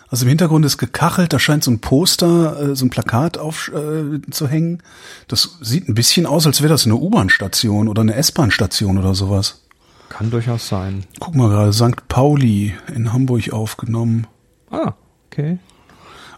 Also 0.10 0.26
im 0.26 0.30
Hintergrund 0.30 0.65
ist 0.65 0.77
gekachelt, 0.77 1.31
da 1.31 1.40
scheint 1.40 1.64
so 1.64 1.72
ein 1.72 1.80
Poster, 1.80 2.72
äh, 2.72 2.76
so 2.76 2.85
ein 2.85 2.90
Plakat 2.90 3.38
auf 3.38 3.72
äh, 3.73 4.19
zu 4.30 4.49
hängen. 4.49 4.84
Das 5.30 5.57
sieht 5.61 5.88
ein 5.88 5.95
bisschen 5.95 6.26
aus, 6.26 6.45
als 6.45 6.60
wäre 6.61 6.73
das 6.73 6.84
eine 6.85 6.95
U-Bahn-Station 6.95 7.88
oder 7.88 8.02
eine 8.02 8.15
S-Bahn-Station 8.15 8.98
oder 8.98 9.15
sowas. 9.15 9.61
Kann 10.10 10.31
durchaus 10.31 10.68
sein. 10.68 11.06
Guck 11.22 11.34
mal 11.34 11.48
gerade, 11.48 11.72
St. 11.72 12.10
Pauli 12.10 12.73
in 12.94 13.14
Hamburg 13.14 13.53
aufgenommen. 13.53 14.27
Ah, 14.69 14.95
okay. 15.31 15.60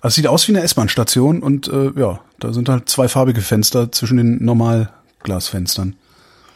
Also 0.05 0.11
es 0.11 0.15
sieht 0.17 0.27
aus 0.27 0.47
wie 0.47 0.51
eine 0.51 0.61
S-Bahn-Station 0.61 1.39
und 1.41 1.67
äh, 1.67 1.89
ja, 1.99 2.19
da 2.39 2.53
sind 2.53 2.69
halt 2.69 2.87
zwei 2.89 3.07
farbige 3.07 3.41
Fenster 3.41 3.91
zwischen 3.91 4.17
den 4.17 4.45
Normalglasfenstern. 4.45 5.95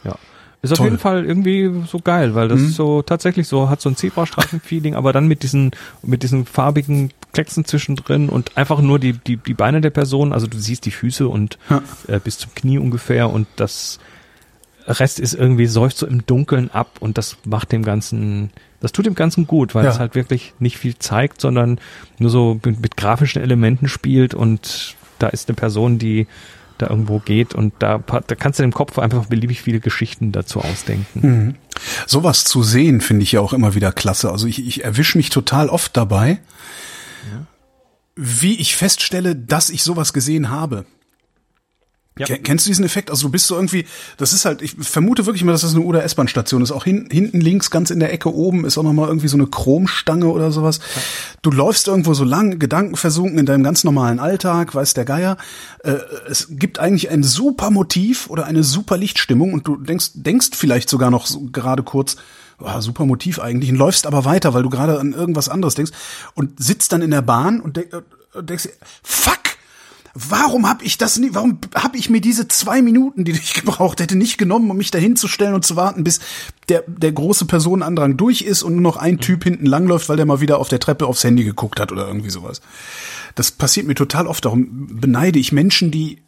Ja. 0.04 0.14
Ist 0.62 0.70
auf 0.70 0.78
Toll. 0.78 0.86
jeden 0.86 0.98
Fall 1.00 1.24
irgendwie 1.24 1.68
so 1.90 1.98
geil, 1.98 2.36
weil 2.36 2.46
das 2.46 2.60
Mhm. 2.60 2.66
ist 2.68 2.76
so 2.76 3.02
tatsächlich 3.02 3.48
so, 3.48 3.68
hat 3.68 3.80
so 3.80 3.88
ein 3.88 3.96
Zebrastreifen-Feeling, 3.96 4.94
aber 4.94 5.12
dann 5.12 5.26
mit 5.26 5.42
diesen, 5.42 5.72
mit 6.04 6.22
diesen 6.22 6.46
farbigen 6.46 7.10
Klecksen 7.32 7.64
zwischendrin 7.64 8.28
und 8.28 8.56
einfach 8.56 8.80
nur 8.80 9.00
die, 9.00 9.14
die, 9.14 9.36
die 9.36 9.54
Beine 9.54 9.80
der 9.80 9.90
Person, 9.90 10.32
also 10.32 10.46
du 10.46 10.56
siehst 10.56 10.86
die 10.86 10.92
Füße 10.92 11.26
und 11.26 11.58
Ja. 11.70 11.82
äh, 12.06 12.20
bis 12.20 12.38
zum 12.38 12.54
Knie 12.54 12.78
ungefähr 12.78 13.30
und 13.30 13.48
das 13.56 13.98
Rest 14.98 15.20
ist 15.20 15.34
irgendwie 15.34 15.66
seufzt 15.66 15.98
so 15.98 16.06
im 16.06 16.26
Dunkeln 16.26 16.70
ab 16.70 16.96
und 17.00 17.16
das 17.18 17.36
macht 17.44 17.70
dem 17.70 17.82
Ganzen, 17.84 18.50
das 18.80 18.92
tut 18.92 19.06
dem 19.06 19.14
Ganzen 19.14 19.46
gut, 19.46 19.74
weil 19.74 19.84
Ja. 19.84 19.90
es 19.90 19.98
halt 19.98 20.14
wirklich 20.14 20.54
nicht 20.58 20.78
viel 20.78 20.98
zeigt, 20.98 21.40
sondern 21.40 21.78
nur 22.18 22.30
so 22.30 22.58
mit, 22.64 22.80
mit 22.80 22.96
grafischen 22.96 23.42
Elementen 23.42 23.88
spielt 23.88 24.34
und 24.34 24.96
da 25.18 25.28
ist 25.28 25.48
eine 25.48 25.54
Person, 25.56 25.98
die 25.98 26.26
da 26.78 26.88
irgendwo 26.88 27.18
geht 27.18 27.54
und 27.54 27.74
da, 27.78 27.98
da 27.98 28.34
kannst 28.34 28.58
du 28.58 28.62
im 28.62 28.72
Kopf 28.72 28.98
einfach 28.98 29.26
beliebig 29.26 29.60
viele 29.60 29.80
Geschichten 29.80 30.32
dazu 30.32 30.60
ausdenken. 30.60 31.58
Sowas 32.06 32.44
zu 32.44 32.62
sehen, 32.62 33.02
finde 33.02 33.22
ich 33.22 33.32
ja 33.32 33.40
auch 33.42 33.52
immer 33.52 33.74
wieder 33.74 33.92
klasse. 33.92 34.30
Also 34.32 34.46
ich, 34.46 34.66
ich 34.66 34.82
erwische 34.82 35.18
mich 35.18 35.28
total 35.28 35.68
oft 35.68 35.94
dabei, 35.96 36.40
wie 38.16 38.54
ich 38.60 38.76
feststelle, 38.76 39.36
dass 39.36 39.70
ich 39.70 39.82
sowas 39.82 40.12
gesehen 40.12 40.50
habe. 40.50 40.84
Ja. 42.18 42.26
Ke- 42.26 42.38
Kennst 42.40 42.66
du 42.66 42.70
diesen 42.70 42.84
Effekt? 42.84 43.10
Also 43.10 43.28
du 43.28 43.32
bist 43.32 43.46
so 43.46 43.54
irgendwie, 43.54 43.86
das 44.18 44.32
ist 44.32 44.44
halt, 44.44 44.62
ich 44.62 44.72
vermute 44.80 45.26
wirklich 45.26 45.44
mal, 45.44 45.52
dass 45.52 45.60
das 45.62 45.74
eine 45.74 45.80
U- 45.84 45.86
oder 45.86 46.02
S-Bahn-Station 46.04 46.60
ist. 46.60 46.72
Auch 46.72 46.84
hin, 46.84 47.08
hinten 47.10 47.40
links, 47.40 47.70
ganz 47.70 47.90
in 47.90 48.00
der 48.00 48.12
Ecke 48.12 48.34
oben, 48.34 48.64
ist 48.66 48.76
auch 48.76 48.82
nochmal 48.82 49.08
irgendwie 49.08 49.28
so 49.28 49.36
eine 49.36 49.46
Chromstange 49.46 50.26
oder 50.26 50.50
sowas. 50.50 50.80
Du 51.40 51.50
läufst 51.50 51.88
irgendwo 51.88 52.12
so 52.12 52.24
lang, 52.24 52.58
gedankenversunken 52.58 53.38
in 53.38 53.46
deinem 53.46 53.62
ganz 53.62 53.84
normalen 53.84 54.18
Alltag, 54.18 54.74
weiß 54.74 54.92
der 54.94 55.04
Geier. 55.04 55.36
Äh, 55.84 55.94
es 56.28 56.48
gibt 56.50 56.78
eigentlich 56.78 57.10
ein 57.10 57.22
super 57.22 57.70
Motiv 57.70 58.28
oder 58.28 58.44
eine 58.44 58.64
super 58.64 58.96
Lichtstimmung 58.96 59.52
und 59.54 59.66
du 59.66 59.76
denkst, 59.76 60.10
denkst 60.14 60.50
vielleicht 60.54 60.90
sogar 60.90 61.10
noch 61.10 61.26
so 61.26 61.40
gerade 61.52 61.82
kurz, 61.84 62.16
ah, 62.58 62.82
super 62.82 63.06
Motiv 63.06 63.38
eigentlich, 63.38 63.70
und 63.70 63.76
läufst 63.76 64.06
aber 64.06 64.24
weiter, 64.24 64.52
weil 64.52 64.64
du 64.64 64.68
gerade 64.68 64.98
an 64.98 65.12
irgendwas 65.12 65.48
anderes 65.48 65.76
denkst 65.76 65.92
und 66.34 66.62
sitzt 66.62 66.92
dann 66.92 67.00
in 67.02 67.12
der 67.12 67.22
Bahn 67.22 67.60
und 67.60 67.76
denk, 67.76 67.92
äh, 67.94 68.42
denkst, 68.42 68.68
fuck! 69.02 69.38
Warum 70.14 70.68
habe 70.68 70.84
ich 70.84 70.98
das 70.98 71.18
nie, 71.18 71.30
warum 71.32 71.58
habe 71.74 71.96
ich 71.96 72.10
mir 72.10 72.20
diese 72.20 72.48
zwei 72.48 72.82
Minuten, 72.82 73.24
die 73.24 73.32
ich 73.32 73.54
gebraucht 73.62 74.00
hätte, 74.00 74.16
nicht 74.16 74.38
genommen, 74.38 74.70
um 74.70 74.76
mich 74.76 74.90
dahin 74.90 75.14
zu 75.16 75.28
stellen 75.28 75.54
und 75.54 75.64
zu 75.64 75.76
warten, 75.76 76.02
bis 76.02 76.18
der, 76.68 76.82
der 76.86 77.12
große 77.12 77.44
Personenandrang 77.44 78.16
durch 78.16 78.42
ist 78.42 78.62
und 78.62 78.72
nur 78.72 78.82
noch 78.82 78.96
ein 78.96 79.18
Typ 79.18 79.44
hinten 79.44 79.66
langläuft, 79.66 80.08
weil 80.08 80.16
der 80.16 80.26
mal 80.26 80.40
wieder 80.40 80.58
auf 80.58 80.68
der 80.68 80.80
Treppe 80.80 81.06
aufs 81.06 81.22
Handy 81.24 81.44
geguckt 81.44 81.78
hat 81.78 81.92
oder 81.92 82.06
irgendwie 82.08 82.30
sowas. 82.30 82.60
Das 83.36 83.52
passiert 83.52 83.86
mir 83.86 83.94
total 83.94 84.26
oft. 84.26 84.44
Darum 84.44 84.88
beneide 85.00 85.38
ich 85.38 85.52
Menschen, 85.52 85.90
die 85.92 86.18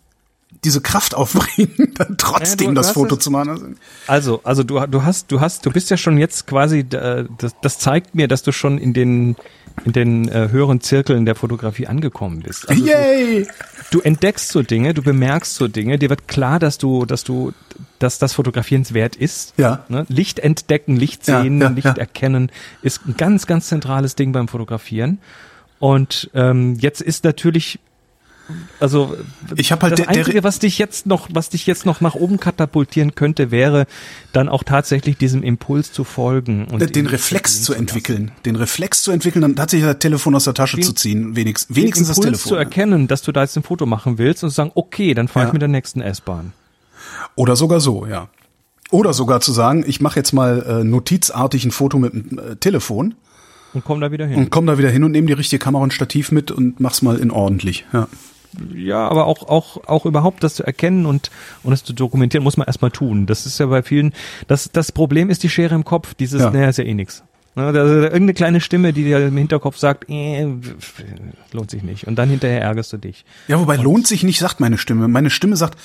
diese 0.64 0.80
Kraft 0.80 1.14
aufbringen, 1.16 1.94
dann 1.96 2.16
trotzdem 2.18 2.50
Ja, 2.50 2.56
du- 2.56 2.74
du 2.74 2.74
das 2.74 2.86
hast 2.88 2.94
Foto 2.94 3.16
es- 3.16 3.24
zu 3.24 3.30
machen. 3.32 3.48
Also, 3.50 3.66
Also, 4.06 4.40
also 4.44 4.62
du, 4.62 4.78
du 4.86 5.02
hast, 5.02 5.32
du 5.32 5.40
hast, 5.40 5.66
du 5.66 5.70
bist 5.72 5.90
ja 5.90 5.96
schon 5.96 6.18
jetzt 6.18 6.46
quasi, 6.46 6.80
äh, 6.80 7.24
das, 7.38 7.52
das 7.62 7.78
zeigt 7.80 8.14
mir, 8.14 8.28
dass 8.28 8.42
du 8.44 8.52
schon 8.52 8.78
in 8.78 8.92
den, 8.92 9.34
in 9.84 9.92
den 9.92 10.28
äh, 10.28 10.48
höheren 10.50 10.80
Zirkeln 10.80 11.24
der 11.24 11.34
Fotografie 11.34 11.86
angekommen 11.86 12.40
bist. 12.40 12.68
Also 12.68 12.84
Yay! 12.84 13.46
du, 13.90 13.98
du 13.98 14.00
entdeckst 14.00 14.48
so 14.48 14.62
Dinge, 14.62 14.94
du 14.94 15.02
bemerkst 15.02 15.54
so 15.54 15.68
Dinge, 15.68 15.98
dir 15.98 16.10
wird 16.10 16.28
klar, 16.28 16.58
dass 16.58 16.78
du, 16.78 17.04
dass 17.06 17.24
du, 17.24 17.52
dass 17.98 18.18
das 18.18 18.32
fotografierenswert 18.32 19.16
ist. 19.16 19.54
Ja. 19.56 19.84
Ne? 19.88 20.06
Licht 20.08 20.38
entdecken, 20.38 20.96
Licht 20.96 21.26
Ja, 21.26 21.42
sehen, 21.42 21.60
ja, 21.60 21.68
Licht 21.68 21.86
ja. 21.86 21.94
erkennen 21.94 22.50
ist 22.82 23.06
ein 23.06 23.16
ganz, 23.16 23.46
ganz 23.46 23.68
zentrales 23.68 24.14
Ding 24.14 24.32
beim 24.32 24.48
Fotografieren. 24.48 25.18
Und 25.78 26.30
ähm, 26.34 26.76
jetzt 26.78 27.00
ist 27.00 27.24
natürlich 27.24 27.80
also 28.80 29.16
Ich 29.56 29.72
hab 29.72 29.82
halt 29.82 29.92
das 29.92 29.98
der- 30.00 30.06
der- 30.06 30.18
Einzige, 30.18 30.44
was 30.44 30.58
dich 30.58 30.78
jetzt 30.78 31.06
noch, 31.06 31.28
was 31.32 31.48
dich 31.50 31.66
jetzt 31.66 31.86
noch 31.86 32.00
nach 32.00 32.14
oben 32.14 32.38
katapultieren 32.40 33.14
könnte, 33.14 33.50
wäre 33.50 33.86
dann 34.32 34.48
auch 34.48 34.62
tatsächlich 34.64 35.16
diesem 35.16 35.42
Impuls 35.42 35.92
zu 35.92 36.04
folgen 36.04 36.66
und 36.66 36.80
den 36.80 37.04
ihn 37.04 37.06
Reflex 37.10 37.62
zu 37.62 37.74
entwickeln, 37.74 38.32
den 38.44 38.56
Reflex 38.56 39.02
zu 39.02 39.10
entwickeln, 39.12 39.42
dann 39.42 39.56
tatsächlich 39.56 39.86
das 39.88 39.98
Telefon 39.98 40.34
aus 40.34 40.44
der 40.44 40.54
Tasche 40.54 40.76
Den- 40.76 40.84
zu 40.84 40.92
ziehen, 40.94 41.36
wenigstens, 41.36 41.74
Den 41.74 41.82
wenigstens 41.82 42.08
das 42.08 42.16
Impuls 42.18 42.38
Telefon. 42.42 42.48
zu 42.48 42.54
erkennen, 42.56 43.08
dass 43.08 43.22
du 43.22 43.32
da 43.32 43.42
jetzt 43.42 43.56
ein 43.56 43.62
Foto 43.62 43.86
machen 43.86 44.18
willst 44.18 44.42
und 44.44 44.50
zu 44.50 44.54
sagen, 44.56 44.72
okay, 44.74 45.14
dann 45.14 45.28
fahre 45.28 45.44
Ja. 45.44 45.48
ich 45.48 45.52
mit 45.52 45.62
der 45.62 45.68
nächsten 45.68 46.00
S-Bahn. 46.00 46.52
Oder 47.34 47.56
sogar 47.56 47.80
so, 47.80 48.06
ja. 48.06 48.28
Oder 48.90 49.12
sogar 49.14 49.40
zu 49.40 49.52
sagen, 49.52 49.84
ich 49.86 50.00
mache 50.00 50.18
jetzt 50.18 50.32
mal 50.32 50.62
äh, 50.80 50.84
notizartig 50.84 51.64
ein 51.64 51.70
Foto 51.70 51.98
mit 51.98 52.12
dem 52.12 52.38
äh, 52.38 52.56
Telefon 52.56 53.14
Und 53.72 53.84
komm 53.84 54.00
da 54.02 54.12
wieder 54.12 54.26
hin. 54.26 54.36
und 54.38 54.50
komm 54.50 54.66
da 54.66 54.76
wieder 54.76 54.90
hin 54.90 55.02
und 55.02 55.12
nehme 55.12 55.26
die 55.28 55.32
richtige 55.32 55.58
Kamera 55.64 55.82
und 55.82 55.94
Stativ 55.94 56.30
mit 56.30 56.50
und 56.50 56.78
mach's 56.78 57.00
mal 57.00 57.16
in 57.18 57.30
ordentlich. 57.30 57.86
Ja. 57.94 58.06
Ja, 58.74 59.08
aber 59.08 59.26
auch, 59.26 59.48
auch, 59.48 59.88
auch 59.88 60.04
überhaupt 60.06 60.44
das 60.44 60.54
zu 60.54 60.64
erkennen 60.64 61.06
und, 61.06 61.30
und 61.62 61.70
das 61.70 61.84
zu 61.84 61.92
dokumentieren, 61.92 62.44
muss 62.44 62.56
man 62.56 62.66
erstmal 62.66 62.90
tun. 62.90 63.26
Das 63.26 63.46
ist 63.46 63.58
ja 63.58 63.66
bei 63.66 63.82
vielen, 63.82 64.12
das, 64.46 64.70
das 64.72 64.92
Problem 64.92 65.30
ist 65.30 65.42
die 65.42 65.48
Schere 65.48 65.74
im 65.74 65.84
Kopf, 65.84 66.14
dieses, 66.14 66.42
Ja. 66.42 66.50
naja, 66.50 66.68
ist 66.68 66.78
ja 66.78 66.84
eh 66.84 66.94
nix. 66.94 67.22
Ne, 67.54 67.70
da, 67.72 67.84
da, 67.84 67.90
irgendeine 68.04 68.32
kleine 68.34 68.60
Stimme, 68.62 68.92
die 68.94 69.04
dir 69.04 69.26
im 69.26 69.36
Hinterkopf 69.36 69.76
sagt, 69.76 70.08
äh, 70.08 70.46
lohnt 71.52 71.70
sich 71.70 71.82
nicht. 71.82 72.06
Und 72.06 72.16
dann 72.16 72.30
hinterher 72.30 72.62
ärgerst 72.62 72.92
du 72.94 72.96
dich. 72.96 73.24
ja, 73.46 73.58
wobei 73.60 73.76
lohnt 73.76 74.06
sich 74.06 74.22
nicht, 74.22 74.38
sagt 74.38 74.58
meine 74.60 74.78
Stimme. 74.78 75.06
Meine 75.08 75.28
Stimme 75.28 75.56
sagt, 75.56 75.78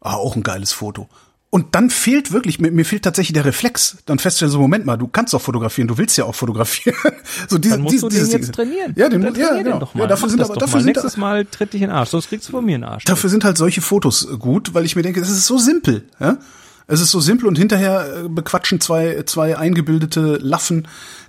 ah, 0.00 0.14
auch 0.14 0.36
ein 0.36 0.42
geiles 0.44 0.72
Foto. 0.72 1.08
Und 1.52 1.74
dann 1.74 1.90
fehlt 1.90 2.30
wirklich, 2.30 2.60
mir, 2.60 2.70
mir 2.70 2.84
fehlt 2.84 3.02
tatsächlich 3.02 3.34
der 3.34 3.44
Reflex, 3.44 3.96
dann 4.06 4.20
festzustellen, 4.20 4.52
so 4.52 4.60
Moment 4.60 4.86
mal, 4.86 4.96
du 4.96 5.08
kannst 5.08 5.34
doch 5.34 5.42
fotografieren, 5.42 5.88
du 5.88 5.98
willst 5.98 6.16
ja 6.16 6.24
auch 6.24 6.34
fotografieren. 6.34 6.96
so 7.48 7.58
diese, 7.58 7.74
Dann 7.74 7.82
musst 7.82 7.94
diese, 7.94 8.08
du 8.08 8.14
den 8.14 8.20
jetzt 8.20 8.32
Ding. 8.32 8.52
trainieren. 8.52 8.92
Ja, 8.96 9.08
den, 9.08 9.20
dann 9.20 9.34
ja, 9.34 9.56
genau. 9.56 9.72
den 9.72 9.80
doch 9.80 9.94
mal. 9.94 10.02
ja, 10.02 10.06
dafür 10.06 10.26
Mach 10.26 10.30
sind 10.30 10.38
das 10.38 10.50
aber, 10.50 10.54
doch 10.54 10.66
dafür 10.66 10.76
mal. 10.78 10.84
sind, 10.84 10.94
Nächstes 10.94 11.16
Mal 11.16 11.44
tritt 11.46 11.72
dich 11.72 11.82
in 11.82 11.88
den 11.88 11.96
Arsch, 11.96 12.10
sonst 12.10 12.28
kriegst 12.28 12.46
du 12.48 12.52
von 12.52 12.64
mir 12.64 12.76
einen 12.76 12.84
Arsch. 12.84 13.04
dafür 13.04 13.28
sind 13.28 13.42
halt 13.42 13.58
solche 13.58 13.80
Fotos 13.80 14.28
gut, 14.38 14.74
weil 14.74 14.84
ich 14.84 14.94
mir 14.94 15.02
denke, 15.02 15.18
das 15.18 15.28
ist 15.28 15.46
so 15.46 15.58
simpel. 15.58 16.04
Ja? 16.20 16.38
Es 16.86 17.00
ist 17.00 17.10
so 17.10 17.20
simpel 17.20 17.46
und 17.48 17.58
hinterher 17.58 18.24
äh, 18.24 18.28
bequatschen 18.28 18.80
zwei, 18.80 19.22
zwei 19.24 19.56
eingebildete 19.56 20.38
Laffen, 20.40 20.86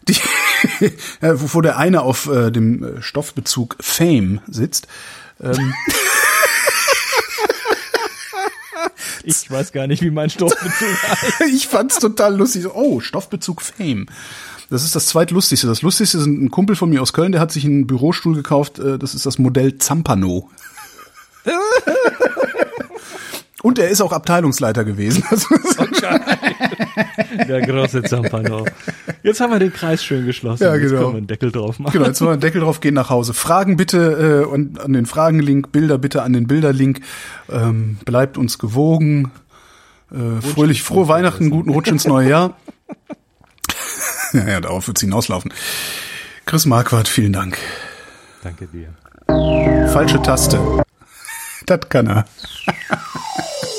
die, 0.07 0.15
ja, 1.22 1.41
wovor 1.41 1.64
der 1.64 1.77
eine 1.77 2.02
auf 2.02 2.27
äh, 2.27 2.52
dem 2.52 2.84
äh, 2.84 3.02
Stoffbezug 3.02 3.76
Fame 3.80 4.39
sitzt. 4.48 4.88
Ähm, 5.39 5.73
Ich 9.23 9.49
weiß 9.52 9.72
gar 9.72 9.88
nicht, 9.88 10.02
wie 10.02 10.11
mein 10.11 10.30
Stoffbezug 10.30 11.03
heißt. 11.10 11.41
ich 11.53 11.68
fand's 11.68 11.99
total 11.99 12.35
lustig. 12.38 12.65
Oh, 12.73 12.99
Stoffbezug 12.99 13.61
Fame. 13.61 14.07
Das 14.69 14.84
ist 14.84 14.95
das 14.95 15.07
zweitlustigste. 15.07 15.68
Das 15.68 15.81
lustigste 15.81 16.18
ist 16.18 16.26
ein 16.26 16.49
Kumpel 16.49 16.76
von 16.76 16.89
mir 16.89 17.02
aus 17.02 17.14
Köln, 17.14 17.31
der 17.34 17.41
hat 17.41 17.52
sich 17.52 17.65
einen 17.65 17.88
Bürostuhl 17.88 18.35
gekauft. 18.35 18.80
äh, 18.80 18.98
Das 18.98 19.14
ist 19.15 19.26
das 19.26 19.38
Modell 19.38 19.77
Zampano. 19.77 20.49
Und 23.64 23.77
er 23.77 23.89
ist 23.89 24.02
auch 24.02 24.11
Abteilungsleiter 24.11 24.84
gewesen. 24.84 25.23
Der 27.48 27.61
große 27.61 28.02
Zampano. 28.03 28.65
Jetzt 29.23 29.39
haben 29.39 29.52
wir 29.52 29.60
den 29.60 29.72
Kreis 29.72 30.03
schön 30.03 30.26
geschlossen. 30.26 30.64
Ja, 30.64 30.76
Jetzt 30.76 30.89
genau. 30.89 31.02
können 31.02 31.14
wir 31.14 31.18
einen 31.18 31.27
Deckel 31.27 31.52
drauf 31.52 31.80
machen. 31.80 31.93
genau, 31.93 32.06
jetzt 32.06 32.19
machen 32.22 32.30
wir 32.30 32.34
einen 32.34 32.41
Deckel 32.41 32.61
drauf, 32.61 32.80
gehen 32.80 32.93
nach 32.93 33.10
Hause. 33.10 33.34
Fragen 33.34 33.77
bitte 33.77 34.43
äh, 34.43 34.45
und 34.45 34.80
an 34.80 34.93
den 34.93 35.06
Fragenlink, 35.06 35.72
Bilder 35.72 35.98
bitte 35.98 36.23
an 36.23 36.34
den 36.34 36.48
Bilderlink. 36.48 37.02
Ähm, 37.49 37.98
bleibt 38.06 38.38
uns 38.38 38.57
gewogen. 38.57 39.31
Äh, 40.11 40.41
fröhlich, 40.41 40.84
frohe 40.84 41.07
Weihnachten, 41.07 41.49
guten 41.49 41.69
Rutsch 41.69 41.89
ins 41.89 42.06
neue 42.06 42.30
Jahr. 42.30 42.57
ja, 44.34 44.48
ja, 44.48 44.60
darauf 44.61 44.88
wird's 44.88 45.02
hinauslaufen. 45.02 45.53
Chris 46.45 46.65
Marquardt, 46.65 47.07
vielen 47.07 47.34
Dank. 47.34 47.57
Danke 48.43 48.68
dir. 48.68 48.93
Falsche 49.93 50.22
Taste. 50.22 50.60
Das 51.65 51.80
kann 51.89 52.07
er. 52.07 52.26